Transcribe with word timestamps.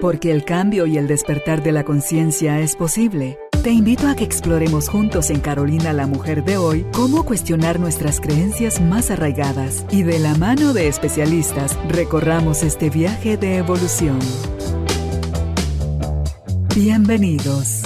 Porque 0.00 0.30
el 0.30 0.44
cambio 0.44 0.86
y 0.86 0.98
el 0.98 1.06
despertar 1.06 1.62
de 1.62 1.72
la 1.72 1.84
conciencia 1.84 2.60
es 2.60 2.76
posible. 2.76 3.38
Te 3.62 3.70
invito 3.70 4.08
a 4.08 4.14
que 4.14 4.24
exploremos 4.24 4.88
juntos 4.88 5.30
en 5.30 5.40
Carolina 5.40 5.92
la 5.92 6.06
Mujer 6.06 6.44
de 6.44 6.58
hoy 6.58 6.84
cómo 6.92 7.24
cuestionar 7.24 7.80
nuestras 7.80 8.20
creencias 8.20 8.80
más 8.80 9.10
arraigadas 9.10 9.86
y 9.90 10.02
de 10.02 10.18
la 10.18 10.34
mano 10.34 10.74
de 10.74 10.88
especialistas 10.88 11.78
recorramos 11.88 12.62
este 12.62 12.90
viaje 12.90 13.36
de 13.36 13.56
evolución. 13.56 14.18
Bienvenidos. 16.74 17.82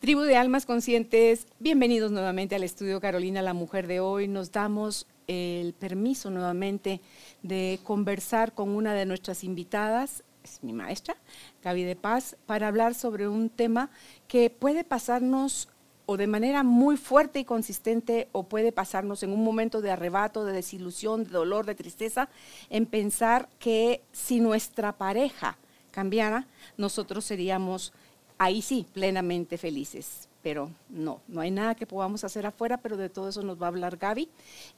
Tribu 0.00 0.22
de 0.22 0.36
Almas 0.36 0.64
Conscientes, 0.64 1.46
bienvenidos 1.58 2.10
nuevamente 2.10 2.54
al 2.54 2.62
estudio 2.62 3.00
Carolina 3.02 3.42
la 3.42 3.52
Mujer 3.52 3.86
de 3.86 4.00
hoy. 4.00 4.28
Nos 4.28 4.50
damos 4.50 5.06
el 5.30 5.74
permiso 5.74 6.28
nuevamente 6.28 7.00
de 7.42 7.78
conversar 7.84 8.52
con 8.52 8.70
una 8.70 8.94
de 8.94 9.06
nuestras 9.06 9.44
invitadas, 9.44 10.24
es 10.42 10.64
mi 10.64 10.72
maestra, 10.72 11.16
Gaby 11.62 11.84
de 11.84 11.94
Paz, 11.94 12.36
para 12.46 12.66
hablar 12.66 12.94
sobre 12.94 13.28
un 13.28 13.48
tema 13.48 13.90
que 14.26 14.50
puede 14.50 14.82
pasarnos 14.82 15.68
o 16.06 16.16
de 16.16 16.26
manera 16.26 16.64
muy 16.64 16.96
fuerte 16.96 17.38
y 17.38 17.44
consistente 17.44 18.28
o 18.32 18.42
puede 18.42 18.72
pasarnos 18.72 19.22
en 19.22 19.32
un 19.32 19.44
momento 19.44 19.80
de 19.80 19.92
arrebato, 19.92 20.44
de 20.44 20.52
desilusión, 20.52 21.22
de 21.22 21.30
dolor, 21.30 21.64
de 21.64 21.76
tristeza, 21.76 22.28
en 22.68 22.86
pensar 22.86 23.48
que 23.60 24.02
si 24.10 24.40
nuestra 24.40 24.98
pareja 24.98 25.58
cambiara, 25.92 26.48
nosotros 26.76 27.24
seríamos 27.24 27.92
ahí 28.38 28.62
sí, 28.62 28.84
plenamente 28.92 29.58
felices. 29.58 30.29
Pero 30.42 30.70
no, 30.88 31.20
no 31.28 31.40
hay 31.40 31.50
nada 31.50 31.74
que 31.74 31.86
podamos 31.86 32.24
hacer 32.24 32.46
afuera, 32.46 32.78
pero 32.78 32.96
de 32.96 33.10
todo 33.10 33.28
eso 33.28 33.42
nos 33.42 33.60
va 33.60 33.66
a 33.66 33.68
hablar 33.68 33.96
Gaby. 33.98 34.28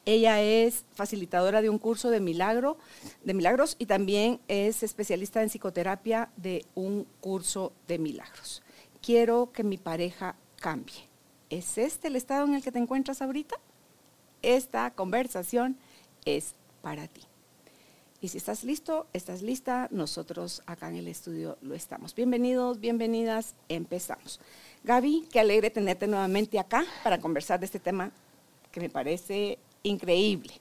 Ella 0.04 0.42
es 0.42 0.84
facilitadora 0.92 1.62
de 1.62 1.70
un 1.70 1.78
curso 1.78 2.10
de 2.10 2.20
milagro, 2.20 2.78
de 3.22 3.34
milagros 3.34 3.76
y 3.78 3.86
también 3.86 4.40
es 4.48 4.82
especialista 4.82 5.42
en 5.42 5.48
psicoterapia 5.48 6.30
de 6.36 6.64
un 6.74 7.06
curso 7.20 7.72
de 7.86 7.98
milagros. 7.98 8.62
Quiero 9.00 9.52
que 9.52 9.62
mi 9.62 9.78
pareja 9.78 10.34
cambie. 10.60 11.08
¿Es 11.50 11.78
este 11.78 12.08
el 12.08 12.16
estado 12.16 12.46
en 12.46 12.54
el 12.54 12.62
que 12.62 12.72
te 12.72 12.78
encuentras 12.78 13.22
ahorita? 13.22 13.56
Esta 14.40 14.90
conversación 14.90 15.76
es 16.24 16.54
para 16.80 17.06
ti. 17.06 17.22
Y 18.22 18.28
si 18.28 18.38
estás 18.38 18.62
listo, 18.62 19.08
estás 19.12 19.42
lista, 19.42 19.88
nosotros 19.90 20.62
acá 20.66 20.88
en 20.88 20.94
el 20.94 21.08
estudio 21.08 21.58
lo 21.60 21.74
estamos. 21.74 22.14
Bienvenidos, 22.14 22.78
bienvenidas, 22.78 23.56
empezamos. 23.68 24.38
Gaby, 24.84 25.28
qué 25.30 25.40
alegre 25.40 25.70
tenerte 25.70 26.06
nuevamente 26.06 26.58
acá 26.58 26.84
para 27.04 27.18
conversar 27.18 27.60
de 27.60 27.66
este 27.66 27.78
tema 27.78 28.10
que 28.70 28.80
me 28.80 28.90
parece 28.90 29.58
increíble. 29.82 30.52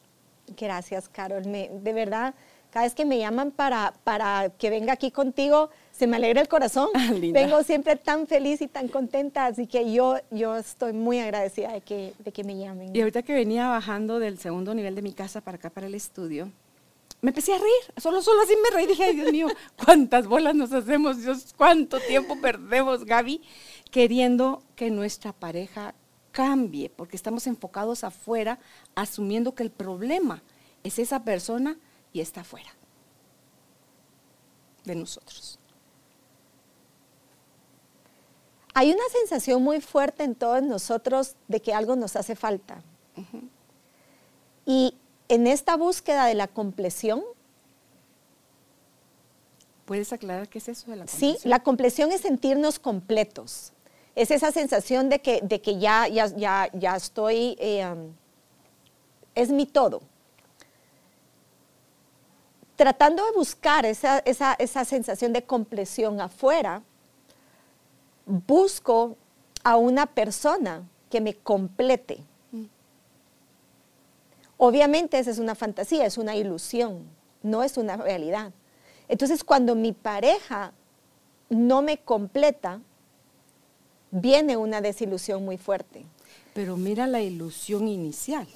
Gracias, 0.57 1.09
Carol. 1.09 1.43
de 1.43 1.93
verdad, 1.93 2.35
cada 2.71 2.85
vez 2.85 2.95
que 2.95 3.05
me 3.05 3.17
llaman 3.17 3.51
para, 3.51 3.93
para 4.03 4.49
que 4.57 4.69
venga 4.69 4.93
aquí 4.93 5.11
contigo, 5.11 5.69
se 5.91 6.07
me 6.07 6.15
alegra 6.17 6.41
el 6.41 6.47
corazón. 6.47 6.89
Ah, 6.95 7.11
Vengo 7.13 7.63
siempre 7.63 7.95
tan 7.95 8.27
feliz 8.27 8.61
y 8.61 8.67
tan 8.67 8.87
contenta, 8.87 9.47
así 9.47 9.67
que 9.67 9.91
yo, 9.91 10.17
yo 10.29 10.55
estoy 10.55 10.93
muy 10.93 11.19
agradecida 11.19 11.73
de 11.73 11.81
que, 11.81 12.13
de 12.19 12.31
que 12.31 12.43
me 12.43 12.57
llamen. 12.57 12.95
Y 12.95 12.99
ahorita 12.99 13.23
que 13.23 13.33
venía 13.33 13.67
bajando 13.67 14.19
del 14.19 14.37
segundo 14.39 14.73
nivel 14.73 14.95
de 14.95 15.01
mi 15.01 15.13
casa 15.13 15.41
para 15.41 15.57
acá, 15.57 15.69
para 15.69 15.87
el 15.87 15.95
estudio, 15.95 16.49
me 17.21 17.31
empecé 17.31 17.53
a 17.53 17.57
reír, 17.57 17.93
solo, 17.97 18.21
solo 18.21 18.41
así 18.41 18.53
me 18.63 18.75
reí, 18.75 18.87
dije, 18.87 19.03
ay 19.03 19.15
Dios 19.15 19.31
mío, 19.31 19.47
cuántas 19.85 20.27
bolas 20.27 20.55
nos 20.55 20.71
hacemos, 20.71 21.21
Dios, 21.21 21.53
cuánto 21.57 21.99
tiempo 21.99 22.39
perdemos, 22.39 23.03
Gaby, 23.03 23.41
queriendo 23.91 24.63
que 24.75 24.89
nuestra 24.89 25.33
pareja 25.33 25.93
cambie, 26.31 26.89
porque 26.89 27.17
estamos 27.17 27.45
enfocados 27.45 28.03
afuera, 28.03 28.57
asumiendo 28.95 29.53
que 29.53 29.63
el 29.63 29.71
problema 29.71 30.41
es 30.83 30.97
esa 30.97 31.23
persona 31.23 31.77
y 32.13 32.21
está 32.21 32.41
afuera 32.41 32.71
de 34.85 34.95
nosotros. 34.95 35.59
Hay 38.73 38.91
una 38.91 39.03
sensación 39.11 39.61
muy 39.61 39.81
fuerte 39.81 40.23
en 40.23 40.33
todos 40.33 40.63
nosotros 40.63 41.35
de 41.49 41.61
que 41.61 41.73
algo 41.73 41.97
nos 41.97 42.15
hace 42.15 42.37
falta. 42.37 42.81
Y 44.65 44.95
en 45.27 45.45
esta 45.45 45.75
búsqueda 45.75 46.25
de 46.25 46.35
la 46.35 46.47
compleción, 46.47 47.21
¿Puedes 49.91 50.13
aclarar 50.13 50.47
qué 50.47 50.59
es 50.59 50.69
eso 50.69 50.89
de 50.89 50.95
la 50.95 51.05
compleción? 51.05 51.37
Sí, 51.37 51.49
la 51.49 51.63
compleción 51.63 52.13
es 52.13 52.21
sentirnos 52.21 52.79
completos. 52.79 53.73
Es 54.15 54.31
esa 54.31 54.51
sensación 54.51 55.09
de 55.09 55.19
que, 55.19 55.41
de 55.41 55.61
que 55.61 55.79
ya, 55.79 56.07
ya, 56.07 56.27
ya, 56.27 56.69
ya 56.73 56.95
estoy, 56.95 57.55
eh, 57.59 57.85
um, 57.85 58.13
es 59.35 59.49
mi 59.49 59.65
todo. 59.65 60.01
Tratando 62.75 63.25
de 63.25 63.31
buscar 63.31 63.85
esa, 63.85 64.19
esa, 64.19 64.53
esa 64.53 64.85
sensación 64.85 65.33
de 65.33 65.43
compleción 65.43 66.19
afuera, 66.19 66.83
busco 68.25 69.17
a 69.63 69.77
una 69.77 70.05
persona 70.07 70.83
que 71.09 71.21
me 71.21 71.35
complete. 71.35 72.23
Obviamente 74.57 75.17
esa 75.17 75.31
es 75.31 75.39
una 75.39 75.55
fantasía, 75.55 76.05
es 76.05 76.17
una 76.17 76.35
ilusión, 76.35 77.07
no 77.41 77.63
es 77.63 77.77
una 77.77 77.97
realidad. 77.97 78.51
Entonces 79.07 79.43
cuando 79.43 79.75
mi 79.75 79.91
pareja 79.91 80.73
no 81.49 81.81
me 81.81 81.97
completa, 81.97 82.79
viene 84.11 84.57
una 84.57 84.81
desilusión 84.81 85.43
muy 85.43 85.57
fuerte. 85.57 86.05
Pero 86.53 86.77
mira 86.77 87.07
la 87.07 87.21
ilusión 87.21 87.87
inicial. 87.87 88.47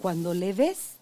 Cuando 0.00 0.34
le 0.34 0.52
ves 0.52 0.94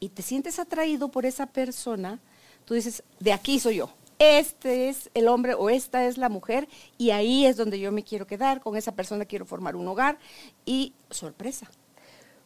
y 0.00 0.08
te 0.08 0.22
sientes 0.22 0.58
atraído 0.58 1.08
por 1.08 1.26
esa 1.26 1.46
persona, 1.46 2.20
tú 2.64 2.74
dices, 2.74 3.02
de 3.20 3.32
aquí 3.32 3.58
soy 3.58 3.76
yo. 3.76 3.90
Este 4.18 4.88
es 4.88 5.10
el 5.14 5.26
hombre 5.26 5.54
o 5.54 5.68
esta 5.70 6.06
es 6.06 6.18
la 6.18 6.28
mujer 6.28 6.68
y 6.96 7.10
ahí 7.10 7.46
es 7.46 7.56
donde 7.56 7.80
yo 7.80 7.90
me 7.90 8.04
quiero 8.04 8.26
quedar, 8.26 8.60
con 8.60 8.76
esa 8.76 8.92
persona 8.92 9.24
quiero 9.24 9.44
formar 9.44 9.74
un 9.74 9.88
hogar 9.88 10.18
y 10.64 10.92
sorpresa. 11.10 11.68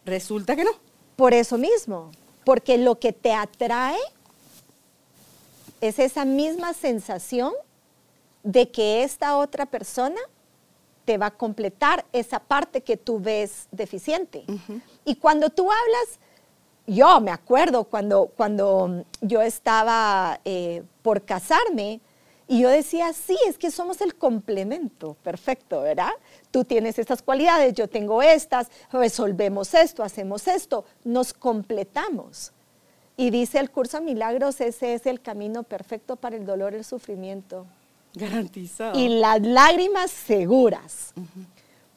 Resulta 0.05 0.57
que 0.57 0.65
no 0.65 0.71
por 1.19 1.35
eso 1.35 1.59
mismo, 1.59 2.13
porque 2.45 2.79
lo 2.79 3.01
que 3.01 3.13
te 3.13 3.33
atrae 3.33 3.99
es 5.81 5.99
esa 5.99 6.25
misma 6.25 6.75
sensación 6.75 7.53
de 8.45 8.71
que 8.71 9.03
esta 9.03 9.37
otra 9.37 9.67
persona 9.67 10.21
te 11.09 11.17
va 11.17 11.29
a 11.29 11.31
completar 11.31 12.05
esa 12.13 12.39
parte 12.39 12.83
que 12.83 12.99
tú 12.99 13.19
ves 13.19 13.67
deficiente. 13.71 14.45
Y 15.07 15.17
cuando 15.17 15.49
tú 15.49 15.63
hablas, 15.63 16.21
yo 16.87 17.19
me 17.23 17.31
acuerdo 17.31 17.85
cuando, 17.85 18.27
cuando 18.27 19.07
yo 19.23 19.41
estaba 19.41 20.39
eh, 20.45 20.83
por 21.01 21.23
casarme, 21.23 22.03
y 22.47 22.61
yo 22.61 22.69
decía, 22.69 23.15
sí, 23.15 23.39
es 23.49 23.57
que 23.57 23.71
somos 23.71 24.03
el 24.03 24.17
complemento 24.17 25.17
perfecto, 25.23 25.81
¿verdad? 25.81 26.13
Tú 26.51 26.65
tienes 26.65 26.99
estas 26.99 27.23
cualidades, 27.23 27.73
yo 27.73 27.89
tengo 27.89 28.21
estas, 28.21 28.69
resolvemos 28.93 29.73
esto, 29.73 30.03
hacemos 30.03 30.47
esto, 30.47 30.85
nos 31.05 31.33
completamos. 31.33 32.53
Y 33.17 33.31
dice 33.31 33.61
el 33.61 33.71
curso 33.71 34.03
Milagros, 34.03 34.61
ese 34.61 34.93
es 34.93 35.07
el 35.07 35.23
camino 35.23 35.63
perfecto 35.63 36.17
para 36.17 36.37
el 36.37 36.45
dolor 36.45 36.75
y 36.75 36.77
el 36.77 36.85
sufrimiento. 36.85 37.65
Garantizado. 38.15 38.99
Y 38.99 39.09
las 39.21 39.41
lágrimas 39.43 40.11
seguras. 40.11 41.13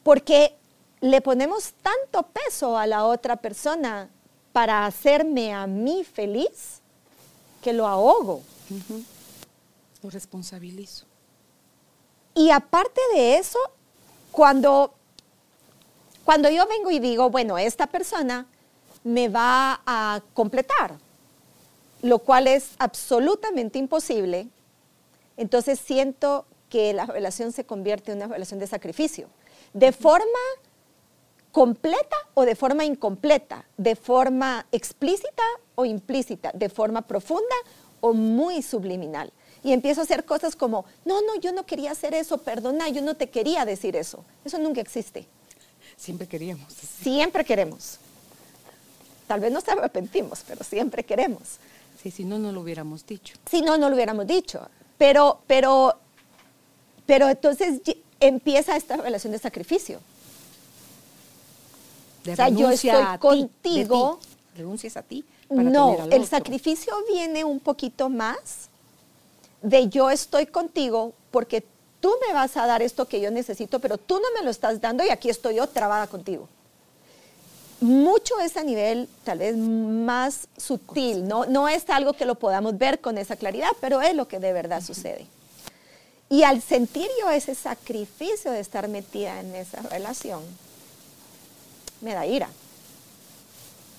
Porque 0.02 0.54
le 1.00 1.20
ponemos 1.20 1.74
tanto 1.82 2.22
peso 2.22 2.78
a 2.78 2.86
la 2.86 3.04
otra 3.04 3.36
persona 3.36 4.08
para 4.52 4.86
hacerme 4.86 5.52
a 5.52 5.66
mí 5.66 6.04
feliz 6.04 6.80
que 7.62 7.72
lo 7.72 7.86
ahogo. 7.86 8.42
Lo 10.02 10.10
responsabilizo. 10.10 11.06
Y 12.34 12.50
aparte 12.50 13.00
de 13.14 13.36
eso, 13.36 13.58
cuando, 14.30 14.94
cuando 16.24 16.48
yo 16.50 16.66
vengo 16.66 16.90
y 16.90 16.98
digo, 16.98 17.30
bueno, 17.30 17.58
esta 17.58 17.86
persona 17.86 18.46
me 19.04 19.28
va 19.28 19.82
a 19.84 20.22
completar, 20.34 20.96
lo 22.00 22.18
cual 22.20 22.46
es 22.46 22.70
absolutamente 22.78 23.78
imposible, 23.78 24.48
entonces 25.36 25.80
siento 25.80 26.46
que 26.68 26.92
la 26.92 27.06
relación 27.06 27.52
se 27.52 27.64
convierte 27.64 28.12
en 28.12 28.18
una 28.18 28.28
relación 28.28 28.60
de 28.60 28.66
sacrificio. 28.66 29.28
De 29.72 29.92
forma 29.92 30.24
completa 31.50 32.16
o 32.34 32.44
de 32.44 32.56
forma 32.56 32.84
incompleta, 32.84 33.66
de 33.76 33.94
forma 33.94 34.66
explícita 34.72 35.42
o 35.74 35.84
implícita, 35.84 36.50
de 36.54 36.68
forma 36.68 37.02
profunda 37.02 37.54
o 38.00 38.14
muy 38.14 38.62
subliminal 38.62 39.32
y 39.64 39.72
empiezo 39.72 40.00
a 40.00 40.04
hacer 40.04 40.24
cosas 40.24 40.56
como, 40.56 40.84
no, 41.04 41.20
no, 41.22 41.36
yo 41.40 41.52
no 41.52 41.64
quería 41.64 41.92
hacer 41.92 42.14
eso, 42.14 42.38
perdona, 42.38 42.88
yo 42.88 43.02
no 43.02 43.14
te 43.14 43.30
quería 43.30 43.64
decir 43.64 43.94
eso. 43.96 44.24
Eso 44.44 44.58
nunca 44.58 44.80
existe. 44.80 45.26
Siempre 45.96 46.26
queríamos. 46.26 46.72
Siempre 46.72 47.44
queremos. 47.44 47.98
Tal 49.28 49.40
vez 49.40 49.52
nos 49.52 49.68
arrepentimos, 49.68 50.42
pero 50.46 50.64
siempre 50.64 51.04
queremos. 51.04 51.58
Sí, 52.02 52.10
si 52.10 52.24
no, 52.24 52.38
no 52.38 52.50
lo 52.50 52.60
hubiéramos 52.60 53.06
dicho. 53.06 53.36
Si 53.48 53.62
no, 53.62 53.78
no 53.78 53.88
lo 53.88 53.94
hubiéramos 53.94 54.26
dicho. 54.26 54.68
Pero, 55.02 55.40
pero, 55.48 55.96
pero 57.06 57.28
entonces 57.28 57.80
empieza 58.20 58.76
esta 58.76 58.96
relación 58.98 59.32
de 59.32 59.40
sacrificio. 59.40 59.98
De 62.22 62.34
o 62.34 62.36
sea, 62.36 62.48
yo 62.48 62.70
estoy 62.70 63.18
contigo. 63.18 64.20
Renuncias 64.56 64.96
a 64.96 65.02
ti. 65.02 65.24
no, 65.50 66.06
el 66.08 66.24
sacrificio 66.24 66.94
viene 67.12 67.42
un 67.42 67.58
poquito 67.58 68.10
más 68.10 68.68
de 69.60 69.88
yo 69.88 70.08
estoy 70.08 70.46
contigo 70.46 71.14
porque 71.32 71.64
tú 71.98 72.12
me 72.24 72.32
vas 72.32 72.56
a 72.56 72.66
dar 72.66 72.80
esto 72.80 73.08
que 73.08 73.20
yo 73.20 73.32
necesito, 73.32 73.80
pero 73.80 73.98
tú 73.98 74.20
no 74.20 74.28
me 74.38 74.44
lo 74.44 74.52
estás 74.52 74.80
dando 74.80 75.04
y 75.04 75.10
aquí 75.10 75.30
estoy 75.30 75.56
yo 75.56 75.66
trabada 75.66 76.06
contigo. 76.06 76.48
Mucho 77.82 78.38
es 78.38 78.56
a 78.56 78.62
nivel 78.62 79.08
tal 79.24 79.38
vez 79.38 79.56
más 79.56 80.46
sutil, 80.56 81.26
¿no? 81.26 81.46
no 81.46 81.68
es 81.68 81.90
algo 81.90 82.12
que 82.12 82.26
lo 82.26 82.36
podamos 82.36 82.78
ver 82.78 83.00
con 83.00 83.18
esa 83.18 83.34
claridad, 83.34 83.70
pero 83.80 84.00
es 84.00 84.14
lo 84.14 84.28
que 84.28 84.38
de 84.38 84.52
verdad 84.52 84.80
sucede. 84.80 85.26
Y 86.30 86.44
al 86.44 86.62
sentir 86.62 87.08
yo 87.20 87.28
ese 87.30 87.56
sacrificio 87.56 88.52
de 88.52 88.60
estar 88.60 88.86
metida 88.86 89.40
en 89.40 89.56
esa 89.56 89.82
relación, 89.82 90.44
me 92.02 92.14
da 92.14 92.24
ira. 92.24 92.48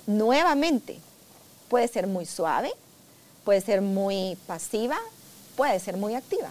Nuevamente, 0.07 0.97
puede 1.67 1.89
ser 1.89 2.07
muy 2.07 2.25
suave, 2.25 2.71
puede 3.43 3.59
ser 3.59 3.81
muy 3.81 4.37
pasiva, 4.47 4.97
puede 5.57 5.77
ser 5.81 5.97
muy 5.97 6.15
activa. 6.15 6.49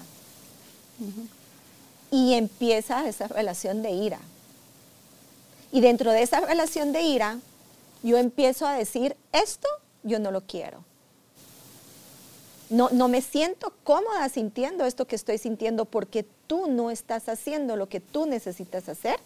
Y 2.11 2.35
empieza 2.35 3.09
esa 3.09 3.27
relación 3.27 3.83
de 3.83 3.93
ira. 3.93 4.21
Y 5.73 5.81
dentro 5.81 6.13
de 6.13 6.23
esa 6.23 6.41
relación 6.41 6.93
de 6.93 7.01
ira, 7.03 7.39
yo 8.03 8.19
empiezo 8.19 8.67
a 8.67 8.75
decir, 8.75 9.17
esto 9.33 9.67
yo 10.03 10.19
no 10.19 10.31
lo 10.31 10.43
quiero. 10.43 10.85
No, 12.69 12.91
no 12.91 13.09
me 13.09 13.23
siento 13.23 13.73
cómoda 13.83 14.29
sintiendo 14.29 14.85
esto 14.85 15.07
que 15.07 15.17
estoy 15.17 15.39
sintiendo 15.39 15.85
porque 15.87 16.27
tú 16.47 16.69
no 16.69 16.91
estás 16.91 17.29
haciendo 17.29 17.77
lo 17.77 17.89
que 17.89 18.01
tú 18.01 18.27
necesitas 18.27 18.89
hacer 18.89 19.19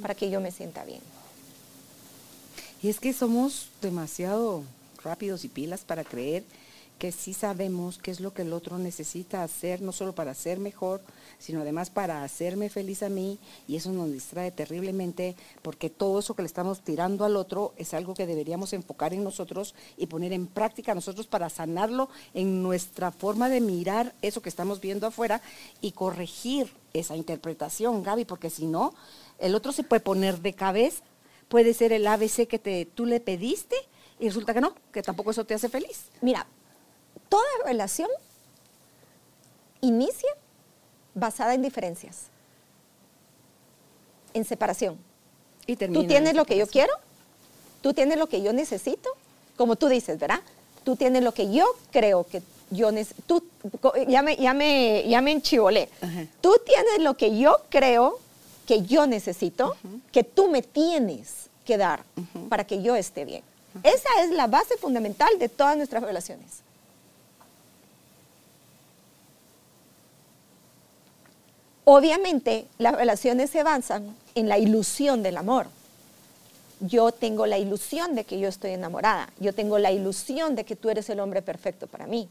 para 0.00 0.14
que 0.14 0.30
yo 0.30 0.40
me 0.40 0.50
sienta 0.50 0.84
bien. 0.84 1.00
Y 2.82 2.90
es 2.90 3.00
que 3.00 3.12
somos 3.14 3.68
demasiado 3.80 4.62
rápidos 5.02 5.44
y 5.44 5.48
pilas 5.48 5.84
para 5.84 6.04
creer 6.04 6.44
que 7.04 7.12
sí 7.12 7.34
sabemos 7.34 7.98
qué 7.98 8.10
es 8.10 8.20
lo 8.20 8.32
que 8.32 8.40
el 8.40 8.54
otro 8.54 8.78
necesita 8.78 9.42
hacer, 9.42 9.82
no 9.82 9.92
solo 9.92 10.14
para 10.14 10.32
ser 10.32 10.58
mejor, 10.58 11.02
sino 11.38 11.60
además 11.60 11.90
para 11.90 12.24
hacerme 12.24 12.70
feliz 12.70 13.02
a 13.02 13.10
mí, 13.10 13.38
y 13.68 13.76
eso 13.76 13.92
nos 13.92 14.10
distrae 14.10 14.50
terriblemente, 14.50 15.36
porque 15.60 15.90
todo 15.90 16.20
eso 16.20 16.32
que 16.32 16.40
le 16.40 16.46
estamos 16.46 16.80
tirando 16.80 17.26
al 17.26 17.36
otro 17.36 17.74
es 17.76 17.92
algo 17.92 18.14
que 18.14 18.26
deberíamos 18.26 18.72
enfocar 18.72 19.12
en 19.12 19.22
nosotros 19.22 19.74
y 19.98 20.06
poner 20.06 20.32
en 20.32 20.46
práctica 20.46 20.94
nosotros 20.94 21.26
para 21.26 21.50
sanarlo 21.50 22.08
en 22.32 22.62
nuestra 22.62 23.12
forma 23.12 23.50
de 23.50 23.60
mirar 23.60 24.14
eso 24.22 24.40
que 24.40 24.48
estamos 24.48 24.80
viendo 24.80 25.06
afuera 25.06 25.42
y 25.82 25.92
corregir 25.92 26.72
esa 26.94 27.16
interpretación, 27.16 28.02
Gaby, 28.02 28.24
porque 28.24 28.48
si 28.48 28.64
no, 28.64 28.94
el 29.38 29.54
otro 29.54 29.72
se 29.72 29.82
puede 29.82 30.00
poner 30.00 30.40
de 30.40 30.54
cabeza, 30.54 31.04
puede 31.48 31.74
ser 31.74 31.92
el 31.92 32.06
ABC 32.06 32.48
que 32.48 32.58
te, 32.58 32.86
tú 32.86 33.04
le 33.04 33.20
pediste, 33.20 33.76
y 34.18 34.28
resulta 34.28 34.54
que 34.54 34.62
no, 34.62 34.74
que 34.90 35.02
tampoco 35.02 35.32
eso 35.32 35.44
te 35.44 35.52
hace 35.52 35.68
feliz. 35.68 36.06
Mira, 36.22 36.46
toda 37.34 37.66
relación 37.66 38.08
inicia 39.80 40.30
basada 41.14 41.54
en 41.54 41.62
diferencias, 41.62 42.26
en 44.34 44.44
separación. 44.44 44.96
Y 45.66 45.74
tú 45.74 46.06
tienes 46.06 46.34
lo 46.36 46.44
que 46.44 46.56
yo 46.56 46.68
quiero, 46.68 46.92
tú 47.80 47.92
tienes 47.92 48.18
lo 48.18 48.28
que 48.28 48.40
yo 48.40 48.52
necesito, 48.52 49.10
como 49.56 49.74
tú 49.74 49.88
dices, 49.88 50.16
¿verdad? 50.20 50.42
Tú 50.84 50.94
tienes 50.94 51.24
lo 51.24 51.32
que 51.32 51.52
yo 51.52 51.66
creo 51.90 52.22
que 52.24 52.40
yo 52.70 52.92
necesito. 52.92 53.42
Ya 54.06 54.22
me, 54.22 54.36
ya 54.36 54.54
me, 54.54 55.04
ya 55.08 55.20
me 55.20 55.32
enchivolé. 55.32 55.88
Tú 56.40 56.54
tienes 56.64 57.00
lo 57.00 57.16
que 57.16 57.36
yo 57.36 57.62
creo 57.68 58.20
que 58.64 58.82
yo 58.82 59.08
necesito, 59.08 59.76
que 60.12 60.22
tú 60.22 60.48
me 60.48 60.62
tienes 60.62 61.48
que 61.66 61.78
dar 61.78 62.04
para 62.48 62.62
que 62.62 62.80
yo 62.80 62.94
esté 62.94 63.24
bien. 63.24 63.42
Esa 63.82 64.22
es 64.22 64.30
la 64.30 64.46
base 64.46 64.76
fundamental 64.76 65.36
de 65.40 65.48
todas 65.48 65.76
nuestras 65.76 66.04
relaciones. 66.04 66.63
Obviamente, 71.84 72.66
las 72.78 72.94
relaciones 72.94 73.50
se 73.50 73.60
avanzan 73.60 74.16
en 74.34 74.48
la 74.48 74.58
ilusión 74.58 75.22
del 75.22 75.36
amor. 75.36 75.66
Yo 76.80 77.12
tengo 77.12 77.46
la 77.46 77.58
ilusión 77.58 78.14
de 78.14 78.24
que 78.24 78.38
yo 78.38 78.48
estoy 78.48 78.70
enamorada. 78.70 79.30
Yo 79.38 79.52
tengo 79.52 79.78
la 79.78 79.92
ilusión 79.92 80.56
de 80.56 80.64
que 80.64 80.76
tú 80.76 80.90
eres 80.90 81.08
el 81.10 81.20
hombre 81.20 81.42
perfecto 81.42 81.86
para 81.86 82.06
mí. 82.06 82.28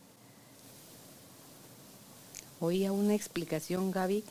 Oía 2.60 2.92
una 2.92 3.14
explicación, 3.14 3.92
Gaby, 3.92 4.24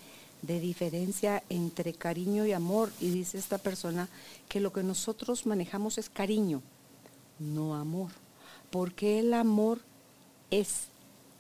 de 0.42 0.58
diferencia 0.58 1.42
entre 1.48 1.92
cariño 1.92 2.44
y 2.44 2.52
amor. 2.52 2.90
Y 3.00 3.10
dice 3.10 3.38
esta 3.38 3.58
persona 3.58 4.08
que 4.48 4.60
lo 4.60 4.72
que 4.72 4.82
nosotros 4.82 5.46
manejamos 5.46 5.98
es 5.98 6.10
cariño, 6.10 6.62
no 7.38 7.76
amor. 7.76 8.10
Porque 8.70 9.20
el 9.20 9.34
amor 9.34 9.80
es, 10.50 10.86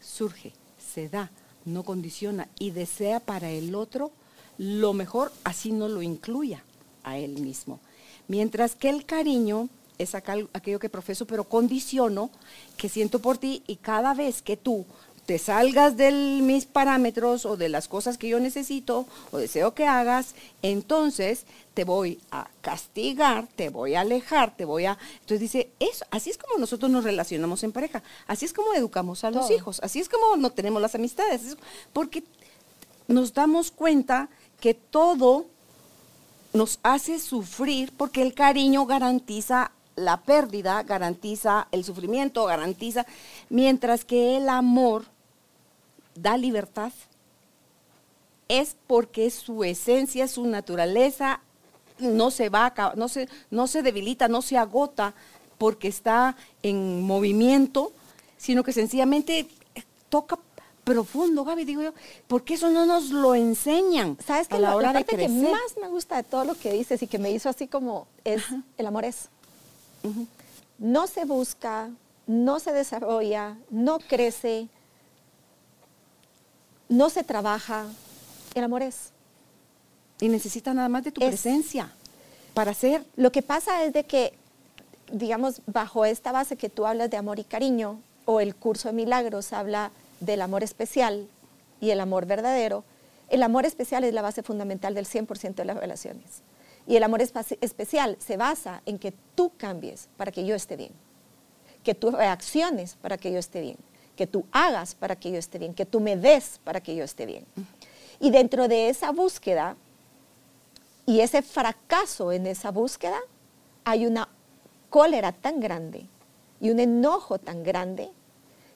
surge, 0.00 0.52
se 0.92 1.08
da, 1.08 1.30
no 1.64 1.82
condiciona 1.82 2.48
y 2.58 2.70
desea 2.70 3.20
para 3.20 3.50
el 3.50 3.74
otro 3.74 4.10
lo 4.58 4.92
mejor, 4.92 5.32
así 5.44 5.72
no 5.72 5.88
lo 5.88 6.02
incluya 6.02 6.62
a 7.04 7.18
él 7.18 7.40
mismo. 7.40 7.80
Mientras 8.28 8.74
que 8.74 8.90
el 8.90 9.04
cariño 9.04 9.68
es 9.98 10.14
aquello 10.14 10.78
que 10.78 10.88
profeso, 10.88 11.26
pero 11.26 11.44
condiciono, 11.44 12.30
que 12.76 12.88
siento 12.88 13.18
por 13.18 13.38
ti 13.38 13.62
y 13.66 13.76
cada 13.76 14.14
vez 14.14 14.42
que 14.42 14.56
tú 14.56 14.84
te 15.26 15.38
salgas 15.38 15.96
de 15.96 16.10
mis 16.10 16.66
parámetros 16.66 17.46
o 17.46 17.56
de 17.56 17.68
las 17.68 17.86
cosas 17.88 18.18
que 18.18 18.28
yo 18.28 18.40
necesito 18.40 19.06
o 19.30 19.38
deseo 19.38 19.74
que 19.74 19.86
hagas, 19.86 20.34
entonces 20.62 21.46
te 21.74 21.84
voy 21.84 22.20
a 22.30 22.48
castigar, 22.60 23.46
te 23.54 23.68
voy 23.68 23.94
a 23.94 24.00
alejar, 24.00 24.56
te 24.56 24.64
voy 24.64 24.86
a... 24.86 24.98
Entonces 25.20 25.40
dice, 25.40 25.70
eso, 25.78 26.04
así 26.10 26.30
es 26.30 26.38
como 26.38 26.58
nosotros 26.58 26.90
nos 26.90 27.04
relacionamos 27.04 27.62
en 27.62 27.72
pareja, 27.72 28.02
así 28.26 28.44
es 28.44 28.52
como 28.52 28.74
educamos 28.74 29.24
a 29.24 29.30
los 29.30 29.50
hijos, 29.50 29.80
así 29.82 30.00
es 30.00 30.08
como 30.08 30.36
no 30.36 30.50
tenemos 30.50 30.82
las 30.82 30.94
amistades, 30.94 31.56
porque 31.92 32.24
nos 33.06 33.32
damos 33.32 33.70
cuenta 33.70 34.28
que 34.60 34.74
todo 34.74 35.46
nos 36.52 36.78
hace 36.82 37.18
sufrir 37.18 37.92
porque 37.96 38.22
el 38.22 38.34
cariño 38.34 38.86
garantiza 38.86 39.72
la 39.96 40.22
pérdida, 40.22 40.82
garantiza 40.82 41.68
el 41.70 41.84
sufrimiento, 41.84 42.44
garantiza, 42.44 43.06
mientras 43.50 44.04
que 44.04 44.36
el 44.36 44.48
amor 44.48 45.04
da 46.14 46.36
libertad, 46.36 46.92
es 48.48 48.76
porque 48.86 49.30
su 49.30 49.64
esencia, 49.64 50.28
su 50.28 50.46
naturaleza 50.46 51.40
no 51.98 52.30
se 52.30 52.48
va, 52.48 52.74
no 52.96 53.08
se, 53.08 53.28
no 53.50 53.66
se 53.66 53.82
debilita, 53.82 54.28
no 54.28 54.42
se 54.42 54.58
agota 54.58 55.14
porque 55.58 55.88
está 55.88 56.36
en 56.62 57.02
movimiento, 57.02 57.92
sino 58.36 58.64
que 58.64 58.72
sencillamente 58.72 59.48
toca 60.08 60.38
profundo, 60.84 61.44
Gaby, 61.44 61.64
digo 61.64 61.82
yo, 61.82 61.94
porque 62.26 62.54
eso 62.54 62.70
no 62.70 62.86
nos 62.86 63.10
lo 63.10 63.34
enseñan 63.34 64.18
¿Sabes 64.24 64.48
que 64.48 64.56
a 64.56 64.58
la, 64.58 64.74
hora 64.74 64.92
de 64.92 65.04
crecer? 65.04 65.28
que 65.28 65.50
más 65.52 65.76
me 65.80 65.88
gusta 65.88 66.16
de 66.16 66.24
todo 66.24 66.44
lo 66.44 66.54
que 66.54 66.72
dices 66.72 67.02
y 67.02 67.06
que 67.06 67.18
me 67.18 67.30
hizo 67.30 67.48
así 67.48 67.68
como 67.68 68.08
es, 68.24 68.42
el 68.76 68.86
amor 68.86 69.04
es. 69.04 69.28
No 70.78 71.06
se 71.06 71.24
busca, 71.24 71.90
no 72.26 72.58
se 72.58 72.72
desarrolla, 72.72 73.56
no 73.70 73.98
crece, 74.00 74.68
no 76.92 77.08
se 77.08 77.24
trabaja, 77.24 77.86
el 78.54 78.64
amor 78.64 78.82
es. 78.82 79.12
Y 80.20 80.28
necesita 80.28 80.74
nada 80.74 80.88
más 80.88 81.02
de 81.04 81.10
tu 81.10 81.20
presencia 81.20 81.90
para 82.54 82.74
ser. 82.74 83.04
Lo 83.16 83.32
que 83.32 83.42
pasa 83.42 83.82
es 83.84 83.94
de 83.94 84.04
que, 84.04 84.34
digamos, 85.10 85.62
bajo 85.66 86.04
esta 86.04 86.32
base 86.32 86.56
que 86.56 86.68
tú 86.68 86.86
hablas 86.86 87.10
de 87.10 87.16
amor 87.16 87.38
y 87.38 87.44
cariño, 87.44 87.98
o 88.26 88.40
el 88.40 88.54
curso 88.54 88.88
de 88.88 88.94
milagros 88.94 89.52
habla 89.52 89.90
del 90.20 90.42
amor 90.42 90.62
especial 90.62 91.26
y 91.80 91.90
el 91.90 91.98
amor 91.98 92.26
verdadero, 92.26 92.84
el 93.30 93.42
amor 93.42 93.64
especial 93.64 94.04
es 94.04 94.12
la 94.12 94.22
base 94.22 94.42
fundamental 94.42 94.94
del 94.94 95.06
100% 95.06 95.54
de 95.54 95.64
las 95.64 95.78
relaciones. 95.78 96.42
Y 96.86 96.96
el 96.96 97.02
amor 97.04 97.22
especial 97.22 98.16
se 98.20 98.36
basa 98.36 98.82
en 98.84 98.98
que 98.98 99.14
tú 99.34 99.50
cambies 99.56 100.08
para 100.18 100.30
que 100.30 100.44
yo 100.44 100.54
esté 100.54 100.76
bien, 100.76 100.92
que 101.82 101.94
tú 101.94 102.10
reacciones 102.10 102.96
para 103.00 103.16
que 103.16 103.32
yo 103.32 103.38
esté 103.38 103.62
bien 103.62 103.78
que 104.22 104.28
tú 104.28 104.46
hagas 104.52 104.94
para 104.94 105.16
que 105.16 105.32
yo 105.32 105.38
esté 105.38 105.58
bien, 105.58 105.74
que 105.74 105.84
tú 105.84 105.98
me 105.98 106.16
des 106.16 106.60
para 106.62 106.80
que 106.80 106.94
yo 106.94 107.02
esté 107.02 107.26
bien. 107.26 107.44
Y 108.20 108.30
dentro 108.30 108.68
de 108.68 108.88
esa 108.88 109.10
búsqueda 109.10 109.74
y 111.06 111.18
ese 111.22 111.42
fracaso 111.42 112.30
en 112.30 112.46
esa 112.46 112.70
búsqueda, 112.70 113.18
hay 113.82 114.06
una 114.06 114.28
cólera 114.90 115.32
tan 115.32 115.58
grande 115.58 116.06
y 116.60 116.70
un 116.70 116.78
enojo 116.78 117.38
tan 117.40 117.64
grande 117.64 118.10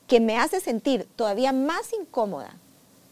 que 0.05 0.19
me 0.19 0.37
hace 0.37 0.59
sentir 0.59 1.07
todavía 1.15 1.53
más 1.53 1.93
incómoda 1.93 2.53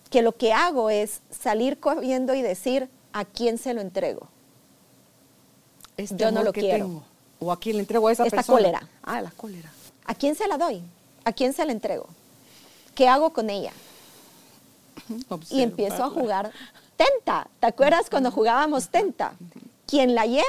que 0.10 0.22
lo 0.22 0.34
que 0.34 0.52
hago 0.52 0.90
es 0.90 1.22
salir 1.32 1.80
corriendo 1.80 2.34
y 2.34 2.42
decir 2.42 2.90
a 3.14 3.24
quién 3.24 3.58
se 3.58 3.74
lo 3.74 3.80
entrego. 3.80 4.28
Este 5.96 6.18
yo 6.18 6.32
no 6.34 6.44
lo 6.44 6.52
quiero. 6.52 7.02
O 7.40 7.54
a 7.54 7.58
quién 7.58 7.78
le 7.78 7.84
entrego 7.84 8.10
a 8.10 8.12
esa 8.12 8.26
Esta 8.26 8.36
persona. 8.36 8.58
cólera. 8.58 8.90
Ah, 9.04 9.22
la 9.22 9.32
cólera. 9.32 9.72
¿A 10.04 10.14
quién 10.16 10.36
se 10.36 10.50
la 10.50 10.58
doy? 10.58 10.84
¿A 11.24 11.34
quién 11.34 11.54
se 11.54 11.66
la 11.66 11.72
entrego? 11.72 12.08
¿Qué 12.96 13.08
hago 13.08 13.32
con 13.32 13.50
ella? 13.50 13.74
Y 15.50 15.62
empiezo 15.62 16.04
a 16.04 16.10
jugar 16.10 16.52
tenta. 16.96 17.48
¿Te 17.60 17.68
acuerdas 17.68 18.10
cuando 18.10 18.32
jugábamos 18.32 18.90
tenta? 18.90 19.34
Quien 19.86 20.16
la 20.16 20.26
lleva 20.26 20.46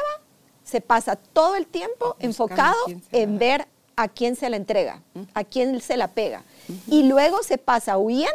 se 0.65 0.81
pasa 0.81 1.17
todo 1.17 1.57
el 1.57 1.67
tiempo 1.67 2.17
enfocado 2.19 2.77
en 3.13 3.39
ver 3.39 3.67
a 3.97 4.09
quién 4.09 4.37
se 4.37 4.51
la 4.51 4.57
entrega, 4.57 5.01
a 5.35 5.45
quién 5.45 5.81
se 5.81 5.97
la 5.97 6.09
pega. 6.09 6.43
Y 6.89 7.05
luego 7.05 7.43
se 7.43 7.59
pasa 7.59 7.99
huyendo 7.99 8.33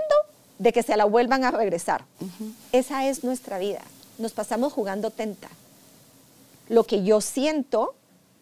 de 0.60 0.72
que 0.74 0.84
se 0.84 0.96
la 0.96 1.06
vuelvan 1.06 1.44
a 1.44 1.52
regresar. 1.52 2.06
Esa 2.72 3.08
es 3.08 3.24
nuestra 3.24 3.58
vida. 3.58 3.82
Nos 4.18 4.34
pasamos 4.34 4.74
jugando 4.74 5.10
tenta. 5.10 5.50
Lo 6.70 6.84
que 6.84 7.04
yo 7.04 7.22
siento 7.22 7.96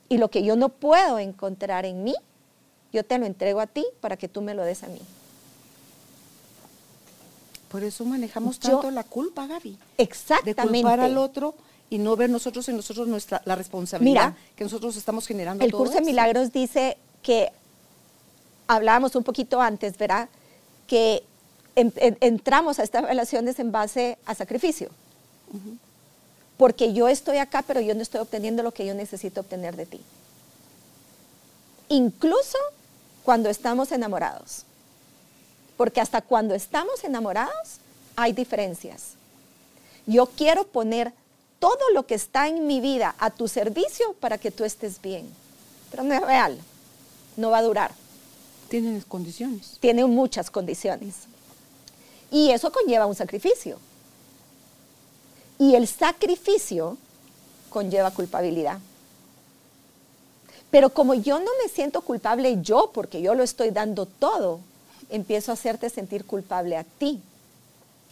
y 0.08 0.18
lo 0.18 0.30
que 0.30 0.44
yo 0.44 0.56
no 0.56 0.70
puedo 0.70 1.20
encontrar 1.20 1.86
en 1.86 2.04
mí, 2.04 2.16
yo 2.92 3.04
te 3.04 3.18
lo 3.18 3.26
entrego 3.26 3.60
a 3.60 3.68
ti 3.68 3.86
para 4.02 4.18
que 4.18 4.28
tú 4.28 4.42
me 4.42 4.54
lo 4.54 4.64
des 4.64 4.84
a 4.84 4.88
mí. 4.88 5.02
Por 7.70 7.84
eso 7.84 8.04
manejamos 8.04 8.60
tanto 8.60 8.90
la 8.92 9.04
culpa, 9.04 9.48
Gaby. 9.48 9.78
Exactamente. 9.98 10.64
De 10.64 10.72
culpar 10.72 11.00
al 11.00 11.18
otro 11.18 11.56
y 11.90 12.00
no 12.00 12.16
ver 12.16 12.30
nosotros 12.30 12.68
en 12.70 12.76
nosotros 12.76 13.08
nuestra, 13.08 13.42
la 13.46 13.56
responsabilidad 13.56 14.36
que 14.56 14.64
nosotros 14.64 14.96
estamos 14.98 15.26
generando. 15.28 15.64
El 15.64 15.72
curso 15.72 15.94
de 15.96 16.02
milagros 16.02 16.52
dice 16.52 16.98
que, 17.22 17.52
hablábamos 18.68 19.16
un 19.16 19.24
poquito 19.24 19.62
antes, 19.62 19.98
¿verdad? 19.98 20.30
Que 20.88 21.24
entramos 21.76 22.80
a 22.80 22.84
estas 22.84 23.04
relaciones 23.04 23.60
en 23.60 23.72
base 23.72 24.18
a 24.26 24.36
sacrificio. 24.36 24.90
Porque 26.58 26.94
yo 26.94 27.08
estoy 27.08 27.38
acá, 27.38 27.64
pero 27.66 27.82
yo 27.82 27.96
no 27.96 28.02
estoy 28.02 28.22
obteniendo 28.22 28.64
lo 28.64 28.72
que 28.72 28.86
yo 28.86 28.94
necesito 28.94 29.42
obtener 29.42 29.76
de 29.76 29.86
ti. 29.86 30.02
Incluso 31.88 32.58
cuando 33.24 33.50
estamos 33.50 33.92
enamorados. 33.92 34.66
Porque 35.80 36.02
hasta 36.02 36.22
cuando 36.22 36.56
estamos 36.56 37.06
enamorados 37.06 37.78
hay 38.18 38.34
diferencias. 38.34 39.12
Yo 40.06 40.26
quiero 40.26 40.68
poner 40.68 41.14
todo 41.58 41.80
lo 41.94 42.06
que 42.06 42.16
está 42.16 42.50
en 42.50 42.68
mi 42.68 42.82
vida 42.82 43.16
a 43.18 43.30
tu 43.30 43.48
servicio 43.48 44.12
para 44.20 44.38
que 44.38 44.52
tú 44.52 44.66
estés 44.66 45.02
bien. 45.02 45.26
Pero 45.90 46.04
no 46.04 46.14
es 46.14 46.20
real. 46.20 46.60
No 47.38 47.52
va 47.52 47.60
a 47.60 47.62
durar. 47.62 47.94
Tienen 48.68 49.00
condiciones. 49.08 49.78
Tiene 49.80 50.04
muchas 50.04 50.52
condiciones. 50.52 51.16
Y 52.30 52.52
eso 52.52 52.74
conlleva 52.74 53.06
un 53.06 53.16
sacrificio. 53.16 53.80
Y 55.60 55.76
el 55.76 55.88
sacrificio 55.88 56.98
conlleva 57.70 58.12
culpabilidad. 58.12 58.80
Pero 60.72 60.90
como 60.90 61.14
yo 61.14 61.40
no 61.40 61.52
me 61.64 61.70
siento 61.70 62.02
culpable 62.02 62.58
yo, 62.62 62.92
porque 62.94 63.22
yo 63.22 63.34
lo 63.34 63.44
estoy 63.44 63.70
dando 63.72 64.06
todo, 64.06 64.60
empiezo 65.10 65.52
a 65.52 65.54
hacerte 65.54 65.90
sentir 65.90 66.26
culpable 66.26 66.78
a 66.78 66.84
ti, 66.84 67.22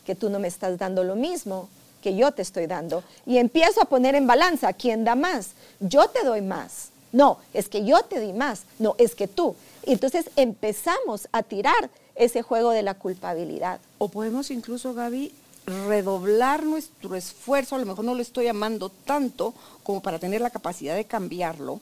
que 0.06 0.16
tú 0.16 0.30
no 0.30 0.40
me 0.40 0.48
estás 0.48 0.78
dando 0.78 1.04
lo 1.04 1.16
mismo 1.16 1.70
que 2.02 2.16
yo 2.16 2.32
te 2.32 2.42
estoy 2.42 2.68
dando. 2.68 3.04
Y 3.26 3.38
empiezo 3.38 3.82
a 3.82 3.86
poner 3.86 4.16
en 4.16 4.28
balanza 4.28 4.74
quién 4.74 5.04
da 5.04 5.16
más. 5.16 5.52
Yo 5.80 6.08
te 6.08 6.24
doy 6.24 6.42
más. 6.42 6.90
No, 7.12 7.40
es 7.54 7.70
que 7.70 7.84
yo 7.86 8.04
te 8.04 8.20
di 8.20 8.34
más. 8.34 8.64
No, 8.80 8.96
es 8.98 9.16
que 9.16 9.28
tú. 9.28 9.56
Entonces 9.84 10.30
empezamos 10.36 11.28
a 11.32 11.44
tirar 11.44 11.90
ese 12.16 12.42
juego 12.42 12.72
de 12.72 12.84
la 12.84 12.94
culpabilidad. 12.94 13.80
O 13.98 14.10
podemos 14.10 14.52
incluso, 14.52 14.94
Gaby, 14.94 15.34
redoblar 15.66 16.64
nuestro 16.64 17.16
esfuerzo, 17.16 17.76
a 17.76 17.80
lo 17.80 17.86
mejor 17.86 18.06
no 18.06 18.16
lo 18.16 18.22
estoy 18.22 18.48
amando 18.48 18.90
tanto 18.90 19.54
como 19.84 20.02
para 20.02 20.20
tener 20.20 20.42
la 20.42 20.50
capacidad 20.50 20.96
de 20.96 21.06
cambiarlo, 21.06 21.80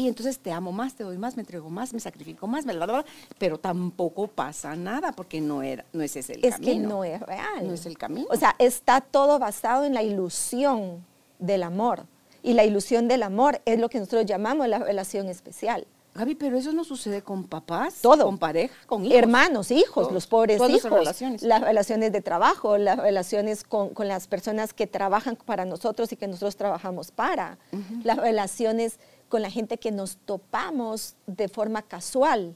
y 0.00 0.08
entonces 0.08 0.38
te 0.38 0.50
amo 0.50 0.72
más, 0.72 0.94
te 0.94 1.04
doy 1.04 1.18
más, 1.18 1.36
me 1.36 1.42
entrego 1.42 1.68
más, 1.68 1.92
me 1.92 2.00
sacrifico 2.00 2.46
más, 2.46 2.64
bla, 2.64 2.72
bla, 2.72 2.86
bla, 2.86 3.04
pero 3.36 3.58
tampoco 3.58 4.28
pasa 4.28 4.74
nada 4.74 5.12
porque 5.12 5.42
no, 5.42 5.62
era, 5.62 5.84
no 5.92 6.02
es 6.02 6.16
ese 6.16 6.32
el 6.32 6.40
camino. 6.40 6.56
Es 6.56 6.60
que 6.64 6.78
no 6.80 7.04
es 7.04 7.20
real. 7.20 7.66
No 7.66 7.74
es 7.74 7.84
el 7.84 7.98
camino. 7.98 8.26
O 8.30 8.36
sea, 8.36 8.56
está 8.58 9.02
todo 9.02 9.38
basado 9.38 9.84
en 9.84 9.92
la 9.92 10.02
ilusión 10.02 11.04
del 11.38 11.62
amor. 11.62 12.06
Y 12.42 12.54
la 12.54 12.64
ilusión 12.64 13.08
del 13.08 13.22
amor 13.22 13.60
es 13.66 13.78
lo 13.78 13.90
que 13.90 13.98
nosotros 13.98 14.24
llamamos 14.24 14.68
la 14.68 14.78
relación 14.78 15.28
especial. 15.28 15.86
Gaby, 16.14 16.34
pero 16.34 16.56
eso 16.56 16.72
no 16.72 16.82
sucede 16.82 17.22
con 17.22 17.44
papás, 17.44 18.00
todo. 18.00 18.24
con 18.24 18.38
pareja, 18.38 18.74
con 18.86 19.04
hijos. 19.04 19.16
Hermanos, 19.16 19.70
hijos, 19.70 20.10
los 20.10 20.26
pobres 20.26 20.56
hijos. 20.56 20.84
Las 20.84 20.92
relaciones. 20.92 21.42
Las 21.42 21.60
relaciones 21.60 22.10
de 22.12 22.20
trabajo, 22.20 22.78
las 22.78 22.98
relaciones 22.98 23.64
con, 23.64 23.92
las 23.98 24.26
personas 24.26 24.72
que 24.72 24.86
trabajan 24.86 25.36
para 25.36 25.66
nosotros 25.66 26.10
y 26.12 26.16
que 26.16 26.26
nosotros 26.26 26.56
trabajamos 26.56 27.10
para. 27.10 27.58
Las 28.02 28.16
relaciones 28.16 28.98
con 29.30 29.40
la 29.40 29.50
gente 29.50 29.78
que 29.78 29.92
nos 29.92 30.18
topamos 30.18 31.14
de 31.26 31.48
forma 31.48 31.80
casual. 31.80 32.54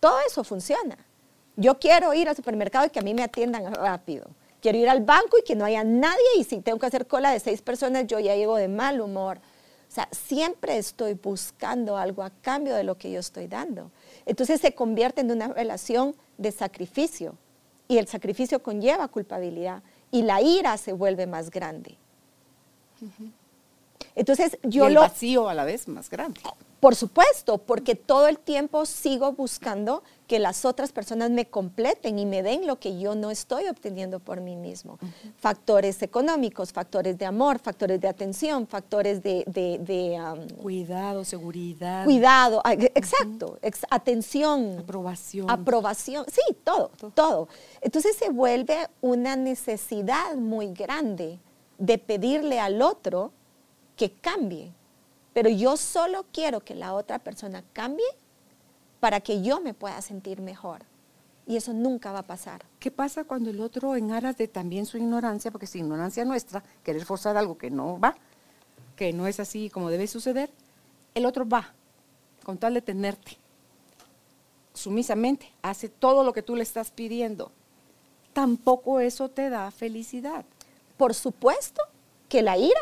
Todo 0.00 0.18
eso 0.26 0.42
funciona. 0.42 0.96
Yo 1.54 1.78
quiero 1.78 2.12
ir 2.14 2.28
al 2.28 2.34
supermercado 2.34 2.86
y 2.86 2.90
que 2.90 2.98
a 2.98 3.02
mí 3.02 3.14
me 3.14 3.22
atiendan 3.22 3.72
rápido. 3.74 4.26
Quiero 4.62 4.78
ir 4.78 4.88
al 4.88 5.02
banco 5.02 5.38
y 5.38 5.44
que 5.44 5.54
no 5.54 5.66
haya 5.66 5.84
nadie 5.84 6.38
y 6.38 6.44
si 6.44 6.60
tengo 6.60 6.78
que 6.78 6.86
hacer 6.86 7.06
cola 7.06 7.30
de 7.30 7.40
seis 7.40 7.60
personas, 7.62 8.06
yo 8.06 8.18
ya 8.18 8.34
llego 8.34 8.56
de 8.56 8.68
mal 8.68 9.00
humor. 9.00 9.38
O 9.38 9.92
sea, 9.92 10.08
siempre 10.12 10.78
estoy 10.78 11.14
buscando 11.14 11.96
algo 11.96 12.22
a 12.22 12.30
cambio 12.30 12.74
de 12.74 12.84
lo 12.84 12.96
que 12.96 13.10
yo 13.10 13.20
estoy 13.20 13.46
dando. 13.46 13.90
Entonces 14.24 14.60
se 14.60 14.74
convierte 14.74 15.20
en 15.20 15.30
una 15.30 15.48
relación 15.48 16.16
de 16.38 16.52
sacrificio 16.52 17.34
y 17.86 17.98
el 17.98 18.06
sacrificio 18.08 18.62
conlleva 18.62 19.08
culpabilidad 19.08 19.82
y 20.10 20.22
la 20.22 20.40
ira 20.40 20.76
se 20.78 20.92
vuelve 20.92 21.26
más 21.26 21.50
grande. 21.50 21.98
Entonces 24.14 24.58
yo 24.62 24.84
y 24.84 24.88
el 24.88 24.94
lo 24.94 25.00
vacío 25.00 25.48
a 25.48 25.54
la 25.54 25.64
vez 25.64 25.88
más 25.88 26.10
grande. 26.10 26.40
Por 26.80 26.96
supuesto, 26.96 27.58
porque 27.58 27.94
todo 27.94 28.26
el 28.26 28.38
tiempo 28.38 28.86
sigo 28.86 29.32
buscando 29.32 30.02
que 30.26 30.38
las 30.38 30.64
otras 30.64 30.92
personas 30.92 31.30
me 31.30 31.44
completen 31.44 32.18
y 32.18 32.24
me 32.24 32.42
den 32.42 32.66
lo 32.66 32.78
que 32.78 32.98
yo 32.98 33.14
no 33.14 33.30
estoy 33.30 33.68
obteniendo 33.68 34.18
por 34.18 34.40
mí 34.40 34.56
mismo. 34.56 34.98
Factores 35.36 36.00
económicos, 36.02 36.72
factores 36.72 37.18
de 37.18 37.26
amor, 37.26 37.58
factores 37.58 38.00
de 38.00 38.08
atención, 38.08 38.66
factores 38.66 39.22
de... 39.22 40.48
cuidado, 40.62 41.22
seguridad. 41.24 42.04
Cuidado, 42.04 42.62
ah, 42.64 42.72
exacto, 42.72 43.58
atención. 43.90 44.78
Aprobación. 44.78 45.50
Aprobación, 45.50 46.24
sí, 46.32 46.56
todo, 46.64 46.92
todo. 47.14 47.48
Entonces 47.82 48.16
se 48.16 48.30
vuelve 48.30 48.88
una 49.02 49.36
necesidad 49.36 50.34
muy 50.36 50.72
grande 50.72 51.38
de 51.76 51.98
pedirle 51.98 52.58
al 52.58 52.80
otro 52.80 53.32
que 54.00 54.12
cambie. 54.12 54.72
Pero 55.34 55.50
yo 55.50 55.76
solo 55.76 56.24
quiero 56.32 56.60
que 56.60 56.74
la 56.74 56.94
otra 56.94 57.18
persona 57.18 57.62
cambie 57.74 58.06
para 58.98 59.20
que 59.20 59.42
yo 59.42 59.60
me 59.60 59.74
pueda 59.74 60.00
sentir 60.00 60.40
mejor. 60.40 60.80
Y 61.46 61.56
eso 61.56 61.74
nunca 61.74 62.10
va 62.10 62.20
a 62.20 62.26
pasar. 62.26 62.64
¿Qué 62.78 62.90
pasa 62.90 63.24
cuando 63.24 63.50
el 63.50 63.60
otro, 63.60 63.96
en 63.96 64.10
aras 64.10 64.38
de 64.38 64.48
también 64.48 64.86
su 64.86 64.96
ignorancia, 64.96 65.50
porque 65.50 65.66
es 65.66 65.76
ignorancia 65.76 66.24
nuestra, 66.24 66.64
querer 66.82 67.04
forzar 67.04 67.36
algo 67.36 67.58
que 67.58 67.70
no 67.70 68.00
va, 68.00 68.16
que 68.96 69.12
no 69.12 69.26
es 69.26 69.38
así 69.38 69.68
como 69.68 69.90
debe 69.90 70.06
suceder, 70.06 70.50
el 71.14 71.26
otro 71.26 71.46
va, 71.46 71.74
con 72.42 72.56
tal 72.56 72.72
de 72.72 72.80
tenerte, 72.80 73.36
sumisamente, 74.72 75.52
hace 75.60 75.90
todo 75.90 76.24
lo 76.24 76.32
que 76.32 76.42
tú 76.42 76.56
le 76.56 76.62
estás 76.62 76.90
pidiendo. 76.90 77.52
Tampoco 78.32 79.00
eso 79.00 79.28
te 79.28 79.50
da 79.50 79.70
felicidad. 79.70 80.46
Por 80.96 81.12
supuesto 81.12 81.82
que 82.30 82.40
la 82.40 82.56
ira 82.56 82.80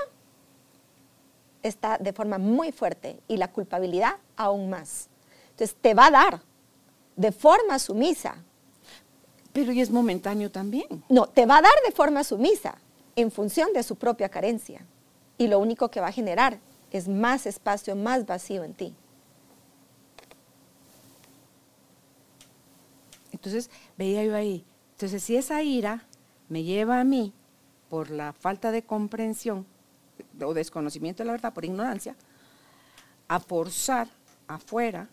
está 1.62 1.98
de 1.98 2.12
forma 2.12 2.38
muy 2.38 2.72
fuerte 2.72 3.20
y 3.28 3.36
la 3.36 3.50
culpabilidad 3.52 4.16
aún 4.36 4.70
más. 4.70 5.08
Entonces 5.50 5.76
te 5.80 5.94
va 5.94 6.06
a 6.06 6.10
dar 6.10 6.42
de 7.16 7.32
forma 7.32 7.78
sumisa. 7.78 8.36
Pero 9.52 9.72
y 9.72 9.80
es 9.80 9.90
momentáneo 9.90 10.50
también. 10.50 11.02
No, 11.08 11.26
te 11.26 11.46
va 11.46 11.58
a 11.58 11.62
dar 11.62 11.72
de 11.84 11.92
forma 11.92 12.22
sumisa 12.22 12.78
en 13.16 13.30
función 13.30 13.72
de 13.72 13.82
su 13.82 13.96
propia 13.96 14.28
carencia. 14.28 14.84
Y 15.36 15.48
lo 15.48 15.58
único 15.58 15.90
que 15.90 16.00
va 16.00 16.08
a 16.08 16.12
generar 16.12 16.60
es 16.90 17.08
más 17.08 17.46
espacio, 17.46 17.96
más 17.96 18.26
vacío 18.26 18.64
en 18.64 18.74
ti. 18.74 18.94
Entonces, 23.32 23.70
veía 23.96 24.24
yo 24.24 24.34
ahí. 24.34 24.64
Entonces, 24.92 25.22
si 25.22 25.36
esa 25.36 25.62
ira 25.62 26.06
me 26.48 26.62
lleva 26.62 27.00
a 27.00 27.04
mí 27.04 27.32
por 27.88 28.10
la 28.10 28.32
falta 28.32 28.70
de 28.70 28.82
comprensión, 28.82 29.66
o 30.42 30.54
desconocimiento 30.54 31.22
de 31.22 31.26
la 31.26 31.32
verdad, 31.32 31.52
por 31.52 31.64
ignorancia, 31.64 32.14
a 33.28 33.40
forzar 33.40 34.08
afuera, 34.46 35.08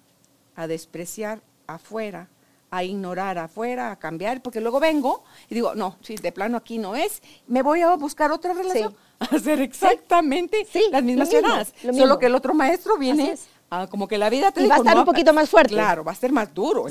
a 0.55 0.67
despreciar 0.67 1.41
afuera, 1.67 2.29
a 2.71 2.83
ignorar 2.83 3.37
afuera, 3.37 3.91
a 3.91 3.95
cambiar, 3.97 4.41
porque 4.41 4.59
luego 4.59 4.79
vengo 4.79 5.23
y 5.49 5.55
digo, 5.55 5.75
no, 5.75 5.97
si 6.01 6.15
de 6.15 6.31
plano 6.31 6.57
aquí 6.57 6.77
no 6.77 6.95
es, 6.95 7.21
me 7.47 7.61
voy 7.61 7.81
a 7.81 7.95
buscar 7.95 8.31
otra 8.31 8.53
relación, 8.53 8.95
a 9.19 9.35
hacer 9.35 9.61
exactamente 9.61 10.67
las 10.91 11.03
mismas 11.03 11.29
llamadas, 11.29 11.73
solo 11.93 12.19
que 12.19 12.25
el 12.25 12.35
otro 12.35 12.53
maestro 12.53 12.97
viene 12.97 13.37
a, 13.69 13.87
como 13.87 14.07
que 14.07 14.17
la 14.17 14.29
vida 14.29 14.51
te 14.51 14.63
y 14.63 14.67
va 14.67 14.75
a 14.75 14.77
estar 14.79 14.97
un 14.97 15.05
poquito 15.05 15.33
más 15.33 15.49
fuerte. 15.49 15.73
Claro, 15.73 16.03
va 16.03 16.11
a 16.11 16.15
ser 16.15 16.31
más 16.31 16.53
duro 16.53 16.87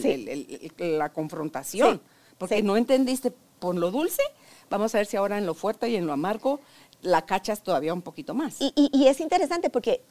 la 0.78 1.08
confrontación, 1.10 2.00
porque 2.38 2.62
no 2.62 2.76
entendiste 2.76 3.32
por 3.58 3.74
lo 3.74 3.90
dulce, 3.90 4.22
vamos 4.70 4.94
a 4.94 4.98
ver 4.98 5.06
si 5.06 5.16
ahora 5.16 5.38
en 5.38 5.46
lo 5.46 5.54
fuerte 5.54 5.88
y 5.88 5.96
en 5.96 6.06
lo 6.06 6.12
amargo 6.12 6.60
la 7.04 7.22
cachas 7.22 7.62
todavía 7.62 7.94
un 7.94 8.02
poquito 8.02 8.34
más. 8.34 8.56
Y, 8.58 9.06
es 9.06 9.20
interesante 9.20 9.70
porque 9.70 10.02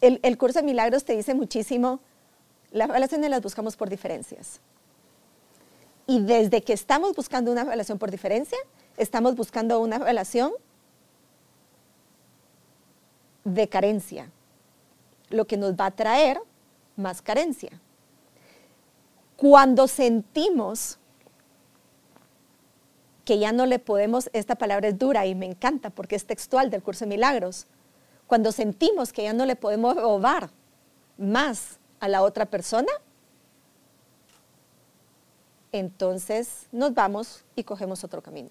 el, 0.00 0.38
curso 0.38 0.58
de 0.58 0.64
milagros 0.64 1.04
te 1.04 1.14
dice 1.14 1.34
muchísimo, 1.34 2.00
las 2.72 2.88
relaciones 2.88 3.30
las 3.30 3.42
buscamos 3.42 3.76
por 3.76 3.90
diferencias. 3.90 4.60
Y 6.06 6.20
desde 6.20 6.62
que 6.62 6.72
estamos 6.72 7.14
buscando 7.14 7.52
una 7.52 7.64
relación 7.64 7.98
por 7.98 8.10
diferencia, 8.10 8.58
estamos 8.96 9.36
buscando 9.36 9.78
una 9.80 9.98
relación 9.98 10.52
de 13.44 13.68
carencia, 13.68 14.30
lo 15.28 15.46
que 15.46 15.56
nos 15.56 15.74
va 15.74 15.86
a 15.86 15.90
traer 15.90 16.40
más 16.96 17.20
carencia. 17.20 17.80
Cuando 19.36 19.86
sentimos 19.86 20.98
que 23.24 23.38
ya 23.38 23.52
no 23.52 23.66
le 23.66 23.78
podemos, 23.78 24.30
esta 24.32 24.54
palabra 24.54 24.88
es 24.88 24.98
dura 24.98 25.26
y 25.26 25.34
me 25.34 25.46
encanta 25.46 25.90
porque 25.90 26.16
es 26.16 26.26
textual 26.26 26.70
del 26.70 26.82
curso 26.82 27.04
de 27.04 27.10
milagros, 27.10 27.66
cuando 28.26 28.52
sentimos 28.52 29.12
que 29.12 29.24
ya 29.24 29.32
no 29.32 29.46
le 29.46 29.56
podemos 29.56 29.96
robar 29.96 30.50
más 31.18 31.78
a 32.00 32.08
la 32.08 32.22
otra 32.22 32.46
persona, 32.46 32.90
entonces 35.72 36.68
nos 36.72 36.94
vamos 36.94 37.44
y 37.56 37.64
cogemos 37.64 38.04
otro 38.04 38.22
camino. 38.22 38.50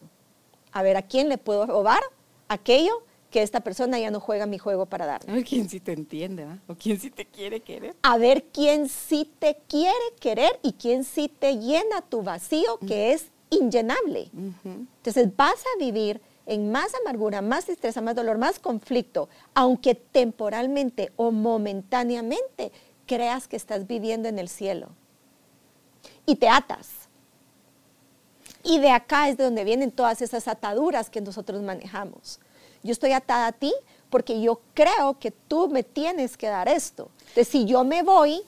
A 0.71 0.83
ver, 0.83 0.97
¿a 0.97 1.03
quién 1.03 1.29
le 1.29 1.37
puedo 1.37 1.65
robar 1.65 2.01
aquello 2.47 3.03
que 3.29 3.41
esta 3.41 3.61
persona 3.61 3.97
ya 3.99 4.11
no 4.11 4.19
juega 4.19 4.45
mi 4.45 4.57
juego 4.57 4.85
para 4.85 5.05
dar? 5.05 5.21
A 5.27 5.33
ver 5.33 5.43
quién 5.43 5.69
sí 5.69 5.79
te 5.79 5.93
entiende. 5.93 6.45
O 6.67 6.75
quién 6.75 6.99
sí 6.99 7.09
te 7.09 7.25
quiere 7.25 7.61
querer. 7.61 7.95
A 8.01 8.17
ver 8.17 8.43
quién 8.45 8.89
sí 8.89 9.31
te 9.39 9.57
quiere 9.67 9.93
querer 10.19 10.59
y 10.61 10.73
quién 10.73 11.03
sí 11.03 11.29
te 11.29 11.57
llena 11.57 12.01
tu 12.01 12.23
vacío 12.23 12.79
que 12.79 13.13
es 13.13 13.32
inllenable. 13.55 14.29
Entonces 14.63 15.35
vas 15.35 15.63
a 15.75 15.79
vivir 15.79 16.21
en 16.45 16.71
más 16.71 16.91
amargura, 17.01 17.41
más 17.41 17.65
tristeza, 17.65 18.01
más 18.01 18.15
dolor, 18.15 18.37
más 18.37 18.59
conflicto, 18.59 19.29
aunque 19.53 19.95
temporalmente 19.95 21.11
o 21.15 21.31
momentáneamente 21.31 22.71
creas 23.05 23.47
que 23.47 23.55
estás 23.55 23.87
viviendo 23.87 24.27
en 24.27 24.39
el 24.39 24.49
cielo. 24.49 24.89
Y 26.25 26.35
te 26.35 26.49
atas. 26.49 26.89
Y 28.63 28.79
de 28.79 28.91
acá 28.91 29.29
es 29.29 29.37
de 29.37 29.43
donde 29.43 29.63
vienen 29.63 29.91
todas 29.91 30.21
esas 30.21 30.47
ataduras 30.47 31.09
que 31.09 31.21
nosotros 31.21 31.61
manejamos. 31.61 32.39
Yo 32.81 32.91
estoy 32.91 33.11
atada 33.11 33.47
a 33.47 33.51
ti 33.51 33.73
porque 34.09 34.41
yo 34.41 34.61
creo 34.73 35.17
que 35.19 35.31
tú 35.31 35.67
me 35.69 35.83
tienes 35.83 36.37
que 36.37 36.47
dar 36.47 36.67
esto. 36.67 37.09
Entonces, 37.19 37.47
si 37.47 37.65
yo 37.65 37.83
me 37.83 38.03
voy, 38.03 38.41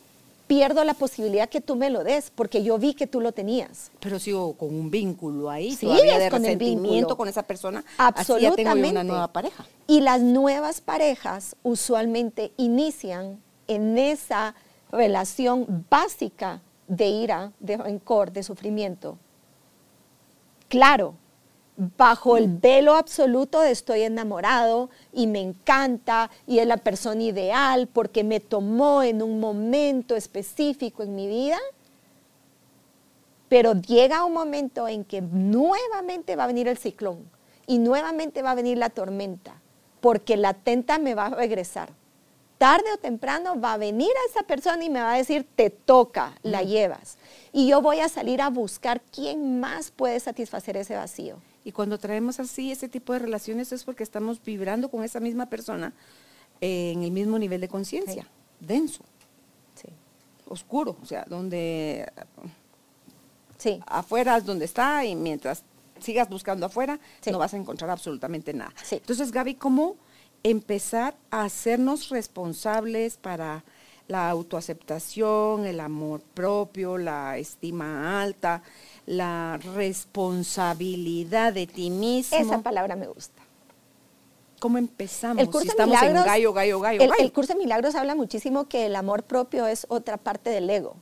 pierdo 0.48 0.84
la 0.84 0.94
posibilidad 0.94 1.50
que 1.50 1.62
tú 1.62 1.76
me 1.76 1.90
lo 1.90 2.04
des, 2.04 2.32
porque 2.32 2.64
yo 2.64 2.78
vi 2.78 2.94
que 2.94 3.08
tú 3.08 3.20
lo 3.22 3.32
tenías. 3.32 3.92
Pero 4.00 4.20
sigo 4.20 4.54
con 4.54 4.70
un 4.70 4.92
vínculo 4.92 5.50
ahí, 5.50 5.72
Sí, 5.76 5.86
todavía 5.88 6.20
de 6.20 6.30
con 6.30 6.44
el 6.46 6.52
resentimiento 6.54 6.92
vínculo. 6.94 7.18
con 7.18 7.28
esa 7.28 7.44
persona. 7.44 7.84
Absolutamente. 7.98 8.62
Así 8.62 8.66
ya 8.66 8.74
tengo 8.76 8.90
una 8.92 9.04
nueva 9.04 9.28
pareja. 9.34 9.66
Y 9.88 10.02
las 10.02 10.22
nuevas 10.22 10.82
parejas 10.82 11.56
usualmente 11.64 12.52
inician 12.58 13.42
en 13.68 13.98
esa 13.98 14.54
relación 14.92 15.86
básica 15.90 16.62
de 16.88 17.08
ira, 17.08 17.52
de 17.60 17.78
rencor, 17.78 18.32
de 18.32 18.44
sufrimiento. 18.44 19.18
Claro, 20.70 21.16
bajo 21.78 22.38
el 22.38 22.48
velo 22.48 22.96
absoluto 22.96 23.60
de 23.60 23.72
estoy 23.72 24.02
enamorado 24.02 24.90
y 25.12 25.28
me 25.28 25.42
encanta 25.42 26.30
y 26.48 26.60
es 26.60 26.68
la 26.68 26.78
persona 26.78 27.22
ideal 27.22 27.88
porque 27.88 28.24
me 28.24 28.40
tomó 28.40 29.04
en 29.04 29.22
un 29.22 29.40
momento 29.40 30.16
específico 30.16 31.04
en 31.04 31.16
mi 31.16 31.28
vida, 31.28 31.58
pero 33.50 33.74
llega 33.74 34.26
un 34.26 34.34
momento 34.34 34.88
en 34.88 35.04
que 35.04 35.22
nuevamente 35.22 36.36
va 36.36 36.46
a 36.46 36.48
venir 36.48 36.68
el 36.68 36.78
ciclón 36.78 37.30
y 37.68 37.80
nuevamente 37.80 38.42
va 38.42 38.52
a 38.52 38.56
venir 38.56 38.78
la 38.78 38.90
tormenta, 38.90 39.62
porque 40.02 40.38
la 40.38 40.54
tenta 40.54 40.98
me 40.98 41.16
va 41.16 41.28
a 41.28 41.30
regresar. 41.30 41.90
Tarde 42.58 42.86
o 42.94 42.98
temprano 42.98 43.60
va 43.60 43.74
a 43.74 43.78
venir 43.78 44.10
a 44.10 44.32
esa 44.32 44.48
persona 44.48 44.84
y 44.84 44.90
me 44.90 45.02
va 45.02 45.14
a 45.14 45.18
decir, 45.18 45.46
te 45.56 45.70
toca, 45.70 46.38
la 46.42 46.64
llevas. 46.64 47.18
Y 47.52 47.68
yo 47.68 47.82
voy 47.82 48.00
a 48.00 48.08
salir 48.08 48.42
a 48.42 48.50
buscar 48.50 49.02
quién 49.12 49.60
más 49.60 49.92
puede 49.92 50.20
satisfacer 50.22 50.78
ese 50.78 50.96
vacío. 50.96 51.38
Y 51.66 51.72
cuando 51.74 51.98
traemos 51.98 52.40
así 52.40 52.72
ese 52.72 52.88
tipo 52.88 53.12
de 53.12 53.20
relaciones 53.20 53.72
es 53.74 53.84
porque 53.84 54.04
estamos 54.04 54.42
vibrando 54.42 54.90
con 54.90 55.04
esa 55.04 55.20
misma 55.20 55.48
persona 55.48 55.94
eh, 56.62 56.92
en 56.94 57.04
el 57.04 57.12
mismo 57.12 57.38
nivel 57.38 57.60
de 57.60 57.68
conciencia, 57.68 58.26
denso, 58.62 59.04
Sí. 59.76 59.90
oscuro, 60.48 60.96
o 61.02 61.06
sea, 61.06 61.26
donde 61.28 62.10
Sí. 63.58 63.80
afuera 63.88 64.38
es 64.38 64.46
donde 64.46 64.66
está 64.66 65.04
y 65.04 65.16
mientras 65.16 65.64
sigas 66.00 66.30
buscando 66.30 66.66
afuera 66.68 67.00
no 67.32 67.40
vas 67.40 67.54
a 67.54 67.58
encontrar 67.58 67.90
absolutamente 67.90 68.54
nada. 68.54 68.74
Entonces, 68.92 69.32
Gaby, 69.32 69.56
¿cómo 69.56 69.98
empezar 70.44 71.16
a 71.32 71.44
hacernos 71.46 72.10
responsables 72.10 73.18
para 73.18 73.64
la 74.08 74.30
autoaceptación, 74.30 75.66
el 75.66 75.80
amor 75.80 76.22
propio, 76.22 77.00
la 77.00 77.40
estima 77.40 78.22
alta, 78.22 78.62
la 79.06 79.60
responsabilidad 79.76 81.54
de 81.54 81.68
ti 81.68 81.90
mismo? 81.90 82.38
Esa 82.38 82.60
palabra 82.60 82.96
me 82.96 83.08
gusta. 83.08 83.42
¿Cómo 84.60 84.78
empezamos? 84.78 85.42
El 85.42 85.50
curso 85.50 85.64
si 85.64 85.70
estamos 85.70 85.96
en 85.96 86.02
milagros, 86.02 86.26
gallo, 86.26 86.54
gallo, 86.54 86.80
gallo, 86.80 87.02
el, 87.02 87.10
gallo. 87.10 87.24
el 87.24 87.32
curso 87.32 87.54
de 87.54 87.60
milagros 87.60 87.94
habla 87.96 88.16
muchísimo 88.16 88.68
que 88.68 88.86
el 88.88 88.96
amor 88.96 89.24
propio 89.24 89.68
es 89.68 89.86
otra 89.90 90.18
parte 90.18 90.50
del 90.50 90.70
ego, 90.70 90.96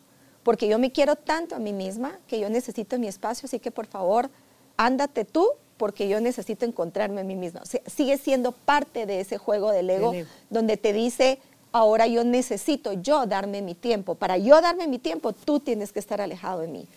porque 0.43 0.67
yo 0.67 0.79
me 0.79 0.91
quiero 0.91 1.15
tanto 1.15 1.55
a 1.55 1.59
mí 1.59 1.71
misma 1.71 2.19
que 2.27 2.39
yo 2.39 2.49
necesito 2.49 2.99
mi 2.99 3.07
espacio, 3.07 3.45
así 3.45 3.59
que 3.59 3.71
por 3.71 3.85
favor, 3.85 4.29
ándate 4.75 5.23
tú, 5.23 5.49
porque 5.77 6.07
yo 6.07 6.19
necesito 6.19 6.65
encontrarme 6.65 7.21
a 7.21 7.23
mí 7.23 7.35
misma. 7.35 7.61
O 7.61 7.65
sea, 7.65 7.81
sigue 7.85 8.17
siendo 8.17 8.51
parte 8.51 9.05
de 9.05 9.19
ese 9.21 9.37
juego 9.37 9.71
del 9.71 9.89
ego, 9.89 10.11
Del 10.11 10.21
ego. 10.21 10.29
donde 10.49 10.77
te 10.77 10.93
dice, 10.93 11.39
ahora 11.71 12.07
yo 12.07 12.23
necesito 12.23 12.93
yo 12.93 13.25
darme 13.25 13.61
mi 13.61 13.75
tiempo. 13.75 14.15
Para 14.15 14.37
yo 14.37 14.61
darme 14.61 14.87
mi 14.87 14.99
tiempo, 14.99 15.33
tú 15.33 15.59
tienes 15.59 15.91
que 15.91 15.99
estar 15.99 16.21
alejado 16.21 16.61
de 16.61 16.67
mí. 16.67 16.87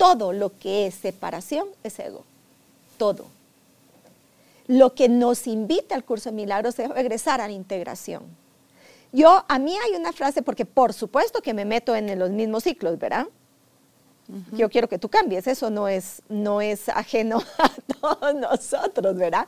Todo 0.00 0.32
lo 0.32 0.58
que 0.58 0.86
es 0.86 0.94
separación 0.94 1.68
es 1.84 1.98
ego. 1.98 2.24
Todo. 2.96 3.26
Lo 4.66 4.94
que 4.94 5.10
nos 5.10 5.46
invita 5.46 5.94
al 5.94 6.04
curso 6.04 6.30
de 6.30 6.36
milagros 6.36 6.78
es 6.78 6.88
regresar 6.88 7.42
a 7.42 7.46
la 7.46 7.52
integración. 7.52 8.22
Yo, 9.12 9.44
a 9.46 9.58
mí 9.58 9.74
hay 9.76 10.00
una 10.00 10.12
frase, 10.14 10.40
porque 10.40 10.64
por 10.64 10.94
supuesto 10.94 11.42
que 11.42 11.52
me 11.52 11.66
meto 11.66 11.94
en 11.94 12.18
los 12.18 12.30
mismos 12.30 12.62
ciclos, 12.64 12.98
¿verdad? 12.98 13.26
Yo 14.52 14.70
quiero 14.70 14.88
que 14.88 14.98
tú 14.98 15.10
cambies, 15.10 15.46
eso 15.46 15.68
no 15.68 15.86
es, 15.86 16.22
no 16.30 16.62
es 16.62 16.88
ajeno 16.88 17.42
a 17.58 17.70
todos 18.00 18.34
nosotros, 18.36 19.16
¿verdad? 19.16 19.46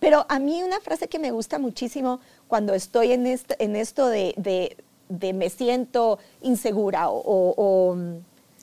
Pero 0.00 0.26
a 0.28 0.38
mí 0.40 0.64
una 0.64 0.80
frase 0.80 1.06
que 1.06 1.20
me 1.20 1.30
gusta 1.30 1.58
muchísimo 1.60 2.18
cuando 2.48 2.74
estoy 2.74 3.12
en, 3.12 3.26
esto, 3.28 3.54
en 3.60 3.76
esto 3.76 4.08
de, 4.08 4.34
de- 4.36 4.76
de 5.08 5.32
me 5.32 5.48
siento 5.50 6.18
insegura 6.42 7.08
o- 7.10 7.20
o- 7.20 7.54
o 7.56 7.96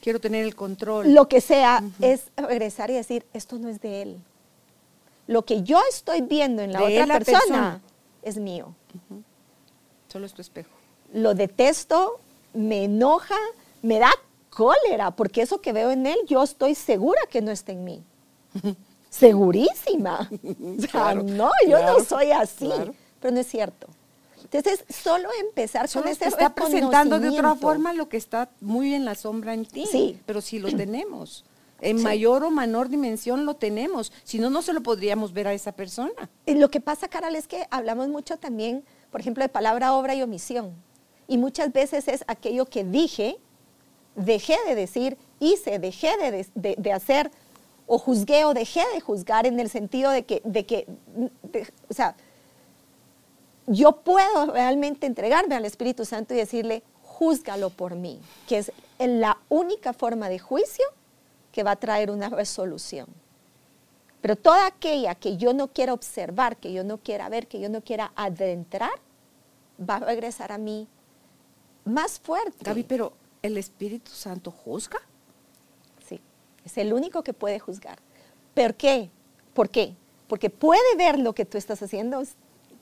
Quiero 0.03 0.19
tener 0.19 0.43
el 0.43 0.53
control. 0.53 1.13
lo 1.13 1.29
que 1.29 1.39
sea, 1.39 1.81
es 2.01 2.25
regresar 2.35 2.89
y 2.89 2.95
decir, 2.95 3.25
esto 3.31 3.57
no 3.57 3.69
es 3.69 3.79
de 3.79 4.01
él. 4.01 4.17
Lo 5.27 5.45
que 5.45 5.63
yo 5.63 5.79
estoy 5.89 6.19
viendo 6.19 6.61
en 6.61 6.73
la 6.73 6.79
De 6.79 6.95
otra 6.95 7.05
la 7.05 7.13
persona, 7.19 7.39
persona. 7.39 7.81
es 8.21 8.37
mío. 8.37 8.75
Solo 10.09 10.25
es 10.25 10.33
tu 10.33 10.41
espejo. 10.41 10.69
Lo 11.13 11.33
detesto, 11.33 12.19
me 12.53 12.83
enoja, 12.83 13.37
me 13.81 13.97
da 13.99 14.11
cólera, 14.49 15.11
porque 15.11 15.41
eso 15.41 15.61
que 15.61 15.71
veo 15.71 15.89
en 15.91 16.05
él, 16.05 16.17
yo 16.27 16.43
estoy 16.43 16.75
segura 16.75 17.21
que 17.29 17.41
no 17.41 17.51
está 17.51 17.71
en 17.71 17.85
mí. 17.85 18.03
Segurísima. 19.09 20.29
O 20.77 20.81
sea, 20.81 21.15
no, 21.15 21.49
yo 21.65 21.77
claro, 21.77 21.99
no 21.99 22.03
soy 22.03 22.31
así. 22.31 22.65
claro. 22.65 22.93
Pero 23.21 23.33
no 23.33 23.39
es 23.39 23.47
cierto. 23.47 23.87
Entonces, 24.43 24.83
solo 24.89 25.29
empezar 25.41 25.87
Solo 25.87 26.03
con 26.05 26.11
te 26.11 26.17
ese 26.25 26.27
está 26.29 26.53
presentando 26.53 27.19
de 27.19 27.29
otra 27.29 27.55
forma 27.55 27.93
lo 27.93 28.09
que 28.09 28.17
está 28.17 28.49
muy 28.61 28.93
en 28.93 29.05
la 29.05 29.15
sombra 29.15 29.53
en 29.53 29.65
ti. 29.65 29.85
Sí. 29.89 30.19
Pero 30.25 30.41
sí 30.41 30.59
lo 30.59 30.67
tenemos. 30.77 31.45
En 31.81 31.97
Sí. 31.97 32.03
mayor 32.03 32.43
o 32.43 32.49
menor 32.51 32.87
dimensión 32.89 33.45
lo 33.45 33.55
tenemos. 33.55 34.11
Si 34.23 34.39
no, 34.39 34.49
no 34.49 34.61
se 34.61 34.71
lo 34.73 34.81
podríamos 34.81 35.33
ver 35.33 35.47
a 35.47 35.53
esa 35.53 35.71
persona. 35.73 36.11
Y 36.45 36.55
lo 36.55 36.69
que 36.69 36.79
pasa, 36.79 37.07
Carol, 37.09 37.35
es 37.35 37.47
que 37.47 37.65
hablamos 37.71 38.07
mucho 38.07 38.37
también, 38.37 38.83
por 39.11 39.19
ejemplo, 39.21 39.43
de 39.43 39.49
palabra, 39.49 39.93
obra 39.93 40.15
y 40.15 40.21
omisión. 40.21 40.71
Y 41.27 41.37
muchas 41.37 41.73
veces 41.73 42.07
es 42.07 42.23
aquello 42.27 42.65
que 42.65 42.83
dije, 42.83 43.37
dejé 44.15 44.55
de 44.67 44.75
decir, 44.75 45.17
hice, 45.39 45.79
dejé 45.79 46.15
de, 46.17 46.31
de- 46.31 46.47
de- 46.55 46.75
de 46.77 46.93
hacer, 46.93 47.31
o 47.85 47.97
juzgué 47.97 48.45
o 48.45 48.53
dejé 48.53 48.81
de 48.93 49.01
juzgar 49.01 49.45
en 49.45 49.59
el 49.59 49.69
sentido 49.69 50.11
de 50.11 50.23
que, 50.23 50.41
de 50.45 50.65
que 50.65 50.87
de- 51.43 51.67
o 51.89 51.93
sea, 51.93 52.15
yo 53.67 54.03
puedo 54.03 54.47
realmente 54.47 55.07
entregarme 55.07 55.55
al 55.55 55.65
Espíritu 55.65 56.05
Santo 56.05 56.33
y 56.33 56.37
decirle, 56.37 56.83
júzgalo 57.01 57.69
por 57.69 57.95
mí, 57.95 58.19
que 58.47 58.57
es 58.57 58.71
la 58.99 59.37
única 59.49 59.93
forma 59.93 60.29
de 60.29 60.39
juicio 60.39 60.85
que 61.51 61.63
va 61.63 61.71
a 61.71 61.75
traer 61.75 62.11
una 62.11 62.29
resolución. 62.29 63.07
Pero 64.21 64.35
toda 64.35 64.67
aquella 64.67 65.15
que 65.15 65.37
yo 65.37 65.53
no 65.53 65.67
quiera 65.67 65.93
observar, 65.93 66.57
que 66.57 66.71
yo 66.73 66.83
no 66.83 66.97
quiera 66.97 67.29
ver, 67.29 67.47
que 67.47 67.59
yo 67.59 67.69
no 67.69 67.81
quiera 67.81 68.13
adentrar, 68.15 68.91
va 69.77 69.97
a 69.97 69.99
regresar 69.99 70.51
a 70.51 70.57
mí 70.57 70.87
más 71.85 72.19
fuerte. 72.19 72.57
Gaby, 72.61 72.83
pero 72.83 73.13
¿el 73.41 73.57
Espíritu 73.57 74.11
Santo 74.11 74.49
juzga? 74.49 74.99
Sí, 76.07 76.21
es 76.63 76.77
el 76.77 76.93
único 76.93 77.23
que 77.23 77.33
puede 77.33 77.59
juzgar. 77.59 77.99
¿Por 78.53 78.75
qué? 78.75 79.09
¿Por 79.53 79.69
qué? 79.69 79.95
Porque 80.27 80.49
puede 80.49 80.95
ver 80.97 81.19
lo 81.19 81.33
que 81.33 81.45
tú 81.45 81.57
estás 81.57 81.83
haciendo, 81.83 82.23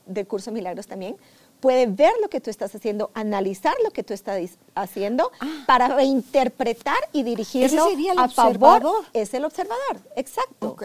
del 0.05 0.27
curso 0.27 0.51
de 0.51 0.55
milagros 0.55 0.87
también, 0.87 1.15
puede 1.59 1.85
ver 1.87 2.11
lo 2.21 2.29
que 2.29 2.41
tú 2.41 2.49
estás 2.49 2.73
haciendo, 2.73 3.11
analizar 3.13 3.75
lo 3.83 3.91
que 3.91 4.03
tú 4.03 4.13
estás 4.13 4.39
haciendo 4.75 5.31
Ah. 5.39 5.63
para 5.67 5.87
reinterpretar 5.89 6.97
y 7.13 7.23
dirigirlo 7.23 7.83
Ese 7.83 7.89
sería 7.91 8.13
el 8.13 8.19
a 8.19 8.23
observador. 8.25 8.81
favor. 8.81 9.05
Es 9.13 9.33
el 9.33 9.45
observador, 9.45 9.97
exacto. 10.15 10.75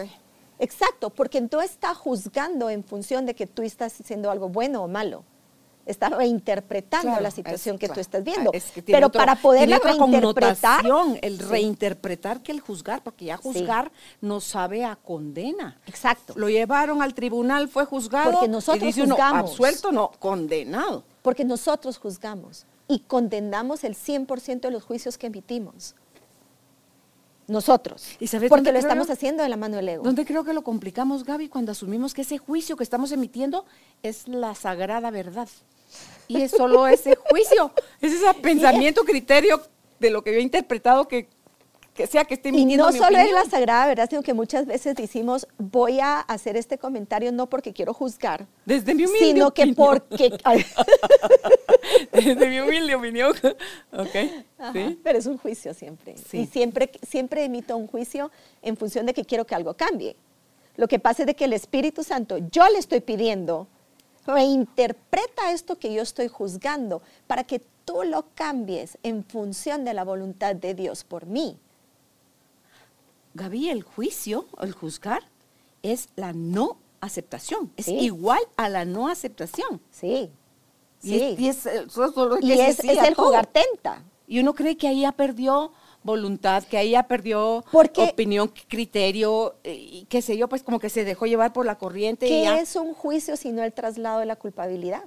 Exacto, 0.59 1.09
porque 1.11 1.41
no 1.41 1.61
está 1.61 1.93
juzgando 1.93 2.69
en 2.69 2.83
función 2.83 3.25
de 3.25 3.35
que 3.35 3.45
tú 3.45 3.61
estás 3.61 3.99
haciendo 3.99 4.31
algo 4.31 4.49
bueno 4.49 4.83
o 4.83 4.87
malo. 4.87 5.23
Está 5.87 6.09
reinterpretando 6.09 7.07
Claro, 7.07 7.23
la 7.23 7.31
situación 7.31 7.75
es- 7.75 7.79
que 7.79 7.87
tú 7.87 7.93
claro. 7.93 8.01
estás 8.01 8.23
viendo. 8.23 8.51
Es 8.53 8.65
que 8.71 8.81
Pero 8.83 9.07
otro- 9.07 9.19
para 9.19 9.35
poderla 9.35 9.79
reinterpretar, 9.79 10.85
el 11.21 11.37
Sí. 11.37 11.43
reinterpretar 11.45 12.41
que 12.41 12.51
el 12.51 12.59
juzgar, 12.59 13.01
porque 13.03 13.25
ya 13.25 13.37
Sí. 13.37 13.43
juzgar 13.43 13.91
no 14.21 14.39
sabe 14.41 14.85
a 14.85 14.95
condena. 14.95 15.79
Exacto. 15.87 16.33
Lo 16.35 16.49
llevaron 16.49 17.01
al 17.01 17.13
tribunal, 17.13 17.67
fue 17.67 17.85
juzgado. 17.85 18.31
Porque 18.31 18.47
nosotros 18.47 18.83
y 18.83 18.87
dice 18.87 19.03
uno, 19.03 19.15
juzgamos. 19.15 19.51
absuelto, 19.51 19.91
no, 19.91 20.11
condenado. 20.19 21.03
Porque 21.21 21.43
nosotros 21.45 21.97
juzgamos 21.97 22.65
y 22.87 22.99
condenamos 22.99 23.83
el 23.83 23.95
100% 23.95 24.67
de 24.67 24.71
los 24.73 24.83
juicios 24.83 25.17
que 25.17 25.27
emitimos. 25.27 25.95
Nosotros. 27.47 28.17
¿Y 28.19 28.27
sabes 28.27 28.49
porque 28.49 28.73
lo 28.73 28.79
estamos 28.79 29.09
haciendo 29.09 29.41
de 29.41 29.47
la 29.47 29.55
mano 29.55 29.77
del 29.77 29.87
ego. 29.87 30.03
¿Dónde 30.03 30.25
creo 30.25 30.43
que 30.43 30.53
lo 30.53 30.63
complicamos, 30.65 31.23
Gaby? 31.23 31.47
Cuando 31.47 31.71
asumimos 31.71 32.13
que 32.13 32.23
ese 32.23 32.37
juicio 32.37 32.75
que 32.75 32.83
estamos 32.83 33.13
emitiendo 33.13 33.63
es 34.03 34.27
la 34.27 34.53
sagrada 34.53 35.11
verdad. 35.11 35.47
Y 36.27 36.41
es 36.41 36.51
solo 36.51 36.87
ese 36.87 37.15
juicio, 37.15 37.71
es 38.01 38.13
ese 38.13 38.33
pensamiento, 38.41 39.03
criterio 39.03 39.61
de 39.99 40.09
lo 40.09 40.23
que 40.23 40.33
yo 40.33 40.39
he 40.39 40.41
interpretado 40.41 41.07
que, 41.07 41.29
que 41.93 42.05
sea 42.05 42.25
que 42.25 42.33
esté 42.35 42.49
Y 42.49 42.51
emitiendo 42.51 42.85
no 42.85 42.91
mi 42.91 42.99
solo 42.99 43.17
es 43.17 43.31
la 43.31 43.45
sagrada 43.45 43.87
verdad, 43.87 44.09
sino 44.09 44.21
que 44.21 44.33
muchas 44.33 44.65
veces 44.65 44.95
decimos, 44.95 45.47
voy 45.57 45.99
a 45.99 46.19
hacer 46.19 46.57
este 46.57 46.77
comentario 46.77 47.31
no 47.31 47.47
porque 47.47 47.71
quiero 47.73 47.93
juzgar, 47.93 48.45
Desde 48.65 48.93
mi 48.93 49.05
humilde 49.05 49.25
sino 49.27 49.53
que 49.53 49.63
opinión. 49.63 49.75
porque... 50.09 50.37
Ay, 50.43 50.65
Desde 52.11 52.47
mi 52.49 52.59
humilde 52.59 52.95
opinión. 52.95 53.33
Ok. 53.93 54.15
Ajá, 54.59 54.73
¿Sí? 54.73 54.99
Pero 55.03 55.17
es 55.17 55.25
un 55.25 55.37
juicio 55.37 55.73
siempre. 55.73 56.15
Sí. 56.17 56.39
Y 56.39 56.45
siempre, 56.47 56.91
siempre 57.07 57.43
emito 57.45 57.75
un 57.77 57.87
juicio 57.87 58.31
en 58.61 58.75
función 58.77 59.05
de 59.05 59.13
que 59.13 59.23
quiero 59.23 59.45
que 59.45 59.55
algo 59.55 59.73
cambie. 59.75 60.15
Lo 60.75 60.87
que 60.87 60.99
pasa 60.99 61.23
es 61.23 61.27
de 61.27 61.35
que 61.35 61.45
el 61.45 61.53
Espíritu 61.53 62.03
Santo, 62.03 62.37
yo 62.51 62.67
le 62.69 62.77
estoy 62.77 62.99
pidiendo, 63.01 63.67
reinterpreta 64.27 65.51
esto 65.51 65.79
que 65.79 65.93
yo 65.93 66.01
estoy 66.03 66.27
juzgando 66.27 67.01
para 67.25 67.43
que 67.45 67.61
tú 67.85 68.03
lo 68.03 68.25
cambies 68.35 68.97
en 69.01 69.23
función 69.23 69.85
de 69.85 69.93
la 69.93 70.03
voluntad 70.03 70.55
de 70.55 70.75
Dios 70.75 71.03
por 71.03 71.25
mí. 71.25 71.57
Gaby, 73.33 73.69
el 73.69 73.83
juicio, 73.83 74.45
el 74.61 74.73
juzgar, 74.73 75.23
es 75.83 76.09
la 76.15 76.33
no 76.33 76.77
aceptación. 77.01 77.71
Es 77.77 77.85
Sí. 77.85 77.97
igual 77.99 78.41
a 78.57 78.67
la 78.69 78.83
no 78.83 79.07
aceptación. 79.07 79.79
Sí. 79.91 80.29
Y 81.03 81.07
sí. 81.09 81.21
es, 81.23 81.39
y 81.39 81.47
es, 81.47 81.65
eh, 81.65 81.85
Y 82.93 82.97
el 82.97 83.15
todo. 83.15 83.27
jugar 83.27 83.45
tenta. 83.47 84.03
Y 84.27 84.39
uno 84.39 84.53
cree 84.53 84.75
que 84.75 84.87
ahí 84.87 85.01
ya 85.01 85.11
perdió 85.11 85.71
voluntad, 86.03 86.63
que 86.63 86.77
ahí 86.77 86.91
ya 86.91 87.03
perdió 87.03 87.63
Porque- 87.71 88.03
opinión, 88.03 88.51
criterio, 88.67 89.55
eh, 89.63 89.73
y 89.75 90.05
qué 90.09 90.21
sé 90.21 90.37
yo, 90.37 90.47
pues 90.47 90.63
como 90.63 90.79
que 90.79 90.89
se 90.89 91.03
dejó 91.03 91.25
llevar 91.25 91.51
por 91.53 91.65
la 91.65 91.77
corriente. 91.77 92.25
y 92.27 92.29
¿Qué 92.29 92.43
ya. 92.43 92.59
es 92.59 92.75
un 92.75 92.93
juicio 92.93 93.35
sino 93.35 93.63
el 93.63 93.73
traslado 93.73 94.19
de 94.19 94.25
la 94.25 94.35
culpabilidad? 94.37 95.03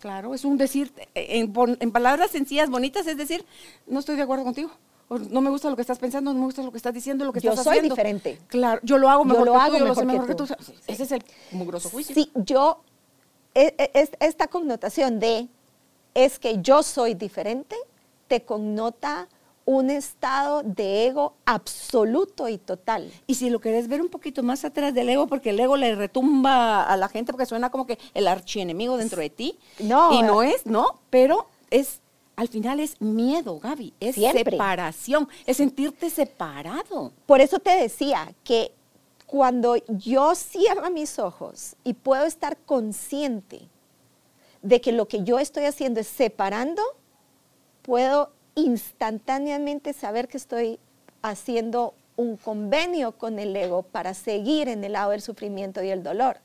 Claro, 0.00 0.34
es 0.34 0.44
un 0.44 0.58
decir, 0.58 0.92
eh, 1.14 1.40
en, 1.80 1.90
palabras 1.92 2.30
sencillas, 2.30 2.68
bonitas, 2.68 3.06
es 3.06 3.16
decir, 3.16 3.46
no 3.86 4.00
estoy 4.00 4.16
de 4.16 4.22
acuerdo 4.22 4.44
contigo. 4.44 4.70
no 5.30 5.40
me 5.42 5.48
gusta 5.50 5.70
lo 5.70 5.76
que 5.76 5.82
estás 5.82 5.98
pensando, 5.98 6.32
no 6.32 6.40
me 6.40 6.46
gusta 6.46 6.62
lo 6.62 6.70
que 6.72 6.76
estás 6.78 6.92
diciendo, 6.92 7.24
lo 7.24 7.32
que 7.32 7.40
Yo 7.40 7.50
estás 7.50 7.64
soy 7.64 7.76
haciendo. 7.78 7.94
diferente. 7.94 8.38
Claro, 8.48 8.80
yo 8.82 8.98
lo 8.98 9.08
hago 9.08 9.22
Yo 9.22 9.28
mejor 9.28 9.46
lo 9.46 9.52
que 9.52 9.58
hago 9.58 9.72
tú, 9.74 9.78
yo 9.78 9.84
lo 9.86 9.94
sé 9.94 10.04
mejor 10.04 10.26
que 10.26 10.32
mejor 10.34 10.48
que 10.48 10.54
tú. 10.54 10.64
tú. 10.72 10.72
Ese 10.86 11.02
es 11.04 11.12
el 11.12 11.22
mugroso 11.52 11.88
juicio. 11.90 12.14
Sí, 12.14 12.30
yo, 12.34 12.80
e- 13.54 13.74
e- 13.78 13.90
es- 13.94 14.10
esta 14.20 14.48
connotación 14.48 15.20
de 15.20 15.48
es 16.14 16.38
que 16.38 16.60
yo 16.62 16.82
soy 16.82 17.14
diferente, 17.14 17.76
te 18.28 18.42
connota 18.44 19.28
un 19.66 19.90
estado 19.90 20.62
de 20.62 21.06
ego 21.06 21.34
absoluto 21.46 22.48
y 22.48 22.58
total. 22.58 23.10
Y 23.26 23.36
si 23.36 23.50
lo 23.50 23.60
querés 23.60 23.88
ver 23.88 24.02
un 24.02 24.08
poquito 24.08 24.42
más 24.42 24.64
atrás 24.64 24.92
del 24.92 25.08
ego, 25.08 25.26
porque 25.26 25.50
el 25.50 25.60
ego 25.60 25.76
le 25.76 25.94
retumba 25.94 26.82
a 26.82 26.96
la 26.96 27.08
gente 27.08 27.32
porque 27.32 27.46
suena 27.46 27.70
como 27.70 27.86
que 27.86 27.98
el 28.12 28.28
archienemigo 28.28 28.96
dentro 28.96 29.20
de 29.20 29.30
ti. 29.30 29.58
No, 29.78 30.12
Y 30.12 30.22
no 30.22 30.42
eh. 30.42 30.52
es, 30.54 30.66
¿no? 30.66 31.00
Pero 31.10 31.48
es, 31.70 32.00
al 32.36 32.48
final 32.48 32.78
es 32.80 33.00
miedo, 33.00 33.58
Gaby. 33.58 33.94
Es 34.00 34.16
Siempre. 34.16 34.52
separación, 34.52 35.28
es 35.46 35.56
sentirte 35.56 36.10
separado. 36.10 37.12
Por 37.26 37.40
eso 37.40 37.58
te 37.58 37.70
decía 37.70 38.34
que 38.44 38.72
cuando 39.26 39.76
yo 39.88 40.34
cierro 40.34 40.90
mis 40.90 41.18
ojos 41.18 41.74
y 41.84 41.94
puedo 41.94 42.26
estar 42.26 42.58
consciente 42.58 43.62
de 44.60 44.80
que 44.80 44.92
lo 44.92 45.08
que 45.08 45.24
yo 45.24 45.38
estoy 45.38 45.64
haciendo 45.64 46.00
es 46.00 46.06
separando, 46.06 46.82
puedo 47.82 48.30
instantáneamente 48.54 49.92
saber 49.92 50.28
que 50.28 50.36
estoy 50.36 50.78
haciendo 51.22 51.94
un 52.16 52.36
convenio 52.36 53.12
con 53.12 53.38
el 53.38 53.54
ego 53.56 53.82
para 53.82 54.14
seguir 54.14 54.68
en 54.68 54.84
el 54.84 54.92
lado 54.92 55.10
del 55.10 55.22
sufrimiento 55.22 55.82
y 55.82 55.90
el 55.90 56.02
dolor. 56.02 56.38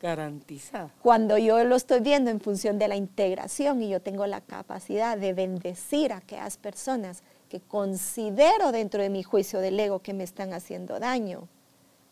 Garantizada. 0.00 0.90
Cuando 1.02 1.38
yo 1.38 1.62
lo 1.64 1.76
estoy 1.76 2.00
viendo 2.00 2.30
en 2.30 2.40
función 2.40 2.78
de 2.78 2.88
la 2.88 2.96
integración 2.96 3.82
y 3.82 3.88
yo 3.88 4.00
tengo 4.00 4.26
la 4.26 4.40
capacidad 4.40 5.16
de 5.16 5.32
bendecir 5.32 6.12
a 6.12 6.18
aquellas 6.18 6.56
personas 6.56 7.22
que 7.48 7.60
considero 7.60 8.72
dentro 8.72 9.02
de 9.02 9.10
mi 9.10 9.22
juicio 9.22 9.60
del 9.60 9.78
ego 9.78 10.00
que 10.00 10.12
me 10.12 10.24
están 10.24 10.52
haciendo 10.52 10.98
daño, 10.98 11.48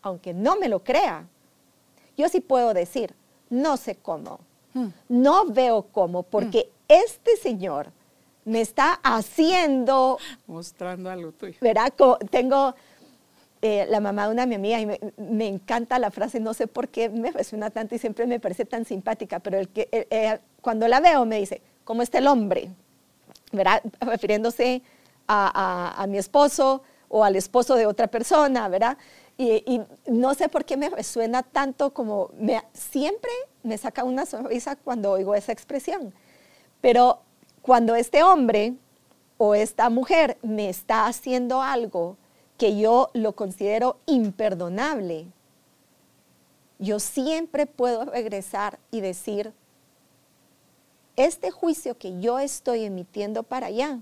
aunque 0.01 0.33
no 0.33 0.55
me 0.55 0.69
lo 0.69 0.83
crea, 0.83 1.25
yo 2.17 2.29
sí 2.29 2.39
puedo 2.39 2.73
decir, 2.73 3.13
no 3.49 3.75
sé 3.75 3.95
cómo, 3.95 4.39
Hmm. 4.73 4.87
no 5.09 5.45
veo 5.45 5.83
cómo, 5.91 6.23
porque 6.23 6.69
este 6.87 7.35
señor 7.35 7.91
me 8.45 8.61
está 8.61 8.99
haciendo 9.03 10.17
Mostrando 10.47 11.09
algo 11.09 11.31
tuyo. 11.31 11.55
¿verdad? 11.61 11.93
Tengo 12.29 12.73
eh, 13.61 13.85
la 13.89 13.99
mamá 13.99 14.25
de 14.27 14.33
una 14.33 14.41
de 14.43 14.47
mi 14.47 14.55
amiga 14.55 14.79
y 14.79 14.85
me, 14.85 14.99
me 15.17 15.47
encanta 15.47 15.99
la 15.99 16.09
frase, 16.11 16.39
no 16.39 16.53
sé 16.53 16.67
por 16.67 16.87
qué 16.89 17.09
me 17.09 17.31
resuena 17.31 17.69
tanto 17.69 17.93
y 17.95 17.99
siempre 17.99 18.25
me 18.25 18.39
parece 18.39 18.65
tan 18.65 18.85
simpática, 18.85 19.39
pero 19.39 19.59
el 19.59 19.69
que, 19.69 19.87
eh, 19.91 20.07
eh, 20.09 20.39
cuando 20.61 20.87
la 20.87 20.99
veo 20.99 21.25
me 21.25 21.37
dice, 21.39 21.61
¿cómo 21.83 22.01
está 22.01 22.17
el 22.17 22.27
hombre? 22.27 22.69
¿Verdad? 23.51 23.81
Refiriéndose 23.99 24.81
a, 25.27 25.51
a- 25.97 26.01
a 26.03 26.07
mi 26.07 26.17
esposo 26.17 26.81
o 27.09 27.23
al 27.23 27.35
esposo 27.35 27.75
de 27.75 27.85
otra 27.85 28.07
persona, 28.07 28.67
¿verdad? 28.69 28.97
Y, 29.37 29.63
y 29.65 29.81
no 30.11 30.33
sé 30.33 30.49
por 30.49 30.65
qué 30.65 30.77
me 30.77 30.89
resuena 30.89 31.43
tanto 31.43 31.93
como 31.93 32.31
me, 32.37 32.61
siempre 32.73 33.29
me 33.63 33.77
saca 33.77 34.03
una 34.03 34.25
sonrisa 34.25 34.75
cuando 34.75 35.11
oigo 35.11 35.35
esa 35.35 35.51
expresión. 35.51 36.13
Pero 36.79 37.19
cuando 37.61 37.95
este 37.95 38.23
hombre 38.23 38.73
o 39.37 39.55
esta 39.55 39.89
mujer 39.89 40.37
me 40.41 40.69
está 40.69 41.07
haciendo 41.07 41.61
algo 41.61 42.17
que 42.57 42.77
yo 42.77 43.09
lo 43.13 43.33
considero 43.33 43.97
imperdonable, 44.05 45.27
yo 46.79 46.99
siempre 46.99 47.65
puedo 47.65 48.05
regresar 48.05 48.79
y 48.89 49.01
decir, 49.01 49.53
este 51.15 51.51
juicio 51.51 51.97
que 51.97 52.19
yo 52.19 52.39
estoy 52.39 52.85
emitiendo 52.85 53.43
para 53.43 53.67
allá, 53.67 53.99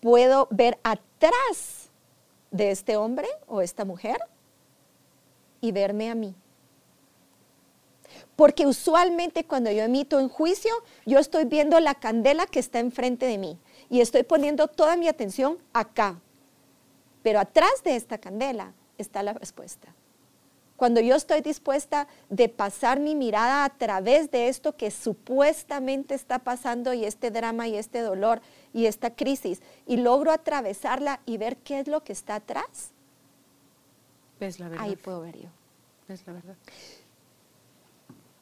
puedo 0.00 0.48
ver 0.50 0.78
atrás 0.82 1.90
de 2.50 2.70
este 2.70 2.96
hombre 2.96 3.28
o 3.46 3.60
esta 3.60 3.84
mujer 3.84 4.18
y 5.60 5.72
verme 5.72 6.10
a 6.10 6.14
mí. 6.14 6.34
Porque 8.38 8.68
usualmente 8.68 9.42
cuando 9.42 9.68
yo 9.72 9.82
emito 9.82 10.16
un 10.16 10.28
juicio, 10.28 10.70
yo 11.04 11.18
estoy 11.18 11.44
viendo 11.44 11.80
la 11.80 11.96
candela 11.96 12.46
que 12.46 12.60
está 12.60 12.78
enfrente 12.78 13.26
de 13.26 13.36
mí 13.36 13.58
y 13.90 14.00
estoy 14.00 14.22
poniendo 14.22 14.68
toda 14.68 14.96
mi 14.96 15.08
atención 15.08 15.58
acá. 15.72 16.20
Pero 17.24 17.40
atrás 17.40 17.82
de 17.82 17.96
esta 17.96 18.18
candela 18.18 18.74
está 18.96 19.24
la 19.24 19.32
respuesta. 19.32 19.92
Cuando 20.76 21.00
yo 21.00 21.16
estoy 21.16 21.40
dispuesta 21.40 22.06
de 22.28 22.48
pasar 22.48 23.00
mi 23.00 23.16
mirada 23.16 23.64
a 23.64 23.70
través 23.70 24.30
de 24.30 24.46
esto 24.46 24.76
que 24.76 24.92
supuestamente 24.92 26.14
está 26.14 26.38
pasando 26.38 26.94
y 26.94 27.04
este 27.04 27.32
drama 27.32 27.66
y 27.66 27.74
este 27.74 28.02
dolor 28.02 28.40
y 28.72 28.86
esta 28.86 29.16
crisis 29.16 29.62
y 29.84 29.96
logro 29.96 30.30
atravesarla 30.30 31.18
y 31.26 31.38
ver 31.38 31.56
qué 31.56 31.80
es 31.80 31.88
lo 31.88 32.04
que 32.04 32.12
está 32.12 32.36
atrás, 32.36 32.92
Ves 34.38 34.60
la 34.60 34.68
verdad. 34.68 34.84
ahí 34.84 34.94
puedo 34.94 35.22
ver 35.22 35.36
yo. 35.40 35.48
Ves 36.06 36.24
la 36.24 36.34
verdad. 36.34 36.54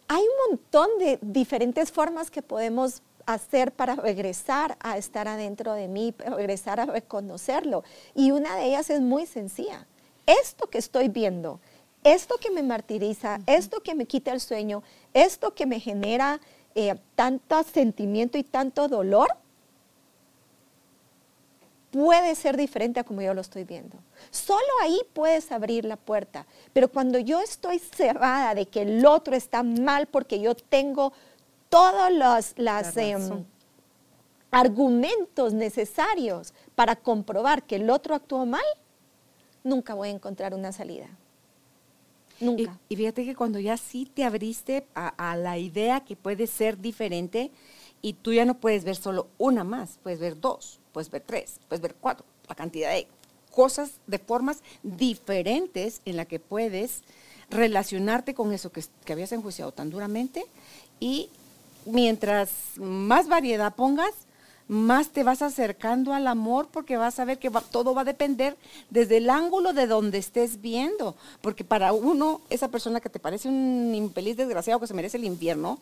Hay 0.08 0.22
un 0.22 0.50
montón 0.50 0.88
de 0.98 1.18
diferentes 1.20 1.90
formas 1.90 2.30
que 2.30 2.42
podemos 2.42 3.02
hacer 3.26 3.72
para 3.72 3.96
regresar 3.96 4.76
a 4.80 4.96
estar 4.98 5.26
adentro 5.26 5.72
de 5.72 5.88
mí, 5.88 6.14
regresar 6.18 6.78
a 6.78 6.86
reconocerlo. 6.86 7.82
Y 8.14 8.30
una 8.30 8.56
de 8.56 8.66
ellas 8.66 8.88
es 8.90 9.00
muy 9.00 9.26
sencilla. 9.26 9.86
Esto 10.26 10.68
que 10.68 10.78
estoy 10.78 11.08
viendo, 11.08 11.60
esto 12.04 12.36
que 12.40 12.50
me 12.50 12.62
martiriza, 12.62 13.40
esto 13.46 13.80
que 13.80 13.94
me 13.94 14.06
quita 14.06 14.32
el 14.32 14.40
sueño, 14.40 14.82
esto 15.12 15.54
que 15.54 15.66
me 15.66 15.80
genera 15.80 16.40
eh, 16.74 16.94
tanto 17.14 17.62
sentimiento 17.64 18.38
y 18.38 18.44
tanto 18.44 18.88
dolor, 18.88 19.28
puede 21.96 22.34
ser 22.34 22.58
diferente 22.58 23.00
a 23.00 23.04
como 23.04 23.22
yo 23.22 23.32
lo 23.32 23.40
estoy 23.40 23.64
viendo. 23.64 23.96
Solo 24.30 24.60
ahí 24.82 25.00
puedes 25.14 25.50
abrir 25.50 25.86
la 25.86 25.96
puerta. 25.96 26.46
Pero 26.74 26.88
cuando 26.88 27.18
yo 27.18 27.40
estoy 27.40 27.78
cerrada 27.78 28.54
de 28.54 28.66
que 28.66 28.82
el 28.82 29.06
otro 29.06 29.34
está 29.34 29.62
mal 29.62 30.06
porque 30.06 30.38
yo 30.38 30.54
tengo 30.54 31.14
todos 31.70 32.12
los 32.12 32.52
las, 32.58 32.94
La 32.96 33.02
em, 33.02 33.44
argumentos 34.50 35.54
necesarios 35.54 36.52
para 36.74 36.96
comprobar 36.96 37.62
que 37.62 37.76
el 37.76 37.88
otro 37.88 38.14
actuó 38.14 38.44
mal, 38.44 38.64
nunca 39.64 39.94
voy 39.94 40.08
a 40.08 40.12
encontrar 40.12 40.52
una 40.52 40.72
salida. 40.72 41.08
Nunca. 42.40 42.78
Y, 42.90 42.96
fíjate 42.96 43.24
que 43.24 43.34
cuando 43.34 43.58
ya 43.58 43.78
sí 43.78 44.04
te 44.04 44.22
abriste 44.22 44.86
a, 44.94 45.30
a 45.30 45.34
la 45.34 45.56
idea 45.56 46.00
que 46.00 46.14
puede 46.14 46.46
ser 46.46 46.78
diferente 46.78 47.50
y 48.02 48.14
tú 48.14 48.32
ya 48.32 48.44
no 48.44 48.58
puedes 48.58 48.84
ver 48.84 48.96
solo 48.96 49.28
una 49.38 49.64
más, 49.64 49.98
puedes 50.02 50.20
ver 50.20 50.40
dos, 50.40 50.80
puedes 50.92 51.10
ver 51.10 51.22
tres, 51.26 51.60
puedes 51.68 51.82
ver 51.82 51.94
cuatro, 52.00 52.24
la 52.48 52.54
cantidad 52.54 52.90
de 52.90 53.08
cosas, 53.50 53.92
de 54.06 54.18
formas 54.18 54.62
diferentes 54.82 56.02
en 56.04 56.16
la 56.16 56.26
que 56.26 56.38
puedes 56.38 57.02
relacionarte 57.50 58.34
con 58.34 58.52
eso 58.52 58.70
que, 58.70 58.84
que 59.04 59.12
habías 59.12 59.32
enjuiciado 59.32 59.72
tan 59.72 59.90
duramente 59.90 60.44
y 61.00 61.30
mientras 61.86 62.50
más 62.76 63.28
variedad 63.28 63.74
pongas, 63.74 64.12
más 64.68 65.10
te 65.10 65.22
vas 65.22 65.42
acercando 65.42 66.12
al 66.12 66.26
amor 66.26 66.68
porque 66.70 66.96
vas 66.96 67.18
a 67.20 67.24
ver 67.24 67.38
que 67.38 67.50
todo 67.70 67.94
va 67.94 68.02
a 68.02 68.04
depender 68.04 68.56
desde 68.90 69.18
el 69.18 69.30
ángulo 69.30 69.72
de 69.72 69.86
donde 69.86 70.18
estés 70.18 70.60
viendo. 70.60 71.14
Porque 71.40 71.64
para 71.64 71.92
uno, 71.92 72.40
esa 72.50 72.68
persona 72.68 73.00
que 73.00 73.08
te 73.08 73.20
parece 73.20 73.48
un 73.48 73.94
infeliz 73.94 74.36
desgraciado 74.36 74.80
que 74.80 74.86
se 74.86 74.94
merece 74.94 75.18
el 75.18 75.24
infierno, 75.24 75.78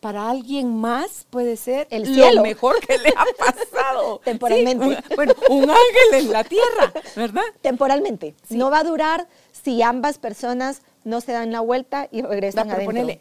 para 0.00 0.28
alguien 0.28 0.76
más 0.76 1.26
puede 1.30 1.56
ser 1.56 1.86
el 1.90 2.06
cielo. 2.06 2.34
lo 2.34 2.42
mejor 2.42 2.80
que 2.80 2.98
le 2.98 3.10
ha 3.10 3.26
pasado. 3.38 4.20
Temporalmente. 4.24 5.02
bueno, 5.14 5.34
un 5.48 5.70
ángel 5.70 6.14
en 6.14 6.32
la 6.32 6.44
tierra, 6.44 6.92
¿verdad? 7.16 7.44
Temporalmente. 7.62 8.34
No 8.50 8.70
va 8.70 8.80
a 8.80 8.84
durar 8.84 9.28
si 9.52 9.80
ambas 9.82 10.18
personas 10.18 10.82
no 11.04 11.20
se 11.20 11.32
dan 11.32 11.52
la 11.52 11.60
vuelta 11.60 12.08
y 12.10 12.22
regresan 12.22 12.70
a 12.70 12.74
adentro. 12.74 13.08
Eh, 13.08 13.20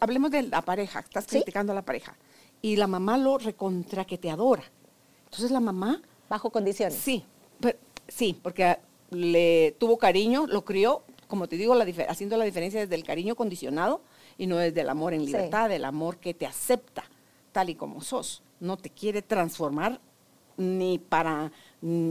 hablemos 0.00 0.30
de 0.30 0.42
la 0.42 0.62
pareja, 0.62 1.00
estás 1.00 1.26
criticando 1.26 1.72
a 1.72 1.74
la 1.74 1.82
pareja. 1.82 2.14
Y 2.62 2.76
la 2.76 2.86
mamá 2.86 3.18
lo 3.18 3.38
recontra 3.38 4.04
que 4.04 4.18
te 4.18 4.30
adora. 4.30 4.64
Entonces 5.24 5.50
la 5.50 5.60
mamá... 5.60 6.02
Bajo 6.28 6.50
condiciones. 6.50 6.98
Sí, 6.98 7.24
sí, 8.08 8.38
porque 8.42 8.78
le 9.10 9.76
tuvo 9.78 9.96
cariño, 9.96 10.46
lo 10.48 10.64
crió, 10.64 11.02
como 11.28 11.48
te 11.48 11.56
digo, 11.56 11.74
haciendo 12.08 12.36
la 12.36 12.44
diferencia 12.44 12.80
desde 12.80 12.96
el 12.96 13.04
cariño 13.04 13.36
condicionado 13.36 14.00
y 14.38 14.46
no 14.46 14.56
desde 14.56 14.80
el 14.80 14.88
amor 14.88 15.14
en 15.14 15.24
libertad, 15.24 15.70
el 15.70 15.84
amor 15.84 16.18
que 16.18 16.34
te 16.34 16.46
acepta 16.46 17.04
tal 17.52 17.70
y 17.70 17.76
como 17.76 18.00
sos. 18.00 18.42
No 18.58 18.76
te 18.76 18.90
quiere 18.90 19.22
transformar 19.22 20.00
ni 20.56 20.98
para 20.98 21.52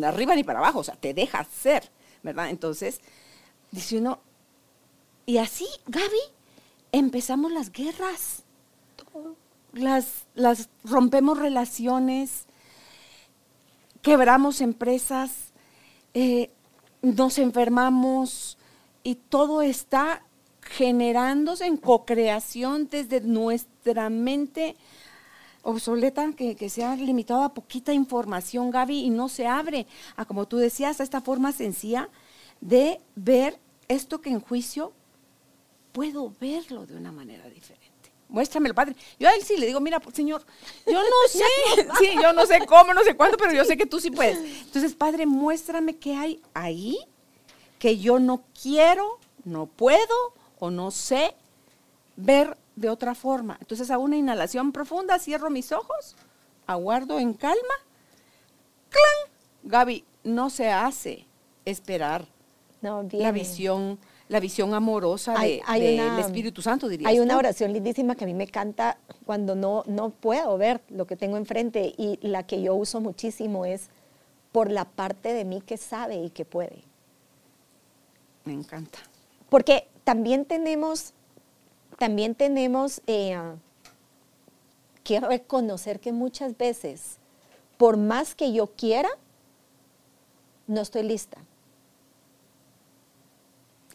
arriba 0.03 0.35
ni 0.35 0.43
para 0.43 0.59
abajo, 0.59 0.79
o 0.79 0.83
sea, 0.83 0.95
te 0.95 1.13
deja 1.13 1.43
ser, 1.43 1.91
¿verdad? 2.23 2.49
Entonces, 2.49 3.01
dice 3.71 3.97
uno, 3.97 4.19
y 5.25 5.39
así, 5.39 5.67
Gaby, 5.87 6.21
empezamos 6.91 7.51
las 7.51 7.71
guerras. 7.71 8.44
Las, 9.75 10.25
rompemos 10.85 11.37
relaciones, 11.37 12.45
quebramos 14.01 14.61
empresas, 14.61 15.51
eh, 16.13 16.49
nos 17.01 17.37
enfermamos 17.37 18.57
y 19.03 19.15
todo 19.15 19.61
está 19.61 20.23
generándose 20.61 21.65
en 21.65 21.75
co-creación 21.77 22.87
desde 22.89 23.19
nuestra 23.19 24.09
mente 24.09 24.77
obsoleta, 25.61 26.31
que, 26.31 26.55
que, 26.55 26.69
se 26.69 26.85
ha 26.85 26.95
limitado 26.95 27.43
a 27.43 27.53
poquita 27.53 27.91
información, 27.91 28.71
Gaby, 28.71 28.99
y 28.99 29.09
no 29.09 29.27
se 29.27 29.45
abre 29.45 29.87
a, 30.15 30.23
como 30.23 30.47
tú 30.47 30.57
decías, 30.57 30.99
a 30.99 31.03
esta 31.03 31.21
forma 31.21 31.51
sencilla 31.51 32.09
de 32.61 33.01
ver 33.15 33.59
esto 33.89 34.21
que 34.21 34.29
en 34.29 34.39
juicio 34.39 34.93
puedo 35.91 36.33
verlo 36.39 36.85
de 36.85 36.95
una 36.95 37.11
manera 37.11 37.49
diferente. 37.49 37.94
Muéstramelo, 38.27 38.73
Padre. 38.73 38.95
Yo 39.19 39.29
a 39.29 39.33
él 39.33 39.43
sí 39.43 39.57
le 39.57 39.67
digo, 39.67 39.79
mira, 39.79 40.01
Señor, 40.13 40.43
yo 40.85 40.93
no 41.01 41.29
sé, 41.29 41.87
sí, 41.99 42.09
yo 42.21 42.33
no 42.33 42.45
sé 42.45 42.65
cómo, 42.65 42.93
no 42.93 43.03
sé 43.03 43.15
cuándo, 43.15 43.37
pero 43.37 43.53
yo 43.53 43.63
sé 43.65 43.77
que 43.77 43.85
tú 43.85 43.99
sí 43.99 44.11
puedes. 44.11 44.37
Entonces, 44.63 44.95
Padre, 44.95 45.25
muéstrame 45.25 45.97
qué 45.97 46.15
hay 46.15 46.41
ahí 46.53 46.97
que 47.79 47.97
yo 47.97 48.19
no 48.19 48.43
quiero, 48.61 49.19
no 49.43 49.67
puedo 49.67 50.33
o 50.59 50.71
no 50.71 50.91
sé 50.91 51.35
ver 52.15 52.57
de 52.75 52.89
otra 52.89 53.15
forma. 53.15 53.57
Entonces 53.61 53.89
hago 53.91 54.03
una 54.03 54.17
inhalación 54.17 54.71
profunda, 54.71 55.19
cierro 55.19 55.49
mis 55.49 55.71
ojos, 55.71 56.15
aguardo 56.67 57.19
en 57.19 57.33
calma. 57.33 57.75
¡Clan! 58.89 59.33
Gaby, 59.63 60.05
no 60.23 60.49
se 60.49 60.69
hace 60.69 61.27
esperar 61.65 62.27
la 62.81 63.31
visión 63.31 63.99
la 64.27 64.39
visión 64.39 64.73
amorosa 64.73 65.35
del 65.39 66.19
Espíritu 66.19 66.61
Santo, 66.61 66.87
diría. 66.87 67.07
Hay 67.07 67.19
una 67.19 67.37
oración 67.37 67.73
lindísima 67.73 68.15
que 68.15 68.23
a 68.23 68.27
mí 68.27 68.33
me 68.33 68.45
encanta 68.45 68.97
cuando 69.25 69.55
no, 69.55 69.83
no 69.87 70.09
puedo 70.09 70.57
ver 70.57 70.81
lo 70.89 71.05
que 71.05 71.15
tengo 71.15 71.37
enfrente 71.37 71.93
y 71.97 72.17
la 72.21 72.43
que 72.43 72.61
yo 72.61 72.73
uso 72.75 73.01
muchísimo 73.01 73.65
es 73.65 73.89
por 74.51 74.71
la 74.71 74.85
parte 74.85 75.33
de 75.33 75.45
mí 75.45 75.61
que 75.61 75.77
sabe 75.77 76.15
y 76.15 76.29
que 76.29 76.45
puede. 76.45 76.83
Me 78.45 78.53
encanta. 78.53 78.99
Porque 79.49 79.87
también 80.03 80.45
tenemos, 80.45 81.13
también 81.97 82.35
tenemos 82.35 83.01
eh, 83.05 83.37
que 85.03 85.19
reconocer 85.19 85.99
que 85.99 86.11
muchas 86.11 86.57
veces, 86.57 87.17
por 87.77 87.97
más 87.97 88.33
que 88.33 88.53
yo 88.53 88.67
quiera, 88.67 89.09
no 90.67 90.81
estoy 90.81 91.03
lista. 91.03 91.37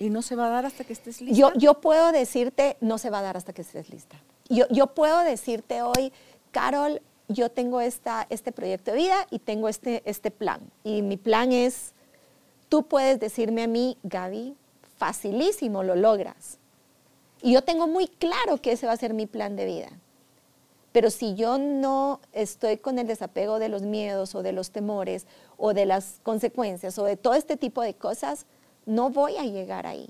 ¿Y 0.00 0.08
no 0.08 0.22
se 0.22 0.34
va 0.34 0.46
a 0.46 0.48
dar 0.48 0.64
hasta 0.64 0.82
que 0.82 0.94
estés 0.94 1.20
lista? 1.20 1.52
Yo, 1.56 1.74
puedo 1.74 2.10
decirte, 2.10 2.78
no 2.80 2.96
se 2.96 3.10
va 3.10 3.18
a 3.18 3.22
dar 3.22 3.36
hasta 3.36 3.52
que 3.52 3.60
estés 3.60 3.90
lista. 3.90 4.16
Yo, 4.48 4.64
yo 4.70 4.88
puedo 4.88 5.20
decirte 5.20 5.82
hoy, 5.82 6.10
Carol, 6.52 7.02
yo 7.28 7.50
tengo 7.50 7.82
esta, 7.82 8.26
este 8.30 8.50
proyecto 8.50 8.92
de 8.92 8.96
vida 8.96 9.26
y 9.30 9.40
tengo 9.40 9.68
este, 9.68 10.02
este 10.06 10.30
plan. 10.30 10.62
Y 10.84 11.02
mi 11.02 11.18
plan 11.18 11.52
es, 11.52 11.92
tú 12.70 12.84
puedes 12.84 13.20
decirme 13.20 13.64
a 13.64 13.66
mí, 13.68 13.98
Gaby, 14.02 14.56
facilísimo, 14.96 15.82
lo 15.82 15.94
logras. 15.94 16.56
Y 17.42 17.52
yo 17.52 17.62
tengo 17.62 17.86
muy 17.86 18.08
claro 18.08 18.56
que 18.56 18.72
ese 18.72 18.86
va 18.86 18.92
a 18.92 18.96
ser 18.96 19.12
mi 19.12 19.26
plan 19.26 19.54
de 19.54 19.66
vida. 19.66 19.90
Pero 20.92 21.10
si 21.10 21.34
yo 21.34 21.58
no 21.58 22.20
estoy 22.32 22.78
con 22.78 22.98
el 22.98 23.06
desapego 23.06 23.58
de 23.58 23.68
los 23.68 23.82
miedos 23.82 24.34
o 24.34 24.42
de 24.42 24.52
los 24.52 24.70
temores 24.70 25.26
o 25.58 25.74
de 25.74 25.84
las 25.84 26.20
consecuencias 26.22 26.98
o 26.98 27.04
de 27.04 27.18
todo 27.18 27.34
este 27.34 27.58
tipo 27.58 27.82
de 27.82 27.92
cosas, 27.92 28.46
no 28.86 29.10
voy 29.10 29.36
a 29.36 29.42
llegar 29.42 29.86
ahí. 29.86 30.08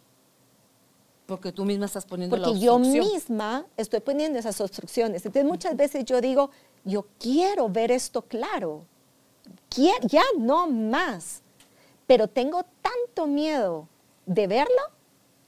Porque 1.27 1.53
tú 1.53 1.65
misma 1.65 1.87
estás 1.87 2.05
poniendo 2.05 2.37
Porque 2.37 2.59
yo 2.59 2.79
misma 2.79 3.65
estoy 3.77 4.01
poniendo 4.01 4.39
esas 4.39 4.61
obstrucciones. 4.61 5.25
Entonces 5.25 5.49
muchas 5.49 5.77
veces 5.77 6.05
yo 6.05 6.21
digo, 6.21 6.51
yo 6.85 7.07
quiero 7.19 7.69
ver 7.69 7.93
esto 7.93 8.23
claro. 8.23 8.85
ya 9.77 10.25
no 10.39 10.67
más. 10.67 11.43
Pero 12.07 12.27
tengo 12.27 12.65
tanto 12.83 13.29
miedo 13.29 13.87
de 14.27 14.49
verlo 14.49 14.83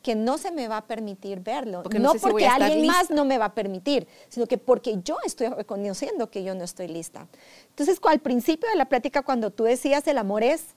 que 0.03 0.15
no 0.15 0.37
se 0.37 0.51
me 0.51 0.69
va 0.69 0.79
a 0.79 0.87
permitir 0.87 1.41
verlo. 1.41 1.83
no, 1.99 2.15
porque 2.15 2.47
alguien 2.47 2.87
más 2.87 3.11
no 3.11 3.25
me 3.25 3.39
va 3.39 3.47
a 3.47 3.55
permitir, 3.55 4.07
sino 4.29 4.47
que 4.47 4.59
porque 4.59 4.99
yo 5.05 5.17
estoy 5.25 5.49
reconociendo 5.49 6.31
que 6.31 6.43
yo 6.43 6.55
no 6.55 6.65
estoy 6.65 6.89
lista. 6.89 7.29
Entonces, 7.71 7.99
al 8.03 8.19
principio 8.19 8.69
de 8.69 8.77
la 8.77 8.87
plática, 8.87 9.23
cuando 9.23 9.51
tú 9.51 9.65
decías 9.65 10.07
el 10.09 10.19
amor 10.19 10.43
es, 10.43 10.75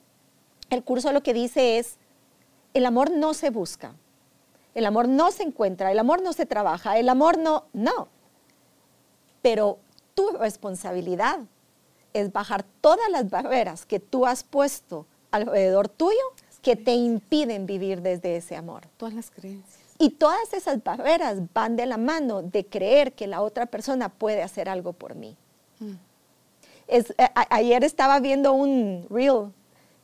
el 0.70 0.84
curso 0.84 1.12
lo 1.12 1.24
que 1.24 1.34
dice 1.34 1.80
es, 1.80 1.98
el 2.76 2.86
amor 2.86 3.10
no 3.10 3.34
se 3.34 3.50
busca, 3.50 3.96
el 4.76 4.86
amor 4.86 5.08
no 5.08 5.32
se 5.32 5.44
encuentra, 5.44 5.92
el 5.92 5.98
amor 5.98 6.22
no 6.22 6.34
se 6.34 6.46
trabaja, 6.46 7.00
el 7.00 7.08
amor 7.08 7.38
no, 7.38 7.64
no. 7.72 8.10
Pero 9.42 9.80
tu 10.14 10.30
responsabilidad 10.32 11.40
es 12.14 12.34
bajar 12.34 12.66
todas 12.82 13.10
las 13.10 13.30
barreras 13.30 13.86
que 13.86 14.02
tú 14.02 14.26
has 14.26 14.44
puesto 14.44 15.06
alrededor 15.32 15.88
tuyo 15.88 16.20
que 16.62 16.76
te 16.76 16.94
impiden 16.94 17.66
vivir 17.66 18.02
desde 18.02 18.36
ese 18.36 18.58
amor. 18.58 18.82
Todas 18.98 19.14
las 19.14 19.32
creencias. 19.32 19.80
Y 19.98 20.10
todas 20.10 20.54
esas 20.54 20.84
barreras 20.84 21.40
van 21.54 21.78
de 21.78 21.86
la 21.86 21.96
mano 21.96 22.42
de 22.42 22.66
creer 22.66 23.14
que 23.14 23.28
la 23.28 23.42
otra 23.42 23.68
persona 23.68 24.10
puede 24.10 24.44
hacer 24.44 24.68
algo 24.68 24.92
por 24.92 25.16
mí. 25.16 25.38
Mm. 25.80 25.94
ayer 27.50 27.84
estaba 27.84 28.20
viendo 28.20 28.54
un 28.54 29.08
reel 29.10 29.54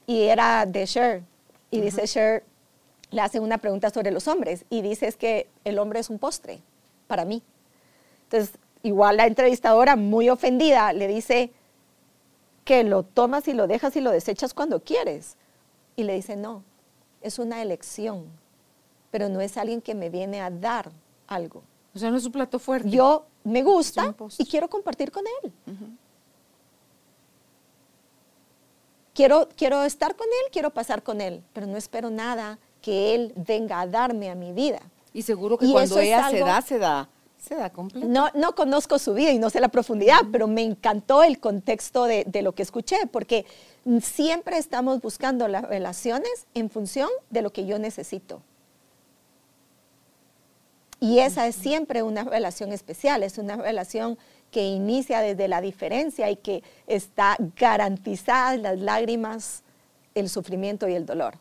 y 0.08 0.24
era 0.24 0.66
de 0.66 0.86
Cher. 0.86 1.24
Y 1.70 1.82
dice 1.82 2.08
Cher, 2.08 2.44
le 3.12 3.22
hace 3.22 3.40
una 3.40 3.58
pregunta 3.58 3.90
sobre 3.90 4.12
los 4.12 4.28
hombres 4.28 4.66
y 4.70 4.82
dice 4.82 5.08
es 5.08 5.18
que 5.18 5.48
el 5.66 5.78
hombre 5.80 6.00
es 6.00 6.10
un 6.10 6.18
postre 6.18 6.60
para 7.08 7.26
mí. 7.26 7.44
Entonces, 8.24 8.58
igual 8.84 9.18
la 9.18 9.28
entrevistadora, 9.28 9.98
muy 9.98 10.30
ofendida, 10.30 10.94
le 10.94 11.08
dice 11.08 11.52
que 12.64 12.84
lo 12.84 13.04
tomas 13.04 13.48
y 13.48 13.54
lo 13.54 13.68
dejas 13.68 13.96
y 13.98 14.02
lo 14.02 14.12
desechas 14.12 14.54
cuando 14.54 14.82
quieres. 14.82 15.36
Y 15.98 16.04
le 16.04 16.14
dice, 16.14 16.38
no, 16.38 16.64
es 17.22 17.38
una 17.38 17.62
elección, 17.62 18.26
pero 19.12 19.28
no 19.28 19.42
es 19.42 19.58
alguien 19.58 19.82
que 19.82 19.94
me 19.94 20.10
viene 20.10 20.42
a 20.42 20.50
dar 20.50 20.90
algo. 21.28 21.64
O 21.94 22.00
sea, 22.00 22.10
no 22.10 22.18
es 22.18 22.26
un 22.26 22.32
plato 22.32 22.60
fuerte. 22.60 22.90
Yo 22.90 23.26
me 23.44 23.62
gusta 23.62 24.16
y 24.38 24.46
quiero 24.46 24.70
compartir 24.70 25.12
con 25.12 25.26
él. 25.44 25.52
quiero, 29.14 29.50
quiero 29.58 29.84
estar 29.84 30.16
con 30.16 30.28
él, 30.28 30.52
quiero 30.52 30.70
pasar 30.70 31.04
con 31.04 31.20
él, 31.20 31.44
pero 31.52 31.68
no 31.68 31.76
espero 31.76 32.10
nada 32.10 32.58
que 32.82 33.16
Él 33.16 33.34
venga 33.36 33.82
a 33.82 33.88
darme 33.88 34.30
a 34.30 34.36
mi 34.36 34.54
vida. 34.54 34.80
Y 35.14 35.22
seguro 35.22 35.58
que 35.58 35.70
cuando 35.70 36.00
ella 36.00 36.30
se 36.30 36.40
da, 36.40 36.62
se 36.62 36.80
da, 36.80 37.10
se 37.38 37.56
da 37.56 37.70
completo. 37.70 38.08
No, 38.08 38.30
no 38.34 38.56
conozco 38.56 38.98
su 38.98 39.14
vida 39.14 39.32
y 39.32 39.40
no 39.40 39.50
sé 39.50 39.60
la 39.60 39.70
profundidad, 39.70 40.22
pero 40.32 40.48
me 40.48 40.64
encantó 40.64 41.24
el 41.24 41.40
contexto 41.40 42.06
de, 42.06 42.24
de, 42.26 42.42
lo 42.42 42.54
que 42.54 42.64
escuché, 42.64 43.08
porque 43.12 43.46
siempre 44.02 44.58
estamos 44.58 45.02
buscando 45.02 45.48
las 45.48 45.64
relaciones 45.64 46.48
en 46.54 46.70
función 46.70 47.10
de 47.30 47.42
lo 47.42 47.52
que 47.52 47.66
yo 47.66 47.78
necesito. 47.78 48.42
Y 51.00 51.20
esa 51.20 51.48
es 51.48 51.56
siempre 51.56 52.04
una 52.04 52.24
relación 52.24 52.72
especial, 52.72 53.24
es 53.24 53.40
una 53.40 53.56
relación 53.56 54.18
que 54.52 54.64
inicia 54.64 55.22
desde 55.22 55.48
la 55.48 55.60
diferencia 55.60 56.30
y 56.30 56.36
que 56.36 56.62
está 56.86 57.38
garantizada 57.56 58.56
las 58.58 58.80
lágrimas, 58.80 59.64
el 60.14 60.30
sufrimiento 60.30 60.88
y 60.88 60.94
el 60.94 61.06
dolor. 61.06 61.36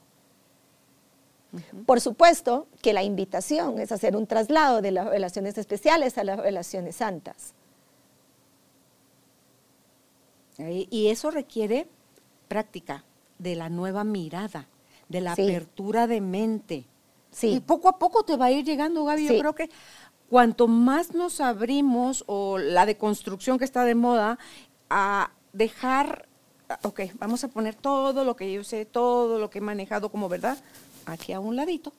Por 1.87 2.01
supuesto 2.01 2.69
que 2.81 2.93
la 2.93 3.03
invitación 3.03 3.81
es 3.81 3.91
hacer 3.93 4.17
un 4.17 4.27
traslado 4.27 4.81
de 4.81 4.93
las 4.93 5.09
relaciones 5.09 5.59
especiales 5.59 6.17
a 6.19 6.25
las 6.25 6.39
relaciones 6.39 6.97
santas. 6.97 7.55
Y 10.59 11.09
eso 11.09 11.31
requiere 11.31 11.89
práctica 12.47 13.05
de 13.39 13.57
la 13.57 13.69
nueva 13.69 14.05
mirada, 14.05 14.69
de 15.09 15.21
la 15.23 15.33
apertura 15.33 16.07
de 16.07 16.21
mente. 16.21 16.85
Sí. 17.31 17.55
Y 17.55 17.61
poco 17.61 17.89
a 17.89 17.99
poco 17.99 18.25
te 18.25 18.37
va 18.37 18.47
a 18.47 18.51
ir 18.51 18.65
llegando, 18.65 19.05
Gaby. 19.05 19.27
Yo 19.27 19.39
creo 19.39 19.55
que 19.55 19.71
cuanto 20.29 20.69
más 20.69 21.15
nos 21.15 21.41
abrimos, 21.41 22.25
o 22.27 22.59
la 22.59 22.87
deconstrucción 22.87 23.59
que 23.59 23.65
está 23.65 23.85
de 23.85 23.95
moda, 23.95 24.39
a 24.91 25.31
dejar, 25.53 26.29
ok, 26.83 27.01
vamos 27.15 27.43
a 27.43 27.49
poner 27.49 27.75
todo 27.75 28.25
lo 28.25 28.37
que 28.37 28.53
yo 28.53 28.63
sé, 28.63 28.85
todo 28.85 29.39
lo 29.39 29.49
que 29.51 29.59
he 29.59 29.63
manejado 29.63 30.11
como 30.11 30.29
verdad, 30.29 30.59
aquí 31.13 31.33
a 31.33 31.41
un 31.41 31.57
ladito. 31.57 31.93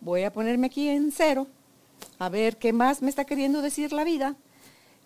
Voy 0.00 0.24
a 0.24 0.32
ponerme 0.32 0.68
aquí 0.68 0.88
en 0.88 1.10
cero, 1.12 1.46
a 2.18 2.28
ver 2.28 2.56
qué 2.56 2.72
más 2.72 3.02
me 3.02 3.10
está 3.10 3.24
queriendo 3.24 3.62
decir 3.62 3.92
la 3.92 4.04
vida, 4.04 4.36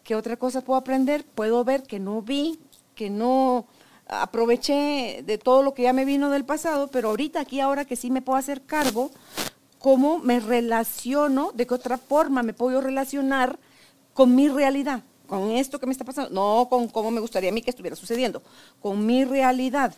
qué 0.04 0.14
otra 0.14 0.36
cosa 0.36 0.60
puedo 0.60 0.78
aprender, 0.78 1.24
puedo 1.24 1.64
ver 1.64 1.82
que 1.82 1.98
no 1.98 2.22
vi, 2.22 2.58
que 2.94 3.08
no 3.08 3.66
aproveché 4.06 5.22
de 5.24 5.38
todo 5.38 5.62
lo 5.62 5.72
que 5.74 5.84
ya 5.84 5.92
me 5.92 6.04
vino 6.04 6.28
del 6.28 6.44
pasado, 6.44 6.88
pero 6.88 7.08
ahorita 7.08 7.40
aquí, 7.40 7.60
ahora 7.60 7.84
que 7.84 7.96
sí 7.96 8.10
me 8.10 8.20
puedo 8.20 8.38
hacer 8.38 8.62
cargo, 8.62 9.10
cómo 9.78 10.18
me 10.18 10.38
relaciono, 10.40 11.52
de 11.52 11.66
qué 11.66 11.74
otra 11.74 11.98
forma 11.98 12.42
me 12.42 12.52
puedo 12.52 12.80
relacionar 12.80 13.58
con 14.12 14.34
mi 14.34 14.48
realidad, 14.48 15.02
con 15.26 15.52
esto 15.52 15.78
que 15.78 15.86
me 15.86 15.92
está 15.92 16.04
pasando, 16.04 16.30
no 16.30 16.68
con 16.68 16.88
cómo 16.88 17.10
me 17.10 17.20
gustaría 17.20 17.50
a 17.50 17.52
mí 17.52 17.62
que 17.62 17.70
estuviera 17.70 17.96
sucediendo, 17.96 18.42
con 18.80 19.06
mi 19.06 19.24
realidad. 19.24 19.94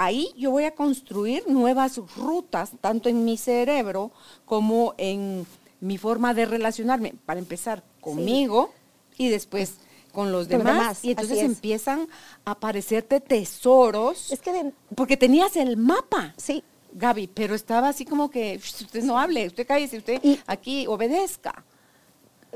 Ahí 0.00 0.32
yo 0.36 0.52
voy 0.52 0.62
a 0.62 0.76
construir 0.76 1.48
nuevas 1.48 1.96
rutas, 2.16 2.70
tanto 2.80 3.08
en 3.08 3.24
mi 3.24 3.36
cerebro 3.36 4.12
como 4.44 4.94
en 4.96 5.44
mi 5.80 5.98
forma 5.98 6.34
de 6.34 6.46
relacionarme, 6.46 7.14
para 7.26 7.40
empezar 7.40 7.82
conmigo 8.00 8.72
y 9.16 9.28
después 9.28 9.78
con 10.12 10.30
los 10.30 10.46
demás, 10.46 11.04
y 11.04 11.10
entonces 11.10 11.40
empiezan 11.40 12.06
a 12.44 12.52
aparecerte 12.52 13.20
tesoros. 13.20 14.30
Es 14.30 14.40
que 14.40 14.72
porque 14.94 15.16
tenías 15.16 15.56
el 15.56 15.76
mapa. 15.76 16.32
Sí. 16.36 16.62
Gaby, 16.92 17.26
pero 17.34 17.56
estaba 17.56 17.88
así 17.88 18.04
como 18.04 18.30
que 18.30 18.54
usted 18.56 19.02
no 19.02 19.18
hable, 19.18 19.48
usted 19.48 19.66
cállese, 19.66 19.98
usted 19.98 20.20
aquí 20.46 20.86
obedezca. 20.86 21.64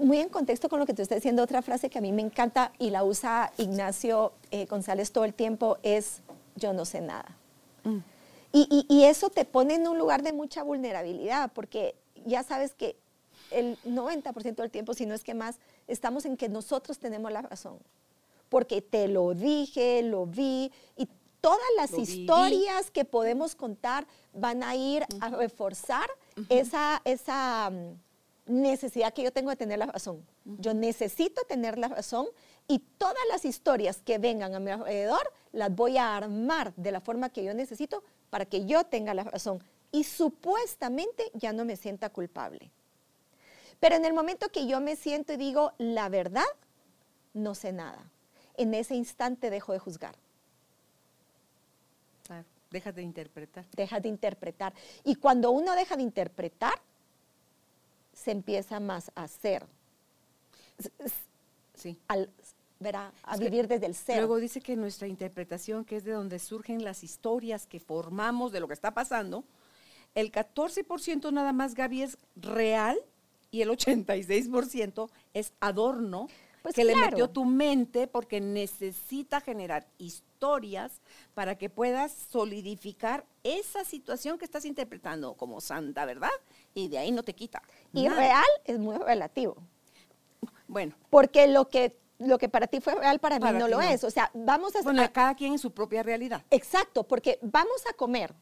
Muy 0.01 0.19
en 0.19 0.29
contexto 0.29 0.69
con 0.69 0.79
lo 0.79 0.87
que 0.87 0.95
tú 0.95 1.03
estás 1.03 1.17
diciendo, 1.17 1.43
otra 1.43 1.61
frase 1.61 1.91
que 1.91 1.99
a 1.99 2.03
mí 2.03 2.13
me 2.13 2.23
encanta 2.23 2.71
y 2.79 2.91
la 2.91 3.03
usa 3.03 3.53
Ignacio 3.59 4.33
eh, 4.53 4.67
González 4.67 5.11
todo 5.11 5.25
el 5.25 5.35
tiempo 5.35 5.79
es 5.83 6.23
yo 6.57 6.73
no 6.73 6.85
sé 6.85 7.01
nada. 7.01 7.37
Mm. 7.85 7.99
Y, 8.55 8.87
y 8.89 9.05
eso 9.05 9.31
te 9.31 9.47
pone 9.47 9.77
en 9.77 9.89
un 9.89 9.99
lugar 9.99 10.23
de 10.23 10.33
mucha 10.33 10.63
vulnerabilidad, 10.63 11.51
porque 11.55 11.95
ya 12.27 12.43
sabes 12.43 12.75
que 12.75 12.97
el 13.51 13.79
90% 13.85 14.57
del 14.57 14.71
tiempo, 14.71 14.95
si 14.95 15.07
no 15.07 15.15
es 15.15 15.25
que 15.25 15.35
más, 15.35 15.59
estamos 15.87 16.25
en 16.25 16.37
que 16.37 16.49
nosotros 16.49 16.99
tenemos 16.99 17.31
la 17.33 17.43
razón. 17.43 17.79
Porque 18.49 18.83
te 18.83 19.09
lo 19.09 19.35
dije, 19.35 20.03
lo 20.03 20.27
vi 20.27 20.71
y 20.97 21.09
todas 21.41 21.59
las 21.77 21.93
historias 21.99 22.91
que 22.91 23.05
podemos 23.05 23.55
contar 23.55 24.07
van 24.33 24.63
a 24.63 24.77
ir 24.77 25.05
a 25.21 25.31
reforzar 25.31 26.09
esa, 26.49 27.03
esa 27.05 27.71
mm, 27.71 28.63
necesidad 28.63 29.13
que 29.13 29.23
yo 29.23 29.33
tengo 29.33 29.51
de 29.51 29.57
tener 29.57 29.79
la 29.79 29.87
razón. 29.87 30.25
Yo 30.45 30.75
necesito 30.75 31.43
tener 31.49 31.79
la 31.79 31.89
razón 31.89 32.27
y 32.69 32.79
todas 32.99 33.23
las 33.31 33.45
historias 33.45 34.01
que 34.05 34.19
vengan 34.19 34.55
a 34.55 34.61
mi 34.61 34.71
alrededor 34.71 35.33
las 35.53 35.75
voy 35.75 35.99
a 35.99 36.17
armar 36.17 36.75
de 36.77 36.93
la 36.93 37.01
forma 37.01 37.31
que 37.31 37.45
yo 37.45 37.55
necesito 37.55 38.03
para 38.31 38.47
que 38.47 38.65
yo 38.65 38.85
tenga 38.85 39.15
la 39.15 39.25
razón 39.25 39.63
y 39.91 40.05
supuestamente 40.05 41.31
ya 41.35 41.53
no 41.53 41.65
me 41.65 41.77
sienta 41.77 42.09
culpable. 42.09 42.71
Pero 43.79 43.97
en 43.97 44.05
el 44.05 44.15
momento 44.15 44.49
que 44.49 44.67
yo 44.67 44.81
me 44.81 44.97
siento 44.97 45.33
y 45.33 45.37
digo 45.37 45.73
la 45.79 46.09
verdad, 46.09 46.47
no 47.35 47.55
sé 47.55 47.73
nada. 47.73 48.11
En 48.57 48.75
ese 48.75 48.95
instante 48.95 49.51
dejo 49.51 49.73
de 49.73 49.79
juzgar. 49.79 50.15
Claro, 52.25 52.45
dejas 52.71 52.95
de 52.95 53.03
interpretar. 53.03 53.65
Dejas 53.75 54.03
de 54.03 54.09
interpretar. 54.09 54.73
Y 55.05 55.17
cuando 55.17 55.51
uno 55.51 55.75
deja 55.75 55.97
de 55.97 56.03
interpretar, 56.03 56.81
se 58.13 58.31
empieza 58.31 58.81
más 58.81 59.11
a 59.15 59.27
ser. 59.29 59.67
Sí. 61.75 61.99
Al, 62.07 62.31
a 63.23 63.37
vivir 63.37 63.69
desde 63.69 63.87
el 63.87 63.95
ser. 63.95 64.19
Luego 64.19 64.37
dice 64.39 64.61
que 64.61 64.77
nuestra 64.77 65.09
interpretación, 65.09 65.85
que 65.85 65.97
es 65.97 66.05
de 66.05 66.13
donde 66.13 66.39
surgen 66.39 66.85
las 66.85 67.05
historias 67.05 67.67
que 67.67 67.81
formamos 67.81 68.53
de 68.53 68.61
lo 68.61 68.69
que 68.69 68.75
está 68.75 68.93
pasando, 68.93 69.45
el 70.15 70.31
14% 70.31 71.33
nada 71.33 71.53
más, 71.53 71.75
Gaby, 71.75 72.03
es 72.03 72.19
real 72.37 72.99
y 73.51 73.63
el 73.63 73.71
86% 73.71 75.11
es 75.35 75.53
adorno 75.61 76.29
pues 76.63 76.75
que 76.77 76.85
le 76.85 76.95
metió 76.95 77.29
tu 77.29 77.45
mente 77.45 78.07
porque 78.07 78.41
necesita 78.41 79.41
generar 79.41 79.87
historias 79.99 81.01
para 81.35 81.57
que 81.57 81.69
puedas 81.69 82.13
solidificar 82.13 83.25
esa 83.43 83.85
situación 83.85 84.39
que 84.39 84.45
estás 84.45 84.65
interpretando 84.65 85.35
como 85.35 85.61
santa, 85.61 86.05
¿verdad? 86.05 86.31
Y 86.73 86.89
de 86.89 86.99
ahí 86.99 87.11
no 87.11 87.25
te 87.25 87.35
quita. 87.35 87.63
Y 87.93 88.09
real 88.09 88.45
es 88.65 88.79
muy 88.79 88.97
relativo. 88.97 89.57
Bueno. 90.69 90.95
Porque 91.11 91.49
lo 91.49 91.69
que 91.69 91.97
lo 92.27 92.39
que 92.39 92.49
para 92.49 92.67
ti 92.67 92.81
fue 92.81 92.95
real 92.95 93.19
para, 93.19 93.39
mí 93.39 93.59
no 93.59 93.69
lo 93.69 93.81
es. 93.81 94.05
O 94.05 94.11
sea, 94.11 94.31
vamos 94.35 94.75
a... 94.77 94.83
Bueno, 94.83 95.03
cada 95.13 95.35
quien 95.35 95.53
en 95.53 95.59
su 95.59 95.73
propia 95.73 96.03
realidad. 96.03 96.45
Exacto, 96.51 97.05
porque 97.05 97.39
vamos 97.43 97.85
a 97.89 97.93
comer. 97.95 98.35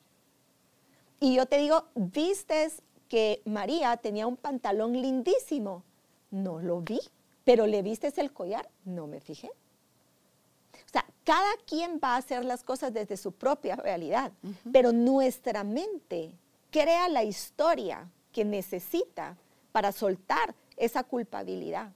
Y 1.19 1.35
yo 1.37 1.47
te 1.47 1.59
digo, 1.59 1.87
vistes 1.95 2.83
que 3.09 3.43
María 3.45 3.97
tenía 3.97 4.27
un 4.27 4.37
pantalón 4.37 4.93
lindísimo. 4.93 5.85
No 6.31 6.61
lo 6.61 6.81
vi, 6.81 7.01
pero 7.45 7.67
le 7.67 7.83
viste 7.83 8.13
el 8.17 8.33
collar, 8.33 8.69
no 8.85 9.07
me 9.07 9.21
fijé. 9.21 9.49
O 9.49 10.93
sea, 10.93 11.05
cada 11.25 11.51
quien 11.67 12.01
va 12.03 12.15
a 12.15 12.19
hacer 12.19 12.45
las 12.45 12.63
cosas 12.65 12.93
desde 12.93 13.17
su 13.17 13.33
propia 13.33 13.77
realidad, 13.77 14.33
pero 14.73 14.93
nuestra 14.93 15.63
mente 15.65 16.33
crea 16.71 17.09
la 17.09 17.25
historia 17.25 18.09
que 18.33 18.45
necesita 18.45 19.37
para 19.73 19.93
soltar 19.93 20.55
esa 20.77 21.05
culpabilidad. 21.05 21.93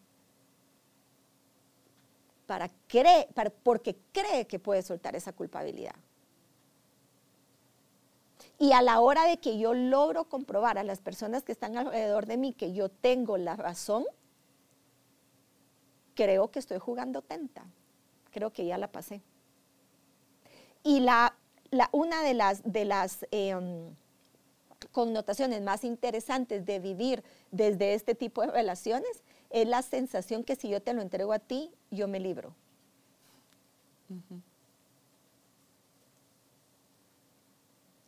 Para 2.46 2.70
para, 3.35 3.50
porque 3.50 3.96
cree 4.12 4.46
que 4.46 4.59
puede 4.59 4.83
soltar 4.83 5.16
esa 5.16 5.33
culpabilidad. 5.33 5.94
Y 8.59 8.72
a 8.72 8.83
la 8.83 9.00
hora 9.00 9.24
de 9.24 9.38
que 9.38 9.59
yo 9.59 9.74
logro 9.74 10.24
comprobar 10.24 10.78
a 10.78 10.85
las 10.85 11.00
personas 11.00 11.42
que 11.42 11.52
están 11.52 11.76
alrededor 11.76 12.26
de 12.26 12.37
mí 12.37 12.52
que 12.52 12.72
yo 12.72 12.88
tengo 12.88 13.37
la 13.37 13.57
razón, 13.57 14.04
creo 16.14 16.50
que 16.50 16.59
estoy 16.59 16.78
jugando 16.78 17.22
tenta. 17.22 17.64
Creo 18.30 18.52
que 18.52 18.64
ya 18.66 18.78
la 18.78 18.88
pasé. 18.88 19.22
Y 20.83 21.00
la, 21.00 21.35
una 21.92 22.22
de 22.22 22.35
las, 22.35 22.62
de 22.64 22.85
las 22.85 23.26
em, 23.30 23.94
connotaciones 24.92 25.62
más 25.62 25.85
interesantes 25.85 26.64
de 26.64 26.78
vivir 26.78 27.24
desde 27.50 27.94
este 27.94 28.14
tipo 28.14 28.42
de 28.42 28.48
relaciones 28.48 29.22
es 29.54 29.68
la 29.68 29.82
sensación 29.82 30.42
que 30.42 30.56
si 30.56 30.68
yo 30.68 30.82
te 30.82 30.92
lo 30.92 31.00
entrego 31.00 31.32
a 31.32 31.38
ti, 31.38 31.70
yo 31.92 32.08
me 32.08 32.18
libro. 32.18 32.52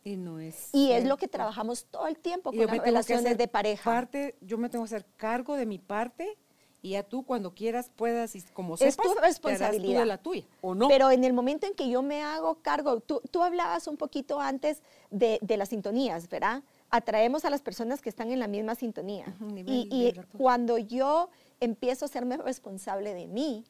Y 0.03 0.91
es. 0.91 1.05
lo 1.05 1.15
que 1.17 1.29
trabajamos 1.29 1.85
todo 1.85 2.07
el 2.07 2.17
tiempo 2.17 2.51
con 2.51 2.65
las 2.65 2.77
relaciones 2.79 3.37
de 3.37 3.47
pareja. 3.47 3.89
Parte, 3.89 4.35
yo 4.41 4.57
me 4.57 4.69
tengo 4.69 4.83
que 4.83 4.95
hacer 4.95 5.05
cargo 5.15 5.55
de 5.55 5.65
mi 5.65 5.79
parte 5.79 6.37
y 6.81 6.91
ya 6.91 7.03
tú 7.03 7.23
cuando 7.23 7.53
quieras 7.53 7.91
puedas, 7.95 8.33
como 8.53 8.75
sepas, 8.75 8.97
es 8.97 8.97
tu 8.97 9.19
responsabilidad. 9.19 10.05
la 10.05 10.17
tuya, 10.17 10.45
¿o 10.61 10.75
no? 10.75 10.89
Pero 10.89 11.11
en 11.11 11.23
el 11.23 11.31
momento 11.31 11.65
en 11.65 11.75
que 11.75 11.89
yo 11.89 12.01
me 12.01 12.23
hago 12.23 12.55
cargo, 12.55 12.99
tú, 12.99 13.21
tú 13.31 13.41
hablabas 13.41 13.87
un 13.87 13.95
poquito 13.95 14.39
antes 14.41 14.81
de, 15.11 15.39
de, 15.41 15.57
las 15.57 15.69
sintonías, 15.69 16.27
¿verdad? 16.29 16.63
Atraemos 16.89 17.45
a 17.45 17.49
las 17.49 17.61
personas 17.61 18.01
que 18.01 18.09
están 18.09 18.31
en 18.31 18.39
la 18.39 18.47
misma 18.47 18.75
sintonía. 18.75 19.35
y, 19.65 19.89
y 19.91 20.19
cuando 20.37 20.77
yo 20.77 21.29
empiezo 21.59 22.05
a 22.05 22.07
serme 22.07 22.37
responsable 22.37 23.13
de 23.13 23.27
mí, 23.27 23.65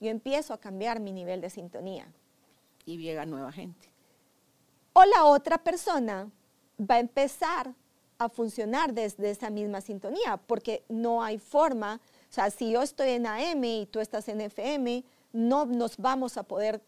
yo 0.00 0.10
empiezo 0.10 0.52
a 0.54 0.58
cambiar 0.58 1.00
mi 1.00 1.12
nivel 1.12 1.40
de 1.40 1.50
sintonía. 1.50 2.12
Y 2.84 2.98
llega 2.98 3.26
nueva 3.26 3.52
gente. 3.52 3.88
O 4.92 5.04
la 5.04 5.24
otra 5.24 5.58
persona 5.58 6.30
va 6.78 6.96
a 6.96 6.98
empezar 7.00 7.74
a 8.18 8.28
funcionar 8.28 8.92
desde 8.92 9.30
esa 9.30 9.48
misma 9.48 9.80
sintonía, 9.80 10.36
porque 10.36 10.84
no 10.88 11.22
hay 11.22 11.38
forma, 11.38 12.00
o 12.28 12.32
sea, 12.32 12.50
si 12.50 12.72
yo 12.72 12.82
estoy 12.82 13.10
en 13.10 13.26
AM 13.26 13.64
y 13.64 13.86
tú 13.86 14.00
estás 14.00 14.28
en 14.28 14.40
FM, 14.40 15.04
no 15.32 15.66
nos 15.66 15.96
vamos 15.96 16.36
a 16.36 16.42
poder 16.42 16.82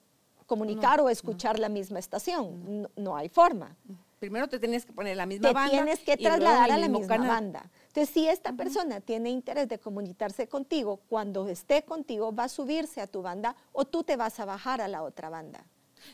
comunicar 0.47 1.01
o 1.01 1.09
escuchar 1.09 1.61
la 1.61 1.69
misma 1.69 2.01
estación, 2.01 2.89
no, 2.97 3.17
hay 3.17 3.29
forma. 3.29 3.77
Primero 4.21 4.49
te 4.49 4.59
tienes 4.59 4.85
que 4.85 4.93
poner 4.93 5.17
la 5.17 5.25
misma 5.25 5.51
banda. 5.55 5.71
Te 5.71 5.77
tienes 5.77 5.99
que 6.01 6.17
trasladar 6.19 6.71
a 6.71 6.77
la 6.77 6.89
misma 6.89 7.17
banda. 7.17 7.71
Entonces, 7.87 8.11
si 8.13 8.29
esta 8.29 8.53
persona 8.53 9.01
tiene 9.01 9.31
interés 9.31 9.67
de 9.67 9.79
comunicarse 9.79 10.47
contigo, 10.47 10.99
cuando 11.09 11.49
esté 11.49 11.85
contigo 11.85 12.33
va 12.33 12.45
a 12.45 12.49
subirse 12.51 13.01
a 13.01 13.07
tu 13.07 13.23
banda 13.23 13.57
o 13.73 13.87
tú 13.87 14.05
te 14.05 14.17
vas 14.17 14.39
a 14.39 14.45
bajar 14.45 14.83
a 14.83 14.89
la 14.89 15.03
otra 15.03 15.31
banda. 15.31 15.65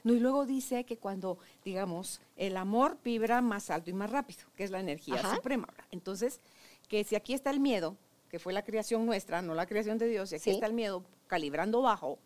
No, 0.04 0.14
y 0.14 0.20
luego 0.20 0.46
dice 0.46 0.84
que 0.84 0.98
cuando, 0.98 1.38
digamos, 1.64 2.20
el 2.36 2.56
amor 2.56 2.96
vibra 3.02 3.40
más 3.40 3.70
alto 3.70 3.90
y 3.90 3.92
más 3.92 4.08
rápido, 4.08 4.44
que 4.54 4.62
es 4.62 4.70
la 4.70 4.78
energía 4.78 5.16
Ajá. 5.16 5.34
suprema. 5.34 5.68
Entonces, 5.90 6.40
que 6.88 7.02
si 7.02 7.16
aquí 7.16 7.34
está 7.34 7.50
el 7.50 7.58
miedo, 7.58 7.96
que 8.30 8.38
fue 8.38 8.52
la 8.52 8.62
creación 8.62 9.04
nuestra, 9.04 9.42
no 9.42 9.54
la 9.54 9.66
creación 9.66 9.98
de 9.98 10.06
Dios, 10.06 10.30
y 10.30 10.36
aquí 10.36 10.44
Sí. 10.44 10.50
está 10.50 10.66
el 10.66 10.74
miedo 10.74 11.02
calibrando 11.26 11.82
bajo, 11.82 12.20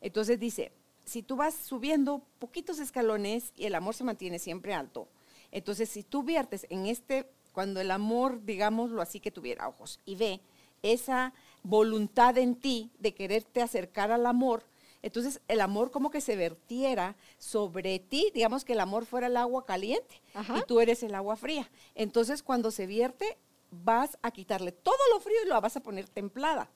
entonces 0.00 0.38
dice, 0.38 0.70
si 1.04 1.24
tú 1.24 1.34
vas 1.34 1.54
subiendo 1.54 2.22
poquitos 2.38 2.78
escalones 2.78 3.52
y 3.56 3.66
el 3.66 3.74
amor 3.74 3.94
se 3.96 4.04
mantiene 4.04 4.38
siempre 4.38 4.74
alto, 4.74 5.08
entonces 5.54 5.88
si 5.88 6.02
tú 6.02 6.24
viertes 6.24 6.66
en 6.68 6.86
este, 6.86 7.30
cuando 7.52 7.80
el 7.80 7.92
amor, 7.92 8.44
digámoslo 8.44 9.00
así, 9.00 9.20
que 9.20 9.30
tuviera 9.30 9.68
ojos 9.68 10.00
y 10.04 10.16
ve 10.16 10.40
esa 10.82 11.32
voluntad 11.62 12.36
en 12.38 12.56
ti 12.56 12.90
de 12.98 13.14
quererte 13.14 13.62
acercar 13.62 14.10
al 14.10 14.26
amor, 14.26 14.64
entonces 15.00 15.40
el 15.46 15.60
amor 15.60 15.92
como 15.92 16.10
que 16.10 16.20
se 16.20 16.34
vertiera 16.34 17.14
sobre 17.38 18.00
ti, 18.00 18.32
digamos 18.34 18.64
que 18.64 18.72
el 18.72 18.80
amor 18.80 19.06
fuera 19.06 19.28
el 19.28 19.36
agua 19.36 19.64
caliente 19.64 20.20
Ajá. 20.34 20.58
y 20.58 20.62
tú 20.62 20.80
eres 20.80 21.04
el 21.04 21.14
agua 21.14 21.36
fría. 21.36 21.70
Entonces 21.94 22.42
cuando 22.42 22.72
se 22.72 22.86
vierte 22.86 23.38
vas 23.70 24.18
a 24.22 24.32
quitarle 24.32 24.72
todo 24.72 24.96
lo 25.12 25.20
frío 25.20 25.36
y 25.44 25.48
lo 25.48 25.60
vas 25.60 25.76
a 25.76 25.82
poner 25.82 26.08
templada. 26.08 26.68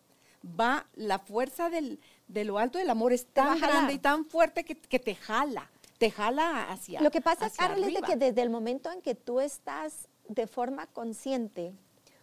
Va, 0.44 0.86
la 0.94 1.18
fuerza 1.18 1.68
del, 1.68 1.98
de 2.28 2.44
lo 2.44 2.58
alto 2.58 2.78
del 2.78 2.90
amor 2.90 3.12
es 3.12 3.26
tan 3.26 3.58
grande 3.58 3.94
y 3.94 3.98
tan 3.98 4.24
fuerte 4.24 4.64
que, 4.64 4.76
que 4.76 5.00
te 5.00 5.16
jala, 5.16 5.68
te 5.98 6.10
jala 6.10 6.70
hacia 6.70 7.00
Lo 7.00 7.10
que 7.10 7.20
pasa, 7.20 7.50
Carol, 7.50 7.78
es 7.84 7.94
de 7.94 8.02
que 8.02 8.16
desde 8.16 8.42
el 8.42 8.50
momento 8.50 8.90
en 8.90 9.02
que 9.02 9.14
tú 9.14 9.40
estás 9.40 10.08
de 10.28 10.46
forma 10.46 10.86
consciente 10.86 11.72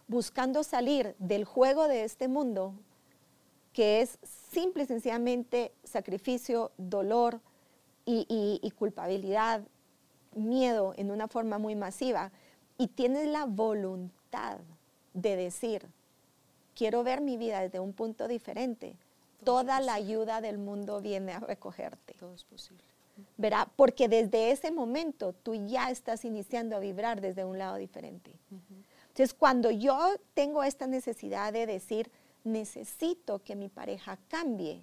buscando 0.08 0.62
salir 0.64 1.14
del 1.18 1.44
juego 1.44 1.88
de 1.88 2.04
este 2.04 2.28
mundo, 2.28 2.74
que 3.72 4.00
es 4.00 4.18
simple 4.50 4.84
y 4.84 4.86
sencillamente 4.86 5.72
sacrificio, 5.84 6.70
dolor 6.78 7.40
y, 8.04 8.24
y- 8.28 8.60
y 8.66 8.70
culpabilidad, 8.70 9.62
miedo 10.34 10.94
en 10.96 11.10
una 11.10 11.28
forma 11.28 11.58
muy 11.58 11.74
masiva, 11.74 12.30
y 12.78 12.88
tienes 12.88 13.26
la 13.26 13.44
voluntad 13.46 14.58
de 15.12 15.34
decir, 15.36 15.86
quiero 16.74 17.02
ver 17.02 17.20
mi 17.20 17.36
vida 17.36 17.60
desde 17.60 17.80
un 17.80 17.92
punto 17.92 18.28
diferente, 18.28 18.94
toda 19.44 19.80
la 19.80 19.94
ayuda 19.94 20.40
del 20.40 20.58
mundo 20.58 21.00
viene 21.00 21.32
a 21.32 21.40
recogerte. 21.40 22.14
Todo 22.14 22.34
es 22.34 22.44
posible. 22.44 22.84
¿Verdad? 23.36 23.68
Porque 23.76 24.08
desde 24.08 24.50
ese 24.50 24.70
momento 24.70 25.32
tú 25.32 25.54
ya 25.54 25.90
estás 25.90 26.24
iniciando 26.24 26.76
a 26.76 26.80
vibrar 26.80 27.20
desde 27.20 27.44
un 27.44 27.58
lado 27.58 27.76
diferente. 27.76 28.32
Entonces, 29.08 29.34
cuando 29.34 29.70
yo 29.70 30.16
tengo 30.34 30.62
esta 30.62 30.86
necesidad 30.86 31.52
de 31.52 31.66
decir, 31.66 32.10
necesito 32.44 33.38
que 33.38 33.56
mi 33.56 33.68
pareja 33.68 34.18
cambie, 34.28 34.82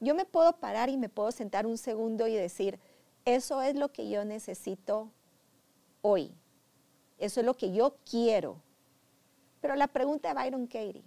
yo 0.00 0.14
me 0.14 0.24
puedo 0.24 0.52
parar 0.54 0.88
y 0.88 0.96
me 0.96 1.08
puedo 1.08 1.32
sentar 1.32 1.66
un 1.66 1.78
segundo 1.78 2.26
y 2.26 2.34
decir, 2.34 2.78
eso 3.24 3.62
es 3.62 3.74
lo 3.74 3.92
que 3.92 4.08
yo 4.08 4.24
necesito 4.24 5.10
hoy. 6.02 6.32
Eso 7.18 7.40
es 7.40 7.46
lo 7.46 7.54
que 7.54 7.72
yo 7.72 7.96
quiero. 8.08 8.60
Pero 9.60 9.74
la 9.74 9.88
pregunta 9.88 10.28
de 10.28 10.34
Byron 10.34 10.66
Katie, 10.66 11.02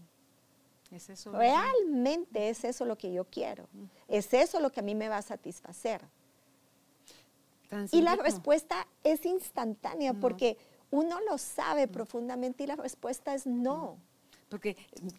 Es 0.91 1.09
eso. 1.09 1.31
¿realmente 1.31 2.49
es 2.49 2.63
eso 2.63 2.83
lo 2.83 2.97
que 2.97 3.13
yo 3.13 3.23
quiero? 3.25 3.69
¿Es 4.07 4.33
eso 4.33 4.59
lo 4.59 4.71
que 4.71 4.79
a 4.79 4.83
mí 4.83 4.95
me 4.95 5.07
va 5.07 5.17
a 5.17 5.21
satisfacer? 5.21 6.01
Y 7.91 8.01
la 8.01 8.15
respuesta 8.15 8.87
es 9.03 9.25
instantánea 9.25 10.13
porque 10.13 10.57
uno 10.91 11.19
lo 11.21 11.37
sabe 11.37 11.87
profundamente 11.87 12.63
y 12.63 12.67
la 12.67 12.75
respuesta 12.75 13.33
es 13.33 13.45
no. 13.45 13.97
Porque, 14.49 14.75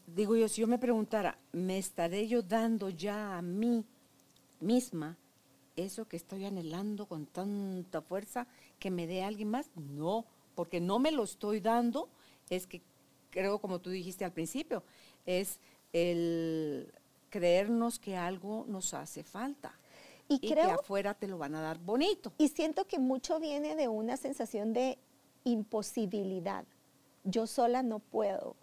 digo 0.06 0.34
yo, 0.34 0.48
si 0.48 0.60
yo 0.60 0.66
me 0.66 0.78
preguntara, 0.78 1.38
¿me 1.52 1.78
estaré 1.78 2.26
yo 2.26 2.42
dando 2.42 2.88
ya 2.88 3.38
a 3.38 3.42
mí 3.42 3.84
misma 4.58 5.16
eso 5.76 6.08
que 6.08 6.16
estoy 6.16 6.44
anhelando 6.44 7.06
con 7.06 7.26
tanta 7.26 8.02
fuerza 8.02 8.48
que 8.80 8.90
me 8.90 9.06
dé 9.06 9.22
alguien 9.22 9.50
más? 9.50 9.70
No, 9.76 10.26
porque 10.56 10.80
no 10.80 10.98
me 10.98 11.12
lo 11.12 11.22
estoy 11.22 11.60
dando, 11.60 12.08
es 12.48 12.66
que 12.66 12.82
creo, 13.30 13.60
como 13.60 13.80
tú 13.80 13.90
dijiste 13.90 14.24
al 14.24 14.32
principio, 14.32 14.82
es 15.24 15.60
el 15.92 16.92
creernos 17.30 18.00
que 18.00 18.16
algo 18.16 18.64
nos 18.68 18.92
hace 18.94 19.22
falta. 19.22 19.72
Y 20.30 20.38
que 20.38 20.52
creo- 20.54 20.70
afuera 20.70 21.14
te 21.14 21.26
lo 21.28 21.38
van 21.38 21.54
a 21.54 21.60
dar 21.60 21.78
bonito. 21.78 22.32
Y 22.38 22.48
siento 22.48 22.86
que 22.86 22.98
mucho 22.98 23.38
viene 23.40 23.76
de 23.76 23.88
una 23.88 24.16
sensación 24.16 24.72
de 24.72 24.98
imposibilidad. 25.44 26.64
Yo 27.24 27.46
sola 27.46 27.82
no 27.82 27.98
puedo. 27.98 28.56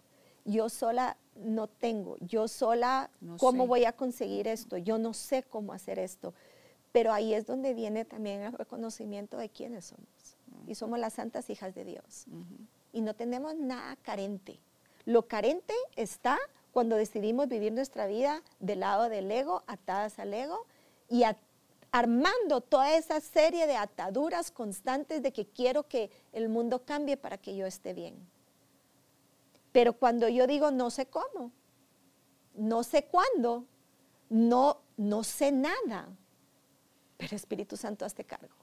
Yo 0.44 0.68
sola 0.68 1.16
no 1.36 1.68
tengo. 1.68 2.16
Yo 2.20 2.48
sola, 2.48 3.10
No 3.20 3.36
¿cómo 3.36 3.64
sé. 3.64 3.68
voy 3.68 3.84
a 3.84 3.92
conseguir 3.92 4.48
esto? 4.48 4.76
Yo 4.78 4.98
no 4.98 5.14
sé 5.14 5.42
cómo 5.44 5.72
hacer 5.72 5.98
esto. 5.98 6.34
Pero 6.90 7.12
ahí 7.12 7.34
es 7.34 7.46
donde 7.46 7.74
viene 7.74 8.04
también 8.04 8.42
el 8.42 8.52
reconocimiento 8.52 9.36
de 9.36 9.48
quiénes 9.50 9.84
somos. 9.86 10.36
Y 10.66 10.74
somos 10.74 10.98
las 10.98 11.12
santas 11.14 11.50
hijas 11.50 11.74
de 11.74 11.84
Dios. 11.84 12.26
Y 12.92 13.00
no 13.02 13.14
tenemos 13.14 13.54
nada 13.54 13.96
carente. 13.96 14.58
Lo 15.04 15.28
carente 15.28 15.74
está 15.96 16.38
cuando 16.72 16.96
decidimos 16.96 17.48
vivir 17.48 17.72
nuestra 17.72 18.06
vida 18.06 18.42
del 18.58 18.80
lado 18.80 19.08
del 19.08 19.30
ego, 19.30 19.62
atadas 19.66 20.18
al 20.18 20.32
ego, 20.34 20.66
y 21.08 21.22
a- 21.24 21.36
armando 21.90 22.60
toda 22.60 22.94
esa 22.96 23.20
serie 23.20 23.66
de 23.66 23.76
ataduras 23.76 24.50
constantes 24.50 25.22
de 25.22 25.32
que 25.32 25.46
quiero 25.46 25.88
que 25.88 26.10
el 26.32 26.48
mundo 26.48 26.84
cambie 26.84 27.16
para 27.16 27.38
que 27.38 27.56
yo 27.56 27.66
esté 27.66 27.94
bien. 27.94 28.14
Pero 29.72 29.92
cuando 29.92 30.28
yo 30.28 30.46
digo 30.46 30.70
no 30.70 30.90
sé 30.90 31.06
cómo, 31.06 31.52
no 32.54 32.82
sé 32.82 33.04
cuándo, 33.04 33.64
no, 34.28 34.80
no 34.96 35.24
sé 35.24 35.52
nada, 35.52 36.08
pero 37.16 37.36
Espíritu 37.36 37.76
Santo, 37.76 38.04
hazte 38.04 38.24
cargo. 38.24 38.54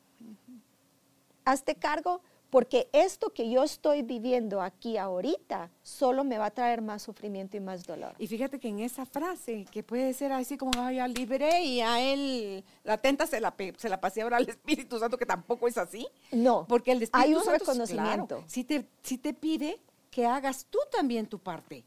Hazte 1.44 1.76
cargo 1.76 2.22
porque 2.56 2.88
esto 2.94 3.32
que 3.34 3.50
yo 3.50 3.64
estoy 3.64 4.02
viviendo 4.02 4.62
aquí 4.62 4.96
ahorita 4.96 5.70
solo 5.84 6.24
me 6.24 6.38
va 6.38 6.46
a 6.46 6.52
traer 6.52 6.82
más 6.82 7.02
sufrimiento 7.04 7.58
y 7.58 7.60
más 7.60 7.84
dolor. 7.84 8.16
Y 8.18 8.28
fíjate 8.28 8.62
que 8.62 8.70
en 8.70 8.80
esa 8.80 9.06
frase, 9.06 9.66
que 9.70 9.84
puede 9.84 10.14
ser 10.14 10.32
así 10.32 10.58
como, 10.58 10.72
ay, 10.78 10.96
ya 10.96 11.08
liberé 11.10 11.64
y 11.66 11.82
a 11.82 12.00
él, 12.00 12.64
la 12.86 12.98
tenta 12.98 13.28
se 13.28 13.42
la, 13.42 13.54
se 13.76 13.90
la 13.90 14.00
pasé 14.00 14.22
ahora 14.22 14.38
al 14.38 14.48
Espíritu 14.48 14.98
Santo, 14.98 15.18
que 15.18 15.26
tampoco 15.26 15.68
es 15.68 15.78
así. 15.78 16.08
No, 16.32 16.66
Porque 16.66 16.94
el 16.94 17.04
Espíritu 17.04 17.28
hay 17.28 17.36
un 17.36 17.44
Santo, 17.44 17.60
reconocimiento. 17.60 18.28
claro, 18.28 18.44
sí 18.48 18.64
te, 18.64 18.88
sí 19.04 19.18
te 19.18 19.34
pide 19.34 19.78
que 20.10 20.26
hagas 20.26 20.66
tú 20.70 20.80
también 20.94 21.28
tu 21.28 21.40
parte. 21.40 21.84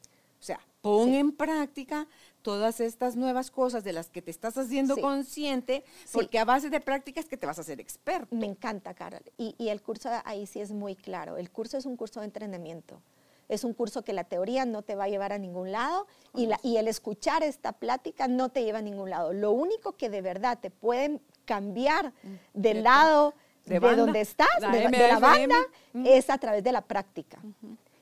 Pon 0.88 1.12
en 1.14 1.32
práctica 1.32 2.06
todas 2.42 2.80
estas 2.80 3.14
nuevas 3.16 3.50
cosas 3.50 3.84
de 3.84 3.92
las 3.92 4.08
que 4.10 4.22
te 4.22 4.30
estás 4.30 4.56
haciendo 4.56 4.94
Sí. 4.94 5.00
consciente, 5.00 5.84
Sí. 6.04 6.10
porque 6.12 6.38
a 6.38 6.44
base 6.44 6.70
de 6.70 6.80
prácticas 6.80 7.26
que 7.26 7.36
te 7.36 7.46
vas 7.46 7.58
a 7.58 7.60
hacer 7.62 7.80
experto. 7.80 8.34
Me 8.34 8.46
encanta, 8.46 8.94
Carol. 8.94 9.22
Y, 9.36 9.54
y 9.58 9.68
el 9.68 9.82
curso 9.82 10.08
ahí 10.24 10.46
sí 10.46 10.60
es 10.60 10.72
muy 10.72 10.94
claro. 10.96 11.36
El 11.36 11.50
curso 11.50 11.76
es 11.76 11.84
un 11.86 11.96
curso 11.96 12.20
de 12.20 12.26
entrenamiento. 12.26 13.02
Es 13.48 13.64
un 13.64 13.72
curso 13.72 14.02
que 14.04 14.12
la 14.12 14.24
teoría 14.24 14.64
no 14.66 14.82
te 14.82 14.94
va 14.94 15.04
a 15.04 15.08
llevar 15.08 15.32
a 15.32 15.38
ningún 15.38 15.72
lado 15.72 16.06
y, 16.34 16.46
la- 16.46 16.60
y 16.62 16.76
el 16.76 16.86
escuchar 16.86 17.42
esta 17.42 17.72
plática 17.72 18.28
no 18.28 18.50
te 18.50 18.62
lleva 18.62 18.78
a 18.78 18.82
ningún 18.82 19.08
lado. 19.10 19.32
Lo 19.32 19.52
único 19.52 19.92
que 19.92 20.10
de 20.10 20.20
verdad 20.22 20.58
te 20.60 20.70
pueden 20.70 21.20
cambiar 21.46 22.12
del 22.54 22.76
de- 22.78 22.82
lado 22.82 23.32
de 23.64 23.80
donde 23.80 24.20
estás, 24.22 24.48
la 24.60 24.70
de, 24.70 24.88
de 24.88 25.08
la 25.08 25.18
banda, 25.18 25.56
Mm. 25.94 26.06
es 26.06 26.28
a 26.30 26.38
través 26.38 26.62
de 26.62 26.72
la 26.72 26.82
práctica. 26.82 27.38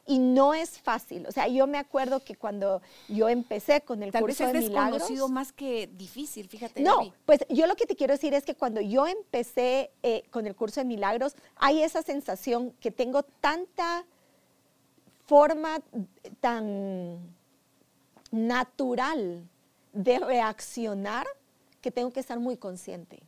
Y 0.06 0.18
no 0.18 0.54
es 0.54 0.78
fácil. 0.78 1.26
O 1.26 1.32
sea, 1.32 1.48
yo 1.48 1.66
me 1.66 1.78
acuerdo 1.78 2.20
que 2.20 2.36
cuando 2.36 2.80
yo 3.08 3.28
empecé 3.28 3.80
con 3.80 4.02
el 4.02 4.12
Tal 4.12 4.22
vez 4.24 4.36
curso 4.36 4.46
es 4.46 4.52
de 4.52 4.68
milagros, 4.68 5.00
desconocido 5.00 5.28
más 5.28 5.52
que 5.52 5.88
difícil, 5.88 6.48
fíjate. 6.48 6.80
no, 6.80 6.98
Gaby. 6.98 7.12
pues 7.24 7.40
yo 7.48 7.66
lo 7.66 7.74
que 7.74 7.86
te 7.86 7.96
quiero 7.96 8.14
decir 8.14 8.32
es 8.32 8.44
que 8.44 8.54
cuando 8.54 8.80
yo 8.80 9.06
empecé 9.06 9.90
eh, 10.02 10.22
con 10.30 10.46
el 10.46 10.54
curso 10.54 10.80
de 10.80 10.84
milagros, 10.84 11.34
hay 11.56 11.82
esa 11.82 12.02
sensación 12.02 12.72
que 12.80 12.90
tengo 12.90 13.24
tanta 13.24 14.04
forma 15.26 15.80
tan 16.40 17.18
natural 18.30 19.48
de 19.92 20.18
reaccionar 20.18 21.26
que 21.80 21.90
tengo 21.90 22.12
que 22.12 22.20
estar 22.20 22.38
muy 22.38 22.56
consciente. 22.56 23.22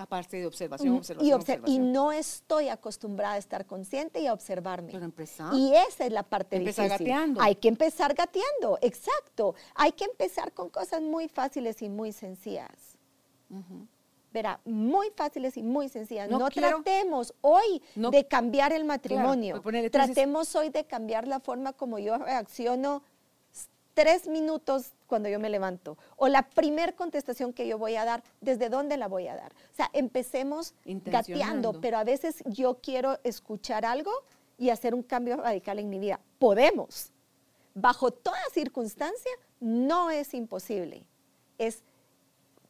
Aparte 0.00 0.38
de 0.38 0.46
observación, 0.46 0.94
y, 0.94 0.98
observación, 0.98 1.40
obser- 1.40 1.62
y 1.68 1.78
no 1.78 2.10
estoy 2.10 2.68
acostumbrada 2.68 3.34
a 3.34 3.38
estar 3.38 3.66
consciente 3.66 4.20
y 4.20 4.26
a 4.26 4.32
observarme. 4.32 4.92
Pero 4.92 5.04
empezar. 5.04 5.52
Y 5.54 5.74
esa 5.76 6.06
es 6.06 6.12
la 6.12 6.22
parte 6.22 6.56
Empezar 6.56 6.86
difícil. 6.86 7.06
gateando. 7.08 7.40
Hay 7.42 7.54
que 7.56 7.68
empezar 7.68 8.14
gateando, 8.14 8.78
exacto. 8.80 9.54
Hay 9.74 9.92
que 9.92 10.04
empezar 10.04 10.52
con 10.52 10.70
cosas 10.70 11.02
muy 11.02 11.28
fáciles 11.28 11.82
y 11.82 11.88
muy 11.90 12.12
sencillas. 12.12 12.96
Verá, 14.32 14.60
muy 14.64 15.08
fáciles 15.16 15.56
y 15.56 15.62
muy 15.64 15.88
sencillas. 15.88 16.30
No 16.30 16.38
No, 16.38 16.48
quiero- 16.50 16.68
tratemos 16.84 17.34
hoy 17.40 17.82
No- 17.96 18.10
de 18.12 18.24
cambiar 18.28 18.72
el 18.72 18.84
matrimonio. 18.84 19.60
pues 19.60 19.74
entonces- 19.74 19.90
tratemos 20.14 20.54
hoy 20.54 20.68
de 20.70 20.84
cambiar 20.84 21.26
la 21.26 21.40
forma 21.40 21.72
como 21.72 21.98
yo 21.98 22.16
reacciono 22.16 23.02
s- 23.04 23.09
tres 23.94 24.26
minutos 24.28 24.92
cuando 25.06 25.28
yo 25.28 25.38
me 25.40 25.50
levanto. 25.50 25.98
O 26.16 26.28
la 26.28 26.42
primer 26.48 26.94
contestación 26.94 27.52
que 27.52 27.66
yo 27.66 27.78
voy 27.78 27.96
a 27.96 28.04
dar, 28.04 28.22
¿desde 28.40 28.68
dónde 28.68 28.96
la 28.96 29.08
voy 29.08 29.28
a 29.28 29.36
dar? 29.36 29.52
O 29.72 29.74
sea, 29.74 29.90
empecemos 29.92 30.74
gateando, 30.84 31.80
pero 31.80 31.98
a 31.98 32.04
veces 32.04 32.42
yo 32.46 32.78
quiero 32.80 33.18
escuchar 33.24 33.84
algo 33.84 34.12
y 34.58 34.70
hacer 34.70 34.94
un 34.94 35.02
cambio 35.02 35.36
radical 35.38 35.78
en 35.78 35.88
mi 35.90 35.98
vida. 35.98 36.20
Podemos. 36.38 37.12
Bajo 37.74 38.10
toda 38.10 38.38
circunstancia, 38.52 39.30
no 39.60 40.10
es 40.10 40.34
imposible. 40.34 41.04
Es 41.58 41.82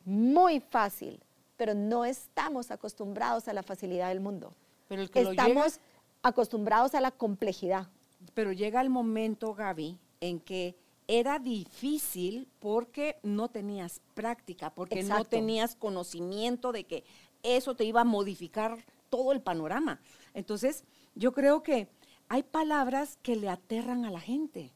muy 0.04 0.60
fácil, 0.60 1.20
pero 1.56 1.74
no 1.74 2.04
estamos 2.04 2.70
acostumbrados 2.70 3.48
a 3.48 3.52
la 3.52 3.62
facilidad 3.62 4.08
del 4.08 4.20
mundo. 4.20 4.52
Pero 4.88 5.02
el 5.02 5.10
que 5.10 5.22
estamos 5.22 5.74
llega- 5.74 5.84
acostumbrados 6.22 6.94
a 6.94 7.00
la 7.00 7.10
complejidad. 7.10 7.86
Pero 8.34 8.52
llega 8.52 8.80
el 8.80 8.90
momento, 8.90 9.54
Gaby, 9.54 9.98
en 10.20 10.40
que 10.40 10.74
era 11.10 11.40
difícil 11.40 12.46
porque 12.60 13.18
no 13.24 13.48
tenías 13.48 14.00
práctica, 14.14 14.72
porque 14.72 15.02
no 15.02 15.24
tenías 15.24 15.74
conocimiento 15.74 16.70
de 16.70 16.84
que 16.84 17.02
eso 17.42 17.74
te 17.74 17.84
iba 17.84 18.02
a 18.02 18.04
modificar 18.04 18.78
todo 19.08 19.32
el 19.32 19.40
panorama. 19.40 20.00
Entonces, 20.34 20.84
yo 21.16 21.32
creo 21.32 21.64
que 21.64 21.88
hay 22.28 22.44
palabras 22.44 23.18
que 23.24 23.34
le 23.34 23.48
aterran 23.48 24.04
a 24.04 24.12
la 24.12 24.20
gente. 24.20 24.70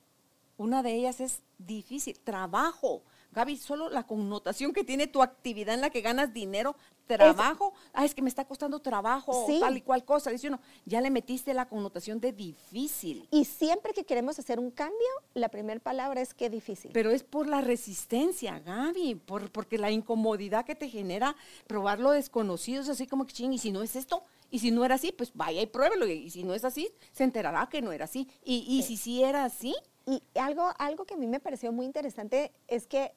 Una 0.57 0.83
de 0.83 0.97
ellas 0.97 1.21
es 1.21 1.43
difícil, 1.59 2.19
trabajo. 2.19 3.05
Gaby, 3.31 3.57
solo 3.57 3.89
la 3.89 4.05
connotación 4.05 4.73
que 4.73 4.83
tiene 4.83 5.07
tu 5.07 5.23
actividad 5.23 5.77
en 5.77 5.83
la 5.83 5.91
que 5.91 6.01
ganas 6.01 6.35
dinero, 6.35 6.75
trabajo, 7.07 7.73
ah, 7.93 8.05
es 8.05 8.15
que 8.15 8.23
me 8.23 8.29
está 8.29 8.45
costando 8.45 8.81
trabajo, 8.81 9.45
Sí. 9.47 9.61
tal 9.61 9.77
y 9.77 9.83
cual 9.83 10.05
cosa. 10.05 10.31
Dice 10.31 10.49
uno, 10.49 10.61
ya 10.85 11.01
le 11.01 11.11
metiste 11.11 11.55
la 11.55 11.69
connotación 11.69 12.21
de 12.21 12.33
difícil. 12.33 13.29
Y 13.31 13.45
siempre 13.45 13.93
que 13.93 14.05
queremos 14.05 14.39
hacer 14.39 14.59
un 14.59 14.71
cambio, 14.71 15.07
la 15.35 15.49
primera 15.49 15.81
palabra 15.81 16.21
es 16.21 16.35
que 16.35 16.51
difícil. 16.51 16.91
Pero 16.93 17.11
es 17.11 17.23
por 17.23 17.47
la 17.47 17.61
resistencia, 17.61 18.59
Gaby, 18.59 19.17
por, 19.17 19.51
porque 19.51 19.79
la 19.79 19.91
incomodidad 19.91 20.65
que 20.65 20.75
te 20.75 20.89
genera 20.89 21.37
probar 21.67 22.01
lo 22.01 22.11
desconocido 22.11 22.83
es 22.83 22.89
así 22.89 23.07
como 23.07 23.27
que 23.27 23.33
ching, 23.33 23.53
y 23.53 23.59
si 23.59 23.71
no 23.71 23.83
es 23.83 23.97
esto, 23.97 24.23
y 24.51 24.61
si 24.61 24.71
no 24.71 24.85
era 24.85 24.95
así, 24.95 25.13
pues 25.13 25.33
vaya 25.35 25.61
y 25.61 25.67
pruébelo, 25.67 26.07
y 26.07 26.31
si 26.31 26.45
no 26.45 26.55
es 26.55 26.65
así, 26.65 26.89
se 27.13 27.25
enterará 27.25 27.69
que 27.69 27.83
no 27.83 27.93
era 27.93 28.05
así. 28.05 28.29
Y, 28.45 28.65
y 28.69 28.83
si 28.83 28.97
sí 28.97 29.23
era 29.23 29.45
así, 29.45 29.75
Y 30.07 30.23
algo, 30.39 30.71
algo 30.79 31.07
que 31.07 31.15
a 31.15 31.17
mí 31.17 31.27
me 31.27 31.41
pareció 31.41 31.73
muy 31.73 31.87
interesante 31.87 32.53
es 32.69 32.87
que 32.87 33.15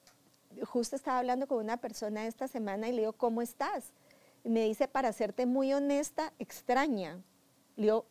justo 0.66 0.96
estaba 0.96 1.20
hablando 1.20 1.48
con 1.48 1.60
una 1.60 1.78
persona 1.78 2.28
esta 2.28 2.48
semana 2.48 2.88
y 2.88 2.92
le 2.92 3.00
digo, 3.00 3.14
¿cómo 3.14 3.42
estás? 3.42 3.94
Y 4.44 4.50
me 4.50 4.64
dice, 4.64 4.88
para 4.88 5.12
serte 5.14 5.46
muy 5.46 5.74
honesta, 5.74 6.34
extraña. 6.40 7.20
Le 7.76 7.84
digo, 7.84 8.06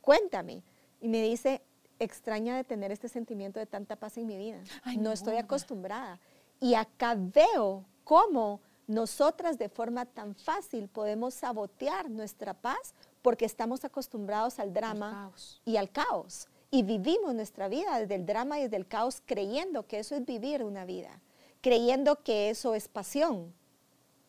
cuéntame. 0.00 0.62
Y 1.00 1.08
me 1.08 1.22
dice, 1.22 1.62
extraña 1.98 2.56
de 2.56 2.64
tener 2.64 2.92
este 2.92 3.08
sentimiento 3.08 3.60
de 3.60 3.66
tanta 3.66 3.96
paz 3.96 4.16
en 4.18 4.26
mi 4.26 4.38
vida. 4.38 4.62
Ay, 4.82 4.96
no 4.96 5.04
no, 5.04 5.12
estoy 5.12 5.36
acostumbrada. 5.36 6.20
Y 6.60 6.74
acá 6.74 7.14
veo 7.16 7.84
cómo 8.04 8.60
nosotras 8.86 9.58
de 9.58 9.68
forma 9.68 10.06
tan 10.06 10.34
fácil 10.34 10.88
podemos 10.88 11.34
sabotear 11.34 12.10
nuestra 12.10 12.54
paz 12.54 12.94
porque 13.22 13.44
estamos 13.44 13.84
acostumbrados 13.84 14.58
al 14.58 14.72
drama 14.72 15.30
y 15.64 15.76
al 15.76 15.90
caos. 15.90 16.48
Y 16.70 16.82
vivimos 16.82 17.34
nuestra 17.34 17.68
vida 17.68 17.98
desde 17.98 18.14
el 18.14 18.26
drama 18.26 18.58
y 18.58 18.62
desde 18.62 18.76
el 18.76 18.86
caos 18.86 19.22
creyendo 19.24 19.86
que 19.86 19.98
eso 19.98 20.14
es 20.14 20.24
vivir 20.24 20.64
una 20.64 20.84
vida, 20.84 21.20
creyendo 21.60 22.22
que 22.22 22.50
eso 22.50 22.74
es 22.74 22.88
pasión. 22.88 23.52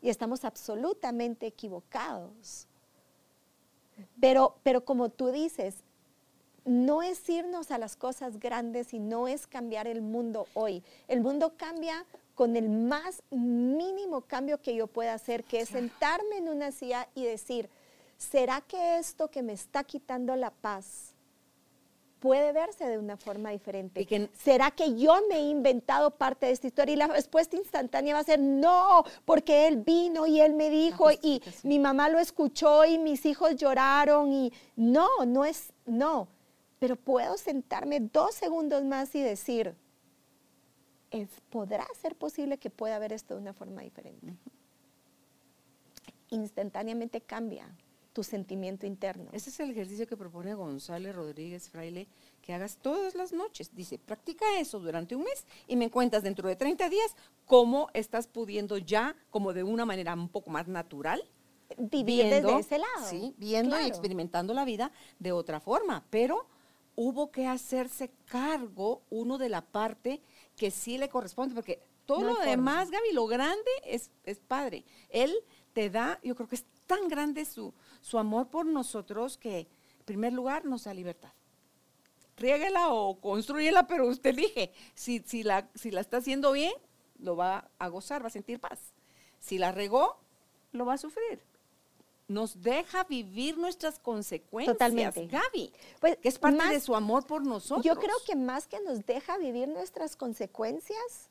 Y 0.01 0.09
estamos 0.09 0.45
absolutamente 0.45 1.45
equivocados. 1.45 2.67
Pero, 4.19 4.55
pero 4.63 4.85
como 4.85 5.09
tú 5.09 5.31
dices, 5.31 5.83
no 6.65 7.01
es 7.01 7.27
irnos 7.29 7.71
a 7.71 7.77
las 7.77 7.95
cosas 7.95 8.39
grandes 8.39 8.93
y 8.93 8.99
no 8.99 9.27
es 9.27 9.47
cambiar 9.47 9.87
el 9.87 10.01
mundo 10.01 10.47
hoy. 10.53 10.83
El 11.07 11.21
mundo 11.21 11.53
cambia 11.57 12.05
con 12.35 12.55
el 12.55 12.69
más 12.69 13.21
mínimo 13.31 14.21
cambio 14.21 14.61
que 14.61 14.75
yo 14.75 14.87
pueda 14.87 15.13
hacer, 15.13 15.43
que 15.43 15.61
es 15.61 15.69
sentarme 15.69 16.37
en 16.37 16.47
una 16.47 16.71
silla 16.71 17.09
y 17.15 17.25
decir, 17.25 17.69
¿será 18.17 18.61
que 18.61 18.97
esto 18.97 19.29
que 19.29 19.41
me 19.41 19.53
está 19.53 19.83
quitando 19.83 20.35
la 20.35 20.51
paz 20.51 21.08
puede 22.19 22.51
verse 22.51 22.85
de 22.85 22.97
una 22.97 23.17
forma 23.17 23.51
diferente? 23.51 24.01
Y 24.01 24.05
que- 24.05 24.29
¿Será 24.33 24.71
que 24.71 24.97
yo 24.97 25.15
me 25.29 25.35
he 25.37 25.49
inventado 25.49 26.11
parte 26.11 26.45
de 26.47 26.51
esta 26.51 26.67
historia? 26.67 26.93
Y 26.93 26.97
la 26.97 27.07
respuesta 27.07 27.55
instantánea 27.55 28.13
va 28.13 28.19
a 28.19 28.23
ser 28.23 28.39
no, 28.39 29.03
porque 29.25 29.67
él 29.67 29.77
vino 29.77 30.25
y 30.27 30.41
él 30.41 30.53
me 30.53 30.69
dijo 30.69 31.11
y 31.11 31.41
mi 31.63 31.79
mamá 31.79 32.09
lo 32.09 32.19
escuchó 32.19 32.85
y 32.85 32.97
mis 32.97 33.25
hijos 33.25 33.55
lloraron 33.55 34.31
y 34.31 34.51
no, 34.75 35.07
no 35.25 35.45
es, 35.45 35.73
no. 35.85 36.27
Pero 36.79 36.95
puedo 36.95 37.37
sentarme 37.37 37.99
dos 37.99 38.35
segundos 38.35 38.83
más 38.83 39.13
y 39.15 39.21
decir, 39.21 39.75
es, 41.11 41.27
¿podrá 41.49 41.85
ser 42.01 42.15
posible 42.15 42.57
que 42.57 42.69
pueda 42.69 42.99
ver 42.99 43.11
esto 43.13 43.35
de 43.35 43.41
una 43.41 43.53
forma 43.53 43.81
diferente? 43.81 44.33
Instantáneamente 46.29 47.21
cambia 47.21 47.67
tu 48.19 48.23
sentimiento 48.25 48.85
interno. 48.85 49.29
ese 49.31 49.49
es 49.49 49.61
el 49.61 49.71
ejercicio 49.71 50.05
que 50.05 50.17
propone 50.17 50.53
González 50.53 51.15
Rodríguez 51.15 51.69
Fraile, 51.69 52.05
que 52.41 52.53
hagas 52.53 52.75
todas 52.75 53.15
las 53.15 53.31
noches. 53.31 53.73
Dice, 53.73 53.97
practica 53.97 54.43
eso 54.59 54.81
durante 54.81 55.15
un 55.15 55.23
mes 55.23 55.45
y 55.69 55.77
me 55.77 55.89
cuentas 55.89 56.21
dentro 56.21 56.49
de 56.49 56.57
30 56.57 56.89
días 56.89 57.15
cómo 57.45 57.87
estás 57.93 58.27
pudiendo 58.27 58.77
ya, 58.77 59.15
como 59.29 59.53
de 59.53 59.63
una 59.63 59.85
manera 59.85 60.15
un 60.15 60.27
poco 60.27 60.49
más 60.49 60.67
natural, 60.67 61.23
Vivir 61.77 62.25
desde 62.25 62.59
ese 62.59 62.77
lado. 62.77 63.09
Sí, 63.09 63.33
viendo 63.37 63.79
y 63.79 63.85
experimentando 63.85 64.53
la 64.53 64.65
vida 64.65 64.91
de 65.19 65.31
otra 65.31 65.61
forma. 65.61 66.03
Pero 66.09 66.45
hubo 66.95 67.31
que 67.31 67.47
hacerse 67.47 68.11
cargo 68.25 69.03
uno 69.09 69.37
de 69.37 69.47
la 69.47 69.61
parte 69.61 70.21
que 70.57 70.71
sí 70.71 70.97
le 70.97 71.07
corresponde, 71.07 71.55
porque 71.55 71.81
todo 72.05 72.19
No 72.19 72.27
lo 72.27 72.35
forma. 72.35 72.49
demás, 72.49 72.91
Gaby, 72.91 73.13
lo 73.13 73.27
grande 73.27 73.71
es, 73.85 74.11
es 74.25 74.39
padre. 74.39 74.83
Él 75.09 75.33
te 75.71 75.89
da, 75.89 76.19
yo 76.21 76.35
creo 76.35 76.49
que 76.49 76.55
es 76.55 76.65
tan 76.89 77.07
grande 77.07 77.45
su, 77.45 77.71
su 78.01 78.17
amor 78.17 78.47
por 78.49 78.65
nosotros 78.65 79.37
que, 79.37 79.59
en 79.99 80.05
primer 80.05 80.33
lugar, 80.33 80.65
nos 80.65 80.85
da 80.85 80.93
libertad. 80.95 81.31
Riéguela 82.35 82.89
o 82.91 83.19
construyela, 83.21 83.85
pero 83.85 84.07
usted 84.07 84.31
elige. 84.31 84.73
Si, 84.95 85.19
si, 85.19 85.43
la, 85.43 85.69
si 85.75 85.91
la 85.91 86.01
está 86.01 86.17
haciendo 86.17 86.51
bien, 86.51 86.73
lo 87.19 87.35
va 87.35 87.69
a 87.77 87.87
gozar, 87.89 88.23
va 88.23 88.27
a 88.27 88.31
sentir 88.31 88.59
paz. 88.59 88.79
Si 89.39 89.59
la 89.59 89.71
regó, 89.71 90.17
lo 90.71 90.83
va 90.85 90.93
a 90.95 90.97
sufrir. 90.97 91.43
Nos 92.27 92.61
deja 92.63 93.03
vivir 93.03 93.57
nuestras 93.59 93.99
consecuencias, 93.99 94.75
Totalmente. 94.77 95.27
Gaby, 95.27 95.71
Pues, 95.99 96.17
que 96.17 96.27
es 96.29 96.39
parte 96.39 96.57
más- 96.57 96.69
de 96.71 96.79
su 96.79 96.95
amor 96.95 97.27
por 97.27 97.45
nosotros. 97.45 97.85
Yo 97.85 97.95
creo 97.97 98.15
que 98.25 98.35
más 98.35 98.67
que 98.67 98.79
nos 98.81 99.05
deja 99.05 99.37
vivir 99.37 99.67
nuestras 99.67 100.15
consecuencias, 100.15 101.29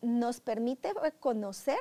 nos 0.00 0.40
permite 0.40 0.92
reconocer 0.94 1.78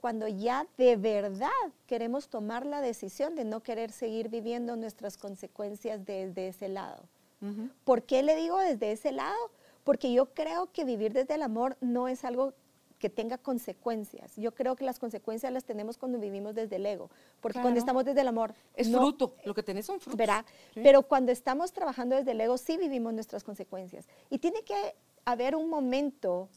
cuando 0.00 0.28
ya 0.28 0.66
de 0.78 0.96
verdad 0.96 1.48
queremos 1.86 2.28
tomar 2.28 2.66
la 2.66 2.80
decisión 2.80 3.34
de 3.34 3.44
no 3.44 3.62
querer 3.62 3.92
seguir 3.92 4.28
viviendo 4.28 4.76
nuestras 4.76 5.16
consecuencias 5.16 6.04
desde 6.04 6.48
ese 6.48 6.68
lado. 6.68 7.02
Ujú. 7.40 7.68
¿Por 7.84 8.02
qué 8.02 8.22
le 8.22 8.36
digo 8.36 8.58
desde 8.58 8.92
ese 8.92 9.12
lado? 9.12 9.36
Porque 9.84 10.12
yo 10.12 10.26
creo 10.34 10.70
que 10.72 10.84
vivir 10.84 11.12
desde 11.12 11.34
el 11.34 11.42
amor 11.42 11.76
no 11.80 12.08
es 12.08 12.24
algo 12.24 12.54
que 12.98 13.10
tenga 13.10 13.36
consecuencias. 13.36 14.34
Yo 14.36 14.54
creo 14.54 14.74
que 14.74 14.84
las 14.84 14.98
consecuencias 14.98 15.52
las 15.52 15.64
tenemos 15.64 15.98
cuando 15.98 16.18
vivimos 16.18 16.54
desde 16.54 16.76
el 16.76 16.86
ego. 16.86 17.10
Porque 17.40 17.54
Claro. 17.54 17.64
cuando 17.66 17.78
estamos 17.80 18.04
desde 18.06 18.22
el 18.22 18.28
amor... 18.28 18.54
Es 18.74 18.88
no- 18.88 18.98
fruto, 19.00 19.34
lo 19.44 19.52
que 19.54 19.62
tenés 19.62 19.84
son 19.84 20.00
frutos. 20.00 20.16
¿verdad? 20.16 20.46
Sí. 20.72 20.80
Pero 20.82 21.02
cuando 21.02 21.30
estamos 21.30 21.72
trabajando 21.72 22.16
desde 22.16 22.30
el 22.30 22.40
ego, 22.40 22.56
sí 22.56 22.78
vivimos 22.78 23.12
nuestras 23.12 23.44
consecuencias. 23.44 24.08
Y 24.30 24.38
tiene 24.38 24.62
que 24.62 24.94
haber 25.26 25.56
un 25.56 25.68
momento, 25.68 26.48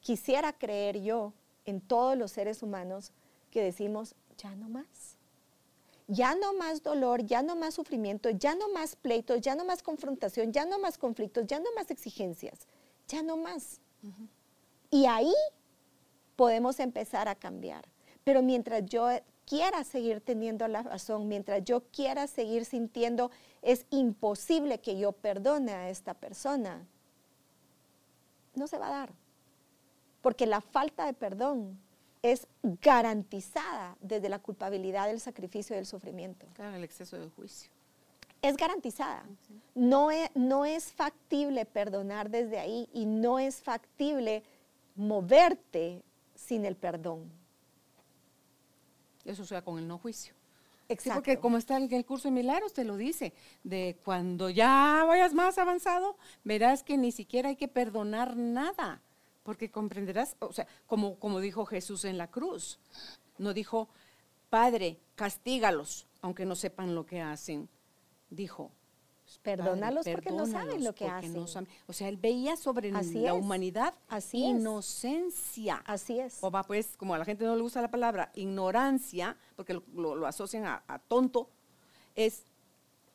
quisiera 0.00 0.52
creer 0.54 1.00
yo, 1.02 1.32
en 1.64 1.80
todos 1.80 2.16
los 2.16 2.32
seres 2.32 2.62
humanos, 2.62 3.12
que 3.50 3.62
decimos, 3.62 4.14
ya 4.38 4.54
no 4.56 4.68
más. 4.68 5.16
Ya 6.06 6.34
no 6.34 6.54
más 6.54 6.82
dolor, 6.82 7.24
ya 7.24 7.42
no 7.42 7.54
más 7.54 7.74
sufrimiento, 7.74 8.30
ya 8.30 8.54
no 8.54 8.68
más 8.72 8.96
pleitos, 8.96 9.40
ya 9.40 9.54
no 9.54 9.64
más 9.64 9.82
confrontación, 9.82 10.52
ya 10.52 10.64
no 10.64 10.78
más 10.78 10.98
conflictos, 10.98 11.46
ya 11.46 11.60
no 11.60 11.72
más 11.76 11.90
exigencias, 11.90 12.66
ya 13.06 13.22
no 13.22 13.36
más. 13.36 13.80
Y 14.90 15.06
ahí 15.06 15.32
podemos 16.34 16.80
empezar 16.80 17.28
a 17.28 17.36
cambiar. 17.36 17.86
Pero 18.24 18.42
mientras 18.42 18.84
yo 18.86 19.08
quiera 19.46 19.84
seguir 19.84 20.20
teniendo 20.20 20.66
la 20.68 20.82
razón, 20.82 21.28
mientras 21.28 21.64
yo 21.64 21.82
quiera 21.90 22.26
seguir 22.26 22.64
sintiendo, 22.64 23.30
es 23.62 23.86
imposible 23.90 24.80
que 24.80 24.98
yo 24.98 25.12
perdone 25.12 25.72
a 25.72 25.90
esta 25.90 26.14
persona, 26.14 26.86
no 28.54 28.66
se 28.66 28.78
va 28.78 28.88
a 28.88 28.90
dar. 28.90 29.12
Porque 30.20 30.46
la 30.46 30.60
falta 30.60 31.06
de 31.06 31.12
perdón 31.12 31.78
es 32.22 32.46
garantizada 32.62 33.96
desde 34.00 34.28
la 34.28 34.38
culpabilidad 34.38 35.06
del 35.06 35.20
sacrificio 35.20 35.74
y 35.74 35.78
del 35.78 35.86
sufrimiento. 35.86 36.46
Claro, 36.54 36.76
el 36.76 36.84
exceso 36.84 37.18
de 37.18 37.28
juicio. 37.30 37.70
Es 38.42 38.56
garantizada. 38.56 39.24
No 39.74 40.10
es, 40.10 40.30
no 40.34 40.64
es 40.64 40.92
factible 40.92 41.64
perdonar 41.66 42.30
desde 42.30 42.58
ahí 42.58 42.88
y 42.92 43.06
no 43.06 43.38
es 43.38 43.62
factible 43.62 44.42
moverte 44.96 46.02
sin 46.34 46.64
el 46.64 46.76
perdón. 46.76 47.30
Eso 49.24 49.44
sea 49.44 49.62
con 49.62 49.78
el 49.78 49.86
no 49.86 49.98
juicio. 49.98 50.34
Sí, 50.88 50.94
Exacto. 50.94 51.20
porque 51.20 51.38
como 51.38 51.56
está 51.56 51.76
en 51.76 51.92
el 51.92 52.04
curso 52.04 52.28
de 52.28 52.32
milagros, 52.32 52.72
te 52.72 52.84
lo 52.84 52.96
dice, 52.96 53.32
de 53.62 53.96
cuando 54.04 54.50
ya 54.50 55.04
vayas 55.06 55.34
más 55.34 55.56
avanzado, 55.58 56.16
verás 56.42 56.82
que 56.82 56.96
ni 56.96 57.12
siquiera 57.12 57.50
hay 57.50 57.56
que 57.56 57.68
perdonar 57.68 58.36
nada, 58.36 59.00
porque 59.42 59.70
comprenderás, 59.70 60.36
o 60.40 60.52
sea, 60.52 60.66
como, 60.86 61.18
como 61.18 61.40
dijo 61.40 61.64
Jesús 61.66 62.04
en 62.04 62.18
la 62.18 62.30
cruz, 62.30 62.78
no 63.38 63.54
dijo, 63.54 63.88
Padre, 64.50 64.98
castígalos, 65.14 66.06
aunque 66.22 66.44
no 66.44 66.54
sepan 66.56 66.94
lo 66.94 67.06
que 67.06 67.20
hacen. 67.20 67.68
Dijo, 68.30 68.70
Perdónalos 69.42 70.04
Padre, 70.04 70.12
porque 70.16 70.32
no 70.32 70.44
saben 70.44 70.82
lo 70.82 70.92
que 70.92 71.06
no 71.06 71.14
hacen. 71.14 71.46
saben. 71.48 71.68
O 71.86 71.92
sea, 71.92 72.08
él 72.08 72.16
veía 72.16 72.56
sobre 72.56 72.90
Así 72.92 73.14
la 73.20 73.28
es. 73.30 73.40
humanidad 73.40 73.94
Así 74.08 74.44
es. 74.44 74.50
inocencia. 74.50 75.82
Así 75.86 76.18
es. 76.18 76.38
O 76.42 76.50
va, 76.50 76.64
pues, 76.64 76.96
como 76.96 77.14
a 77.14 77.18
la 77.18 77.24
gente 77.24 77.44
no 77.44 77.54
le 77.54 77.62
gusta 77.62 77.80
la 77.80 77.90
palabra 77.90 78.32
ignorancia, 78.34 79.36
porque 79.54 79.74
lo, 79.74 79.84
lo- 79.94 80.16
lo 80.16 80.26
asocian 80.26 80.64
a, 80.66 80.82
a 80.88 80.98
tonto, 80.98 81.48
es 82.16 82.42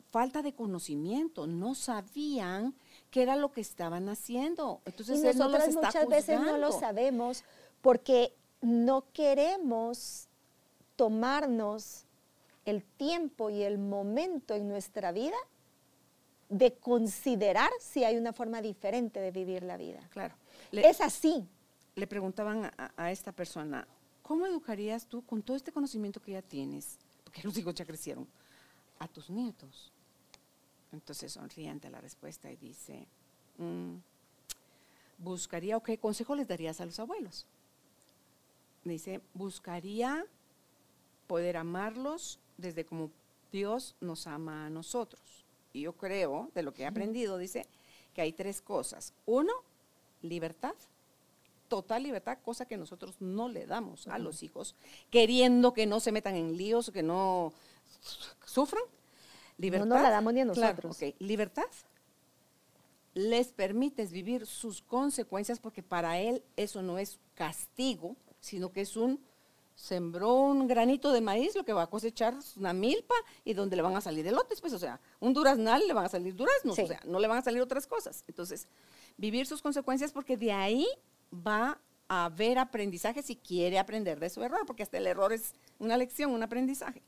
falta 0.10 0.42
de 0.42 0.54
conocimiento. 0.54 1.48
No 1.48 1.76
sabían 1.76 2.74
qué 3.12 3.24
era 3.24 3.36
lo 3.36 3.52
que 3.52 3.62
estaban 3.62 4.10
haciendo. 4.10 4.82
Entonces, 4.86 5.20
y 5.20 5.24
no 5.24 5.34
nosotras 5.34 5.74
muchas 5.74 6.08
veces 6.08 6.40
no 6.40 6.58
lo 6.58 6.72
sabemos 6.72 7.44
porque 7.82 8.34
no 8.62 9.06
queremos 9.14 10.28
tomarnos 10.96 12.06
el 12.66 12.84
tiempo 12.84 13.50
y 13.50 13.62
el 13.62 13.78
momento 13.78 14.56
en 14.56 14.68
nuestra 14.68 15.12
vida 15.12 15.38
de 16.50 16.74
considerar 16.76 17.70
si 17.80 18.04
hay 18.04 18.18
una 18.18 18.34
forma 18.34 18.62
diferente 18.62 19.20
de 19.20 19.32
vivir 19.32 19.64
la 19.64 19.78
vida. 19.78 20.00
Claro. 20.10 20.36
Le, 20.72 20.88
Es 20.88 21.02
así. 21.02 21.48
le 21.96 22.08
preguntaban 22.08 22.66
a, 22.78 22.92
a 22.98 23.12
esta 23.12 23.32
persona, 23.32 23.88
¿cómo 24.22 24.46
educarías 24.46 25.06
tú 25.06 25.24
con 25.26 25.42
todo 25.42 25.58
este 25.58 25.72
conocimiento 25.72 26.22
que 26.22 26.34
ya 26.34 26.42
tienes? 26.42 26.98
Porque 27.24 27.42
los 27.44 27.58
hijos 27.58 27.74
ya 27.76 27.86
crecieron, 27.86 28.28
a 29.00 29.08
tus 29.08 29.30
nietos. 29.30 29.92
Entonces 30.96 31.34
sonríe 31.34 31.70
ante 31.70 31.90
la 31.90 32.02
respuesta 32.02 32.50
y 32.50 32.56
dice, 32.56 33.06
"Mm, 33.58 33.98
buscaría, 35.18 35.78
o 35.78 35.84
qué 35.84 35.98
consejo 35.98 36.36
les 36.36 36.48
darías 36.48 36.82
a 36.82 36.86
los 36.86 37.00
abuelos? 37.00 37.46
Dice, 38.84 39.22
buscaría 39.34 40.26
poder 41.28 41.58
amarlos 41.58 42.40
desde 42.58 42.86
como 42.86 43.12
Dios 43.52 43.96
nos 44.00 44.28
ama 44.28 44.66
a 44.66 44.70
nosotros. 44.70 45.22
Y 45.74 45.82
yo 45.82 45.94
creo, 45.94 46.50
de 46.54 46.64
lo 46.64 46.74
que 46.74 46.84
he 46.84 46.86
aprendido, 46.86 47.38
dice, 47.38 47.66
que 48.14 48.22
hay 48.22 48.32
tres 48.32 48.62
cosas. 48.62 49.14
Uno, 49.26 49.52
libertad, 50.22 50.76
total 51.68 52.04
libertad, 52.04 52.38
cosa 52.44 52.66
que 52.66 52.78
nosotros 52.78 53.16
no 53.20 53.50
le 53.50 53.66
damos 53.66 54.08
a 54.08 54.18
los 54.18 54.44
hijos, 54.44 54.76
queriendo 55.10 55.74
que 55.74 55.86
no 55.86 56.00
se 56.00 56.12
metan 56.12 56.36
en 56.36 56.56
líos, 56.56 56.92
que 56.92 57.04
no 57.04 57.52
sufran. 58.46 58.84
Libertad. 59.58 59.86
nos 59.88 60.02
la 60.02 60.10
damos 60.10 60.34
ni 60.34 60.42
a 60.42 60.48
claro, 60.52 60.90
nosotros. 60.90 61.14
Libertad. 61.20 61.64
Les 63.14 63.48
permites 63.54 64.12
vivir 64.12 64.46
sus 64.46 64.82
consecuencias 64.82 65.60
porque 65.60 65.82
para 65.82 66.20
él 66.20 66.44
eso 66.58 66.82
no 66.82 66.98
es 67.00 67.20
castigo, 67.34 68.16
sino 68.42 68.72
que 68.72 68.82
es 68.82 68.98
un 68.98 69.22
sembró 69.76 70.34
un 70.36 70.68
granito 70.68 71.12
de 71.12 71.20
maíz, 71.20 71.54
lo 71.56 71.66
que 71.66 71.74
va 71.74 71.84
a 71.84 71.88
cosechar 71.88 72.34
es 72.34 72.56
una 72.56 72.72
milpa 72.72 73.14
y 73.44 73.54
donde 73.54 73.76
le 73.76 73.82
van 73.82 73.96
a 73.96 74.00
salir 74.02 74.26
elotes, 74.26 74.62
pues, 74.62 74.72
o 74.72 74.80
sea, 74.80 75.02
un 75.20 75.34
duraznal 75.34 75.86
le 75.86 75.94
van 75.94 76.06
a 76.06 76.10
salir 76.10 76.34
duraznos, 76.34 76.76
Sí. 76.76 76.84
o 76.84 76.88
sea, 76.88 77.02
no 77.06 77.20
le 77.20 77.28
van 77.28 77.40
a 77.40 77.42
salir 77.42 77.62
otras 77.62 77.86
cosas. 77.86 78.24
Entonces, 78.28 78.68
vivir 79.18 79.46
sus 79.46 79.62
consecuencias 79.62 80.14
porque 80.14 80.38
de 80.38 80.54
ahí 80.54 80.88
va 81.34 81.78
a 82.08 82.26
haber 82.26 82.58
aprendizaje 82.58 83.22
si 83.22 83.36
quiere 83.36 83.78
aprender 83.78 84.18
de 84.20 84.30
su 84.30 84.42
error, 84.44 84.66
porque 84.66 84.84
hasta 84.84 84.98
el 84.98 85.08
error 85.08 85.34
es 85.34 85.54
una 85.78 85.98
lección, 85.98 86.32
un 86.32 86.44
aprendizaje. 86.44 87.02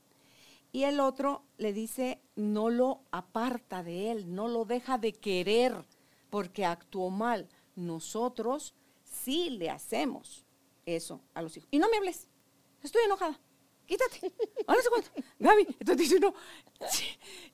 Y 0.72 0.84
el 0.84 1.00
otro 1.00 1.44
le 1.56 1.72
dice, 1.72 2.20
no 2.36 2.70
lo 2.70 3.02
aparta 3.10 3.82
de 3.82 4.10
él, 4.10 4.34
no 4.34 4.48
lo 4.48 4.64
deja 4.64 4.98
de 4.98 5.12
querer 5.12 5.84
porque 6.30 6.64
actuó 6.64 7.10
mal. 7.10 7.48
Nosotros 7.74 8.74
sí 9.02 9.50
le 9.50 9.70
hacemos 9.70 10.44
eso 10.84 11.22
a 11.34 11.42
los 11.42 11.56
hijos. 11.56 11.68
Y 11.70 11.78
no 11.78 11.88
me 11.88 11.96
hables, 11.96 12.28
estoy 12.82 13.02
enojada. 13.04 13.40
Quítate. 13.86 14.32
Ahora 14.66 14.82
se 14.82 14.90
cuenta. 14.90 15.10
Gaby, 15.38 15.66
entonces 15.80 16.10
dice 16.10 16.20
"Sí, 16.90 17.04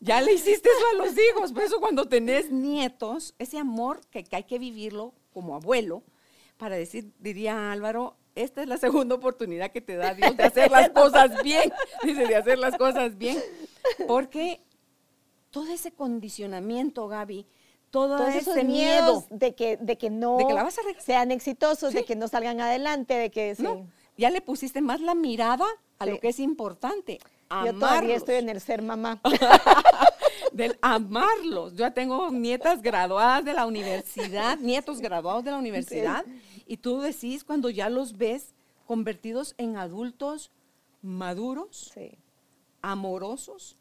ya 0.01 0.21
le 0.21 0.33
hiciste 0.33 0.69
eso 0.69 0.87
a 0.93 1.07
los 1.07 1.15
hijos. 1.17 1.53
Por 1.53 1.63
eso 1.63 1.79
cuando 1.79 2.09
tenés 2.09 2.51
nietos, 2.51 3.37
ese 3.39 3.59
amor 3.59 4.01
que, 4.11 4.25
que 4.25 4.35
hay 4.35 4.45
que 4.45 4.59
vivirlo 4.59 5.15
como 5.33 5.55
abuelo, 5.55 6.03
para 6.57 6.75
decir, 6.75 7.13
diría 7.21 7.71
Álvaro, 7.71 8.17
esta 8.35 8.63
es 8.63 8.69
la 8.69 8.79
segunda 8.79 9.15
oportunidad 9.15 9.71
que 9.71 9.81
te 9.81 9.97
da 9.97 10.15
Dios 10.15 10.37
de 10.37 10.43
hacer 10.45 10.71
las 10.71 10.91
cosas 10.91 11.43
bien. 11.43 11.73
Dice, 12.03 12.27
de 12.27 12.37
hacer 12.37 12.59
las 12.59 12.77
cosas 12.77 13.17
bien. 13.17 13.39
Porque 14.07 14.61
todo 15.51 15.73
ese 15.73 15.93
condicionamiento, 15.93 17.07
Gaby, 17.09 17.47
todo 17.91 18.17
Todos 18.17 18.31
ese 18.31 18.39
esos 18.39 18.65
miedo, 18.65 19.25
de 19.31 19.55
que, 19.55 19.77
de 19.77 19.97
que 19.97 20.11
no 20.11 20.37
De 20.39 20.47
que 20.47 20.55
la 20.55 20.65
vas 20.65 20.79
a 20.79 20.83
sean 21.01 21.31
exitosos, 21.31 21.95
de 21.95 22.05
que 22.05 22.17
no 22.17 22.27
salgan 22.27 22.61
adelante, 22.61 23.15
de 23.15 23.31
que 23.31 23.55
sí. 23.55 23.63
no, 23.63 23.87
ya 24.17 24.31
le 24.31 24.41
pusiste 24.41 24.81
más 24.81 25.01
la 25.01 25.15
mirada 25.15 25.67
a 25.99 26.05
Sí. 26.05 26.11
lo 26.11 26.19
que 26.19 26.29
es 26.29 26.41
importante. 26.41 27.21
Yo 27.51 27.73
todavía 27.75 27.99
amarlos. 27.99 28.17
estoy 28.17 28.35
en 28.37 28.49
el 28.49 28.61
ser 28.61 28.83
mamá. 28.83 29.21
del 30.53 30.79
amarlos. 30.83 31.73
Yo 31.73 31.81
ya 31.81 31.91
tengo 31.93 32.31
nietas 32.31 32.81
graduadas 32.83 33.45
de 33.45 33.53
la 33.53 33.67
universidad, 33.67 34.59
nietos 34.59 35.01
graduados 35.01 35.45
de 35.45 35.51
la 35.51 35.59
universidad, 35.59 36.25
y 36.67 36.79
tú 36.79 37.01
decís 37.01 37.45
cuando 37.45 37.71
ya 37.71 37.89
los 37.89 38.17
ves 38.17 38.55
convertidos 38.87 39.55
en 39.59 39.77
adultos 39.77 40.51
maduros, 41.03 41.91
Sí. 41.95 42.19
amorosos, 42.83 43.77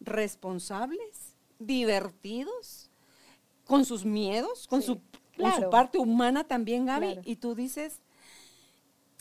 responsables, 0.00 1.36
divertidos, 1.58 2.90
con 3.64 3.84
sus 3.84 4.04
miedos, 4.04 4.66
con, 4.66 4.80
Sí, 4.80 4.86
su, 4.88 4.94
con 4.96 5.02
claro. 5.32 5.64
su 5.64 5.70
parte 5.70 5.98
humana 5.98 6.44
también, 6.44 6.86
Gaby, 6.86 7.06
Claro. 7.14 7.22
y 7.24 7.36
tú 7.36 7.54
dices, 7.54 8.00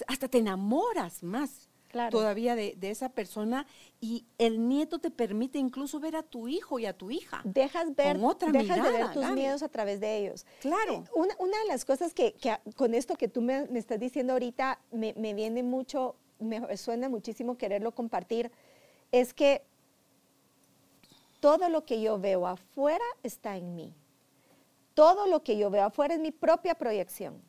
hasta 0.08 0.28
te 0.28 0.38
enamoras 0.40 1.24
más 1.24 1.70
Claro. 1.90 2.12
todavía 2.12 2.56
de, 2.56 2.76
de 2.78 2.90
esa 2.90 3.10
persona 3.10 3.66
y 4.02 4.26
el 4.38 4.68
nieto 4.68 5.00
te 5.00 5.10
permite 5.10 5.58
incluso 5.58 6.00
ver 6.00 6.16
a 6.16 6.24
tu 6.24 6.48
hijo 6.48 6.80
y 6.80 6.86
a 6.86 6.94
tu 6.94 7.10
hija. 7.12 7.42
Dejas 7.46 7.96
ver, 7.96 8.18
otra 8.22 8.52
dejas 8.52 8.76
de 8.78 8.82
ver 8.84 8.92
mirada, 8.94 9.14
tus 9.14 9.22
Gaby. 9.24 9.36
miedos 9.36 9.64
a 9.64 9.70
través 9.70 10.00
de 10.00 10.18
ellos. 10.18 10.46
Claro. 10.62 10.94
Eh, 10.94 11.04
Una, 11.16 11.34
una 11.40 11.58
de 11.60 11.66
las 11.68 11.86
cosas 11.86 12.14
que, 12.14 12.36
con 12.76 12.94
esto 12.94 13.16
que 13.16 13.28
tú 13.28 13.42
me, 13.42 13.66
me 13.68 13.80
estás 13.80 14.00
diciendo 14.00 14.34
ahorita 14.34 14.80
me, 14.92 15.14
me 15.18 15.34
viene 15.34 15.64
mucho, 15.64 16.16
me 16.40 16.76
suena 16.78 17.10
muchísimo 17.10 17.58
quererlo 17.58 17.94
compartir, 17.94 18.52
es 19.12 19.34
que 19.34 19.64
todo 21.40 21.70
lo 21.70 21.86
que 21.86 22.02
yo 22.02 22.20
veo 22.20 22.48
afuera 22.48 23.06
está 23.24 23.58
en 23.58 23.76
mí. 23.76 23.94
Todo 24.94 25.28
lo 25.28 25.44
que 25.44 25.58
yo 25.58 25.70
veo 25.70 25.86
afuera 25.86 26.16
es 26.16 26.20
mi 26.20 26.32
propia 26.32 26.76
proyección. 26.76 27.42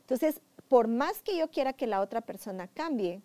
Entonces, 0.00 0.40
por 0.68 0.88
más 0.88 1.22
que 1.22 1.36
yo 1.36 1.50
quiera 1.50 1.72
que 1.72 1.86
la 1.86 2.00
otra 2.00 2.20
persona 2.20 2.68
cambie, 2.68 3.20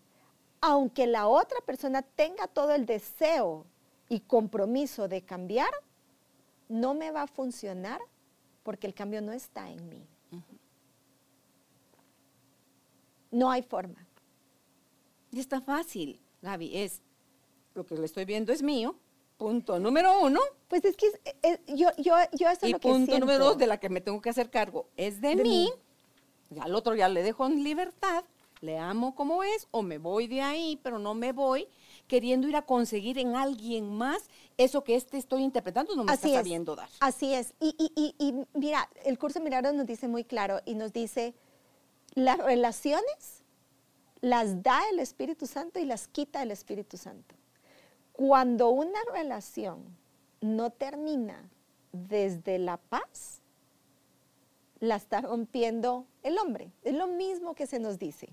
aunque 0.62 1.08
la 1.08 1.28
otra 1.28 1.60
persona 1.62 2.02
tenga 2.02 2.48
todo 2.48 2.74
el 2.74 2.86
deseo 2.86 3.66
y 4.10 4.20
compromiso 4.22 5.08
de 5.08 5.22
cambiar, 5.24 5.70
no 6.70 6.94
me 6.94 7.12
va 7.12 7.24
a 7.24 7.28
funcionar 7.28 8.00
porque 8.64 8.88
el 8.88 8.94
cambio 8.94 9.22
no 9.22 9.32
está 9.32 9.70
en 9.70 9.88
mí. 9.90 10.06
No 13.32 13.52
hay 13.52 13.62
forma. 13.62 14.06
Y 15.32 15.40
está 15.40 15.62
fácil, 15.62 16.22
Gaby, 16.42 16.78
es 16.78 17.02
lo 17.76 17.86
que 17.86 17.96
le 17.96 18.06
estoy 18.06 18.26
viendo 18.26 18.52
es 18.54 18.64
mío, 18.64 18.96
punto 19.38 19.80
número 19.80 20.22
uno, 20.22 20.40
Pues 20.68 20.84
es 20.86 20.96
que 20.98 21.08
es- 21.08 21.20
es- 21.44 21.60
yo, 21.68 21.90
yo, 21.98 22.16
yo 22.34 22.50
eso 22.50 22.66
es 22.66 22.72
lo 22.72 22.80
que 22.80 22.90
punto 22.90 23.06
siento. 23.06 23.20
número 23.26 23.46
dos 23.46 23.58
de 23.58 23.68
la 23.68 23.80
que 23.80 23.90
me 23.90 24.02
tengo 24.02 24.22
que 24.22 24.30
hacer 24.30 24.50
cargo 24.50 24.88
es 24.98 25.22
de, 25.22 25.36
De 25.36 25.44
mí. 25.44 25.70
mí. 26.50 26.56
Y 26.56 26.60
al 26.60 26.74
otro 26.76 26.96
ya 26.96 27.10
le 27.10 27.22
dejo 27.24 27.46
en 27.46 27.64
libertad, 27.64 28.24
le 28.62 28.78
amo 28.80 29.14
como 29.16 29.44
es, 29.44 29.68
o 29.72 29.82
me 29.84 29.98
voy 29.98 30.28
de 30.28 30.42
ahí, 30.42 30.80
pero 30.84 30.98
no 31.00 31.14
me 31.14 31.32
voy 31.32 31.68
queriendo 32.08 32.48
ir 32.48 32.56
a 32.56 32.62
conseguir 32.64 33.18
en 33.20 33.36
alguien 33.36 33.90
más 33.96 34.30
eso 34.58 34.84
que 34.84 34.96
este 34.96 35.18
estoy 35.18 35.44
interpretando, 35.44 35.96
no 35.96 36.04
me 36.04 36.12
Así 36.12 36.28
está 36.28 36.40
es. 36.40 36.46
sabiendo 36.46 36.76
dar. 36.76 36.90
Así 37.00 37.34
es. 37.34 37.54
Y, 37.60 37.76
y- 37.78 37.92
y- 37.96 38.16
y 38.28 38.46
mira, 38.58 38.90
el 39.06 39.20
curso 39.20 39.40
Milagros 39.42 39.74
nos 39.74 39.86
dice 39.86 40.08
muy 40.08 40.24
claro 40.24 40.60
y 40.66 40.76
nos 40.76 40.94
dice, 40.94 41.36
las 42.16 42.38
relaciones 42.40 43.44
las 44.22 44.64
da 44.64 44.82
el 44.92 45.00
Espíritu 45.00 45.46
Santo 45.46 45.80
y 45.80 45.86
las 45.86 46.08
quita 46.08 46.42
el 46.42 46.50
Espíritu 46.52 46.98
Santo. 46.98 47.36
Cuando 48.14 48.70
una 48.70 49.00
relación 49.14 49.84
no 50.42 50.72
termina 50.72 51.50
desde 51.92 52.58
la 52.58 52.78
paz, 52.78 53.42
la 54.80 54.96
está 54.96 55.22
rompiendo 55.22 56.06
el 56.24 56.38
hombre. 56.40 56.72
Es 56.84 56.94
lo 56.96 57.08
mismo 57.08 57.54
que 57.54 57.68
se 57.68 57.80
nos 57.80 58.00
dice. 58.00 58.30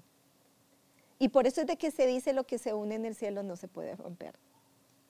Y 1.19 1.29
por 1.29 1.47
eso 1.47 1.61
es 1.61 1.67
de 1.67 1.77
que 1.77 1.91
se 1.91 2.07
dice 2.07 2.33
lo 2.33 2.45
que 2.45 2.59
se 2.59 2.75
une 2.75 2.97
en 2.97 3.05
el 3.05 3.15
cielo 3.15 3.43
no 3.43 3.57
se 3.57 3.69
puede 3.69 3.95
romper. 3.97 4.35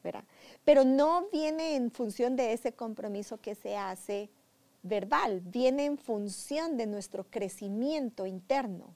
¿verdad? 0.05 0.25
Pero 0.65 0.85
no 0.85 1.27
viene 1.33 1.75
en 1.75 1.91
función 1.91 2.37
de 2.37 2.53
ese 2.53 2.73
compromiso 2.73 3.39
que 3.39 3.55
se 3.55 3.77
hace 3.77 4.29
verbal, 4.83 5.41
viene 5.41 5.87
en 5.87 5.97
función 5.97 6.77
de 6.77 6.87
nuestro 6.87 7.25
crecimiento 7.25 8.27
interno, 8.27 8.95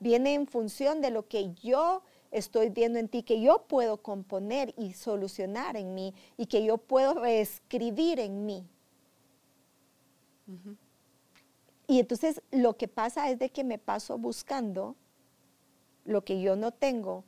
viene 0.00 0.34
en 0.34 0.48
función 0.48 1.00
de 1.00 1.10
lo 1.10 1.28
que 1.28 1.54
yo 1.54 2.02
estoy 2.32 2.70
viendo 2.70 2.98
en 2.98 3.08
ti, 3.08 3.22
que 3.22 3.40
yo 3.40 3.64
puedo 3.68 3.98
componer 3.98 4.74
y 4.76 4.92
solucionar 4.92 5.76
en 5.76 5.94
mí 5.94 6.12
y 6.36 6.46
que 6.46 6.64
yo 6.64 6.76
puedo 6.76 7.14
reescribir 7.14 8.18
en 8.18 8.44
mí. 8.44 8.66
Y 11.86 12.00
entonces 12.00 12.42
lo 12.50 12.76
que 12.76 12.88
pasa 12.88 13.30
es 13.30 13.38
de 13.38 13.50
que 13.50 13.62
me 13.62 13.78
paso 13.78 14.18
buscando 14.18 14.96
lo 16.08 16.24
que 16.24 16.40
yo 16.40 16.56
no 16.56 16.72
tengo 16.72 17.24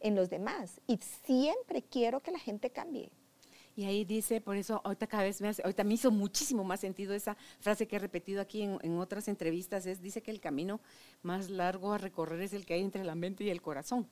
en 0.00 0.16
los 0.16 0.30
demás. 0.30 0.80
Y 0.86 0.98
siempre 1.26 1.82
quiero 1.82 2.20
que 2.20 2.32
la 2.32 2.38
gente 2.38 2.70
cambie. 2.70 3.12
Y 3.76 3.84
ahí 3.84 4.04
dice, 4.04 4.40
por 4.40 4.56
eso 4.56 4.80
ahorita 4.84 5.06
cada 5.06 5.22
vez 5.22 5.40
me 5.40 5.48
hace, 5.48 5.62
ahorita 5.62 5.84
me 5.84 5.94
hizo 5.94 6.10
muchísimo 6.10 6.64
más 6.64 6.80
sentido 6.80 7.14
esa 7.14 7.36
frase 7.60 7.86
que 7.86 7.96
he 7.96 7.98
repetido 7.98 8.40
aquí 8.42 8.62
en, 8.62 8.98
otras 8.98 9.28
entrevistas, 9.28 9.86
es, 9.86 10.02
dice 10.02 10.22
que 10.22 10.30
el 10.30 10.40
camino 10.40 10.80
más 11.22 11.48
largo 11.48 11.92
a 11.92 11.98
recorrer 11.98 12.40
es 12.42 12.52
el 12.52 12.66
que 12.66 12.74
hay 12.74 12.82
entre 12.82 13.04
la 13.04 13.14
mente 13.14 13.44
y 13.44 13.50
el 13.50 13.62
corazón. 13.62 14.08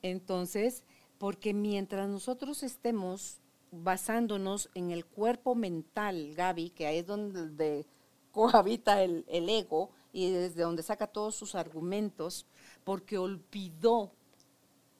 Entonces, 0.00 0.84
porque 1.18 1.52
mientras 1.52 2.08
nosotros 2.08 2.62
estemos 2.62 3.40
basándonos 3.70 4.70
en 4.74 4.90
el 4.90 5.04
cuerpo 5.04 5.54
mental, 5.54 6.34
Gaby, 6.34 6.70
que 6.70 6.86
ahí 6.86 6.98
es 6.98 7.06
donde 7.06 7.86
cohabita 8.30 9.02
el 9.02 9.24
ego 9.28 9.90
y 10.12 10.30
desde 10.30 10.62
donde 10.62 10.82
saca 10.82 11.06
todos 11.06 11.34
sus 11.34 11.54
argumentos, 11.54 12.46
porque 12.84 13.18
olvidó 13.18 14.12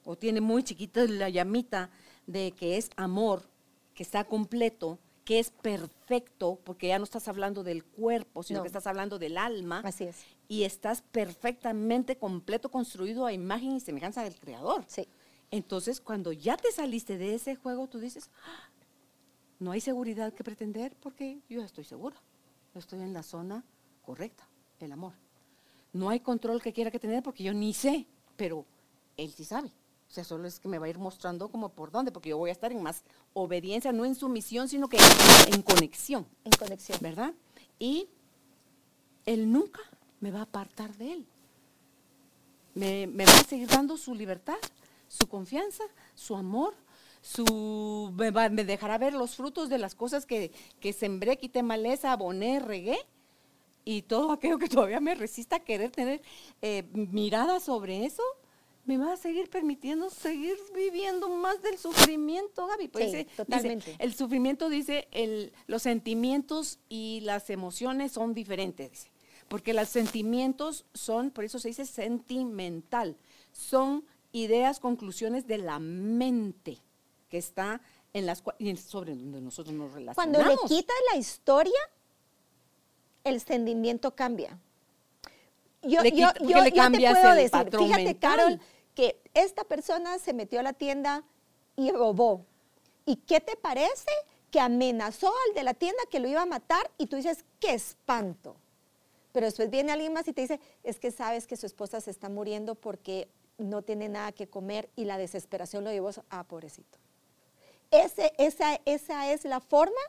o 0.03 0.15
tiene 0.17 0.41
muy 0.41 0.63
chiquita 0.63 1.05
la 1.05 1.29
llamita 1.29 1.89
de 2.27 2.51
que 2.51 2.77
es 2.77 2.89
amor, 2.95 3.49
que 3.93 4.03
está 4.03 4.23
completo, 4.25 4.99
que 5.23 5.39
es 5.39 5.49
perfecto, 5.49 6.59
porque 6.63 6.87
ya 6.89 6.99
no 6.99 7.03
estás 7.03 7.27
hablando 7.27 7.63
del 7.63 7.83
cuerpo, 7.83 8.43
sino 8.43 8.59
No. 8.59 8.63
que 8.63 8.67
estás 8.67 8.85
hablando 8.85 9.17
del 9.17 9.37
alma. 9.37 9.81
Así 9.83 10.03
es. 10.03 10.17
Y 10.47 10.63
estás 10.63 11.01
perfectamente 11.01 12.17
completo, 12.17 12.69
construido 12.69 13.25
a 13.25 13.33
imagen 13.33 13.71
y 13.71 13.79
semejanza 13.79 14.23
del 14.23 14.39
Creador. 14.39 14.83
Sí. 14.87 15.07
Entonces, 15.49 15.99
cuando 16.01 16.31
ya 16.31 16.57
te 16.57 16.71
saliste 16.71 17.17
de 17.17 17.33
ese 17.33 17.55
juego, 17.55 17.87
tú 17.87 17.99
dices, 17.99 18.29
"Ah, 18.45 18.69
no 19.59 19.71
hay 19.71 19.81
seguridad 19.81 20.33
que 20.33 20.43
pretender 20.43 20.95
porque 20.99 21.39
yo 21.49 21.63
estoy 21.63 21.85
segura. 21.85 22.17
Estoy 22.75 22.99
en 23.01 23.13
la 23.13 23.23
zona 23.23 23.63
correcta, 24.03 24.47
el 24.79 24.91
amor. 24.91 25.13
No 25.95 26.09
hay 26.09 26.19
control 26.19 26.61
que 26.61 26.73
quiera 26.73 26.91
que 26.91 26.99
tener 26.99 27.23
porque 27.23 27.41
yo 27.43 27.53
ni 27.53 27.73
sé, 27.73 28.05
pero 28.35 28.65
él 29.15 29.31
sí 29.31 29.45
sabe. 29.45 29.69
O 30.09 30.13
sea, 30.15 30.25
solo 30.25 30.45
es 30.45 30.59
que 30.59 30.67
me 30.67 30.77
va 30.77 30.87
a 30.87 30.89
ir 30.89 30.97
mostrando 30.99 31.47
como 31.47 31.69
por 31.69 31.89
dónde, 31.89 32.11
porque 32.11 32.29
yo 32.29 32.37
voy 32.37 32.49
a 32.49 32.53
estar 32.53 32.71
en 32.73 32.83
más 32.83 33.03
obediencia, 33.33 33.93
no 33.93 34.03
en 34.03 34.13
sumisión, 34.13 34.67
sino 34.67 34.89
que 34.89 34.97
en 35.53 35.61
conexión, 35.61 36.27
En 36.43 36.51
conexión. 36.51 36.97
¿verdad? 37.01 37.33
Y 37.79 38.09
él 39.25 39.49
nunca 39.51 39.79
me 40.19 40.31
va 40.31 40.39
a 40.39 40.43
apartar 40.43 40.93
de 40.97 41.13
él. 41.13 41.25
Me, 42.73 43.07
me 43.07 43.25
va 43.25 43.31
a 43.31 43.43
seguir 43.45 43.69
dando 43.69 43.95
su 43.97 44.13
libertad, 44.13 44.57
su 45.07 45.27
confianza, 45.27 45.85
su 46.13 46.35
amor, 46.35 46.75
su, 47.21 48.13
me, 48.17 48.31
va- 48.31 48.49
me 48.49 48.65
dejará 48.65 48.97
ver 48.97 49.13
los 49.13 49.35
frutos 49.37 49.69
de 49.69 49.77
las 49.77 49.95
cosas 49.95 50.25
que, 50.25 50.51
que 50.81 50.91
sembré, 50.91 51.37
quité 51.37 51.63
maleza, 51.63 52.11
aboné, 52.11 52.59
regué. 52.59 52.97
Y 53.85 54.01
todo 54.01 54.31
aquello 54.31 54.57
que 54.57 54.67
todavía 54.67 54.99
me 54.99 55.13
resista 55.15 55.57
a 55.57 55.59
querer 55.59 55.91
tener 55.91 56.21
eh, 56.61 56.83
mirada 56.93 57.59
sobre 57.59 58.03
eso, 58.05 58.23
me 58.85 58.97
va 58.97 59.13
a 59.13 59.17
seguir 59.17 59.49
permitiendo 59.49 60.09
seguir 60.09 60.57
viviendo 60.75 61.29
más 61.29 61.61
del 61.61 61.77
sufrimiento, 61.77 62.67
Gaby. 62.67 62.87
Pues 62.87 63.05
Sí, 63.05 63.11
dice- 63.11 63.23
dice, 63.25 63.35
totalmente. 63.35 63.95
el 63.99 64.13
sufrimiento 64.13 64.69
dice, 64.69 65.07
el, 65.11 65.53
los 65.67 65.83
sentimientos 65.83 66.79
y 66.89 67.19
las 67.21 67.49
emociones 67.49 68.11
son 68.11 68.33
diferentes, 68.33 68.89
dice. 68.91 69.11
Porque 69.47 69.73
los 69.73 69.89
sentimientos 69.89 70.85
son, 70.95 71.29
por 71.29 71.45
eso 71.45 71.59
se 71.59 71.67
dice 71.67 71.85
sentimental, 71.85 73.15
son 73.51 74.03
ideas, 74.31 74.79
conclusiones 74.79 75.45
de 75.47 75.59
la 75.59 75.77
mente 75.79 76.79
que 77.29 77.37
está 77.37 77.81
en 78.13 78.25
las 78.25 78.43
sobre 78.87 79.15
donde 79.15 79.41
nosotros 79.41 79.75
nos 79.75 79.91
relacionamos. 79.93 80.15
Cuando 80.15 80.61
le 80.63 80.67
quitas 80.67 80.95
la 81.13 81.19
historia, 81.19 81.73
el 83.25 83.41
sentimiento 83.41 84.15
cambia. 84.15 84.57
Yo, 85.81 86.01
Le 86.01 86.11
yo- 86.11 86.29
yo- 86.39 86.61
le 86.63 86.71
yo 86.71 86.91
te 86.91 86.99
puedo 87.11 87.33
decir, 87.35 87.69
fíjate, 87.77 88.03
mental. 88.05 88.19
Carol, 88.19 88.61
que 88.95 89.21
esta 89.33 89.63
persona 89.65 90.17
se 90.19 90.33
metió 90.33 90.59
a 90.59 90.63
la 90.63 90.73
tienda 90.73 91.23
y 91.75 91.91
robó. 91.91 92.45
¿Y 93.05 93.17
qué 93.17 93.41
te 93.41 93.55
parece? 93.55 94.09
Que 94.49 94.59
amenazó 94.59 95.27
al 95.49 95.53
de 95.55 95.63
la 95.63 95.73
tienda 95.73 96.01
que 96.09 96.19
lo 96.19 96.27
iba 96.27 96.41
a 96.41 96.45
matar 96.45 96.89
y 96.97 97.07
tú 97.07 97.17
dices, 97.17 97.43
qué 97.59 97.73
espanto. 97.73 98.55
Pero 99.31 99.45
después 99.47 99.69
viene 99.69 99.91
alguien 99.91 100.13
más 100.13 100.27
y 100.27 100.33
te 100.33 100.41
dice, 100.41 100.59
es 100.83 100.99
que 100.99 101.11
sabes 101.11 101.45
que 101.45 101.57
su 101.57 101.65
esposa 101.65 101.99
se 101.99 102.09
está 102.09 102.29
muriendo 102.29 102.73
porque 102.75 103.27
no 103.57 103.81
tiene 103.81 104.07
nada 104.09 104.31
que 104.31 104.47
comer 104.47 104.89
y 104.95 105.05
la 105.05 105.17
desesperación 105.17 105.83
lo 105.83 105.91
llevó 105.91 106.09
a, 106.09 106.13
ah, 106.29 106.43
pobrecito. 106.45 106.97
Ese- 107.91 108.33
esa, 108.37 108.79
esa 108.85 109.31
es 109.31 109.43
la 109.45 109.59
forma 109.59 109.99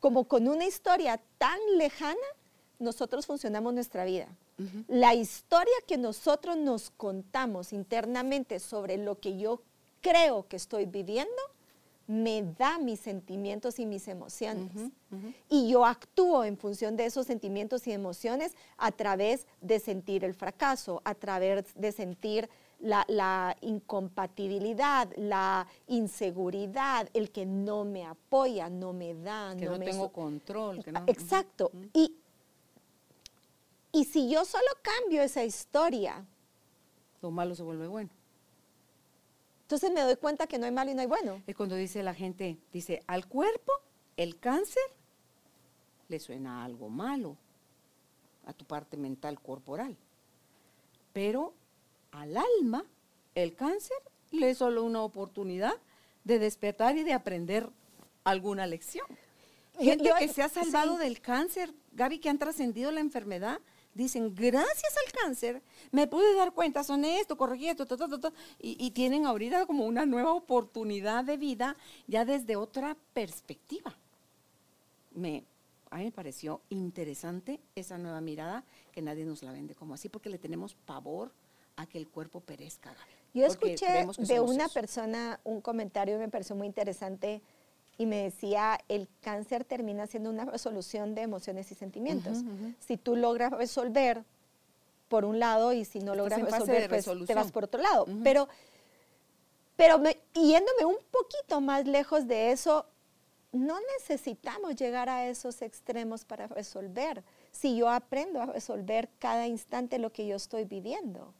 como 0.00 0.24
con 0.24 0.48
una 0.48 0.64
historia 0.66 1.20
tan 1.38 1.58
lejana 1.76 2.18
nosotros 2.82 3.26
funcionamos 3.26 3.72
nuestra 3.72 4.04
vida. 4.04 4.28
La 4.88 5.14
historia 5.14 5.74
que 5.86 5.96
nosotros 5.96 6.56
nos 6.56 6.90
contamos 6.90 7.72
internamente 7.72 8.60
sobre 8.60 8.96
lo 8.96 9.18
que 9.18 9.38
yo 9.38 9.62
creo 10.00 10.46
que 10.48 10.56
estoy 10.56 10.86
viviendo 10.86 11.42
me 12.06 12.42
da 12.58 12.78
mis 12.78 13.00
sentimientos 13.00 13.78
y 13.78 13.86
mis 13.86 14.08
emociones. 14.08 14.70
Y 15.48 15.68
yo 15.70 15.86
actúo 15.86 16.44
en 16.44 16.58
función 16.58 16.96
de 16.96 17.06
esos 17.06 17.26
sentimientos 17.26 17.86
y 17.86 17.92
emociones 17.92 18.54
a 18.76 18.90
través 18.92 19.46
de 19.60 19.78
sentir 19.78 20.24
el 20.24 20.34
fracaso, 20.34 21.00
a 21.04 21.14
través 21.14 21.72
de 21.74 21.92
sentir 21.92 22.50
la, 22.80 23.04
la 23.08 23.56
incompatibilidad, 23.60 25.08
la 25.16 25.66
inseguridad, 25.86 27.08
el 27.14 27.30
que 27.30 27.46
no 27.46 27.84
me 27.84 28.04
apoya, 28.04 28.68
no 28.68 28.92
me 28.92 29.14
da, 29.14 29.54
que 29.56 29.66
no, 29.66 29.78
me 29.78 29.86
tengo 29.86 30.06
so- 30.06 30.12
control. 30.12 30.82
Que 30.82 30.92
no, 30.92 31.04
Exacto. 31.06 31.70
Y, 31.94 32.16
y 33.92 34.04
si 34.04 34.30
yo 34.30 34.44
solo 34.44 34.66
cambio 34.82 35.22
esa 35.22 35.44
historia, 35.44 36.24
Lo 37.20 37.30
malo 37.30 37.54
se 37.54 37.62
vuelve 37.62 37.86
bueno. 37.86 38.10
entonces 39.62 39.90
me 39.92 40.00
doy 40.02 40.16
cuenta 40.16 40.46
que 40.46 40.58
no 40.58 40.66
hay 40.66 40.72
malo 40.72 40.90
y 40.90 40.94
no 40.94 41.00
hay 41.02 41.06
bueno. 41.06 41.42
Es 41.46 41.54
cuando 41.56 41.74
dice 41.76 42.02
la 42.02 42.14
gente, 42.14 42.58
dice, 42.72 43.02
al 43.06 43.26
cuerpo 43.26 43.72
el 44.16 44.38
cáncer 44.38 44.82
le 46.08 46.18
suena 46.20 46.60
a 46.60 46.64
algo 46.64 46.88
malo, 46.88 47.36
a 48.46 48.52
tu 48.52 48.64
parte 48.64 48.96
mental 48.96 49.40
corporal. 49.40 49.96
Pero 51.12 51.54
al 52.10 52.36
alma 52.36 52.84
el 53.34 53.54
cáncer 53.54 53.96
le 54.30 54.50
es 54.50 54.58
solo 54.58 54.82
una 54.84 55.02
oportunidad 55.02 55.74
de 56.24 56.38
despertar 56.38 56.96
y 56.96 57.02
de 57.04 57.12
aprender 57.14 57.68
alguna 58.24 58.66
lección. 58.66 59.06
Yo- 59.78 59.80
Gente 59.84 60.04
yo- 60.04 60.14
que 60.18 60.28
se 60.28 60.42
ha 60.42 60.48
salvado 60.48 60.96
sí. 60.96 61.04
del 61.04 61.20
cáncer, 61.20 61.72
Gaby, 61.92 62.18
que 62.18 62.28
han 62.28 62.38
trascendido 62.38 62.90
la 62.92 63.00
enfermedad, 63.00 63.58
dicen, 63.94 64.34
gracias 64.34 64.94
al 65.06 65.12
cáncer, 65.12 65.62
me 65.90 66.06
pude 66.06 66.34
dar 66.34 66.52
cuenta, 66.52 66.82
son 66.84 67.04
esto, 67.04 67.36
corregí 67.36 67.68
esto, 67.68 67.86
ta, 67.86 67.96
ta, 67.96 68.08
ta, 68.08 68.18
ta", 68.18 68.32
y, 68.60 68.76
y 68.84 68.90
tienen 68.92 69.26
ahorita 69.26 69.66
como 69.66 69.86
una 69.86 70.06
nueva 70.06 70.32
oportunidad 70.32 71.24
de 71.24 71.36
vida 71.36 71.76
ya 72.06 72.24
desde 72.24 72.56
otra 72.56 72.96
perspectiva. 73.14 73.94
Me, 75.14 75.44
a 75.90 75.98
mí 75.98 76.04
me 76.04 76.12
pareció 76.12 76.60
interesante 76.70 77.60
esa 77.74 77.98
nueva 77.98 78.20
mirada 78.20 78.64
que 78.92 79.02
nadie 79.02 79.24
nos 79.24 79.42
la 79.42 79.52
vende 79.52 79.74
como 79.74 79.94
así, 79.94 80.08
porque 80.08 80.30
le 80.30 80.38
tenemos 80.38 80.74
pavor 80.74 81.30
a 81.76 81.86
que 81.86 81.98
el 81.98 82.08
cuerpo 82.08 82.40
perezca. 82.40 82.90
Gaby, 82.90 83.12
Yo 83.34 83.46
escuché 83.46 84.06
de 84.18 84.40
una 84.40 84.64
eso. 84.66 84.74
persona 84.74 85.40
un 85.44 85.60
comentario 85.60 86.16
y 86.16 86.18
me 86.18 86.28
pareció 86.28 86.56
muy 86.56 86.66
interesante 86.66 87.42
y 87.98 88.06
me 88.06 88.22
decía, 88.22 88.78
el 88.88 89.08
cáncer 89.20 89.64
termina 89.64 90.06
siendo 90.06 90.30
una 90.30 90.44
resolución 90.44 91.14
de 91.14 91.22
emociones 91.22 91.70
y 91.70 91.74
sentimientos. 91.74 92.38
Si 92.80 92.96
tú 92.96 93.16
logras 93.16 93.52
resolver 93.52 94.24
por 95.08 95.24
un 95.24 95.38
lado 95.38 95.72
y 95.72 95.84
si 95.84 95.98
no 96.00 96.14
logras 96.14 96.38
resolver, 96.60 96.88
pues 96.88 97.04
te 97.26 97.34
vas 97.34 97.52
por 97.52 97.64
otro 97.64 97.80
lado. 97.82 98.06
Pero, 98.24 98.48
pero 99.76 99.98
me- 99.98 100.18
yéndome 100.34 100.84
un 100.86 100.96
poquito 101.10 101.60
más 101.60 101.86
lejos 101.86 102.26
de 102.26 102.52
eso, 102.52 102.86
no 103.52 103.76
necesitamos 103.98 104.76
llegar 104.76 105.08
a 105.10 105.26
esos 105.28 105.60
extremos 105.62 106.24
para 106.24 106.46
resolver. 106.46 107.22
Si 107.50 107.76
yo 107.76 107.88
aprendo 107.90 108.40
a 108.40 108.46
resolver 108.46 109.10
cada 109.18 109.46
instante 109.46 109.98
lo 109.98 110.10
que 110.10 110.26
yo 110.26 110.36
estoy 110.36 110.64
viviendo. 110.64 111.34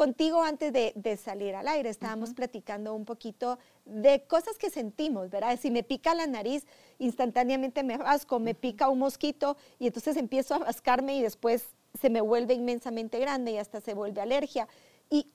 Contigo 0.00 0.42
antes 0.42 0.72
de, 0.72 0.94
de 0.96 1.18
salir 1.18 1.54
al 1.54 1.68
aire 1.68 1.90
estábamos 1.90 2.32
platicando 2.32 2.94
un 2.94 3.04
poquito 3.04 3.58
de 3.84 4.22
cosas 4.22 4.56
que 4.56 4.70
sentimos, 4.70 5.28
¿verdad? 5.28 5.58
Si 5.60 5.70
me 5.70 5.82
pica 5.82 6.14
la 6.14 6.26
nariz, 6.26 6.64
instantáneamente 6.98 7.82
me 7.82 7.98
rasco, 7.98 8.40
me 8.40 8.54
pica 8.54 8.88
un 8.88 8.98
mosquito 8.98 9.58
y 9.78 9.88
entonces 9.88 10.16
empiezo 10.16 10.54
a 10.54 10.60
rascarme 10.60 11.16
y 11.16 11.22
después 11.22 11.66
se 12.00 12.08
me 12.08 12.22
vuelve 12.22 12.54
inmensamente 12.54 13.18
grande 13.18 13.50
y 13.50 13.58
hasta 13.58 13.82
se 13.82 13.92
vuelve 13.92 14.22
alergia. 14.22 14.66
Y, 15.10 15.26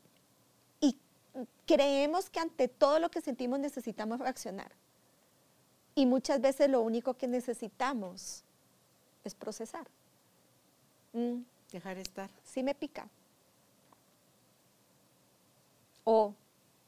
y 0.82 0.98
creemos 1.68 2.32
que 2.32 2.40
ante 2.40 2.68
todo 2.68 2.98
lo 2.98 3.12
que 3.12 3.22
sentimos 3.22 3.60
necesitamos 3.60 4.18
reaccionar. 4.18 4.72
Y 5.94 6.08
muchas 6.08 6.42
veces 6.42 6.72
lo 6.72 6.82
único 6.82 7.14
que 7.14 7.28
necesitamos 7.28 8.44
es 9.24 9.36
procesar. 9.36 9.86
Mm, 11.14 11.42
Dejar 11.72 12.00
estar. 12.00 12.32
sí 12.44 12.64
me 12.64 12.74
pica. 12.74 13.08
O 16.06 16.34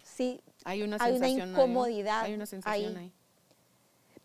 sí, 0.03 0.39
Hay 0.63 0.81
una 0.83 0.97
Hay 1.01 1.17
una 1.17 1.27
sensación 1.27 1.41
ahí, 1.41 1.53
¿no? 1.53 1.59
incomodidad 1.59 2.21
Hay 2.23 2.33
una 2.33 2.45
sensación 2.45 2.97
ahí. 2.97 3.03
ahí. 3.05 3.11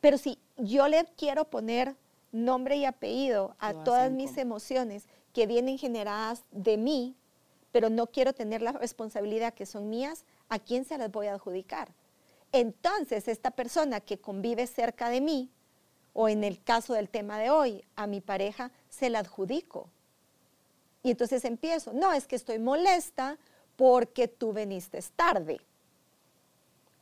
pero 0.00 0.16
si 0.18 0.38
yo 0.56 0.86
le 0.88 1.04
quiero 1.16 1.44
poner 1.46 1.96
nombre 2.32 2.76
y 2.76 2.84
apellido 2.84 3.54
a 3.58 3.72
Lo 3.72 3.82
todas 3.84 4.10
mis 4.12 4.30
como- 4.30 4.40
emociones 4.42 5.04
que 5.32 5.46
vienen 5.46 5.76
generadas 5.78 6.44
de 6.50 6.76
mí, 6.76 7.14
pero 7.72 7.88
no 7.90 8.06
quiero 8.06 8.32
tener 8.34 8.62
la 8.62 8.72
responsabilidad 8.72 9.54
que 9.54 9.66
son 9.66 9.88
mías, 9.90 10.24
¿a 10.48 10.58
quién 10.58 10.84
se 10.84 10.98
las 10.98 11.10
voy 11.10 11.26
a 11.28 11.34
adjudicar? 11.34 11.88
Entonces, 12.52 13.28
esta 13.28 13.50
persona 13.50 14.00
que 14.00 14.18
convive 14.18 14.66
cerca 14.66 15.08
de 15.08 15.20
mí, 15.22 15.48
o 16.12 16.28
en 16.28 16.44
el 16.44 16.62
caso 16.62 16.92
del 16.92 17.08
tema 17.08 17.38
de 17.38 17.48
hoy, 17.50 17.82
a 17.96 18.06
mi 18.06 18.20
pareja, 18.20 18.70
se 18.90 19.08
la 19.08 19.20
adjudico. 19.20 19.88
Y 21.02 21.10
entonces 21.12 21.44
empiezo, 21.46 21.92
no, 21.94 22.12
es 22.12 22.26
que 22.26 22.36
estoy 22.36 22.58
molesta 22.58 23.38
porque 23.82 24.28
tú 24.28 24.52
veniste 24.52 25.00
tarde 25.16 25.60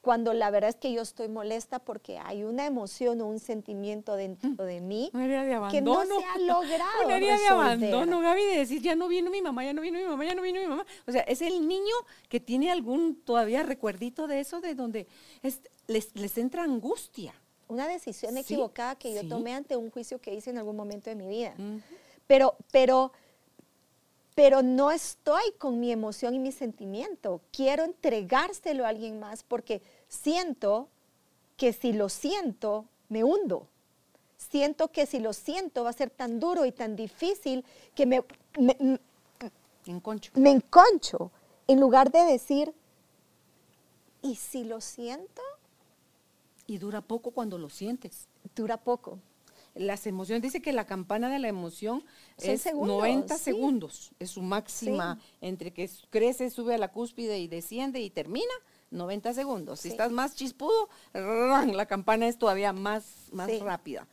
cuando 0.00 0.32
la 0.32 0.50
verdad 0.50 0.70
es 0.70 0.76
que 0.76 0.90
yo 0.90 1.02
estoy 1.02 1.28
molesta 1.28 1.78
porque 1.78 2.16
hay 2.16 2.42
una 2.42 2.64
emoción 2.64 3.20
o 3.20 3.26
un 3.26 3.38
sentimiento 3.38 4.16
dentro 4.16 4.64
de 4.64 4.80
mí 4.80 5.10
que 5.70 5.82
no 5.82 6.02
se 6.06 6.24
ha 6.24 6.38
logrado. 6.38 6.90
Una 7.04 7.16
herida 7.18 7.36
de 7.36 7.48
abandono, 7.48 8.20
Gaby, 8.20 8.44
de 8.44 8.56
decir, 8.60 8.80
ya 8.80 8.94
no 8.94 9.08
vino 9.08 9.30
mi 9.30 9.42
mamá, 9.42 9.62
ya 9.62 9.74
no 9.74 9.82
vino 9.82 9.98
mi 9.98 10.06
mamá, 10.06 10.24
ya 10.24 10.34
no 10.34 10.40
vino 10.40 10.58
mi 10.58 10.68
mamá. 10.68 10.86
O 11.06 11.12
sea, 11.12 11.20
es 11.24 11.42
el 11.42 11.68
niño 11.68 11.94
que 12.30 12.40
tiene 12.40 12.70
algún 12.70 13.14
todavía 13.26 13.62
recuerdito 13.62 14.26
de 14.26 14.40
eso, 14.40 14.62
de 14.62 14.74
donde 14.74 15.06
les, 15.86 16.38
entra 16.38 16.64
angustia. 16.64 17.34
Una 17.68 17.86
decisión 17.88 18.38
equivocada 18.38 18.94
que 18.94 19.12
yo 19.12 19.28
tomé 19.28 19.52
ante 19.52 19.76
un 19.76 19.90
juicio 19.90 20.18
que 20.18 20.32
hice 20.34 20.48
en 20.48 20.56
algún 20.56 20.76
momento 20.76 21.10
de 21.10 21.16
mi 21.16 21.28
vida. 21.28 21.54
Pero, 22.26 22.56
pero 22.72 23.12
pero 24.40 24.62
no 24.62 24.90
estoy 24.90 25.42
con 25.58 25.78
mi 25.80 25.92
emoción 25.92 26.32
y 26.32 26.38
mi 26.38 26.50
sentimiento. 26.50 27.42
Quiero 27.52 27.84
entregárselo 27.84 28.86
a 28.86 28.88
alguien 28.88 29.20
más 29.20 29.42
porque 29.42 29.82
siento 30.08 30.88
que 31.58 31.74
si 31.74 31.92
lo 31.92 32.08
siento, 32.08 32.86
me 33.10 33.22
hundo. 33.22 33.66
Siento 34.38 34.88
que 34.88 35.04
si 35.04 35.18
lo 35.18 35.34
siento 35.34 35.84
va 35.84 35.90
a 35.90 35.92
ser 35.92 36.08
tan 36.08 36.40
duro 36.40 36.64
y 36.64 36.72
tan 36.72 36.96
difícil 36.96 37.66
que 37.94 38.06
me, 38.06 38.24
me, 38.58 38.98
enconcho. 39.84 40.32
me 40.36 40.52
enconcho. 40.52 41.30
En 41.68 41.78
lugar 41.78 42.10
de 42.10 42.20
decir, 42.20 42.72
¿y 44.22 44.36
si 44.36 44.64
lo 44.64 44.80
siento? 44.80 45.42
Y 46.66 46.78
dura 46.78 47.02
poco 47.02 47.32
cuando 47.32 47.58
lo 47.58 47.68
sientes. 47.68 48.26
Dura 48.56 48.78
poco 48.78 49.18
las 49.74 50.06
emociones, 50.06 50.42
dice 50.42 50.60
que 50.60 50.72
la 50.72 50.86
campana 50.86 51.30
de 51.30 51.38
la 51.38 51.48
emoción 51.48 52.04
es 52.38 52.66
90 52.74 53.38
segundos, 53.38 54.12
es 54.18 54.30
su 54.30 54.42
máxima, 54.42 55.18
entre 55.40 55.72
que 55.72 55.88
crece, 56.10 56.50
sube 56.50 56.74
a 56.74 56.78
la 56.78 56.88
cúspide 56.88 57.38
y 57.38 57.48
desciende 57.48 58.00
y 58.00 58.10
termina, 58.10 58.52
90 58.90 59.34
segundos. 59.34 59.80
Si 59.80 59.88
estás 59.88 60.10
más 60.10 60.34
chispudo, 60.34 60.88
la 61.14 61.86
campana 61.86 62.26
es 62.26 62.38
todavía 62.38 62.72
más, 62.72 63.28
más 63.32 63.50
rápida. 63.60 64.06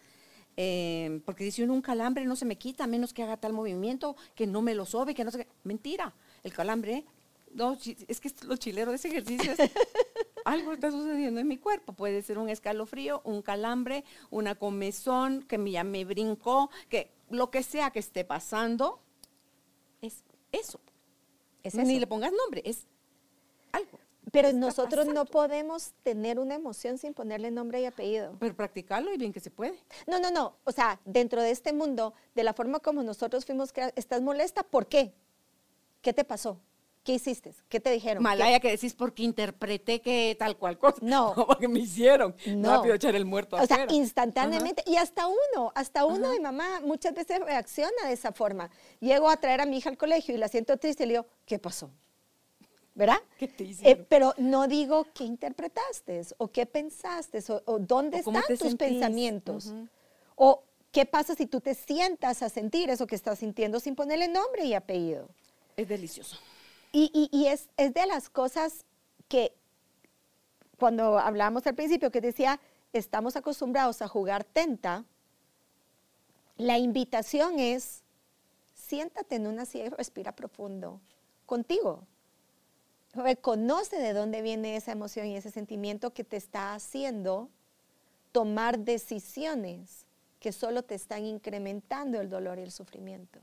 Eh, 0.59 1.21
porque 1.25 1.43
dice 1.43 1.63
uno, 1.63 1.73
un 1.73 1.83
calambre 1.83 2.25
no 2.25 2.35
se 2.35 2.45
me 2.45 2.57
quita 2.57 2.85
a 2.85 2.87
menos 2.87 3.13
que 3.13 3.21
haga 3.21 3.37
tal 3.37 3.53
movimiento, 3.53 4.15
que 4.33 4.47
no 4.47 4.63
me 4.63 4.73
lo 4.73 4.87
sobe, 4.87 5.13
que 5.13 5.23
no 5.23 5.29
sé 5.29 5.47
Mentira, 5.63 6.15
el 6.43 6.51
calambre, 6.51 7.05
no, 7.53 7.77
es 8.07 8.19
que 8.19 8.31
lo 8.45 8.55
chilero 8.57 8.91
de 8.91 8.97
ese 8.97 9.09
ejercicio 9.09 9.51
es 9.51 9.59
algo 10.47 10.71
está 10.71 10.91
sucediendo 10.91 11.41
en 11.41 11.47
mi 11.47 11.57
cuerpo. 11.57 11.91
Puede 11.93 12.21
ser 12.21 12.37
un 12.37 12.47
escalofrío, 12.49 13.21
un 13.25 13.41
calambre, 13.41 14.05
una 14.29 14.55
comezón, 14.55 15.43
que 15.43 15.59
ya 15.69 15.83
me 15.83 16.05
brincó, 16.05 16.69
que 16.89 17.11
lo 17.29 17.51
que 17.51 17.63
sea 17.63 17.91
que 17.91 17.99
esté 17.99 18.23
pasando, 18.23 18.99
es 20.01 20.23
eso. 20.53 20.79
Es 21.63 21.75
Ni 21.75 21.99
le 21.99 22.07
pongas 22.07 22.31
nombre, 22.31 22.61
es 22.63 22.87
algo. 23.73 23.99
Pero 24.31 24.53
nosotros 24.53 25.07
no 25.07 25.25
podemos 25.25 25.91
tener 26.03 26.39
una 26.39 26.55
emoción 26.55 26.97
sin 26.97 27.13
ponerle 27.13 27.51
nombre 27.51 27.81
y 27.81 27.85
apellido. 27.85 28.35
Pero 28.39 28.55
practicarlo 28.55 29.13
y 29.13 29.17
bien 29.17 29.33
que 29.33 29.39
se 29.41 29.51
puede. 29.51 29.77
No, 30.05 30.19
no, 30.19 30.31
no. 30.31 30.55
O 30.63 30.71
sea, 30.71 30.99
dentro 31.03 31.41
de 31.41 31.51
este 31.51 31.73
mundo, 31.73 32.13
de 32.35 32.43
la 32.43 32.53
forma 32.53 32.79
como 32.79 33.03
nosotros 33.03 33.45
fuimos 33.45 33.73
creados, 33.73 33.93
¿estás 33.97 34.21
molesta? 34.21 34.63
¿Por 34.63 34.87
qué? 34.87 35.13
¿Qué 36.01 36.13
te 36.13 36.23
pasó? 36.23 36.59
¿Qué 37.07 37.13
hiciste? 37.13 37.53
¿Qué 37.69 37.79
te 37.79 37.89
dijeron? 37.89 38.21
Malaya 38.21 38.59
que 38.59 38.69
decís 38.69 38.93
porque 38.93 39.23
interpreté 39.23 40.01
que 40.01 40.35
tal 40.37 40.57
cual 40.57 40.77
cosa. 40.77 40.97
No. 41.01 41.33
porque 41.47 41.69
me 41.69 41.79
hicieron. 41.79 42.35
No. 42.47 42.75
Rápido 42.75 42.95
echar 42.95 43.15
el 43.15 43.23
muerto 43.23 43.55
O 43.55 43.65
sea, 43.65 43.87
instantáneamente. 43.91 44.83
Y 44.85 44.97
hasta 44.97 45.25
uno, 45.25 45.71
hasta 45.73 46.03
uno, 46.03 46.31
mi 46.31 46.41
mamá 46.41 46.81
muchas 46.83 47.13
veces 47.13 47.39
reacciona 47.39 48.07
de 48.07 48.11
esa 48.11 48.33
forma. 48.33 48.69
Llego 48.99 49.29
a 49.29 49.37
traer 49.37 49.61
a 49.61 49.65
mi 49.65 49.77
hija 49.77 49.89
al 49.89 49.97
colegio 49.97 50.35
y 50.35 50.37
la 50.37 50.49
siento 50.49 50.75
triste 50.75 51.03
y 51.03 51.07
le 51.07 51.13
digo, 51.13 51.27
¿qué 51.45 51.59
pasó? 51.59 51.89
¿Verdad? 52.93 53.19
¿Qué 53.39 53.47
te 53.47 53.63
hicieron? 53.63 54.01
Eh, 54.01 54.05
pero 54.09 54.33
no 54.37 54.67
digo 54.67 55.07
qué 55.13 55.23
interpretaste 55.23 56.23
o 56.39 56.49
qué 56.49 56.65
pensaste 56.65 57.41
o, 57.67 57.79
dónde 57.79 58.17
están 58.17 58.43
tus 58.59 58.75
pensamientos. 58.75 59.73
O 60.35 60.61
qué 60.91 61.05
pasa 61.05 61.35
si 61.35 61.45
tú 61.45 61.61
te 61.61 61.73
sientas 61.73 62.43
a 62.43 62.49
sentir 62.49 62.89
eso 62.89 63.07
que 63.07 63.15
estás 63.15 63.39
sintiendo 63.39 63.79
sin 63.79 63.95
ponerle 63.95 64.27
nombre 64.27 64.65
y 64.65 64.73
apellido. 64.73 65.29
Es 65.77 65.87
delicioso. 65.87 66.37
Y, 66.91 67.47
es, 67.47 67.69
de 67.77 68.05
las 68.07 68.29
cosas 68.29 68.85
que 69.27 69.53
cuando 70.77 71.19
hablábamos 71.19 71.67
al 71.67 71.75
principio, 71.75 72.11
que 72.11 72.21
decía, 72.21 72.59
estamos 72.93 73.35
acostumbrados 73.35 74.01
a 74.01 74.07
jugar 74.07 74.43
tenta, 74.43 75.05
la 76.57 76.77
invitación 76.77 77.59
es, 77.59 78.03
siéntate 78.73 79.35
en 79.35 79.47
una 79.47 79.65
silla 79.65 79.85
y 79.85 79.89
respira 79.89 80.35
profundo 80.35 81.01
contigo. 81.45 82.03
Reconoce 83.13 83.97
de 83.97 84.13
dónde 84.13 84.41
viene 84.41 84.75
esa 84.75 84.91
emoción 84.91 85.27
y 85.27 85.37
ese 85.37 85.51
sentimiento 85.51 86.13
que 86.13 86.23
te 86.23 86.37
está 86.37 86.73
haciendo 86.73 87.49
tomar 88.31 88.79
decisiones 88.79 90.05
que 90.39 90.51
solo 90.51 90.83
te 90.83 90.95
están 90.95 91.25
incrementando 91.25 92.21
el 92.21 92.29
dolor 92.29 92.59
y 92.59 92.63
el 92.63 92.71
sufrimiento 92.71 93.39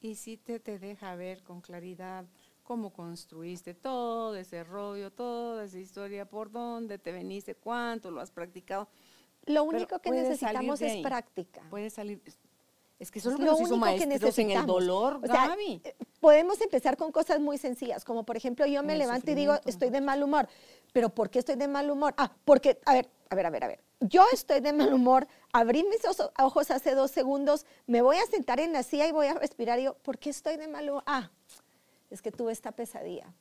y 0.00 0.14
si 0.14 0.36
te, 0.36 0.60
te 0.60 0.78
deja 0.78 1.14
ver 1.14 1.42
con 1.42 1.60
claridad 1.60 2.24
cómo 2.62 2.92
construiste 2.92 3.74
todo 3.74 4.36
ese 4.36 4.64
rollo, 4.64 5.10
toda 5.10 5.64
esa 5.64 5.78
historia, 5.78 6.24
por 6.24 6.50
dónde 6.50 6.98
te 6.98 7.12
veniste, 7.12 7.54
cuánto 7.54 8.10
lo 8.10 8.20
has 8.20 8.30
practicado. 8.30 8.88
Lo 9.46 9.64
único 9.64 9.98
que 9.98 10.10
necesitamos 10.10 10.80
es 10.80 11.02
práctica. 11.02 11.62
Puede 11.70 11.90
salir, 11.90 12.22
es 13.00 13.10
que 13.10 13.18
eso 13.18 13.30
es 13.30 13.38
lo, 13.38 13.40
que 13.40 13.46
nos 13.46 13.60
hizo 13.62 13.80
que 14.34 14.42
en 14.42 14.50
el 14.50 14.66
dolor, 14.66 15.20
Gaby. 15.26 15.80
Eh, 15.82 15.96
podemos 16.20 16.60
empezar 16.60 16.98
con 16.98 17.10
cosas 17.10 17.40
muy 17.40 17.56
sencillas, 17.56 18.04
como 18.04 18.24
por 18.24 18.36
ejemplo 18.36 18.66
yo 18.66 18.82
me 18.82 18.94
levanto 18.94 19.30
y 19.30 19.34
digo, 19.34 19.58
estoy 19.64 19.88
de 19.88 20.02
mal 20.02 20.22
humor. 20.22 20.46
¿Pero 20.92 21.08
por 21.08 21.30
qué 21.30 21.38
estoy 21.38 21.56
de 21.56 21.66
mal 21.66 21.90
humor? 21.90 22.12
Ah, 22.18 22.30
porque, 22.44 22.78
a 22.84 22.92
ver, 22.92 23.08
a 23.30 23.34
ver, 23.34 23.46
a 23.46 23.50
ver, 23.50 23.64
a 23.64 23.68
ver 23.68 23.80
yo 24.00 24.24
estoy 24.32 24.60
de 24.60 24.72
mal 24.72 24.92
humor, 24.92 25.28
abrí 25.52 25.84
mis 25.84 26.00
ojos 26.38 26.70
hace 26.70 26.94
dos 26.94 27.10
segundos, 27.10 27.66
me 27.86 28.02
voy 28.02 28.16
a 28.16 28.26
sentar 28.26 28.58
en 28.60 28.72
la 28.72 28.82
silla 28.82 29.06
y 29.06 29.12
voy 29.12 29.26
a 29.26 29.34
respirar. 29.34 29.78
Y 29.78 29.84
yo, 29.84 29.94
¿por 29.94 30.18
qué 30.18 30.30
estoy 30.30 30.56
de 30.56 30.68
mal 30.68 30.88
humor? 30.88 31.02
Ah, 31.06 31.30
es 32.10 32.22
que 32.22 32.32
tuve 32.32 32.52
esta 32.52 32.72
pesadilla. 32.72 33.32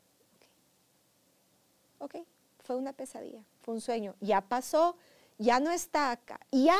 Ok, 1.99 2.17
fue 2.63 2.75
una 2.75 2.93
pesadilla, 2.93 3.41
fue 3.61 3.73
un 3.73 3.81
sueño. 3.81 4.15
Ya 4.19 4.41
pasó, 4.41 4.95
ya 5.37 5.59
no 5.59 5.71
está 5.71 6.11
acá. 6.11 6.39
Ya, 6.51 6.77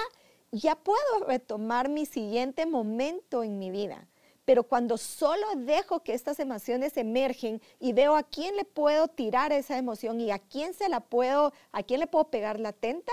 ya 0.51 0.75
puedo 0.75 1.25
retomar 1.25 1.89
mi 1.89 2.05
siguiente 2.05 2.65
momento 2.65 3.43
en 3.43 3.59
mi 3.59 3.71
vida. 3.71 4.07
Pero 4.49 4.63
cuando 4.63 4.97
solo 4.97 5.45
dejo 5.57 5.99
que 5.99 6.15
estas 6.15 6.39
emociones 6.39 6.97
emergen 6.97 7.61
y 7.79 7.93
veo 7.93 8.15
a 8.15 8.23
quién 8.23 8.55
le 8.55 8.65
puedo 8.65 9.07
tirar 9.07 9.51
esa 9.51 9.77
emoción 9.77 10.19
y 10.19 10.31
a 10.31 10.39
quién 10.39 10.73
se 10.73 10.89
la 10.89 11.01
puedo, 11.01 11.53
a 11.71 11.83
quién 11.83 11.99
le 11.99 12.07
puedo 12.07 12.31
pegar 12.31 12.59
la 12.59 12.73
tenta, 12.73 13.11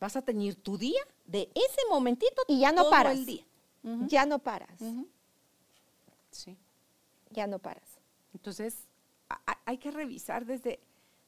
vas 0.00 0.16
a 0.16 0.22
tener 0.22 0.56
tu 0.56 0.76
día 0.76 0.98
de 1.24 1.48
ese 1.54 1.80
momentito 1.88 2.42
y 2.48 2.58
ya 2.58 2.72
no 2.72 2.90
paras. 2.90 3.16
el 3.16 3.26
día. 3.26 3.44
Ya 4.08 4.26
no 4.26 4.40
paras. 4.40 4.76
Sí. 6.32 6.56
Ya 7.30 7.46
no 7.46 7.60
paras. 7.60 8.00
Entonces, 8.34 8.88
hay 9.64 9.78
que 9.78 9.92
revisar 9.92 10.46
desde 10.46 10.80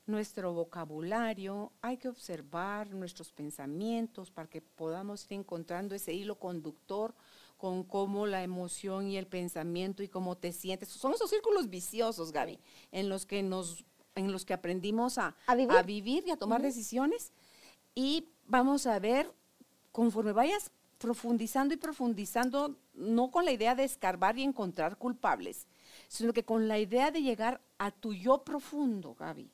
nuestro 0.04 0.52
vocabulario, 0.52 1.70
hay 1.80 1.96
que 1.96 2.08
observar 2.08 2.90
nuestros 2.90 3.30
pensamientos 3.30 4.32
para 4.32 4.48
que 4.48 4.62
podamos 4.62 5.24
ir 5.26 5.34
encontrando 5.34 5.94
ese 5.94 6.12
hilo 6.12 6.40
conductor 6.40 7.14
con 7.58 7.84
cómo 7.84 8.26
la 8.26 8.42
emoción 8.42 9.10
y 9.10 9.18
el 9.18 9.26
pensamiento 9.26 10.02
y 10.02 10.08
cómo 10.08 10.36
te 10.38 10.52
sientes. 10.52 10.88
Son 10.88 11.12
esos 11.12 11.28
círculos 11.28 11.68
viciosos, 11.68 12.32
Gaby, 12.32 12.58
en 12.92 13.08
los 13.10 13.26
que 13.26 13.42
nos 13.42 13.84
en 14.14 14.32
los 14.32 14.44
que 14.44 14.52
aprendimos 14.52 15.16
a, 15.16 15.36
vivir? 15.86 16.24
y 16.26 16.32
a 16.32 16.36
tomar 16.36 16.60
decisiones 16.60 17.32
y 17.94 18.28
vamos 18.46 18.86
a 18.86 18.98
ver, 18.98 19.32
conforme 19.92 20.32
vayas 20.32 20.72
profundizando 20.98 21.74
y 21.74 21.76
profundizando, 21.76 22.76
no 22.94 23.30
con 23.30 23.44
la 23.44 23.52
idea 23.52 23.76
de 23.76 23.84
escarbar 23.84 24.36
y 24.36 24.42
encontrar 24.42 24.98
culpables, 24.98 25.68
sino 26.08 26.32
que 26.32 26.44
con 26.44 26.66
la 26.66 26.78
idea 26.78 27.12
de 27.12 27.22
llegar 27.22 27.60
a 27.78 27.92
tu 27.92 28.12
yo 28.12 28.42
profundo, 28.42 29.14
Gaby, 29.14 29.50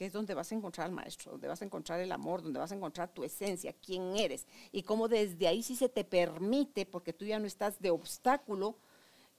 que 0.00 0.06
es 0.06 0.14
donde 0.14 0.32
vas 0.32 0.50
a 0.50 0.54
encontrar 0.54 0.86
al 0.86 0.92
maestro, 0.94 1.32
donde 1.32 1.46
vas 1.46 1.60
a 1.60 1.64
encontrar 1.66 2.00
el 2.00 2.10
amor, 2.10 2.40
donde 2.40 2.58
vas 2.58 2.72
a 2.72 2.74
encontrar 2.74 3.12
tu 3.12 3.22
esencia, 3.22 3.74
quién 3.84 4.16
eres, 4.16 4.46
y 4.72 4.82
cómo 4.82 5.08
desde 5.08 5.46
ahí 5.46 5.62
sí 5.62 5.76
se 5.76 5.90
te 5.90 6.04
permite, 6.04 6.86
porque 6.86 7.12
tú 7.12 7.26
ya 7.26 7.38
no 7.38 7.46
estás 7.46 7.78
de 7.80 7.90
obstáculo, 7.90 8.76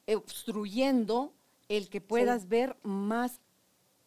obstruyendo 0.06 1.34
el 1.68 1.90
que 1.90 2.00
puedas 2.00 2.48
ver 2.48 2.78
más 2.84 3.40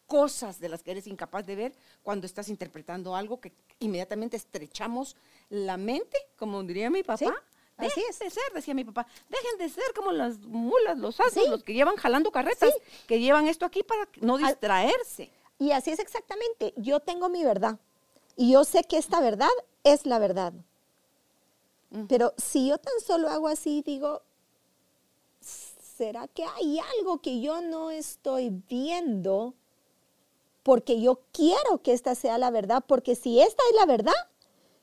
cosas 0.06 0.60
de 0.60 0.68
las 0.68 0.84
que 0.84 0.92
eres 0.92 1.08
incapaz 1.08 1.44
de 1.44 1.56
ver 1.56 1.74
cuando 2.04 2.24
estás 2.24 2.48
interpretando 2.48 3.16
algo 3.16 3.40
que 3.40 3.52
inmediatamente 3.80 4.36
estrechamos 4.36 5.16
la 5.48 5.76
mente, 5.76 6.16
como 6.36 6.62
diría 6.62 6.88
mi 6.88 7.02
papá, 7.02 7.34
Así 7.76 8.00
es. 8.08 8.20
de 8.20 8.30
ser, 8.30 8.44
decía 8.54 8.74
mi 8.74 8.84
papá. 8.84 9.08
Dejen 9.28 9.58
de 9.58 9.68
ser 9.70 9.92
como 9.96 10.12
las 10.12 10.38
mulas, 10.38 10.96
los 10.98 11.18
asnos, 11.18 11.44
Sí. 11.46 11.50
los 11.50 11.64
que 11.64 11.74
llevan 11.74 11.96
jalando 11.96 12.30
carretas, 12.30 12.72
que 13.08 13.18
llevan 13.18 13.48
esto 13.48 13.66
aquí 13.66 13.82
para 13.82 14.08
no 14.20 14.36
Al- 14.36 14.44
distraerse. 14.44 15.32
Y 15.58 15.72
así 15.72 15.90
es 15.90 15.98
exactamente. 15.98 16.74
Yo 16.76 17.00
tengo 17.00 17.28
mi 17.28 17.44
verdad. 17.44 17.78
Y 18.36 18.52
yo 18.52 18.64
sé 18.64 18.84
que 18.84 18.98
esta 18.98 19.20
verdad 19.20 19.50
es 19.84 20.06
la 20.06 20.18
verdad. 20.18 20.52
Pero 22.08 22.34
si 22.36 22.68
yo 22.68 22.78
tan 22.78 22.94
solo 23.06 23.28
hago 23.28 23.46
así, 23.46 23.82
digo, 23.82 24.22
¿será 25.40 26.26
que 26.26 26.44
hay 26.44 26.80
algo 26.98 27.18
que 27.18 27.40
yo 27.40 27.60
no 27.60 27.90
estoy 27.90 28.50
viendo? 28.68 29.54
Porque 30.64 31.00
yo 31.00 31.20
quiero 31.30 31.82
que 31.82 31.92
esta 31.92 32.16
sea 32.16 32.36
la 32.38 32.50
verdad. 32.50 32.82
Porque 32.84 33.14
si 33.14 33.40
esta 33.40 33.62
es 33.70 33.76
la 33.76 33.86
verdad, 33.86 34.12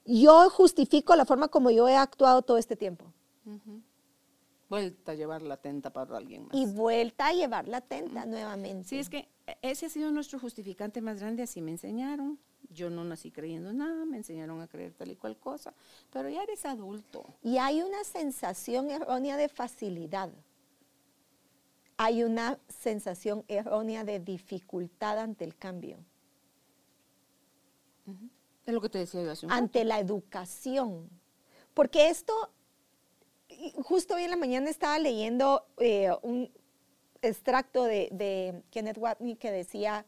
yo 0.06 0.50
justifico 0.50 1.16
la 1.18 1.26
forma 1.26 1.50
como 1.50 1.70
yo 1.70 1.90
he 1.90 1.98
actuado 1.98 2.44
todo 2.44 2.58
este 2.58 2.78
tiempo. 2.78 3.06
Vuelta 4.72 5.12
a 5.12 5.16
llevar 5.16 5.42
la 5.42 5.58
tenta 5.58 5.92
para 5.92 6.16
alguien 6.16 6.48
más. 6.48 6.56
Y 6.56 6.66
vuelta 6.66 7.28
a 7.28 7.34
llevar 7.34 7.68
la 7.68 7.82
tenta 7.82 8.26
nuevamente. 8.26 8.88
Sí, 8.88 9.00
es 9.00 9.10
que 9.10 9.28
ese 9.62 9.88
ha 9.88 9.90
sido 9.90 10.12
nuestro 10.12 10.40
justificante 10.40 11.02
más 11.02 11.20
grande, 11.20 11.44
así 11.44 11.62
me 11.62 11.72
enseñaron. 11.72 12.40
Yo 12.70 12.90
no 12.90 13.04
nací 13.04 13.32
creyendo 13.32 13.74
nada, 13.74 14.06
me 14.06 14.16
enseñaron 14.16 14.62
a 14.62 14.70
creer 14.70 14.94
tal 14.94 15.12
y 15.12 15.18
cual 15.18 15.38
cosa, 15.38 15.74
pero 16.10 16.30
ya 16.30 16.42
eres 16.44 16.66
adulto. 16.66 17.26
Y 17.44 17.58
hay 17.58 17.82
una 17.82 18.02
sensación 18.06 18.90
errónea 18.90 19.36
de 19.36 19.50
facilidad. 19.50 20.32
Hay 21.98 22.24
una 22.24 22.58
sensación 22.70 23.44
errónea 23.50 24.06
de 24.06 24.22
dificultad 24.22 25.20
ante 25.20 25.44
el 25.44 25.58
cambio, 25.58 25.98
Es 28.66 28.74
lo 28.74 28.80
que 28.80 28.88
te 28.88 29.00
decía 29.00 29.22
yo 29.22 29.32
hace 29.32 29.48
un 29.48 29.52
ante 29.52 29.84
la 29.84 30.00
educación. 30.00 31.10
Porque 31.74 32.10
esto, 32.10 32.34
justo 33.84 34.16
hoy 34.16 34.24
en 34.24 34.32
la 34.32 34.38
mañana 34.38 34.70
estaba 34.70 34.98
leyendo 35.00 35.66
eh, 35.78 36.10
un 36.22 36.52
extracto 37.22 37.84
de, 37.84 38.10
de 38.12 38.64
Kenneth 38.72 38.98
Watney 38.98 39.36
que 39.36 39.52
decía 39.52 40.06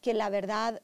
que 0.00 0.14
la 0.14 0.30
verdad 0.30 0.80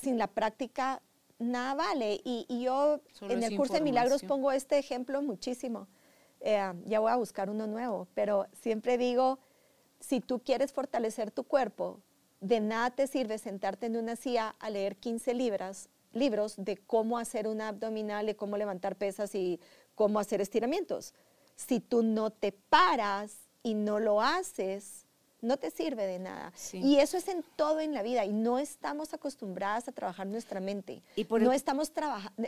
sin 0.00 0.18
la 0.18 0.28
práctica 0.28 1.02
nada 1.38 1.74
vale. 1.74 2.20
Y, 2.24 2.46
y 2.48 2.62
yo 2.62 3.00
Solo 3.12 3.34
en 3.34 3.42
el 3.42 3.56
curso 3.56 3.74
de 3.74 3.80
milagros 3.80 4.22
pongo 4.22 4.52
este 4.52 4.78
ejemplo 4.78 5.22
muchísimo. 5.22 5.88
Eh, 6.40 6.72
ya 6.84 7.00
voy 7.00 7.10
a 7.10 7.16
buscar 7.16 7.50
uno 7.50 7.66
nuevo, 7.66 8.06
pero 8.14 8.46
siempre 8.52 8.96
digo, 8.96 9.38
si 9.98 10.20
tú 10.20 10.40
quieres 10.40 10.72
fortalecer 10.72 11.30
tu 11.30 11.44
cuerpo, 11.44 12.00
de 12.40 12.60
nada 12.60 12.90
te 12.90 13.06
sirve 13.08 13.38
sentarte 13.38 13.86
en 13.86 13.96
una 13.96 14.14
silla 14.14 14.54
a 14.60 14.70
leer 14.70 14.96
15 14.96 15.34
libras, 15.34 15.88
libros 16.12 16.54
de 16.56 16.76
cómo 16.76 17.18
hacer 17.18 17.46
una 17.48 17.68
abdominal, 17.68 18.26
de 18.26 18.36
cómo 18.36 18.56
levantar 18.56 18.96
pesas 18.96 19.34
y 19.34 19.60
cómo 19.94 20.18
hacer 20.20 20.40
estiramientos. 20.40 21.14
Si 21.56 21.80
tú 21.80 22.02
no 22.02 22.30
te 22.30 22.52
paras 22.52 23.36
y 23.62 23.74
no 23.74 23.98
lo 23.98 24.22
haces, 24.22 25.04
no 25.40 25.56
te 25.56 25.70
sirve 25.70 26.06
de 26.06 26.18
nada. 26.18 26.52
Sí. 26.56 26.78
Y 26.78 26.98
eso 26.98 27.16
es 27.16 27.28
en 27.28 27.44
todo 27.56 27.80
en 27.80 27.94
la 27.94 28.02
vida 28.02 28.24
y 28.24 28.32
no 28.32 28.58
estamos 28.58 29.14
acostumbradas 29.14 29.86
a 29.88 29.92
trabajar 29.92 30.26
nuestra 30.26 30.60
mente. 30.60 31.02
Y 31.16 31.24
por 31.24 31.40
no 31.42 31.50
el- 31.52 31.56
estamos 31.56 31.92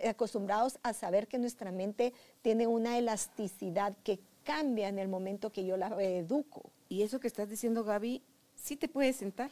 acostumbrados 0.08 0.78
a 0.82 0.92
saber 0.92 1.28
que 1.28 1.38
nuestra 1.38 1.70
mente 1.72 2.12
tiene 2.42 2.66
una 2.66 2.98
elasticidad 2.98 3.96
que 4.02 4.20
cambia 4.44 4.88
en 4.88 4.98
el 4.98 5.08
momento 5.08 5.50
que 5.50 5.64
yo 5.64 5.76
la 5.76 5.88
reeduco. 5.88 6.70
Y 6.88 7.02
eso 7.02 7.20
que 7.20 7.28
estás 7.28 7.48
diciendo, 7.48 7.84
Gaby, 7.84 8.22
sí 8.56 8.76
te 8.76 8.88
puedes 8.88 9.16
sentar 9.16 9.50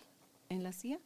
en 0.48 0.62
la 0.62 0.72
silla, 0.72 0.98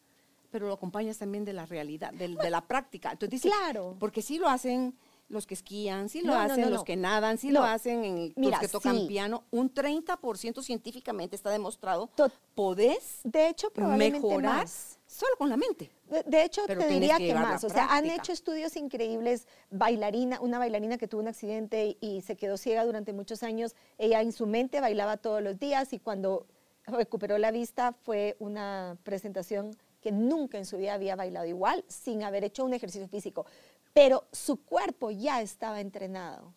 pero 0.53 0.68
lo 0.68 0.74
acompañas 0.74 1.18
también 1.18 1.44
de 1.44 1.55
la 1.55 1.66
realidad, 1.66 2.12
de, 2.12 2.28
la 2.28 2.61
práctica. 2.68 3.11
Entonces 3.11 3.42
dice, 3.42 3.48
Claro. 3.57 3.96
Porque 3.98 4.22
sí 4.22 4.38
lo 4.38 4.48
hacen 4.48 4.94
los 5.28 5.46
que 5.46 5.55
esquían, 5.55 6.11
sí 6.11 6.20
lo 6.20 6.34
No, 6.34 6.40
hacen 6.40 6.61
no, 6.61 6.68
los 6.70 6.84
que 6.84 6.94
nadan, 6.94 7.38
sí 7.38 7.50
lo 7.50 7.62
hacen 7.64 8.05
en- 8.05 8.32
Mira, 8.36 8.50
los 8.50 8.61
que 8.61 8.68
tocan 8.68 8.96
sí. 8.98 9.07
piano. 9.09 9.44
Un 9.50 9.72
30% 9.72 10.62
científicamente 10.62 11.34
está 11.34 11.48
demostrado, 11.50 12.11
Tot- 12.14 12.32
podés 12.55 13.20
De 13.24 13.48
hecho, 13.48 13.70
probablemente 13.70 14.18
mejorar 14.20 14.59
más. 14.59 14.98
solo 15.07 15.32
con 15.38 15.48
la 15.48 15.57
mente. 15.57 15.90
De- 16.11 16.22
De 16.24 16.44
hecho, 16.44 16.61
Pero 16.66 16.82
te 16.82 16.88
diría 16.88 17.16
que 17.16 17.34
más. 17.34 17.64
O 17.64 17.70
sea, 17.70 17.86
han 17.96 18.05
hecho 18.05 18.30
estudios 18.32 18.76
increíbles. 18.76 19.46
Bailarina, 19.70 20.38
una 20.42 20.59
bailarina 20.59 20.98
que 20.98 21.09
tuvo 21.09 21.22
un 21.22 21.28
accidente 21.28 21.96
y 22.03 22.20
se 22.20 22.36
quedó 22.36 22.59
ciega 22.59 22.84
durante 22.84 23.14
muchos 23.14 23.42
años. 23.42 23.74
Ella 23.96 24.20
en 24.20 24.32
su 24.32 24.46
mente 24.46 24.82
bailaba 24.82 25.16
todos 25.16 25.40
los 25.42 25.59
días 25.59 25.94
y 25.94 25.98
cuando 25.98 26.46
recuperó 26.84 27.38
la 27.38 27.53
vista 27.53 27.92
fue 28.03 28.36
una 28.38 28.98
presentación 29.03 29.74
que 30.03 30.12
nunca 30.12 30.59
en 30.59 30.66
su 30.66 30.76
vida 30.76 30.94
había 30.94 31.16
bailado 31.16 31.46
igual 31.46 31.84
sin 31.88 32.22
haber 32.24 32.44
hecho 32.44 32.64
un 32.64 32.74
ejercicio 32.74 33.09
físico. 33.09 33.46
Pero 33.94 34.24
su 34.32 34.57
cuerpo 34.57 35.11
ya 35.11 35.40
estaba 35.40 35.80
entrenado. 35.80 36.53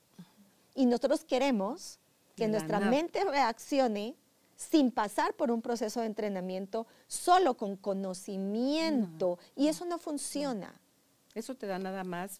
Y 0.73 0.85
nosotros 0.85 1.23
queremos 1.23 1.99
que 2.35 2.47
nuestra 2.47 2.79
nada. 2.79 2.91
mente 2.91 3.23
reaccione 3.23 4.15
sin 4.57 4.91
pasar 4.91 5.33
por 5.35 5.51
un 5.51 5.61
proceso 5.61 5.99
de 5.99 6.07
entrenamiento, 6.07 6.87
solo 7.07 7.55
con 7.55 7.75
conocimiento. 7.77 9.37
Y 9.55 9.67
eso 9.67 9.85
no 9.85 9.97
funciona. 9.99 10.73
Eso 11.33 11.55
te 11.55 11.67
da 11.67 11.77
nada 11.77 12.03
más, 12.03 12.39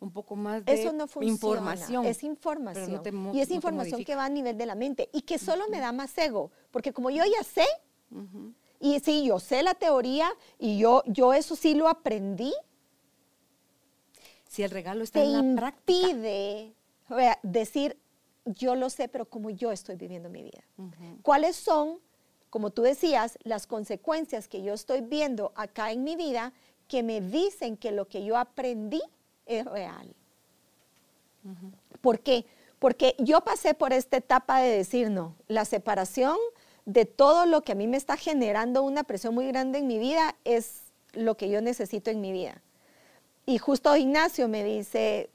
un 0.00 0.10
poco 0.10 0.34
más 0.34 0.64
de 0.64 0.72
Eso 0.74 0.92
no 0.92 1.06
funciona. 1.06 1.32
información. 1.32 2.04
Es 2.06 2.22
información. 2.24 2.92
no 2.92 3.00
te 3.02 3.10
y 3.32 3.40
es 3.40 3.48
no 3.48 3.54
información 3.54 4.04
que 4.04 4.16
va 4.16 4.24
a 4.24 4.28
nivel 4.28 4.58
de 4.58 4.66
la 4.66 4.74
mente 4.74 5.08
y 5.12 5.22
que 5.22 5.38
solo 5.38 5.68
me 5.68 5.78
da 5.78 5.92
más 5.92 6.16
ego. 6.18 6.50
Porque 6.72 6.92
como 6.92 7.10
yo 7.10 7.24
ya 7.24 7.44
sé, 7.44 7.66
Ujú. 8.10 8.52
Y 8.82 9.00
sí, 9.00 9.24
yo 9.24 9.38
sé 9.38 9.62
la 9.62 9.74
teoría 9.74 10.28
y 10.58 10.76
yo, 10.78 11.02
yo 11.06 11.32
eso 11.32 11.56
sí 11.56 11.74
lo 11.74 11.88
aprendí, 11.88 12.52
Si 14.48 14.62
el 14.62 14.70
regalo 14.70 15.02
está 15.04 15.20
te 15.20 15.24
en 15.24 15.32
la 15.32 15.60
práctica. 15.60 16.08
impide 16.10 16.74
rea- 17.08 17.38
decir, 17.42 17.96
yo 18.44 18.74
lo 18.74 18.90
sé, 18.90 19.08
pero 19.08 19.24
como 19.24 19.48
yo 19.50 19.72
estoy 19.72 19.96
viviendo 19.96 20.28
mi 20.28 20.42
vida. 20.42 20.62
¿Cuáles 21.22 21.56
son, 21.56 22.00
como 22.50 22.70
tú 22.70 22.82
decías, 22.82 23.38
las 23.44 23.66
consecuencias 23.66 24.48
que 24.48 24.62
yo 24.62 24.74
estoy 24.74 25.00
viendo 25.00 25.52
acá 25.54 25.92
en 25.92 26.02
mi 26.04 26.16
vida 26.16 26.52
que 26.88 27.02
me 27.02 27.20
dicen 27.20 27.76
que 27.78 27.92
lo 27.92 28.06
que 28.08 28.24
yo 28.24 28.36
aprendí 28.36 29.00
es 29.46 29.64
real? 29.64 30.12
¿Por 32.00 32.20
qué? 32.20 32.44
Porque 32.78 33.14
yo 33.18 33.40
pasé 33.42 33.74
por 33.74 33.92
esta 33.92 34.16
etapa 34.16 34.60
de 34.60 34.76
decir, 34.76 35.08
no, 35.08 35.36
la 35.48 35.64
separación 35.64 36.36
de 36.84 37.04
todo 37.04 37.46
lo 37.46 37.62
que 37.62 37.72
a 37.72 37.74
mí 37.74 37.86
me 37.86 37.96
está 37.96 38.16
generando 38.16 38.82
una 38.82 39.04
presión 39.04 39.34
muy 39.34 39.46
grande 39.46 39.78
en 39.78 39.86
mi 39.86 39.98
vida 39.98 40.36
es 40.44 40.82
lo 41.12 41.36
que 41.36 41.48
yo 41.48 41.60
necesito 41.60 42.10
en 42.10 42.20
mi 42.20 42.32
vida. 42.32 42.62
Y 43.46 43.58
justo 43.58 43.96
Ignacio 43.96 44.48
me 44.48 44.64
dice, 44.64 45.30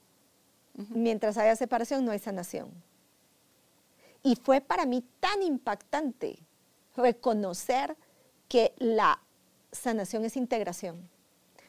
mientras 0.74 1.38
haya 1.38 1.56
separación 1.56 2.04
no 2.04 2.12
hay 2.12 2.18
sanación. 2.18 2.70
Y 4.22 4.36
fue 4.36 4.60
para 4.60 4.86
mí 4.86 5.04
tan 5.20 5.42
impactante 5.42 6.38
reconocer 6.96 7.96
que 8.48 8.74
la 8.78 9.20
sanación 9.72 10.24
es 10.24 10.36
integración. 10.36 11.08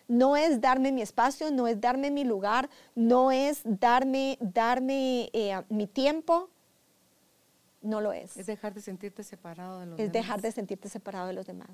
No 0.08 0.36
es 0.36 0.60
darme 0.60 0.92
mi 0.92 1.04
espacio, 1.04 1.52
no 1.52 1.68
es 1.68 1.80
darme 1.80 2.10
mi 2.10 2.24
lugar, 2.24 2.70
no 2.96 3.32
es 3.32 3.62
darme, 3.64 4.38
darme 4.42 5.30
eh, 5.34 5.62
mi 5.70 5.86
tiempo, 5.86 6.50
no 7.82 8.02
lo 8.02 8.12
es. 8.14 8.36
Es 8.38 8.46
dejar 8.48 8.74
de 8.74 8.82
sentirte 8.82 9.24
separado 9.24 9.80
de 9.80 9.86
los 9.88 10.00
Es 10.00 10.12
dejar 10.12 10.38
de 10.38 10.42
demás. 10.44 10.56
sentirte 10.56 10.90
separado 10.90 11.28
de 11.28 11.34
los 11.34 11.46
demás. 11.48 11.70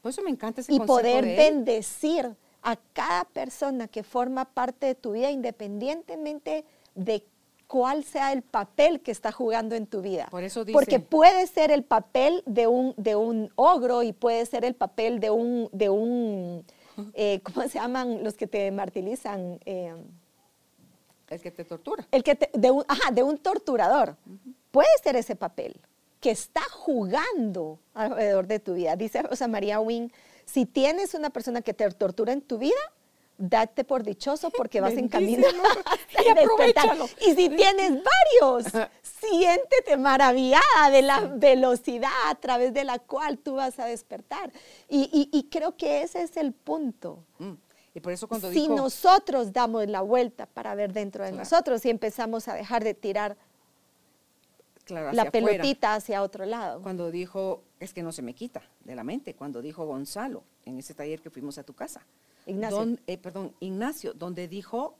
Por 0.00 0.10
eso 0.10 0.22
me 0.22 0.30
encanta 0.30 0.60
ese 0.60 0.72
Y 0.72 0.78
consejo 0.78 0.98
poder 0.98 1.24
de 1.24 1.30
él. 1.32 1.36
bendecir 1.54 2.36
a 2.62 2.76
cada 2.92 3.24
persona 3.24 3.88
que 3.88 4.02
forma 4.02 4.44
parte 4.46 4.86
de 4.86 4.94
tu 4.94 5.12
vida 5.12 5.30
independientemente 5.30 6.64
de 6.94 7.24
cuál 7.66 8.02
sea 8.04 8.32
el 8.32 8.42
papel 8.42 9.00
que 9.00 9.10
está 9.12 9.30
jugando 9.32 9.74
en 9.76 9.86
tu 9.86 10.02
vida. 10.02 10.26
Por 10.30 10.42
eso 10.42 10.64
Porque 10.72 10.96
dice- 10.98 11.08
puede 11.08 11.46
ser 11.46 11.70
el 11.70 11.84
papel 11.84 12.42
de 12.46 12.66
un, 12.66 12.94
de 12.96 13.14
un 13.16 13.50
ogro 13.54 14.02
y 14.02 14.12
puede 14.12 14.44
ser 14.46 14.64
el 14.64 14.74
papel 14.74 15.20
de 15.20 15.30
un, 15.30 15.68
de 15.72 15.88
un 15.88 16.64
eh, 17.14 17.40
¿cómo 17.42 17.62
se 17.68 17.78
llaman 17.78 18.24
los 18.24 18.34
que 18.34 18.46
te 18.46 18.70
martirizan? 18.72 19.60
Eh, 19.64 19.94
El 21.30 21.40
que 21.40 21.50
te 21.52 21.64
tortura. 21.64 22.06
el 22.10 22.22
que 22.24 22.34
te- 22.34 22.50
de, 22.52 22.70
un, 22.70 22.84
ajá, 22.88 23.10
de 23.12 23.22
un 23.22 23.38
torturador. 23.38 24.16
Puede 24.70 24.88
ser 25.02 25.16
ese 25.16 25.36
papel 25.36 25.80
que 26.20 26.30
está 26.32 26.62
jugando 26.70 27.78
alrededor 27.94 28.46
de 28.46 28.58
tu 28.58 28.74
vida. 28.74 28.96
Dice 28.96 29.22
Rosa 29.22 29.48
María 29.48 29.80
Wing, 29.80 30.10
si 30.44 30.66
tienes 30.66 31.14
una 31.14 31.30
persona 31.30 31.62
que 31.62 31.72
te 31.72 31.88
tortura 31.92 32.32
en 32.32 32.42
tu 32.42 32.58
vida, 32.58 32.74
date 33.38 33.84
por 33.84 34.02
dichoso 34.02 34.50
porque 34.56 34.80
vas 34.80 34.92
en 34.94 35.08
camino 35.08 35.46
Y 36.24 36.28
aprovechalo. 36.38 37.06
Y 37.26 37.34
si 37.34 37.48
tienes 37.48 37.92
varios, 37.92 38.88
siéntete 39.02 39.96
maravillada 39.96 40.90
de 40.90 41.02
la 41.02 41.20
velocidad 41.20 42.10
a 42.26 42.34
través 42.34 42.74
de 42.74 42.84
la 42.84 42.98
cual 42.98 43.38
tú 43.38 43.54
vas 43.54 43.78
a 43.78 43.86
despertar. 43.86 44.52
Y, 44.88 45.08
y- 45.12 45.36
y 45.38 45.44
creo 45.44 45.76
que 45.76 46.02
ese 46.02 46.22
es 46.22 46.36
el 46.36 46.52
punto. 46.52 47.24
Mm. 47.38 47.52
Y 47.94 48.00
por 48.00 48.12
eso 48.12 48.28
cuando 48.28 48.48
Si 48.50 48.60
dijo, 48.60 48.76
nosotros 48.76 49.52
damos 49.52 49.86
la 49.88 50.00
vuelta 50.00 50.46
para 50.46 50.74
ver 50.74 50.92
dentro 50.92 51.24
de 51.24 51.30
Claro. 51.30 51.42
nosotros 51.44 51.84
y 51.84 51.90
empezamos 51.90 52.46
a 52.48 52.54
dejar 52.54 52.84
de 52.84 52.94
tirar 52.94 53.36
claro, 54.84 55.12
la 55.12 55.30
pelotita 55.30 55.94
hacia 55.94 56.22
otro 56.22 56.44
lado. 56.46 56.82
cuando 56.82 57.10
dijo, 57.10 57.62
es 57.80 57.92
que 57.92 58.02
no 58.02 58.12
se 58.12 58.22
me 58.22 58.34
quita 58.34 58.62
de 58.84 58.94
la 58.94 59.04
mente, 59.04 59.34
cuando 59.34 59.60
dijo 59.62 59.84
Gonzalo 59.86 60.42
en 60.64 60.78
ese 60.78 60.94
taller 60.94 61.20
que 61.20 61.30
fuimos 61.30 61.58
a 61.58 61.62
tu 61.64 61.74
casa. 61.74 62.00
Ignacio. 62.46 62.78
Don- 62.78 63.00
eh, 63.06 63.18
perdón, 63.18 63.54
Ignacio, 63.60 64.12
donde 64.14 64.48
dijo, 64.48 64.94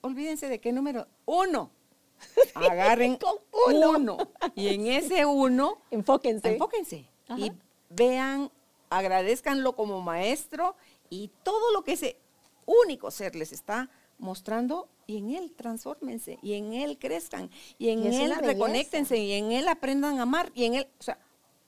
olvídense 0.00 0.48
de 0.48 0.60
qué 0.60 0.72
número, 0.72 1.06
uno. 1.24 1.70
agarren 2.54 3.16
Con 3.16 3.36
uno. 3.68 3.90
uno. 3.92 4.16
Y 4.54 4.68
en 4.74 4.86
ese 4.86 5.24
uno, 5.24 5.78
Enfóquense. 5.90 6.52
enfóquense 6.52 7.06
Ajá. 7.28 7.40
y 7.40 7.52
vean, 7.90 8.50
agradezcanlo 8.90 9.74
como 9.74 10.00
maestro 10.02 10.76
y 11.12 11.30
todo 11.42 11.72
lo 11.72 11.84
que 11.84 11.92
ese 11.92 12.16
único 12.64 13.10
ser 13.10 13.34
les 13.34 13.52
está 13.52 13.90
mostrando 14.18 14.88
y 15.06 15.18
en 15.18 15.30
él 15.30 15.52
transfórmense 15.52 16.38
y 16.40 16.54
en 16.54 16.72
él 16.72 16.98
crezcan 16.98 17.50
y 17.78 17.90
en 17.90 18.10
Y 18.10 18.16
él 18.16 18.34
reconéctense 18.40 19.18
y 19.18 19.32
en 19.32 19.52
él 19.52 19.68
aprendan 19.68 20.18
a 20.18 20.22
amar 20.22 20.50
y 20.54 20.64
en 20.64 20.74
él, 20.74 20.88
o 20.98 21.02
sea, 21.02 21.18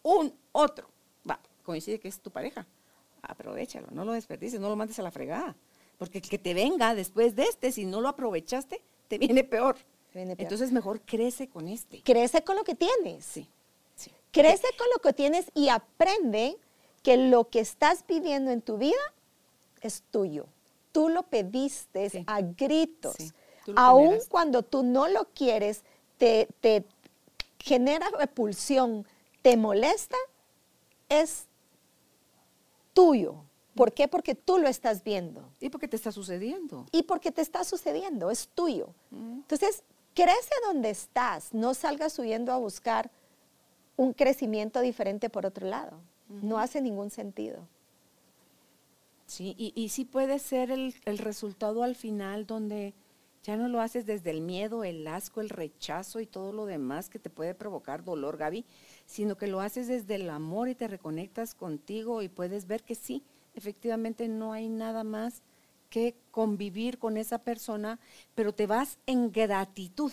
un 0.03 0.33
otro. 0.53 0.89
Va, 1.29 1.39
coincide 1.63 2.01
que 2.01 2.09
es 2.09 2.21
tu 2.21 2.31
pareja. 2.31 2.67
Aprovechalo, 3.21 3.89
no 3.91 4.07
lo 4.07 4.13
desperdices, 4.13 4.61
no 4.61 4.71
lo 4.71 4.77
mandes 4.77 4.99
a 4.99 5.03
la 5.03 5.11
fregada. 5.11 5.55
Porque 5.99 6.19
el 6.19 6.29
que 6.29 6.39
te 6.39 6.55
venga 6.55 6.95
después 6.95 7.37
de 7.37 7.43
este, 7.43 7.71
si 7.71 7.85
no 7.85 8.01
lo 8.01 8.09
aprovechaste, 8.09 8.81
te 9.09 9.19
viene 9.19 9.45
peor. 9.45 9.77
Te 10.13 10.21
viene 10.21 10.37
peor. 10.37 10.45
Entonces 10.45 10.73
mejor 10.73 11.03
crece 11.03 11.49
con 11.49 11.69
este. 11.69 12.03
Crece 12.03 12.43
con 12.45 12.57
lo 12.57 12.65
que 12.65 12.75
tienes. 12.75 13.27
Sí, 13.27 13.47
sí. 13.95 14.11
Crece 14.31 14.69
con 14.79 14.87
lo 14.95 15.03
que 15.03 15.13
tienes 15.13 15.51
y 15.55 15.69
aprende 15.69 16.57
que 17.03 17.19
lo 17.19 17.51
que 17.51 17.61
estás 17.61 18.07
viviendo 18.07 18.51
en 18.51 18.63
tu 18.63 18.79
vida 18.79 18.97
es 19.87 20.03
tuyo. 20.11 20.47
Tú 20.93 21.09
lo 21.09 21.23
pediste 21.25 22.11
Sí. 22.11 22.25
a 22.27 22.41
gritos. 22.41 23.15
Sí, 23.17 23.31
generaste. 23.67 24.29
cuando 24.29 24.63
tú 24.63 24.83
no 24.83 25.09
lo 25.09 25.25
quieres, 25.35 25.83
te, 26.19 26.49
te 26.61 26.85
genera 27.59 28.09
repulsión, 28.11 29.07
te 29.43 29.57
molesta, 29.57 30.17
es 31.09 31.47
tuyo. 32.93 33.45
¿Por 33.75 33.93
qué? 33.93 34.07
Porque 34.07 34.35
tú 34.35 34.59
lo 34.59 34.69
estás 34.69 35.03
viendo. 35.03 35.49
¿Y 35.61 35.69
por 35.71 35.81
qué 35.81 35.89
te 35.89 35.97
está 35.97 36.13
sucediendo? 36.13 36.87
Y 36.93 37.03
porque 37.03 37.33
te 37.33 37.43
está 37.43 37.65
sucediendo, 37.65 38.31
es 38.31 38.49
tuyo. 38.55 38.91
Entonces, 39.11 39.83
crece 40.15 40.55
donde 40.67 40.91
estás, 40.91 41.53
no 41.53 41.75
salgas 41.75 42.17
huyendo 42.19 42.53
a 42.53 42.57
buscar 42.59 43.11
un 43.97 44.13
crecimiento 44.13 44.81
diferente 44.81 45.29
por 45.29 45.45
otro 45.45 45.67
lado. 45.67 45.99
No 46.29 46.59
hace 46.59 46.81
ningún 46.81 47.11
sentido. 47.11 47.67
Sí, 49.27 49.55
y, 49.59 49.73
y 49.75 49.89
sí 49.89 50.05
puede 50.05 50.39
ser 50.39 50.71
el, 50.71 50.95
el 51.05 51.19
resultado 51.19 51.83
al 51.83 51.97
final 51.97 52.47
donde 52.47 52.95
ya 53.43 53.57
no 53.57 53.69
lo 53.69 53.81
haces 53.81 54.07
desde 54.07 54.31
el 54.31 54.41
miedo, 54.41 54.85
el 54.85 55.07
asco, 55.07 55.41
el 55.41 55.51
rechazo 55.51 56.21
y 56.21 56.27
todo 56.27 56.53
lo 56.53 56.67
demás 56.67 57.09
que 57.11 57.19
te 57.19 57.31
puede 57.31 57.55
provocar 57.55 58.05
dolor, 58.05 58.37
Gaby, 58.39 58.65
sino 59.07 59.37
que 59.37 59.47
lo 59.47 59.61
haces 59.61 59.87
desde 59.87 60.15
el 60.17 60.31
amor 60.31 60.69
y 60.69 60.75
te 60.75 60.89
reconectas 60.89 61.55
contigo 61.55 62.23
y 62.23 62.29
puedes 62.29 62.67
ver 62.67 62.83
que 62.83 62.95
sí, 62.95 63.23
efectivamente 63.55 64.29
no 64.29 64.53
hay 64.53 64.69
nada 64.69 65.05
más 65.05 65.43
que 65.91 66.15
convivir 66.31 66.99
con 66.99 67.17
esa 67.17 67.39
persona, 67.39 67.99
pero 68.35 68.53
te 68.53 68.67
vas 68.67 68.99
en 69.07 69.31
gratitud, 69.31 70.11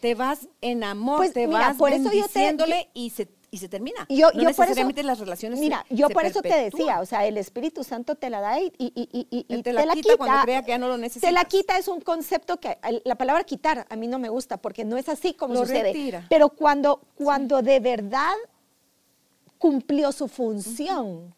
te 0.00 0.14
vas 0.14 0.48
en 0.60 0.84
amor, 0.84 1.16
Pues, 1.18 1.32
te 1.32 1.46
mira, 1.46 1.68
vas 1.68 1.76
por 1.78 1.92
eso 1.92 2.12
yo 2.12 2.28
te- 2.28 2.90
y 2.94 3.10
se 3.10 3.26
y 3.54 3.58
se 3.58 3.68
termina. 3.68 4.04
Yo, 4.08 4.32
no 4.32 4.32
yo 4.32 4.40
por 4.40 4.50
eso, 4.50 4.62
necesariamente 4.62 5.02
las 5.04 5.20
relaciones 5.20 5.60
se- 5.60 5.64
mira, 5.64 5.86
yo 5.90 6.08
por 6.10 6.24
eso 6.26 6.42
te 6.42 6.48
decía, 6.56 7.00
o 7.00 7.06
sea, 7.06 7.24
el 7.24 7.38
Espíritu 7.38 7.84
Santo 7.84 8.16
te 8.16 8.28
la 8.30 8.40
da 8.40 8.58
y, 8.60 8.72
y, 8.78 8.92
y- 8.96 9.28
y- 9.30 9.44
te, 9.58 9.62
te 9.62 9.72
la 9.72 9.86
la 9.86 9.94
quita 9.94 10.02
quita. 10.14 10.16
cuando 10.16 10.42
crea 10.42 10.62
que 10.62 10.68
ya 10.70 10.78
no 10.78 10.88
lo 10.88 10.94
Te 10.94 10.98
la 10.98 11.02
necesitas. 11.04 11.44
quita 11.46 11.78
es 11.78 11.86
un 11.86 12.00
concepto 12.00 12.58
que 12.58 12.76
la 13.04 13.14
palabra 13.14 13.44
quitar 13.44 13.86
a 13.88 13.94
mí 13.96 14.08
no 14.08 14.18
me 14.18 14.28
gusta 14.28 14.56
porque 14.56 14.84
no 14.84 14.96
es 14.96 15.08
así 15.08 15.34
como 15.34 15.54
Lo 15.54 15.60
sucede. 15.60 15.84
retira. 15.84 16.26
Pero 16.28 16.48
cuando, 16.48 17.00
cuando 17.14 17.62
de 17.62 17.78
verdad 17.78 18.34
cumplió 19.58 20.12
su 20.12 20.28
función, 20.28 21.34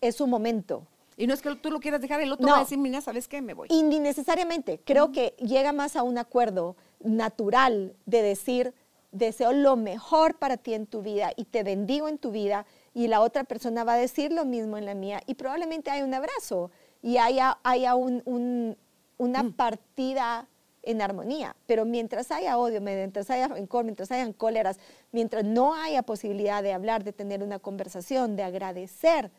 es 0.00 0.16
su 0.16 0.26
momento. 0.26 0.86
Y 1.16 1.26
no 1.26 1.34
es 1.34 1.42
que 1.42 1.54
tú 1.56 1.70
lo 1.70 1.80
quieras 1.80 2.00
dejar, 2.00 2.20
el 2.20 2.30
otro 2.32 2.46
No. 2.46 2.52
va 2.52 2.58
a 2.58 2.62
decir, 2.62 2.78
mira, 2.78 3.00
¿sabes 3.00 3.26
qué? 3.26 3.42
Me 3.42 3.54
voy. 3.54 3.66
Y 3.70 3.82
ni 3.82 3.98
necesariamente, 3.98 4.80
creo 4.84 5.10
que 5.10 5.34
llega 5.40 5.72
más 5.72 5.96
a 5.96 6.02
un 6.04 6.18
acuerdo 6.18 6.76
natural 7.00 7.94
de 8.06 8.22
decir, 8.22 8.74
deseo 9.12 9.52
lo 9.52 9.76
mejor 9.76 10.36
para 10.38 10.56
ti 10.56 10.74
en 10.74 10.86
tu 10.86 11.02
vida 11.02 11.32
y 11.36 11.44
te 11.44 11.62
bendigo 11.62 12.08
en 12.08 12.18
tu 12.18 12.30
vida 12.30 12.66
y 12.94 13.08
la 13.08 13.20
otra 13.20 13.44
persona 13.44 13.84
va 13.84 13.94
a 13.94 13.96
decir 13.98 14.32
lo 14.32 14.44
mismo 14.44 14.76
en 14.76 14.84
la 14.84 14.94
mía 14.94 15.22
y 15.26 15.34
probablemente 15.34 15.90
hay 15.90 16.02
un 16.02 16.12
abrazo 16.14 16.70
y 17.02 17.16
haya, 17.18 17.58
haya 17.62 17.94
un- 17.94 18.22
un- 18.26 18.76
una 19.16 19.50
partida 19.50 20.46
en 20.82 21.02
armonía. 21.02 21.56
Pero 21.66 21.84
mientras 21.84 22.30
haya 22.30 22.56
odio, 22.58 22.80
mientras 22.80 23.28
haya 23.30 23.48
rencor, 23.48 23.84
mientras 23.84 24.10
hayan 24.12 24.32
cóleras, 24.32 24.78
mientras 25.12 25.44
no 25.44 25.74
haya 25.74 26.02
posibilidad 26.02 26.62
de 26.62 26.72
hablar, 26.72 27.02
de 27.04 27.12
tener 27.12 27.42
una 27.42 27.58
conversación, 27.58 28.36
de 28.36 28.42
agradecer, 28.44 29.30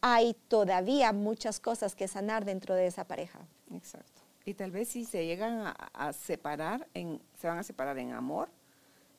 hay 0.00 0.34
todavía 0.48 1.12
muchas 1.12 1.60
cosas 1.60 1.94
que 1.94 2.08
sanar 2.08 2.44
dentro 2.44 2.74
de 2.74 2.86
esa 2.86 3.04
pareja. 3.04 3.40
Exacto. 3.72 4.20
Y 4.44 4.54
tal 4.54 4.70
vez 4.70 4.88
si 4.88 5.04
se 5.06 5.24
llegan 5.26 5.60
a, 5.66 5.70
a 5.94 6.12
separar, 6.12 6.86
en, 6.92 7.20
se 7.38 7.48
van 7.48 7.58
a 7.58 7.62
separar 7.62 7.98
en 7.98 8.12
amor, 8.12 8.48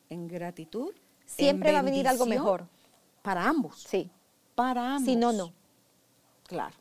en 0.09 0.27
gratitud. 0.27 0.89
en 0.93 1.29
Siempre 1.29 1.71
va 1.71 1.79
a 1.79 1.81
venir 1.81 2.07
algo 2.07 2.25
mejor. 2.25 2.67
Para 3.21 3.47
ambos. 3.47 3.81
Sí. 3.87 4.09
Para 4.53 4.95
ambos. 4.95 5.05
Si 5.05 5.15
no, 5.15 5.31
no. 5.33 5.51
Claro. 6.47 6.75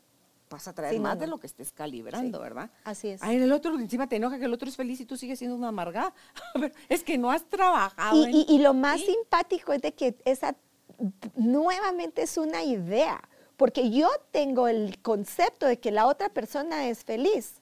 Vas 0.51 0.69
a 0.69 0.73
traer 0.75 1.01
más 1.01 1.15
no. 1.17 1.21
de 1.23 1.27
lo 1.27 1.39
que 1.41 1.47
estés 1.49 1.73
calibrando, 1.73 2.39
Sí. 2.39 2.43
¿verdad? 2.43 2.71
Así 2.85 3.09
es. 3.09 3.23
Ay, 3.23 3.37
el 3.39 3.51
otro 3.51 3.75
encima 3.79 4.07
te 4.09 4.17
enoja 4.17 4.39
que 4.39 4.45
el 4.45 4.53
otro 4.53 4.69
es 4.69 4.77
feliz 4.77 5.01
y 5.01 5.07
tú 5.07 5.17
sigues 5.17 5.39
siendo 5.39 5.57
una 5.57 5.69
amargada. 5.69 6.13
Es 6.89 7.03
que 7.03 7.19
no 7.19 7.31
has 7.31 7.45
trabajado. 7.49 8.15
Y, 8.17 8.25
en 8.25 8.31
y- 8.35 8.47
y 8.49 8.59
lo 8.59 8.75
más 8.75 8.97
ti. 9.01 9.07
simpático 9.07 9.73
es 9.73 9.83
de 9.83 9.95
que 9.95 10.17
esa 10.25 10.55
nuevamente 11.35 12.23
es 12.23 12.37
una 12.37 12.63
idea, 12.63 13.21
porque 13.57 13.91
yo 13.91 14.09
tengo 14.31 14.69
el 14.69 15.01
concepto 15.03 15.67
de 15.67 15.81
que 15.81 15.91
la 15.91 16.07
otra 16.07 16.29
persona 16.29 16.89
es 16.89 17.03
feliz 17.05 17.61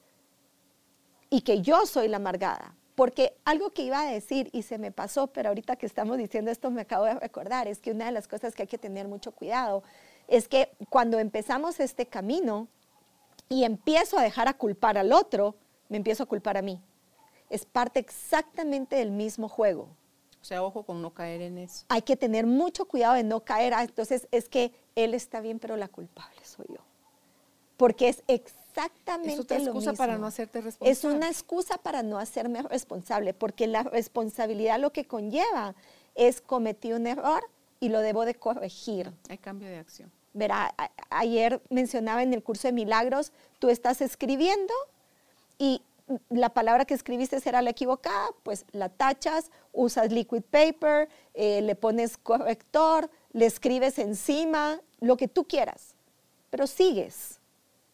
y 1.31 1.41
que 1.43 1.63
yo 1.63 1.87
soy 1.87 2.09
la 2.09 2.17
amargada. 2.19 2.75
Porque 3.03 3.37
algo 3.45 3.71
que 3.71 3.83
iba 3.83 4.01
a 4.01 4.07
decir 4.07 4.49
y 4.53 4.63
se 4.63 4.79
me 4.79 4.93
pasó, 4.93 5.27
pero 5.27 5.49
ahorita 5.49 5.75
que 5.75 5.87
estamos 5.87 6.19
diciendo 6.19 6.53
esto 6.53 6.71
me 6.71 6.83
acabo 6.83 7.05
de 7.07 7.15
recordar, 7.15 7.67
es 7.67 7.81
que 7.81 7.91
una 7.91 8.05
de 8.07 8.13
las 8.13 8.29
cosas 8.29 8.55
que 8.55 8.63
hay 8.63 8.69
que 8.69 8.79
tener 8.79 9.09
mucho 9.09 9.33
cuidado 9.33 9.83
es 10.29 10.47
que 10.47 10.71
cuando 10.89 11.19
empezamos 11.19 11.81
este 11.81 12.07
camino 12.07 12.69
y 13.49 13.65
empiezo 13.65 14.19
a 14.21 14.23
dejar 14.23 14.47
a 14.47 14.55
culpar 14.55 14.99
al 14.99 15.13
otro, 15.13 15.57
me 15.89 15.97
empiezo 15.97 16.23
a 16.23 16.27
culpar 16.27 16.57
a 16.57 16.63
mí. 16.63 16.81
Es 17.51 17.65
parte 17.65 17.99
exactamente 17.99 18.95
del 18.95 19.11
mismo 19.11 19.49
juego 19.49 19.89
O 20.41 20.45
sea, 20.45 20.63
ojo 20.63 20.85
con 20.85 21.03
no 21.03 21.13
caer 21.13 21.43
en 21.43 21.59
eso. 21.59 21.85
hay 21.89 22.03
que 22.03 22.17
tener 22.17 22.47
mucho 22.47 22.87
cuidado 22.87 23.15
de 23.15 23.25
no 23.25 23.41
caer. 23.41 23.75
a- 23.75 23.83
Entonces, 23.83 24.29
es 24.31 24.49
que 24.49 24.73
él 24.95 25.15
está 25.15 25.41
bien, 25.41 25.59
pero 25.59 25.77
la 25.77 25.89
culpable 25.89 26.39
soy 26.45 26.67
yo. 26.69 26.79
Porque 27.77 28.09
es 28.11 28.23
exactamente 28.29 28.62
Es 29.25 29.41
otra 29.41 29.59
lo 29.59 29.65
excusa 29.67 29.93
para 29.93 30.19
no 30.19 30.27
hacerte 30.27 30.59
Es 30.59 30.65
responsable. 30.65 31.17
una 31.17 31.29
excusa 31.29 31.79
para 31.79 32.03
no 32.03 32.19
hacerme 32.19 32.63
responsable, 32.63 33.35
porque 33.35 33.67
la 33.67 33.83
responsabilidad 33.83 34.79
lo 34.79 34.93
que 34.93 35.07
conlleva 35.07 35.75
es 36.15 36.41
cometí 36.41 36.93
un 36.93 37.07
error 37.07 37.45
y 37.81 37.89
lo 37.89 38.01
debo 38.01 38.25
de 38.25 38.35
corregir. 38.35 39.13
Hay 39.29 39.39
cambio 39.39 39.69
de 39.69 39.79
acción. 39.79 40.11
Verá, 40.35 40.75
ayer 41.11 41.61
mencionaba 41.69 42.23
en 42.23 42.33
el 42.33 42.43
curso 42.43 42.69
de 42.69 42.73
milagros, 42.73 43.33
tú 43.59 43.69
estás 43.69 44.01
escribiendo 44.01 44.73
y 45.59 45.83
la 46.31 46.49
palabra 46.49 46.85
que 46.85 46.95
escribiste 46.95 47.41
será 47.41 47.63
la 47.63 47.71
equivocada, 47.71 48.29
pues 48.43 48.65
la 48.73 48.89
tachas, 48.89 49.51
usas 49.73 50.11
liquid 50.11 50.43
paper, 50.43 51.09
eh, 51.35 51.61
le 51.63 51.75
pones 51.75 52.17
corrector, 52.17 53.11
le 53.33 53.47
escribes 53.47 53.99
encima, 53.99 54.81
lo 55.01 55.17
que 55.17 55.29
tú 55.29 55.45
quieras, 55.45 55.95
pero 56.51 56.67
sigues. 56.67 57.41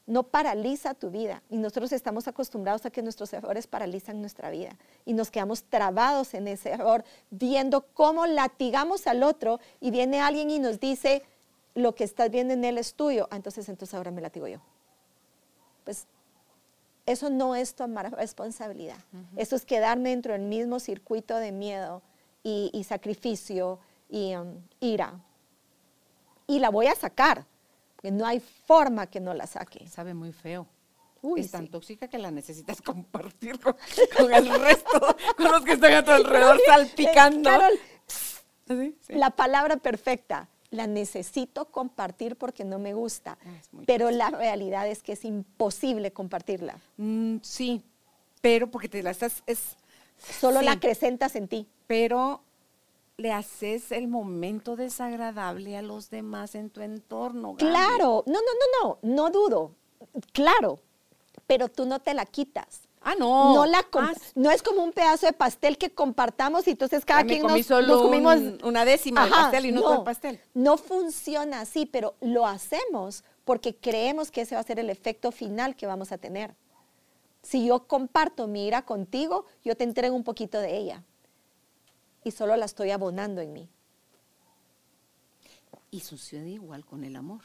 No 0.09 0.25
paraliza 0.25 0.95
tu 0.95 1.11
vida. 1.11 1.43
Y 1.51 1.59
nosotros 1.59 1.93
estamos 1.93 2.27
acostumbrados 2.27 2.85
a 2.87 2.91
que 2.91 3.03
nuestros 3.03 3.33
errores 3.33 3.67
paralizan 3.67 4.21
nuestra 4.21 4.51
vida. 4.51 4.77
Y 5.05 5.13
nos 5.13 5.31
quedamos 5.31 5.63
trabados 5.63 6.33
en 6.35 6.49
ese 6.49 6.71
error, 6.71 7.05
viendo 7.31 7.83
cómo 7.93 8.27
latigamos 8.27 9.07
al 9.07 9.23
otro 9.23 9.61
y 9.81 9.91
viene 9.91 10.21
alguien 10.21 10.51
y 10.51 10.59
nos 10.59 10.81
dice, 10.81 11.23
lo 11.75 11.95
que 11.95 12.05
estás 12.05 12.31
viendo 12.31 12.55
en 12.55 12.65
él 12.65 12.79
es 12.79 12.95
tuyo. 12.95 13.29
Ah, 13.31 13.37
entonces, 13.37 13.69
entonces 13.69 13.95
ahora 13.95 14.11
me 14.11 14.23
latigo 14.23 14.49
yo. 14.49 14.59
Pues 15.85 16.07
eso 17.07 17.29
no 17.31 17.55
es 17.55 17.75
tomar 17.75 18.11
responsabilidad. 18.13 18.99
Eso 19.37 19.57
es 19.57 19.65
quedarme 19.65 20.11
dentro 20.11 20.33
del 20.33 20.43
mismo 20.43 20.81
circuito 20.81 21.37
de 21.37 21.53
miedo 21.53 22.03
y, 22.43 22.71
y 22.73 22.85
sacrificio 22.85 23.79
y 24.09 24.35
um, 24.35 24.63
ira. 24.81 25.21
Y 26.47 26.61
la 26.61 26.71
voy 26.71 26.87
a 26.87 26.95
sacar, 26.95 27.47
porque 27.99 28.13
no 28.13 28.25
hay 28.25 28.39
forma 28.39 29.09
que 29.09 29.19
no 29.19 29.35
la 29.35 29.49
saque. 29.49 29.89
Sabe 29.89 30.15
muy 30.15 30.31
feo. 30.33 30.69
Uy, 31.21 31.41
es 31.41 31.51
tan 31.51 31.65
sí. 31.65 31.71
tóxica 31.71 32.07
que 32.07 32.17
la 32.17 32.31
necesitas 32.31 32.81
compartir 32.83 33.59
con, 33.59 33.75
con 34.17 34.33
el 34.33 34.49
resto, 34.61 35.17
con 35.37 35.51
los 35.51 35.65
que 35.65 35.73
están 35.73 35.93
a 35.95 36.05
tu 36.05 36.13
alrededor 36.13 36.61
salpicando. 36.67 37.51
Carol, 37.51 37.73
¿Sí? 38.69 38.97
Sí. 39.01 39.15
La 39.15 39.31
palabra 39.31 39.79
perfecta, 39.79 40.49
la 40.71 40.87
necesito 40.87 41.65
compartir 41.73 42.37
porque 42.37 42.65
no 42.65 42.79
me 42.79 42.95
gusta, 42.95 43.37
Ah, 43.45 43.81
pero 43.85 44.13
la 44.13 44.31
realidad 44.31 44.87
es 44.87 45.03
que 45.03 45.15
es 45.15 45.25
imposible 45.25 46.13
compartirla. 46.13 46.79
Mm, 46.99 47.39
sí, 47.43 47.83
pero 48.41 48.71
porque 48.71 48.89
te 48.89 49.03
la 49.03 49.11
estás, 49.11 49.43
es, 49.47 49.77
Solo 50.39 50.63
la 50.63 50.73
acrecentas 50.73 51.35
en 51.35 51.49
ti. 51.49 51.67
pero 51.89 52.45
le 53.19 53.33
haces 53.33 53.91
el 53.91 54.07
momento 54.07 54.77
desagradable 54.77 55.77
a 55.77 55.83
los 55.83 56.09
demás 56.09 56.55
en 56.55 56.71
tu 56.71 56.83
entorno. 56.83 57.55
Gaby. 57.55 57.59
Claro, 57.69 58.23
no, 58.27 58.35
no, 58.35 58.39
no, 58.41 58.99
no, 59.03 59.15
no 59.25 59.31
dudo, 59.31 59.73
claro, 60.33 60.79
pero 61.49 61.69
tú 61.69 61.85
no 61.85 61.99
te 61.99 62.15
la 62.15 62.25
quitas. 62.25 62.83
Ah, 63.01 63.15
no. 63.19 63.55
No, 63.55 63.67
la 63.67 63.85
Ah, 63.95 64.13
no 64.37 64.51
es 64.53 64.63
como 64.63 64.85
un 64.85 64.93
pedazo 64.93 65.27
de 65.27 65.33
pastel 65.33 65.79
que 65.79 65.91
compartamos 65.91 66.67
y 66.69 66.71
entonces 66.73 67.05
cada 67.05 67.25
quien 67.25 67.43
comí 67.43 67.59
nos, 67.59 67.67
solo 67.67 67.89
nos 67.89 68.03
comimos 68.03 68.37
un- 68.37 68.59
una 68.65 68.85
décima 68.85 69.25
del 69.25 69.33
Ajá, 69.33 69.43
pastel 69.45 69.67
y 69.67 69.73
no, 69.73 69.81
todo 69.83 69.95
el 69.99 70.03
pastel. 70.05 70.41
No 70.55 70.77
funciona 70.79 71.61
así, 71.61 71.87
pero 71.87 72.15
lo 72.21 72.47
hacemos 72.47 73.25
porque 73.45 73.75
creemos 73.75 74.31
que 74.31 74.43
ese 74.43 74.55
va 74.55 74.61
a 74.61 74.65
ser 74.65 74.79
el 74.79 74.91
efecto 74.91 75.33
final 75.33 75.75
que 75.75 75.87
vamos 75.87 76.13
a 76.13 76.19
tener. 76.19 76.55
Si 77.43 77.67
yo 77.67 77.87
comparto 77.89 78.47
mi 78.47 78.67
ira 78.67 78.83
contigo, 78.83 79.45
yo 79.65 79.77
te 79.77 79.85
entrego 79.85 80.15
un 80.15 80.25
poquito 80.25 80.61
de 80.61 80.77
ella 80.77 81.03
y 82.25 82.31
solo 82.31 82.57
la 82.57 82.65
estoy 82.65 82.91
abonando 82.91 83.41
en 83.41 83.53
mí. 83.53 83.69
Y 85.91 86.01
sucede 86.01 86.51
igual 86.51 86.85
con 86.85 87.05
el 87.05 87.17
amor. 87.17 87.43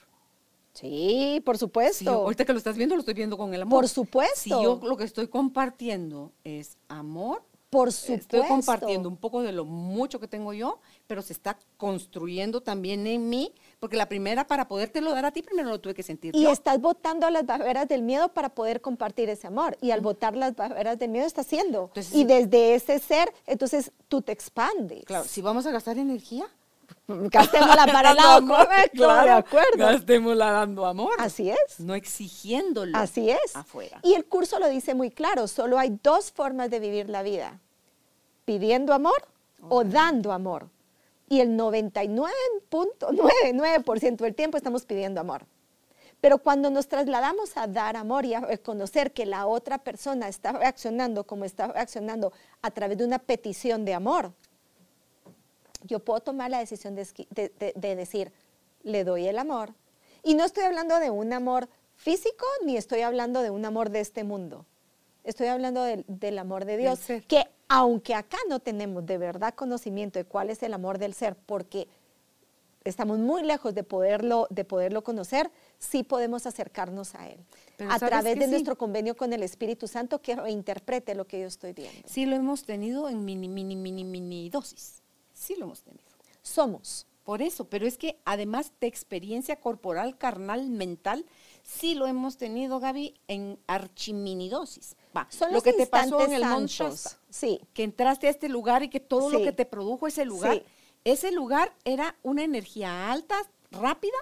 Sí, 0.73 1.41
por 1.45 1.57
supuesto. 1.57 2.09
ahorita 2.09 2.45
que 2.45 2.51
lo 2.51 2.57
estás 2.57 2.75
viendo, 2.75 2.95
lo 2.95 2.99
estoy 2.99 3.13
viendo 3.13 3.37
con 3.37 3.53
el 3.53 3.61
amor. 3.61 3.81
Por 3.81 3.89
supuesto. 3.89 4.41
Si 4.41 4.49
yo 4.49 4.79
lo 4.83 4.97
que 4.97 5.03
estoy 5.03 5.27
compartiendo 5.27 6.33
es 6.43 6.77
amor, 6.87 7.43
por 7.69 7.91
supuesto. 7.91 8.37
estoy 8.37 8.47
compartiendo 8.47 9.07
un 9.07 9.17
poco 9.17 9.41
de 9.41 9.51
lo 9.51 9.65
mucho 9.65 10.19
que 10.19 10.27
tengo 10.27 10.53
yo, 10.53 10.79
pero 11.07 11.21
se 11.21 11.33
está 11.33 11.57
construyendo 11.77 12.61
también 12.61 13.05
en 13.07 13.29
mí, 13.29 13.53
porque 13.83 13.97
la 13.97 14.07
primera 14.07 14.47
para 14.47 14.65
podértelo 14.69 15.11
dar 15.11 15.25
a 15.25 15.31
ti, 15.31 15.41
primero 15.41 15.67
lo 15.67 15.77
tuve 15.77 15.93
que 15.93 16.03
sentir 16.03 16.33
Y 16.33 16.43
yo. 16.43 16.51
estás 16.53 16.79
botando 16.79 17.29
las 17.29 17.45
barreras 17.45 17.85
del 17.85 18.01
miedo 18.01 18.29
para 18.29 18.47
poder 18.47 18.79
compartir 18.79 19.27
ese 19.27 19.47
amor. 19.47 19.77
Y 19.81 19.91
al 19.91 19.99
botar 19.99 20.37
las 20.37 20.55
barreras 20.55 20.97
del 20.97 21.09
miedo 21.09 21.25
estás 21.27 21.47
haciendo. 21.47 21.87
Entonces, 21.89 22.15
y 22.15 22.23
desde 22.23 22.75
ese 22.75 22.97
ser, 22.99 23.33
entonces 23.45 23.91
tú 24.07 24.21
te 24.21 24.31
expandes. 24.31 25.03
Claro, 25.03 25.25
si 25.25 25.41
vamos 25.41 25.65
a 25.65 25.71
gastar 25.71 25.97
energía, 25.97 26.45
Gastémosla 27.09 27.85
para 27.87 28.11
el 28.11 28.15
lado 28.15 28.37
amor, 28.37 28.67
correcto, 28.67 29.03
claro, 29.03 29.25
de 29.25 29.31
acuerdo. 29.31 29.77
Gastémosla 29.77 30.51
dando 30.51 30.85
amor. 30.85 31.15
Así 31.19 31.49
es. 31.49 31.81
No 31.81 31.93
exigiéndolo. 31.93 32.97
Así 32.97 33.31
es. 33.31 33.53
Afuera. 33.53 33.99
Y 34.01 34.13
el 34.13 34.23
curso 34.23 34.59
lo 34.59 34.69
dice 34.69 34.93
muy 34.93 35.11
claro, 35.11 35.49
solo 35.49 35.77
hay 35.77 35.99
dos 36.01 36.31
formas 36.31 36.69
de 36.69 36.79
vivir 36.79 37.09
la 37.09 37.21
vida, 37.21 37.59
pidiendo 38.45 38.93
amor 38.93 39.27
o 39.67 39.83
dando 39.83 40.31
amor. 40.31 40.69
Y 41.29 41.39
el 41.39 41.57
99.99% 41.57 44.17
del 44.17 44.35
tiempo 44.35 44.57
estamos 44.57 44.85
pidiendo 44.85 45.21
amor. 45.21 45.45
Pero 46.21 46.37
cuando 46.37 46.69
nos 46.69 46.87
trasladamos 46.87 47.57
a 47.57 47.67
dar 47.67 47.97
amor 47.97 48.25
y 48.25 48.33
a 48.33 48.39
reconocer 48.41 49.11
que 49.11 49.25
la 49.25 49.45
otra 49.45 49.77
persona 49.79 50.29
está 50.29 50.53
reaccionando 50.53 51.25
como 51.25 51.43
está 51.43 51.67
reaccionando 51.67 52.31
a 52.61 52.71
través 52.71 52.97
de 52.97 53.03
una 53.05 53.19
petición 53.19 53.83
de 53.83 53.93
amor, 53.93 54.31
yo 55.83 55.99
puedo 55.99 56.21
tomar 56.21 56.49
la 56.49 56.59
decisión 56.59 56.95
de, 56.95 57.05
de- 57.31 57.73
de 57.75 57.95
decir, 57.95 58.31
le 58.83 59.03
doy 59.03 59.27
el 59.27 59.37
amor. 59.37 59.73
Y 60.23 60.35
no 60.35 60.45
estoy 60.45 60.63
hablando 60.63 60.97
de 60.99 61.09
un 61.09 61.33
amor 61.33 61.67
físico, 61.97 62.45
ni 62.65 62.77
estoy 62.77 63.01
hablando 63.01 63.41
de 63.41 63.49
un 63.49 63.65
amor 63.65 63.89
de 63.89 63.99
este 63.99 64.23
mundo. 64.23 64.65
Estoy 65.23 65.47
hablando 65.47 65.83
del, 65.83 66.03
del 66.07 66.37
amor 66.37 66.65
de 66.65 66.77
Dios, 66.77 66.99
que 67.27 67.45
aunque 67.67 68.13
acá 68.13 68.37
no 68.49 68.59
tenemos 68.59 69.05
de 69.05 69.17
verdad 69.17 69.53
conocimiento 69.53 70.19
de 70.19 70.25
cuál 70.25 70.49
es 70.49 70.61
el 70.63 70.73
amor 70.73 70.97
del 70.97 71.13
ser, 71.13 71.35
porque 71.35 71.87
estamos 72.83 73.19
muy 73.19 73.43
lejos 73.43 73.73
de 73.73 73.83
poderlo, 73.83 74.47
de 74.49 74.65
poderlo 74.65 75.03
conocer, 75.03 75.49
sí 75.79 76.03
podemos 76.03 76.45
acercarnos 76.45 77.15
a 77.15 77.29
él. 77.29 77.39
Pero 77.77 77.89
a 77.89 77.99
¿sabes 77.99 78.09
través 78.09 78.39
de 78.39 78.45
sí? 78.45 78.51
nuestro 78.51 78.77
convenio 78.77 79.15
con 79.15 79.33
el 79.33 79.43
Espíritu 79.43 79.87
Santo 79.87 80.21
que 80.21 80.35
reinterprete 80.35 81.15
lo 81.15 81.25
que 81.25 81.39
yo 81.39 81.47
estoy 81.47 81.73
viendo. 81.73 82.07
Sí 82.07 82.25
lo 82.25 82.35
hemos 82.35 82.63
tenido 82.63 83.09
en 83.09 83.23
mini, 83.23 83.47
mini, 83.47 83.75
mini, 83.75 84.03
mini 84.03 84.49
dosis. 84.49 85.01
Sí 85.33 85.55
lo 85.57 85.65
hemos 85.65 85.81
tenido. 85.81 86.03
Somos. 86.41 87.07
Por 87.23 87.41
eso, 87.41 87.65
pero 87.65 87.87
es 87.87 87.97
que 87.97 88.17
además 88.25 88.73
de 88.81 88.87
experiencia 88.87 89.55
corporal, 89.55 90.17
carnal, 90.17 90.69
mental, 90.69 91.25
sí 91.63 91.95
lo 91.95 92.05
hemos 92.07 92.37
tenido, 92.37 92.79
Gaby, 92.79 93.15
en 93.27 93.57
archiminidosis. 93.67 94.95
Va, 95.15 95.27
Son 95.31 95.49
lo 95.49 95.55
los 95.55 95.63
que 95.63 95.73
te 95.73 95.87
pasó 95.87 96.21
en 96.25 96.33
el. 96.33 96.43
Shasta, 96.67 97.17
Sí. 97.29 97.59
que 97.73 97.83
entraste 97.83 98.27
a 98.27 98.29
este 98.29 98.49
lugar 98.49 98.83
y 98.83 98.89
que 98.89 98.99
todo 98.99 99.29
lo 99.29 99.41
que 99.41 99.51
te 99.51 99.65
produjo 99.65 100.05
ese 100.07 100.25
lugar, 100.25 100.55
Sí. 100.55 100.63
ese 101.03 101.31
lugar 101.31 101.73
era 101.85 102.15
una 102.23 102.43
energía 102.43 103.11
alta, 103.11 103.35
rápida, 103.71 104.17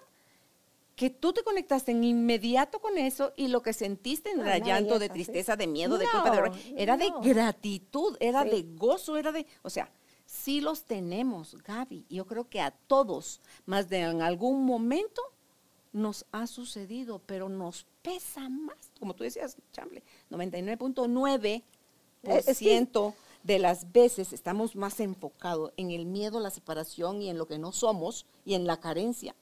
que 0.95 1.09
tú 1.09 1.33
te 1.33 1.43
conectaste 1.43 1.91
en 1.91 2.03
inmediato 2.03 2.79
con 2.79 2.97
eso 2.97 3.33
y 3.35 3.47
lo 3.47 3.61
que 3.63 3.73
sentiste 3.73 4.35
no 4.35 4.43
Ah, 4.45 4.59
llanto, 4.59 4.99
de 4.99 5.07
sí. 5.07 5.13
tristeza, 5.13 5.55
de 5.55 5.65
miedo, 5.67 5.97
de 5.97 6.05
No, 6.05 6.11
culpa, 6.11 6.29
de 6.31 6.37
horror, 6.37 6.57
era 6.75 6.95
de 6.95 7.11
gratitud, 7.23 8.15
era 8.19 8.43
de 8.43 8.63
gozo, 8.75 9.17
era 9.17 9.31
de, 9.31 9.47
o 9.63 9.69
sea, 9.69 9.91
sí 10.25 10.61
los 10.61 10.83
tenemos, 10.85 11.55
Gaby. 11.63 12.05
Yo 12.09 12.27
creo 12.27 12.47
que 12.49 12.61
a 12.61 12.71
todos, 12.71 13.41
más 13.65 13.89
de 13.89 13.99
en 14.01 14.21
algún 14.21 14.63
momento 14.65 15.21
nos 15.93 16.25
ha 16.31 16.47
sucedido, 16.47 17.19
pero 17.25 17.49
nos 17.49 17.85
pesa 18.01 18.47
más, 18.49 18.77
como 18.99 19.13
tú 19.13 19.23
decías, 19.23 19.57
Chamble, 19.73 20.03
99.9% 20.29 21.63
Eh, 22.23 22.43
es 22.45 22.59
que- 22.59 22.87
de 23.43 23.57
las 23.59 23.91
veces 23.91 24.33
estamos 24.33 24.75
más 24.75 24.99
enfocados 24.99 25.73
en 25.75 25.89
el 25.91 26.05
miedo, 26.05 26.39
la 26.39 26.51
separación 26.51 27.21
y 27.21 27.29
en 27.29 27.37
lo 27.39 27.47
que 27.47 27.57
no 27.57 27.71
somos 27.71 28.25
y 28.45 28.53
en 28.53 28.67
la 28.67 28.79
carencia 28.79 29.35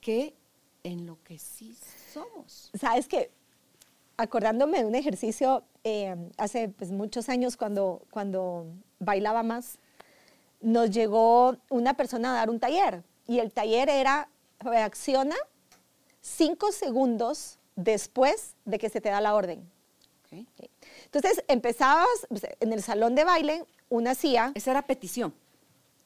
que 0.00 0.34
en 0.82 1.06
lo 1.06 1.16
que 1.22 1.38
sí 1.38 1.76
somos. 2.12 2.70
Sabes 2.78 3.06
que, 3.08 3.30
acordándome 4.16 4.80
de 4.80 4.84
un 4.84 4.94
ejercicio 4.96 5.62
eh, 5.84 6.14
hace 6.36 6.68
pues, 6.68 6.90
muchos 6.90 7.28
años 7.28 7.56
cuando, 7.56 8.02
cuando 8.10 8.66
bailaba 8.98 9.42
más, 9.42 9.78
nos 10.60 10.90
llegó 10.90 11.56
una 11.70 11.94
persona 11.94 12.32
a 12.32 12.36
dar 12.36 12.50
un 12.50 12.58
taller 12.58 13.02
y 13.28 13.38
el 13.38 13.52
taller 13.52 13.88
era 13.88 14.28
reacciona 14.58 15.36
cinco 16.24 16.72
segundos 16.72 17.58
después 17.76 18.54
de 18.64 18.78
que 18.78 18.88
se 18.88 19.00
te 19.02 19.10
da 19.10 19.20
la 19.20 19.34
orden. 19.34 19.60
¿ok? 20.32 20.66
Entonces 21.04 21.44
empezabas 21.48 22.08
en 22.60 22.72
el 22.72 22.82
salón 22.82 23.14
de 23.14 23.24
baile, 23.24 23.64
una 23.90 24.12
hacía, 24.12 24.52
Esa 24.54 24.70
era 24.70 24.82
petición, 24.82 25.34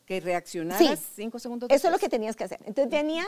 que 0.07 0.20
reaccionaras 0.20 0.99
Sí. 0.99 1.07
cinco 1.15 1.39
segundos 1.39 1.69
Eso 1.70 1.77
es 1.77 1.85
lo 1.85 1.90
después. 1.93 2.01
que 2.01 2.09
tenías 2.09 2.35
que 2.36 2.45
hacer. 2.45 2.61
Entonces 2.66 2.90
venía 2.90 3.24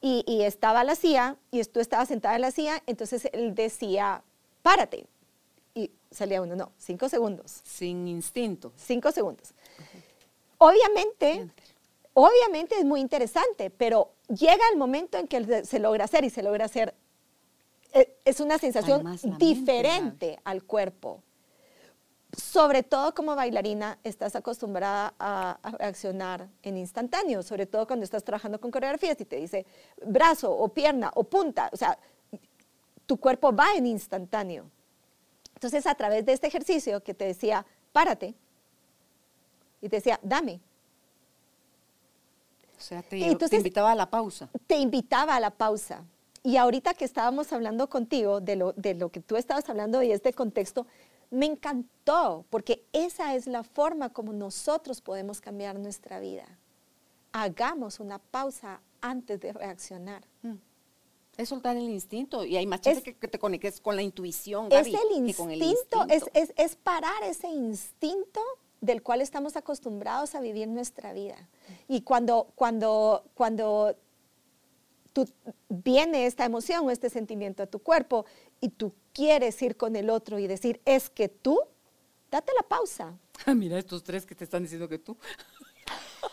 y, 0.00 0.24
y 0.26 0.42
estaba 0.42 0.82
la 0.84 0.96
silla 0.96 1.36
y 1.52 1.62
tú 1.64 1.78
estabas 1.80 2.08
sentada 2.08 2.34
en 2.34 2.40
la 2.42 2.50
silla, 2.50 2.82
entonces 2.86 3.28
él 3.32 3.54
decía, 3.54 4.22
párate. 4.62 5.06
Y 5.74 5.90
salía 6.10 6.42
uno, 6.42 6.56
no, 6.56 6.72
cinco 6.78 7.08
segundos, 7.08 7.60
Sin 7.64 8.06
instinto. 8.08 8.72
cinco 8.76 9.12
segundos. 9.12 9.54
Obviamente, 10.58 11.32
Siéntelo. 11.34 11.68
obviamente 12.14 12.76
es 12.78 12.84
muy 12.84 13.00
interesante, 13.00 13.70
pero 13.70 14.10
llega 14.28 14.62
el 14.72 14.78
momento 14.78 15.18
en 15.18 15.26
que 15.28 15.64
se- 15.64 15.78
logra 15.78 16.04
hacer 16.04 16.24
y 16.24 16.30
se 16.30 16.42
logra 16.42 16.64
hacer. 16.66 16.94
eh, 17.92 18.16
Es 18.24 18.40
una 18.40 18.58
sensación 18.58 19.02
mente, 19.04 19.44
diferente 19.44 20.40
al 20.44 20.64
cuerpo. 20.64 21.22
Sobre 22.36 22.82
todo 22.82 23.14
como 23.14 23.36
bailarina 23.36 23.98
estás 24.02 24.34
acostumbrada 24.34 25.14
a, 25.20 25.58
a 25.62 25.70
reaccionar 25.72 26.48
en 26.64 26.76
instantáneo, 26.76 27.42
sobre 27.44 27.66
todo 27.66 27.86
cuando 27.86 28.02
estás 28.04 28.24
trabajando 28.24 28.60
con 28.60 28.72
coreografías 28.72 29.20
y 29.20 29.24
te 29.24 29.36
dice 29.36 29.64
brazo 30.04 30.50
o 30.50 30.68
pierna 30.68 31.12
o 31.14 31.22
punta, 31.22 31.70
o 31.72 31.76
sea, 31.76 31.96
tu 33.06 33.18
cuerpo 33.18 33.54
va 33.54 33.68
en 33.76 33.86
instantáneo. 33.86 34.68
Entonces, 35.54 35.86
a 35.86 35.94
través 35.94 36.26
de 36.26 36.32
este 36.32 36.48
ejercicio 36.48 37.00
que 37.04 37.14
te 37.14 37.24
decía, 37.26 37.64
párate, 37.92 38.34
y 39.80 39.88
te 39.88 39.96
decía, 39.96 40.18
dame, 40.22 40.58
sea, 42.84 43.02
te, 43.02 43.16
Y 43.18 43.22
te 43.22 43.26
entonces- 43.32 43.58
invitaba 43.58 43.90
a 43.92 43.94
la 43.94 44.08
pausa. 44.10 44.48
te 44.66 44.76
invitaba 44.76 45.34
a 45.36 45.40
la 45.40 45.50
pausa. 45.50 46.04
Y 46.42 46.56
ahorita 46.58 46.94
que 46.94 47.04
estábamos 47.04 47.52
hablando 47.52 47.88
contigo 47.88 48.40
de 48.40 48.56
lo, 48.56 48.72
de 48.74 48.94
lo 48.94 49.08
que 49.10 49.20
tú 49.20 49.36
estabas 49.36 49.68
hablando 49.70 50.02
y 50.02 50.12
este 50.12 50.32
contexto, 50.32 50.86
me 51.30 51.46
encantó, 51.46 52.44
porque 52.50 52.84
esa 52.92 53.34
es 53.34 53.46
la 53.46 53.62
forma 53.64 54.10
como 54.12 54.32
nosotros 54.32 55.00
podemos 55.00 55.40
cambiar 55.40 55.78
nuestra 55.78 56.20
vida. 56.20 56.44
Hagamos 57.32 57.98
una 57.98 58.18
pausa 58.18 58.80
antes 59.00 59.40
de 59.40 59.52
reaccionar. 59.52 60.22
Mm. 60.42 60.54
Es 61.36 61.48
soltar 61.48 61.76
el 61.76 61.88
instinto 61.90 62.44
y 62.44 62.56
hay 62.56 62.66
más 62.66 62.80
Es- 62.86 63.02
que, 63.02 63.14
que 63.16 63.26
te 63.26 63.38
conectes 63.40 63.80
con 63.80 63.96
la 63.96 64.02
intuición, 64.02 64.66
Es 64.70 64.86
Gaby, 64.86 65.18
el 65.18 65.26
que 65.26 65.34
con 65.34 65.50
el 65.50 65.60
instinto, 65.62 66.04
es, 66.08 66.22
instinto. 66.22 66.30
es- 66.40 66.52
es 66.56 66.76
parar 66.76 67.22
ese 67.24 67.48
instinto 67.48 68.40
del 68.84 69.02
cual 69.02 69.20
estamos 69.20 69.56
acostumbrados 69.56 70.34
a 70.34 70.40
vivir 70.40 70.68
nuestra 70.68 71.12
vida. 71.12 71.48
Y 71.88 72.02
cuando, 72.02 72.52
cuando, 72.54 73.24
cuando 73.34 73.96
tú, 75.14 75.26
viene 75.70 76.26
esta 76.26 76.44
emoción 76.44 76.86
o 76.86 76.90
este 76.90 77.08
sentimiento 77.08 77.62
a 77.62 77.66
tu 77.66 77.78
cuerpo 77.78 78.26
y 78.60 78.68
tú 78.68 78.94
quieres 79.14 79.60
ir 79.62 79.76
con 79.76 79.96
el 79.96 80.10
otro 80.10 80.38
y 80.38 80.46
decir, 80.46 80.82
es 80.84 81.08
que 81.08 81.28
tú, 81.30 81.58
date 82.30 82.52
la 82.54 82.68
pausa. 82.68 83.16
Ah, 83.46 83.54
mira 83.54 83.78
estos 83.78 84.04
tres 84.04 84.26
que 84.26 84.34
te 84.34 84.44
están 84.44 84.62
diciendo 84.62 84.86
que 84.86 84.98
tú. 84.98 85.16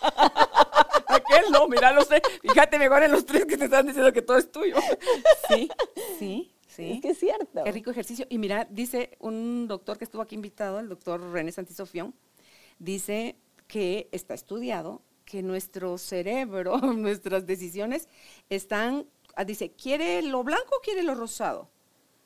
Aquel 1.07 1.52
no, 1.52 1.68
mira 1.69 1.94
los 1.94 2.07
tres. 2.07 2.22
Fíjate 2.41 2.80
mejor 2.80 3.03
en 3.03 3.11
los 3.11 3.26
tres 3.26 3.45
que 3.45 3.57
te 3.57 3.65
están 3.65 3.88
diciendo 3.88 4.11
que 4.11 4.22
todo 4.22 4.38
es 4.38 4.52
tuyo. 4.52 4.76
Sí, 5.48 5.69
sí, 6.18 6.56
sí. 6.68 6.91
Es 6.94 7.02
que 7.02 7.10
es 7.10 7.19
cierto. 7.19 7.64
Qué 7.64 7.72
rico 7.72 7.91
ejercicio. 7.91 8.26
Y 8.30 8.38
mira, 8.38 8.65
dice 8.69 9.18
un 9.19 9.68
doctor 9.68 9.98
que 9.98 10.06
estuvo 10.06 10.22
aquí 10.22 10.36
invitado, 10.36 10.80
el 10.80 10.88
doctor 10.88 11.22
René 11.32 11.52
Santisofión, 11.52 12.14
dice 12.81 13.35
que 13.67 14.09
está 14.11 14.33
estudiado 14.33 15.01
que 15.25 15.41
nuestro 15.43 15.97
cerebro, 15.97 16.77
nuestras 16.95 17.45
decisiones 17.45 18.07
están, 18.49 19.05
ah, 19.35 19.45
dice, 19.45 19.71
¿quiere 19.71 20.21
lo 20.23 20.43
blanco 20.43 20.75
o 20.77 20.81
quiere 20.81 21.03
lo 21.03 21.15
rosado? 21.15 21.69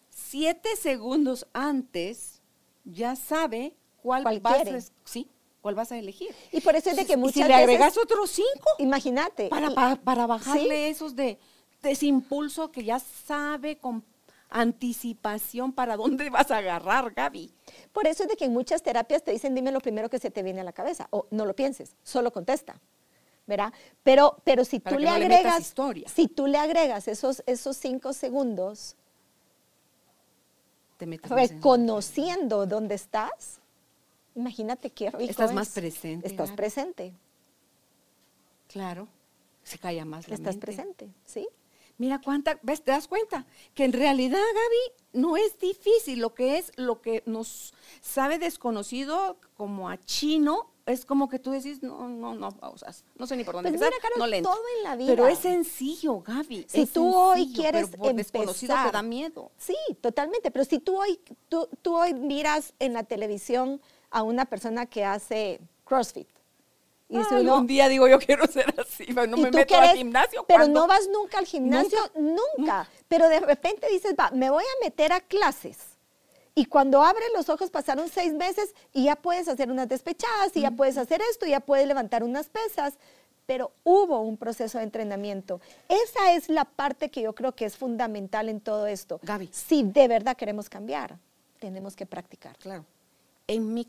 Siete 0.10 0.76
segundos 0.77 1.45
antes 1.53 2.41
ya 2.86 3.15
sabe 3.15 3.76
cuál 4.02 4.23
¿Cuál 4.23 4.40
vas 4.40 4.61
quiere? 4.64 4.77
a, 4.77 4.82
sí, 5.03 5.27
cuál 5.61 5.76
vas 5.76 5.91
a 5.91 5.98
elegir. 5.99 6.34
Y 6.52 6.61
por 6.61 6.76
eso 6.76 6.90
es 6.90 6.95
de 6.95 7.06
que 7.06 7.14
Y 7.14 7.18
muchas 7.18 7.34
si 7.34 7.40
le 7.41 7.48
veces- 7.49 7.64
agregas 7.64 7.98
otros 7.98 8.30
cinco, 8.30 8.69
Imagínate. 8.80 9.49
para, 9.49 9.72
y- 9.72 9.76
para, 9.76 9.95
para 9.98 10.26
bajarle 10.27 10.86
Sí. 10.86 10.91
esos 10.91 11.15
de, 11.15 11.38
de 11.82 11.91
ese 11.91 12.06
impulso 12.06 12.72
que 12.72 12.84
ya 12.84 12.99
sabe 12.99 13.77
con 13.77 14.03
anticipación 14.50 15.74
para 15.74 15.98
dónde 15.98 16.30
vas 16.32 16.52
a 16.52 16.58
agarrar, 16.58 17.12
Gaby. 17.14 17.54
Por 17.92 18.08
eso 18.08 18.24
es 18.24 18.30
de 18.30 18.36
que 18.36 18.46
en 18.46 18.54
muchas 18.54 18.82
terapias 18.84 19.24
te 19.24 19.32
dicen, 19.32 19.56
dime 19.56 19.72
lo 19.72 19.80
primero 19.82 20.10
que 20.10 20.20
se 20.20 20.32
te 20.32 20.44
viene 20.44 20.62
a 20.62 20.64
la 20.64 20.74
cabeza, 20.74 21.08
o 21.12 21.28
no 21.32 21.46
lo 21.46 21.56
pienses, 21.56 21.96
solo 22.04 22.32
contesta, 22.32 22.80
¿verdad? 23.48 23.74
Pero, 24.04 24.38
pero 24.44 24.64
si 24.66 24.80
Para 24.80 24.96
tú 24.96 25.00
le 25.00 25.08
no 25.10 25.18
le 25.18 25.28
metas 25.28 25.40
agregas, 25.42 25.62
historia. 25.62 26.08
si 26.10 26.28
tú 26.28 26.48
le 26.48 26.58
agregas 26.58 27.08
esos, 27.08 27.44
esos 27.46 27.76
cinco 27.78 28.14
segundos 28.14 28.96
Te 30.98 31.06
metes 31.06 31.30
más 31.30 31.40
en- 31.52 31.58
reconociendo 31.58 32.66
dónde 32.66 32.96
estás, 32.96 33.60
imagínate 34.36 34.90
qué 34.92 35.12
rico 35.12 35.32
Estás 35.32 35.50
es. 35.50 35.56
más 35.56 35.70
presente, 35.70 36.28
Estás 36.28 36.52
presente, 36.52 37.14
Claro, 38.68 39.08
se 39.64 39.78
calla 39.78 40.06
más 40.06 40.28
la 40.28 40.36
estás 40.36 40.56
mente. 40.56 40.66
presente, 40.66 41.10
¿sí? 41.26 41.48
Mira 41.98 42.20
cuánta, 42.22 42.60
ves, 42.62 42.84
te 42.84 42.92
das 42.92 43.08
cuenta 43.08 43.46
que 43.74 43.86
en 43.86 43.94
realidad, 43.94 44.38
Gaby, 44.40 45.22
no 45.22 45.38
es 45.38 45.58
difícil. 45.60 46.20
Lo 46.20 46.34
que 46.34 46.58
es, 46.58 46.72
lo 46.76 47.02
que 47.02 47.24
nos 47.26 47.74
sabe 48.02 48.38
desconocido 48.38 49.38
como 49.56 49.90
a 49.90 49.98
chino, 49.98 50.72
es 50.86 51.06
como 51.06 51.30
que 51.30 51.40
tú 51.40 51.52
decís, 51.52 51.82
no, 51.82 52.08
no, 52.10 52.36
no, 52.36 52.52
pausas. 52.52 53.06
No 53.18 53.26
sé 53.26 53.36
ni 53.38 53.44
por 53.44 53.56
dónde 53.56 53.70
Pues 53.72 53.82
empezar, 53.82 53.94
mira, 53.98 54.02
Carol, 54.16 54.32
no 54.44 54.50
todo 54.50 54.62
en 54.78 54.84
la 54.84 54.96
vida. 54.96 55.08
Pero 55.08 55.28
es 55.28 55.40
sencillo, 55.40 56.20
Gaby. 56.22 56.66
Si 56.68 56.82
es 56.82 56.92
tú 56.92 57.16
hoy 57.16 57.40
sencillo, 57.40 57.62
quieres 57.62 57.88
pero 57.90 58.04
por 58.04 58.14
desconocido 58.16 58.74
te 58.76 58.80
empezar- 58.80 58.92
da 58.94 59.02
miedo. 59.02 59.52
Sí, 59.58 59.76
totalmente. 60.02 60.52
Pero 60.52 60.66
si 60.66 60.80
tú 60.80 60.98
hoy, 61.00 61.20
tú, 61.50 61.68
tú 61.82 61.96
hoy 61.96 62.14
miras 62.14 62.74
en 62.80 62.94
la 62.94 63.04
televisión 63.04 63.82
a 64.12 64.22
una 64.22 64.46
persona 64.46 64.86
que 64.86 65.04
hace 65.06 65.60
CrossFit. 65.86 66.28
Y 67.07 67.18
dice 67.18 67.36
Ay, 67.36 67.48
un 67.48 67.68
día 67.68 67.88
digo, 67.88 68.07
yo 68.07 68.19
quiero 68.19 68.48
ser 68.52 68.73
así, 68.80 69.06
pero 69.07 69.27
no 69.27 69.38
¿y 69.38 69.41
me 69.41 69.52
meto 69.52 69.76
al 69.76 69.95
gimnasio. 69.95 70.44
Pero 70.48 70.60
¿cuándo? 70.61 70.82
no 70.82 70.88
vas 70.88 71.07
nunca 71.07 71.38
al 71.38 71.45
gimnasio, 71.45 71.99
nunca. 72.15 72.90
Pero 73.07 73.30
de 73.30 73.40
repente 73.40 73.88
dices, 73.90 74.15
va, 74.19 74.32
me 74.32 74.49
voy 74.49 74.64
a 74.64 74.86
meter 74.86 75.14
a 75.14 75.22
clases. 75.22 75.77
Y 76.56 76.65
cuando 76.65 77.03
abres 77.03 77.27
los 77.36 77.49
ojos 77.49 77.69
pasaron 77.69 78.07
seis 78.10 78.34
meses 78.34 78.73
y 78.94 79.06
ya 79.06 79.18
puedes 79.18 79.48
hacer 79.49 79.69
unas 79.69 79.90
despechadas 79.90 80.56
y 80.56 80.61
ya 80.61 80.72
puedes 80.72 80.98
hacer 80.98 81.22
esto, 81.30 81.45
ya 81.45 81.60
puedes 81.60 81.86
levantar 81.86 82.23
unas 82.23 82.48
pesas. 82.48 82.94
Pero 83.45 83.73
hubo 83.84 84.22
un 84.22 84.38
proceso 84.38 84.80
de 84.80 84.86
entrenamiento. 84.86 85.61
Esa 85.90 86.34
es 86.34 86.49
la 86.49 86.65
parte 86.65 87.10
que 87.10 87.22
yo 87.22 87.36
creo 87.36 87.52
que 87.52 87.65
es 87.65 87.77
fundamental 87.77 88.49
en 88.49 88.61
todo 88.61 88.88
esto. 88.88 89.19
Gaby. 89.22 89.49
Si 89.52 89.84
de 89.84 90.07
verdad 90.07 90.36
queremos 90.36 90.69
cambiar, 90.69 91.19
tenemos 91.60 91.95
que 91.95 92.06
practicar. 92.06 92.57
Claro. 92.57 92.86
En 93.48 93.73
mi 93.73 93.88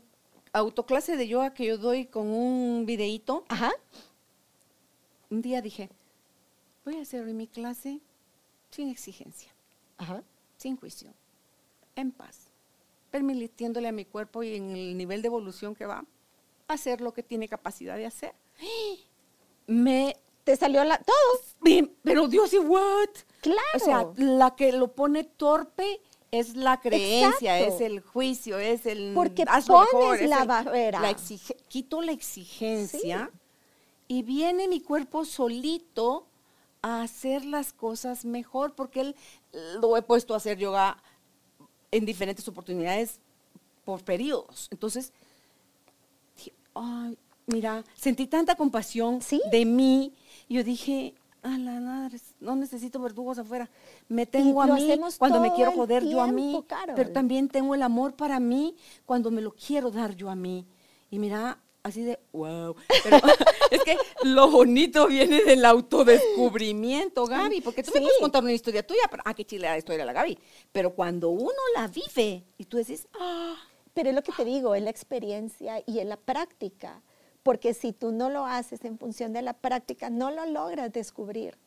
autoclase 0.53 1.17
de 1.17 1.27
yoga 1.27 1.53
que 1.53 1.65
yo 1.65 1.77
doy 1.77 2.05
con 2.05 2.27
un 2.27 2.85
videíto, 2.85 3.45
Ajá. 3.49 3.71
un 5.29 5.41
día 5.41 5.61
dije, 5.61 5.89
voy 6.85 6.97
a 6.97 7.01
hacer 7.01 7.23
hoy 7.23 7.33
mi 7.33 7.47
clase 7.47 7.99
sin 8.71 8.89
exigencia, 8.89 9.51
Ajá. 9.97 10.23
sin 10.57 10.77
juicio, 10.77 11.11
en 11.95 12.11
paz, 12.11 12.47
permitiéndole 13.11 13.87
a 13.87 13.91
mi 13.91 14.05
cuerpo 14.05 14.43
y 14.43 14.55
en 14.55 14.71
el 14.71 14.97
nivel 14.97 15.21
de 15.21 15.27
evolución 15.27 15.75
que 15.75 15.85
va, 15.85 16.05
hacer 16.67 17.01
lo 17.01 17.13
que 17.13 17.23
tiene 17.23 17.47
capacidad 17.47 17.95
de 17.95 18.05
hacer. 18.05 18.33
Me, 19.67 20.15
Te 20.43 20.55
salió 20.55 20.83
la, 20.85 20.97
todo. 20.97 21.15
pero 22.03 22.27
Dios, 22.29 22.53
¿y 22.53 22.57
what? 22.57 23.09
Claro. 23.41 23.59
O 23.75 23.79
sea, 23.79 24.07
la 24.15 24.55
que 24.55 24.71
lo 24.71 24.93
pone 24.93 25.25
torpe 25.25 25.99
es 26.31 26.55
la 26.55 26.79
creencia, 26.81 27.59
Exacto. 27.59 27.75
es 27.85 27.89
el 27.91 28.01
juicio, 28.01 28.57
es 28.59 28.85
el... 28.85 29.13
Porque 29.13 29.45
pones 29.45 29.67
mejor, 29.69 30.21
la 30.23 30.41
el- 30.41 30.47
barrera. 30.47 30.99
la 30.99 31.09
exige- 31.11 31.55
quito 31.67 32.01
la 32.01 32.11
exigencia 32.11 33.31
y 34.07 34.23
viene 34.23 34.67
mi 34.67 34.81
cuerpo 34.81 35.23
solito 35.25 36.27
a 36.81 37.01
hacer 37.01 37.45
las 37.45 37.73
cosas 37.73 38.25
mejor, 38.25 38.75
porque 38.75 39.01
él 39.01 39.15
lo 39.81 39.95
he 39.97 40.01
puesto 40.01 40.33
a 40.33 40.37
hacer 40.37 40.57
yoga 40.57 41.01
en 41.91 42.05
diferentes 42.05 42.47
oportunidades 42.47 43.19
por 43.85 44.03
periodos. 44.03 44.67
Entonces, 44.71 45.13
ay, 46.73 47.17
mira, 47.47 47.83
sentí 47.95 48.27
tanta 48.27 48.55
compasión 48.55 49.21
Sí. 49.21 49.41
de 49.51 49.65
mí. 49.65 50.13
Yo 50.49 50.63
dije, 50.63 51.15
a 51.53 51.57
la 51.57 51.79
madre, 51.79 52.19
no 52.39 52.55
necesito 52.55 52.99
verdugos 52.99 53.37
afuera. 53.39 53.69
Me 54.07 54.25
tengo 54.25 54.61
a 54.61 54.67
mí 54.67 54.99
cuando 55.17 55.39
me 55.39 55.53
quiero 55.53 55.71
joder 55.71 56.05
yo 56.05 56.21
a 56.21 56.27
mí. 56.27 56.63
Carol. 56.67 56.95
Pero 56.95 57.11
también 57.11 57.47
tengo 57.49 57.75
el 57.75 57.81
amor 57.81 58.15
para 58.15 58.39
mí 58.39 58.75
cuando 59.05 59.31
me 59.31 59.41
lo 59.41 59.53
quiero 59.53 59.91
dar 59.91 60.15
yo 60.15 60.29
a 60.29 60.35
mí. 60.35 60.67
Y 61.09 61.19
mira, 61.19 61.59
así 61.83 62.03
de, 62.03 62.19
wow. 62.31 62.75
Pero 63.03 63.17
es 63.71 63.83
que 63.83 63.97
lo 64.23 64.49
bonito 64.49 65.07
viene 65.07 65.43
del 65.43 65.65
autodescubrimiento, 65.65 67.25
Gaby, 67.25 67.61
porque 67.61 67.83
tú 67.83 67.91
me 67.93 68.01
puedes 68.01 68.19
contar 68.19 68.43
una 68.43 68.53
historia 68.53 68.85
tuya, 68.85 69.03
pero, 69.09 69.23
ah, 69.25 69.33
qué 69.33 69.45
chile 69.45 69.67
la 69.67 69.77
historia 69.77 69.99
de 69.99 70.05
la 70.05 70.13
Gaby. 70.13 70.37
Pero 70.71 70.93
cuando 70.93 71.29
uno 71.29 71.59
la 71.75 71.87
vive 71.87 72.45
y 72.57 72.65
tú 72.65 72.77
dices, 72.77 73.07
ah, 73.19 73.55
Pero 73.93 74.09
es 74.09 74.15
lo 74.15 74.21
que 74.21 74.31
te 74.31 74.45
digo, 74.45 74.75
es 74.75 74.83
la 74.83 74.91
experiencia 74.91 75.81
y 75.85 75.99
es 75.99 76.05
la 76.05 76.17
práctica. 76.17 77.01
Porque 77.47 77.73
si 77.73 77.93
tú 77.93 78.11
no 78.11 78.29
lo 78.29 78.45
haces 78.45 78.83
en 78.83 78.97
función 78.99 79.31
de 79.31 79.41
la 79.41 79.53
práctica, 79.53 80.09
no 80.09 80.31
lo 80.31 80.45
logras 80.47 80.91
descubrir. 80.91 81.57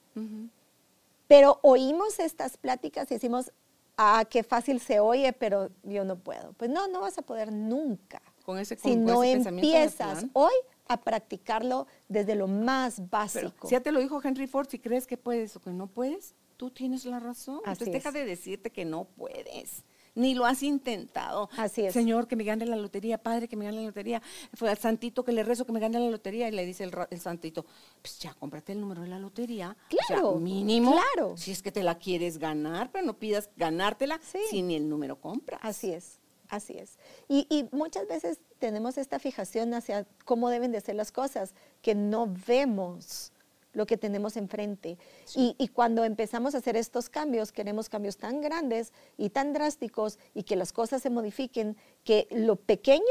Pero 1.27 1.59
oímos 1.63 2.19
estas 2.19 2.59
pláticas 2.59 3.11
y 3.11 3.15
decimos, 3.15 3.51
ah, 3.97 4.27
qué 4.29 4.43
fácil 4.43 4.79
se 4.79 5.01
oye, 5.01 5.33
pero 5.33 5.71
yo 5.85 6.05
no 6.05 6.17
puedo. 6.17 6.53
Pues 6.53 6.69
no, 6.71 6.87
no 6.89 7.01
vas 7.01 7.17
a 7.17 7.23
poder 7.23 7.51
nunca. 7.51 8.21
Con 8.45 8.59
ese- 8.59 8.77
si 8.77 8.83
con 8.83 9.05
no 9.07 9.23
ese 9.23 9.37
pensamiento 9.37 9.71
de 9.71 9.83
empiezas 9.85 10.27
hoy 10.35 10.53
a 10.87 10.99
practicarlo 11.01 11.87
desde 12.11 12.35
lo 12.35 12.47
más 12.47 12.97
pero 12.97 13.09
básico. 13.11 13.67
si 13.67 13.73
ya 13.73 13.81
te 13.81 13.91
lo 13.91 14.01
dijo 14.01 14.21
Henry 14.23 14.47
Ford, 14.49 14.69
si 14.69 14.79
crees 14.79 15.07
que 15.07 15.17
puedes 15.17 15.57
o 15.57 15.61
que 15.61 15.71
no 15.71 15.87
puedes, 15.87 16.35
tú 16.59 16.71
tienes 16.71 17.07
la 17.07 17.21
razón. 17.21 17.61
Así 17.65 17.85
Entonces 17.85 17.93
deja 17.95 18.13
de 18.13 18.27
decirte 18.27 18.69
que 18.71 18.85
no 18.85 19.05
puedes. 19.05 19.83
Ni 20.15 20.35
lo 20.35 20.45
has 20.47 20.63
intentado. 20.63 21.49
Así 21.57 21.83
es. 21.85 21.93
Señor, 21.93 22.27
que 22.27 22.37
me 22.37 22.45
gane 22.45 22.67
la 22.67 22.77
lotería, 22.77 23.19
Padre, 23.19 23.49
que 23.49 23.57
me 23.57 23.65
gane 23.65 23.79
la 23.79 23.83
lotería. 23.85 24.21
Fue 24.55 24.69
al 24.71 24.79
santito 24.79 25.25
que 25.25 25.33
le 25.33 25.43
rezo 25.45 25.65
que 25.65 25.73
me 25.73 25.81
gane 25.81 25.99
la 26.01 26.11
lotería 26.11 26.49
y 26.49 26.53
le 26.53 26.65
dice 26.67 26.85
el, 26.85 26.93
el 27.11 27.21
santito, 27.21 27.65
pues 28.03 28.19
ya, 28.19 28.35
cómprate 28.35 28.73
el 28.73 28.81
número 28.81 29.03
de 29.03 29.09
la 29.09 29.19
lotería. 29.19 29.77
O 29.87 30.07
sea, 30.07 30.17
Claro, 30.17 30.37
mínimo. 30.37 30.93
claro. 30.93 31.37
Si 31.37 31.51
es 31.53 31.63
que 31.63 31.73
te 31.73 31.83
la 31.83 31.97
quieres 31.99 32.39
ganar, 32.39 32.91
pero 32.91 33.07
no 33.07 33.15
pidas 33.19 33.51
ganártela 33.57 34.19
Sí. 34.23 34.39
si 34.51 34.63
ni 34.63 34.75
el 34.77 34.89
número 34.89 35.17
compras. 35.21 35.61
Así 35.63 35.91
es, 35.93 36.19
así 36.49 36.77
es. 36.77 36.99
Y, 37.29 37.47
y 37.49 37.69
muchas 37.75 38.07
veces 38.09 38.39
tenemos 38.59 38.99
esta 38.99 39.19
fijación 39.19 39.73
hacia 39.75 40.07
cómo 40.25 40.49
deben 40.51 40.73
de 40.73 40.81
ser 40.81 40.97
las 40.97 41.13
cosas, 41.13 41.55
que 41.83 41.95
no 41.95 42.27
vemos 42.47 43.33
lo 43.73 43.87
que 43.87 43.97
tenemos 43.97 44.37
enfrente. 44.37 44.99
Y, 45.35 45.55
y 45.59 45.69
cuando 45.69 46.05
empezamos 46.05 46.55
a 46.55 46.59
hacer 46.59 46.77
estos 46.77 47.09
cambios, 47.09 47.53
queremos 47.53 47.89
cambios 47.89 48.17
tan 48.17 48.41
grandes 48.41 48.93
y 49.17 49.31
tan 49.31 49.53
drásticos 49.53 50.19
y 50.35 50.43
que 50.43 50.57
las 50.57 50.73
cosas 50.73 51.03
se 51.03 51.11
modifiquen, 51.11 51.77
que 52.05 52.27
lo 52.31 52.57
pequeño 52.57 53.05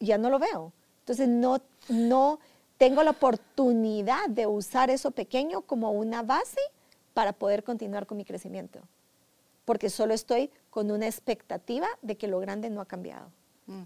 ya 0.00 0.18
no 0.18 0.30
lo 0.30 0.38
veo. 0.38 0.72
Entonces 1.00 1.28
no, 1.28 1.60
no 1.88 2.40
tengo 2.78 3.02
la 3.02 3.10
oportunidad 3.10 4.28
de 4.28 4.46
usar 4.46 4.90
eso 4.90 5.10
pequeño 5.10 5.62
como 5.62 5.92
una 5.92 6.22
base 6.22 6.60
para 7.12 7.32
poder 7.32 7.62
continuar 7.62 8.06
con 8.06 8.16
mi 8.16 8.24
crecimiento 8.24 8.80
porque 9.64 9.90
solo 9.90 10.14
estoy 10.14 10.50
con 10.70 10.90
una 10.90 11.06
expectativa 11.06 11.86
de 12.02 12.16
que 12.16 12.28
lo 12.28 12.38
grande 12.40 12.70
no 12.70 12.80
ha 12.80 12.86
cambiado. 12.86 13.30
Mm, 13.66 13.82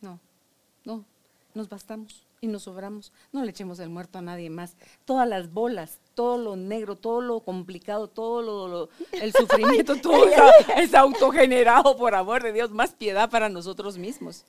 No, 0.00 0.20
no, 0.84 1.04
nos 1.54 1.68
bastamos 1.68 2.24
y 2.40 2.46
nos 2.46 2.62
sobramos. 2.64 3.12
No 3.32 3.42
le 3.42 3.50
echemos 3.50 3.78
el 3.80 3.88
muerto 3.88 4.18
a 4.18 4.22
nadie 4.22 4.48
más. 4.50 4.76
Todas 5.04 5.28
las 5.28 5.52
bolas, 5.52 5.98
todo 6.14 6.38
lo 6.38 6.56
negro, 6.56 6.94
todo 6.96 7.20
lo 7.20 7.40
complicado, 7.40 8.08
todo 8.08 8.42
lo, 8.42 8.68
lo- 8.68 8.88
el 9.12 9.32
sufrimiento, 9.86 9.96
todo 9.96 10.24
es, 10.28 10.38
es 10.76 10.94
autogenerado, 10.94 11.96
por 11.96 12.14
amor 12.14 12.42
de 12.42 12.52
Dios. 12.52 12.70
Más 12.70 12.92
piedad 12.92 13.28
para 13.30 13.48
nosotros 13.48 13.98
mismos, 13.98 14.44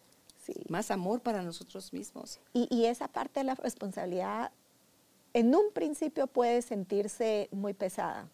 Sí. 0.46 0.54
más 0.68 0.90
amor 0.92 1.22
para 1.22 1.42
nosotros 1.44 1.94
mismos. 1.94 2.40
Y, 2.54 2.68
y 2.76 2.86
esa 2.86 3.08
parte 3.08 3.40
de 3.40 3.44
la 3.46 3.56
responsabilidad, 3.56 4.52
en 5.34 5.54
un 5.56 5.72
principio 5.74 6.26
puede 6.28 6.62
sentirse 6.62 7.50
muy 7.52 7.74
pesada. 7.74 8.28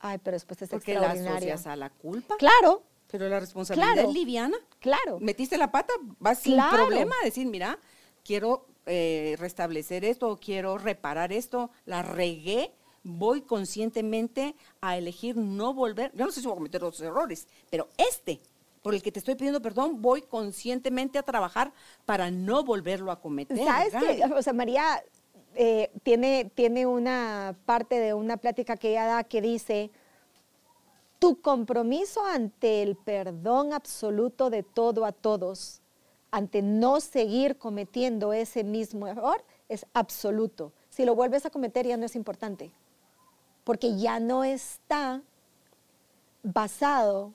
Ay, 0.00 0.18
pero 0.22 0.34
después 0.34 0.60
es 0.62 0.68
Porque 0.70 0.94
la 0.94 1.10
asocias 1.10 1.66
a 1.66 1.76
la 1.76 1.90
culpa. 1.90 2.36
Claro, 2.38 2.82
Pero 3.10 3.28
la 3.28 3.40
responsabilidad 3.40 3.92
Claro. 3.94 4.08
es 4.08 4.14
liviana. 4.14 4.56
claro. 4.78 5.18
Metiste 5.20 5.58
la 5.58 5.70
pata, 5.70 5.92
vas 6.18 6.38
sin 6.40 6.56
problema 6.70 7.14
a 7.20 7.24
decir, 7.24 7.46
mira, 7.46 7.78
quiero 8.24 8.66
eh, 8.86 9.36
restablecer 9.38 10.04
esto, 10.04 10.38
quiero 10.42 10.78
reparar 10.78 11.32
esto, 11.32 11.70
la 11.84 12.02
regué, 12.02 12.72
voy 13.02 13.42
conscientemente 13.42 14.54
a 14.80 14.96
elegir 14.96 15.36
no 15.36 15.74
volver. 15.74 16.12
Yo 16.14 16.24
no 16.26 16.32
sé 16.32 16.40
si 16.40 16.46
voy 16.46 16.54
a 16.54 16.56
cometer 16.56 16.84
otros 16.84 17.00
errores, 17.00 17.48
pero 17.70 17.88
este, 17.96 18.40
por 18.82 18.94
el 18.94 19.02
que 19.02 19.12
te 19.12 19.18
estoy 19.18 19.34
pidiendo 19.34 19.60
perdón, 19.62 20.00
voy 20.02 20.22
conscientemente 20.22 21.18
a 21.18 21.22
trabajar 21.22 21.72
para 22.04 22.30
no 22.30 22.64
volverlo 22.64 23.10
a 23.10 23.20
cometer. 23.20 23.56
¿Sabes 23.58 23.92
qué? 23.98 24.24
O 24.34 24.42
sea, 24.42 24.52
María 24.52 25.02
eh, 25.54 25.90
tiene, 26.02 26.50
tiene 26.54 26.86
una 26.86 27.56
parte 27.66 27.98
de 27.98 28.14
una 28.14 28.36
plática 28.36 28.76
que 28.76 28.90
ella 28.90 29.04
da 29.06 29.24
que 29.24 29.40
dice, 29.42 29.90
tu 31.20 31.40
compromiso 31.40 32.24
ante 32.26 32.82
el 32.82 32.96
perdón 32.96 33.72
absoluto 33.72 34.50
de 34.50 34.64
todo 34.64 35.04
a 35.04 35.12
todos, 35.12 35.82
ante 36.32 36.62
no 36.62 37.00
seguir 37.00 37.58
cometiendo 37.58 38.32
ese 38.32 38.64
mismo 38.64 39.06
error, 39.06 39.44
es 39.68 39.86
absoluto. 39.94 40.72
Si 40.88 41.04
lo 41.04 41.14
vuelves 41.14 41.46
a 41.46 41.50
cometer 41.50 41.86
ya 41.86 41.96
no 41.96 42.06
es 42.06 42.16
importante, 42.16 42.72
porque 43.64 43.96
ya 43.96 44.18
no 44.18 44.42
está 44.44 45.22
basado 46.42 47.34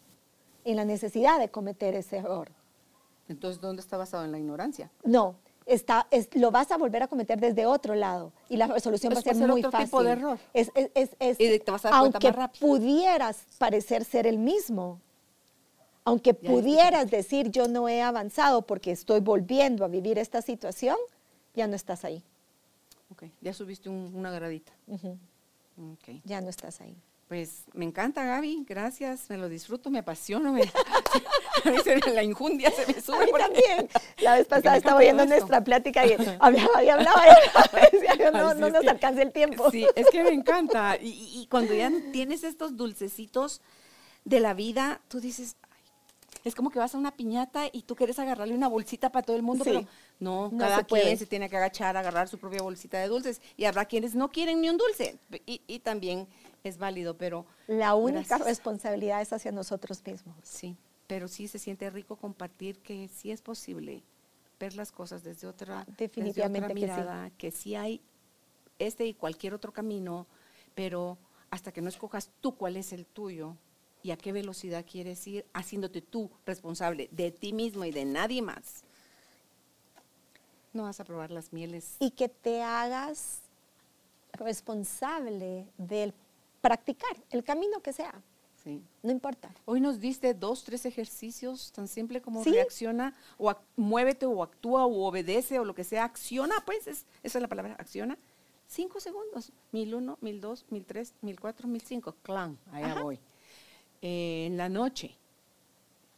en 0.63 0.77
la 0.77 0.85
necesidad 0.85 1.39
de 1.39 1.49
cometer 1.49 1.93
ese 1.93 2.17
error. 2.17 2.49
Entonces, 3.27 3.61
¿dónde 3.61 3.81
está 3.81 3.97
basado? 3.97 4.25
En 4.25 4.31
la 4.31 4.39
ignorancia. 4.39 4.91
No, 5.03 5.35
está, 5.65 6.07
es, 6.11 6.29
lo 6.35 6.51
vas 6.51 6.71
a 6.71 6.77
volver 6.77 7.03
a 7.03 7.07
cometer 7.07 7.39
desde 7.39 7.65
otro 7.65 7.95
lado 7.95 8.31
y 8.49 8.57
la 8.57 8.67
resolución 8.67 9.13
va 9.13 9.19
a 9.19 9.21
ser 9.21 9.35
muy 9.35 9.61
otro 9.61 9.71
fácil. 9.71 9.85
tipo 9.87 10.03
de 10.03 10.11
error. 10.11 10.39
Es, 10.53 10.71
es, 10.75 10.91
es, 10.93 11.09
es- 11.19 11.39
Y 11.39 11.59
te 11.59 11.71
vas 11.71 11.85
a 11.85 11.89
dar 11.89 11.99
cuenta 11.99 12.17
aunque 12.17 12.27
más 12.27 12.35
rápido. 12.35 12.67
pudieras 12.67 13.45
parecer 13.57 14.03
ser 14.05 14.27
el 14.27 14.37
mismo, 14.37 14.99
aunque 16.03 16.37
Ya 16.39 16.51
pudieras 16.51 17.09
decir 17.09 17.49
yo 17.51 17.67
no 17.67 17.89
he 17.89 18.01
avanzado 18.01 18.61
porque 18.61 18.91
estoy 18.91 19.19
volviendo 19.21 19.83
a 19.83 19.87
vivir 19.87 20.19
esta 20.19 20.41
situación, 20.41 20.97
ya 21.55 21.65
no 21.67 21.75
estás 21.75 22.05
ahí. 22.05 22.21
Ok, 23.11 23.23
ya 23.41 23.53
subiste 23.53 23.89
un- 23.89 24.11
una 24.15 24.31
gradita. 24.31 24.71
Ujú, 24.87 25.17
Ok. 25.93 26.21
Ya 26.23 26.41
no 26.41 26.49
estás 26.49 26.79
ahí. 26.81 26.95
Pues 27.27 27.63
me 27.73 27.85
encanta, 27.85 28.23
Gaby. 28.23 28.65
Gracias. 28.67 29.29
Me 29.29 29.37
lo 29.37 29.49
disfruto, 29.49 29.89
me 29.89 29.99
apasiona. 29.99 30.51
Me, 30.51 30.61
a 31.65 31.69
me- 32.05 32.13
la 32.13 32.21
injundia 32.23 32.69
se 32.69 32.85
me 32.93 33.01
sube. 33.01 33.17
A 33.23 33.25
mí 33.25 33.31
también. 33.37 33.89
La 34.19 34.35
vez 34.35 34.45
pasada 34.47 34.77
estaba 34.77 34.99
oyendo 34.99 35.25
nuestra 35.25 35.63
plática 35.63 36.05
y 36.05 36.13
hablaba 36.39 36.83
y 36.83 36.89
hablaba 36.89 37.23
y 37.27 37.91
decía 37.95 38.15
yo, 38.15 38.31
no, 38.31 38.53
no 38.53 38.69
nos 38.69 38.85
alcanza 38.87 39.23
el 39.23 39.31
tiempo. 39.31 39.71
Sí, 39.71 39.87
es 39.95 40.07
que 40.11 40.23
me 40.23 40.29
encanta. 40.33 40.97
Y, 41.01 41.07
y- 41.41 41.47
cuando 41.47 41.73
ya 41.73 41.91
tienes 42.11 42.43
estos 42.43 42.77
dulcecitos 42.77 43.61
de 44.23 44.39
la 44.39 44.53
vida, 44.53 45.01
tú 45.07 45.19
dices, 45.19 45.55
"Ay", 45.63 46.41
es 46.43 46.53
como 46.53 46.69
que 46.69 46.77
vas 46.77 46.93
a 46.93 46.97
una 46.99 47.15
piñata 47.15 47.63
y 47.71 47.81
tú 47.83 47.95
quieres 47.95 48.19
agarrarle 48.19 48.53
una 48.53 48.67
bolsita 48.67 49.11
para 49.11 49.25
todo 49.25 49.35
el 49.35 49.41
mundo, 49.41 49.63
Sí. 49.63 49.71
pero 49.73 49.87
no, 50.19 50.49
No 50.51 50.59
cada 50.59 50.77
se 50.77 50.83
puede. 50.83 51.03
quien 51.05 51.17
se 51.17 51.25
tiene 51.25 51.49
que 51.49 51.57
agachar, 51.57 51.97
agarrar 51.97 52.27
su 52.27 52.37
propia 52.37 52.61
bolsita 52.61 52.99
de 52.99 53.07
dulces. 53.07 53.41
Y 53.57 53.65
habrá 53.65 53.85
quienes 53.85 54.13
no 54.13 54.29
quieren 54.29 54.61
ni 54.61 54.69
un 54.69 54.77
dulce. 54.77 55.17
Y, 55.47 55.61
y 55.65 55.79
también 55.79 56.27
es 56.69 56.77
válido, 56.77 57.17
pero 57.17 57.45
La 57.67 57.95
única 57.95 58.21
Gracias. 58.37 58.45
responsabilidad 58.47 59.21
es 59.21 59.31
hacia 59.33 59.51
nosotros 59.51 60.01
mismos. 60.05 60.35
sí, 60.43 60.75
pero 61.07 61.27
sí 61.27 61.47
se 61.47 61.59
siente 61.59 61.89
rico 61.89 62.15
compartir 62.15 62.79
que 62.79 63.07
sí 63.09 63.31
es 63.31 63.41
posible 63.41 64.01
ver 64.59 64.75
las 64.75 64.91
cosas 64.91 65.23
desde 65.23 65.47
otra, 65.47 65.83
desde 65.85 65.95
Definitivamente 66.05 66.65
otra 66.65 66.73
que 66.75 66.79
sí. 66.79 66.85
mirada, 66.85 67.29
que 67.37 67.51
sí 67.51 67.75
hay 67.75 68.01
este 68.79 69.05
y 69.05 69.13
cualquier 69.13 69.53
otro 69.53 69.71
camino, 69.71 70.25
pero 70.73 71.17
hasta 71.51 71.71
que 71.71 71.81
no 71.81 71.89
escojas 71.89 72.29
tú 72.41 72.55
cuál 72.55 72.75
es 72.77 72.91
el 72.91 73.05
tuyo 73.05 73.55
y 74.03 74.11
a 74.11 74.17
qué 74.17 74.31
velocidad 74.31 74.85
quieres 74.89 75.25
ir, 75.27 75.45
haciéndote 75.53 76.01
tú 76.01 76.29
responsable 76.45 77.07
de 77.11 77.31
ti 77.31 77.53
mismo 77.53 77.85
y 77.85 77.91
de 77.91 78.05
nadie 78.05 78.41
más, 78.41 78.83
no 80.73 80.83
vas 80.83 80.99
a 80.99 81.03
probar 81.05 81.31
las 81.31 81.53
mieles. 81.53 81.95
y 81.99 82.11
que 82.11 82.27
te 82.29 82.61
hagas 82.61 83.39
responsable 84.33 85.67
del 85.77 86.13
practicar 86.69 87.15
el 87.29 87.43
camino 87.43 87.79
que 87.81 87.93
sea, 87.93 88.13
Sí. 88.63 88.81
no 89.03 89.11
importa. 89.11 89.53
Hoy 89.65 89.79
nos 89.79 89.99
diste 89.99 90.33
dos, 90.33 90.63
tres 90.63 90.83
ejercicios 90.87 91.71
tan 91.71 91.87
simple 91.87 92.21
como 92.23 92.43
Sí. 92.43 92.51
reacciona 92.51 93.13
o 93.37 93.53
muévete 93.75 94.25
o 94.25 94.41
actúa 94.41 94.85
o 94.87 95.05
obedece 95.05 95.59
o 95.59 95.65
lo 95.65 95.75
que 95.75 95.83
sea, 95.83 96.03
acciona, 96.05 96.55
pues 96.65 96.87
es- 96.87 97.05
esa 97.21 97.37
es 97.37 97.41
la 97.43 97.47
palabra, 97.47 97.75
acciona. 97.77 98.17
Cinco 98.67 98.99
segundos, 98.99 99.51
mil 99.71 99.93
uno, 99.93 100.17
mil 100.21 100.41
dos, 100.41 100.65
mil 100.71 100.83
tres, 100.85 101.13
mil 101.21 101.39
cuatro, 101.39 101.67
mil 101.67 101.83
cinco, 101.83 102.15
clan, 102.23 102.57
allá 102.71 102.93
Ajá. 102.93 103.03
voy. 103.03 103.19
Eh, 104.01 104.47
en 104.47 104.57
la 104.57 104.67
noche, 104.69 105.15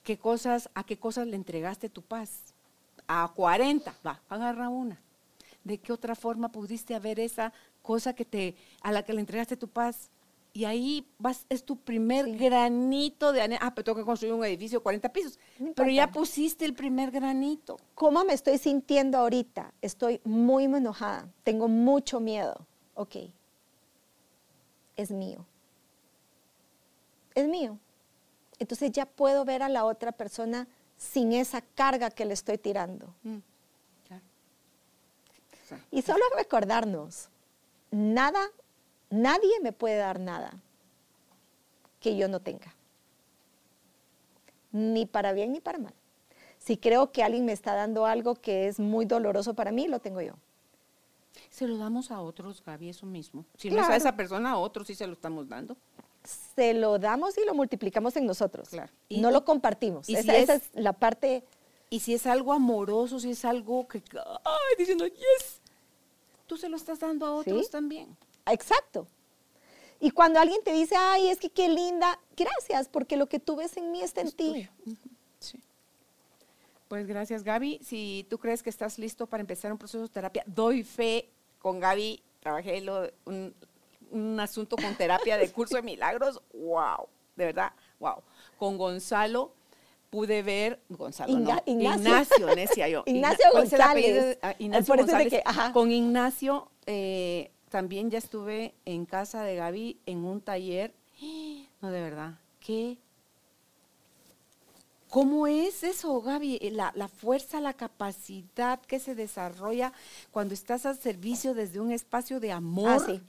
¿qué 0.03 0.17
cosas, 0.17 0.69
¿a 0.73 0.85
qué 0.85 0.97
cosas 0.97 1.27
le 1.27 1.35
entregaste 1.35 1.89
tu 1.89 2.01
paz? 2.01 2.53
A 3.09 3.29
40, 3.35 3.93
va, 4.05 4.21
agarra 4.29 4.69
una. 4.69 4.97
¿De 5.65 5.77
qué 5.77 5.91
otra 5.91 6.15
forma 6.15 6.49
pudiste 6.49 6.95
haber 6.95 7.19
esa 7.19 7.51
cosa 7.81 8.13
que 8.13 8.23
te, 8.23 8.55
a 8.81 8.93
la 8.93 9.03
que 9.03 9.11
le 9.11 9.19
entregaste 9.19 9.57
tu 9.57 9.67
paz? 9.67 10.09
Y 10.57 10.65
ahí 10.65 11.07
vas, 11.19 11.45
es 11.49 11.63
tu 11.63 11.75
primer 11.77 12.25
Sí. 12.25 12.31
granito 12.35 13.31
de. 13.31 13.59
Ah, 13.61 13.75
pero 13.75 13.83
tengo 13.85 13.95
que 13.99 14.03
construir 14.03 14.33
un 14.33 14.43
edificio 14.43 14.79
de 14.79 14.83
40 14.83 15.13
pisos. 15.13 15.37
No 15.59 15.71
pero 15.75 15.91
ya 15.91 16.11
pusiste 16.11 16.65
el 16.65 16.73
primer 16.73 17.11
granito. 17.11 17.77
¿Cómo 17.93 18.23
me 18.23 18.33
estoy 18.33 18.57
sintiendo 18.57 19.19
ahorita? 19.19 19.71
Estoy 19.83 20.19
muy 20.23 20.63
enojada, 20.63 21.29
tengo 21.43 21.67
mucho 21.67 22.19
miedo. 22.19 22.65
Ok, 22.95 23.17
es 24.95 25.11
mío. 25.11 25.45
Es 27.35 27.47
mío. 27.47 27.77
Entonces 28.57 28.91
ya 28.91 29.05
puedo 29.05 29.45
ver 29.45 29.61
a 29.61 29.69
la 29.69 29.85
otra 29.85 30.11
persona 30.11 30.67
sin 30.97 31.33
esa 31.33 31.61
carga 31.61 32.09
que 32.09 32.25
le 32.25 32.33
estoy 32.33 32.57
tirando. 32.57 33.13
Mm, 33.21 33.37
claro. 34.07 34.23
O 35.63 35.67
sea, 35.67 35.85
Y 35.91 36.01
solo 36.01 36.23
recordarnos, 36.35 37.29
nada, 37.91 38.39
nadie 39.09 39.59
me 39.61 39.71
puede 39.73 39.97
dar 39.97 40.19
nada 40.19 40.53
que 41.99 42.15
yo 42.15 42.27
no 42.27 42.39
tenga. 42.39 42.73
Ni 44.71 45.05
para 45.05 45.33
bien 45.33 45.51
ni 45.53 45.59
para 45.61 45.79
mal. 45.79 45.93
Si 46.59 46.77
creo 46.77 47.11
que 47.11 47.23
alguien 47.23 47.45
me 47.45 47.53
está 47.53 47.73
dando 47.75 48.05
algo 48.05 48.35
que 48.35 48.67
es 48.67 48.79
muy 48.79 49.05
doloroso 49.05 49.53
para 49.53 49.71
mí, 49.71 49.87
lo 49.87 49.99
tengo 49.99 50.21
yo. 50.21 50.33
Se 51.49 51.67
lo 51.67 51.77
damos 51.77 52.11
a 52.11 52.19
otros, 52.21 52.63
Gaby, 52.65 52.89
eso 52.89 53.05
mismo. 53.05 53.45
Si 53.57 53.69
no 53.69 53.75
es 53.77 53.83
a 53.83 53.85
Claro. 53.87 53.97
esa 53.97 54.15
persona, 54.15 54.51
a 54.51 54.57
otros 54.57 54.87
sí 54.87 54.95
se 54.95 55.07
lo 55.07 55.13
estamos 55.13 55.47
dando. 55.47 55.77
Se 56.55 56.73
lo 56.73 56.99
damos 56.99 57.37
y 57.37 57.45
lo 57.45 57.53
multiplicamos 57.53 58.15
en 58.17 58.25
nosotros. 58.25 58.69
Claro. 58.69 58.91
Y- 59.07 59.21
no 59.21 59.31
lo 59.31 59.45
compartimos. 59.45 60.09
y 60.09 60.15
esa, 60.15 60.33
si 60.33 60.37
esa 60.41 60.53
es- 60.55 60.63
es 60.63 60.69
la 60.75 60.93
parte, 60.93 61.43
Y 61.89 62.01
si 62.01 62.13
es 62.13 62.27
algo 62.27 62.51
amoroso, 62.51 63.17
si 63.17 63.31
es 63.31 63.45
algo 63.45 63.87
que, 63.87 64.03
ay, 64.43 64.75
diciendo, 64.77 65.07
yes, 65.07 65.61
tú 66.45 66.57
se 66.57 66.67
lo 66.67 66.75
estás 66.75 66.99
dando 66.99 67.25
a 67.25 67.33
otros 67.33 67.67
Sí. 67.67 67.71
también. 67.71 68.17
Exacto. 68.53 69.07
Y 69.99 70.11
cuando 70.11 70.39
alguien 70.39 70.59
te 70.63 70.73
dice, 70.73 70.95
ay, 70.95 71.27
es 71.29 71.39
que 71.39 71.49
qué 71.49 71.69
linda, 71.69 72.19
gracias, 72.35 72.87
porque 72.87 73.17
lo 73.17 73.27
que 73.27 73.39
tú 73.39 73.55
ves 73.55 73.75
en 73.77 73.91
mí 73.91 74.01
está 74.01 74.21
en 74.21 74.27
Es 74.27 74.35
ti. 74.35 74.69
Sí. 75.39 75.59
Pues 76.87 77.05
gracias, 77.07 77.43
Gaby. 77.43 77.79
Si 77.83 78.25
tú 78.29 78.37
crees 78.37 78.63
que 78.63 78.69
estás 78.69 78.97
listo 78.99 79.27
para 79.27 79.41
empezar 79.41 79.71
un 79.71 79.77
proceso 79.77 80.03
de 80.03 80.09
terapia, 80.09 80.43
doy 80.45 80.83
fe 80.83 81.29
con 81.59 81.79
Gaby. 81.79 82.21
Trabajé 82.39 82.79
lo- 82.81 83.09
un, 83.25 83.53
un 84.11 84.39
asunto 84.39 84.75
con 84.77 84.95
terapia 84.95 85.37
de 85.37 85.51
curso 85.51 85.75
de 85.75 85.81
milagros. 85.81 86.41
¡Wow! 86.53 87.07
De 87.35 87.45
verdad, 87.45 87.71
wow. 87.99 88.21
Con 88.57 88.77
Gonzalo 88.77 89.51
pude 90.09 90.41
ver, 90.43 90.79
Gonzalo, 90.89 91.37
no, 91.37 91.61
Ignacio. 91.65 92.49
Ignacio, 92.49 92.87
yo. 92.87 93.03
Ignacio 93.05 93.45
Igna- 93.45 93.51
¿cuál 93.51 93.63
es 93.65 93.73
el 93.73 93.81
apellido 93.81 94.13
de- 94.15 94.21
González. 94.21 94.39
ah, 94.43 94.55
Ignacio 94.57 94.95
González. 94.95 95.43
Con 95.73 95.91
Ignacio 95.91 96.71
eh, 96.85 97.51
también 97.69 98.09
ya 98.09 98.17
estuve 98.17 98.73
en 98.85 99.05
casa 99.05 99.43
de 99.43 99.55
Gaby 99.55 99.97
en 100.05 100.25
un 100.25 100.41
taller. 100.41 100.93
No, 101.79 101.91
de 101.91 102.01
verdad, 102.01 102.39
qué 102.59 102.97
¿Cómo 105.09 105.47
es 105.47 105.83
eso, 105.83 106.21
Gaby? 106.21 106.59
Eh, 106.61 106.71
La, 106.71 106.91
la 106.95 107.07
fuerza, 107.07 107.61
la 107.61 107.73
capacidad 107.73 108.79
que 108.81 108.99
se 108.99 109.15
desarrolla 109.15 109.93
cuando 110.31 110.53
estás 110.53 110.85
al 110.85 110.97
servicio 110.97 111.53
desde 111.53 111.79
un 111.79 111.91
espacio 111.91 112.39
de 112.39 112.51
amor. 112.51 112.89
Ah, 112.89 112.99
sí. 112.99 113.21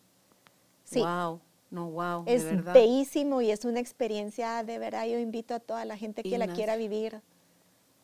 Sí. 0.85 1.01
Wow, 1.01 1.41
no, 1.71 1.91
wow, 1.91 2.25
Es 2.27 2.45
de 2.45 2.57
verdad. 2.57 2.75
bellísimo 2.75 3.43
y 3.43 3.51
es 3.51 3.65
una 3.65 3.79
experiencia 3.79 4.65
de 4.65 4.79
verdad. 4.79 5.07
Yo 5.07 5.19
invito 5.19 5.55
a 5.55 5.61
toda 5.61 5.85
la 5.85 5.97
gente 5.97 6.23
que 6.23 6.39
la 6.39 6.53
quiera 6.53 6.77
vivir. 6.77 7.15
Es- 7.15 7.23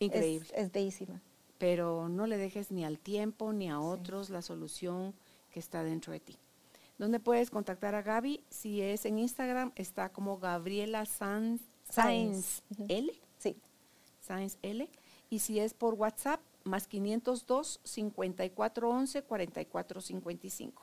Increíble. 0.00 0.48
Es, 0.54 0.70
bellísima. 0.70 1.20
Pero 1.58 2.08
no 2.08 2.26
le 2.26 2.36
dejes 2.36 2.70
ni 2.70 2.84
al 2.84 2.98
tiempo 2.98 3.52
ni 3.52 3.70
a 3.70 3.80
otros 3.80 4.28
la 4.28 4.42
solución 4.42 5.14
que 5.54 5.60
está 5.60 5.84
dentro 5.84 6.12
de 6.12 6.18
ti. 6.18 6.36
¿Dónde 6.98 7.20
puedes 7.20 7.48
contactar 7.48 7.94
a 7.94 8.02
Gaby? 8.02 8.42
Si 8.50 8.82
es 8.82 9.04
en 9.04 9.20
Instagram, 9.20 9.70
está 9.76 10.08
como 10.08 10.40
Gabriela 10.40 11.06
Sanz, 11.06 11.62
Ujú. 12.72 12.86
L. 12.88 13.12
Sí. 13.38 13.56
Sáenz 14.20 14.58
L. 14.62 14.90
Y 15.30 15.38
si 15.38 15.60
es 15.60 15.72
por 15.72 15.94
WhatsApp, 15.94 16.40
más 16.64 16.88
502 16.88 17.78
5411 17.84 19.22
4455. 19.22 20.82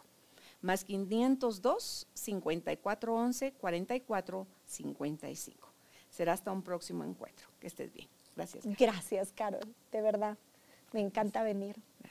Más 0.61 0.85
502 0.85 2.07
5411 2.13 3.51
4455. 3.51 5.73
Será 6.09 6.31
hasta 6.31 6.53
un 6.53 6.61
próximo 6.61 7.03
encuentro. 7.03 7.49
Que 7.59 7.67
estés 7.67 7.91
bien. 7.91 8.07
Gracias. 8.37 8.63
Gracias, 8.79 9.33
Carol. 9.33 9.75
De 9.91 10.01
verdad. 10.01 10.37
Me 10.93 11.01
encanta 11.01 11.43
venir. 11.43 11.75
Gracias. 11.99 12.10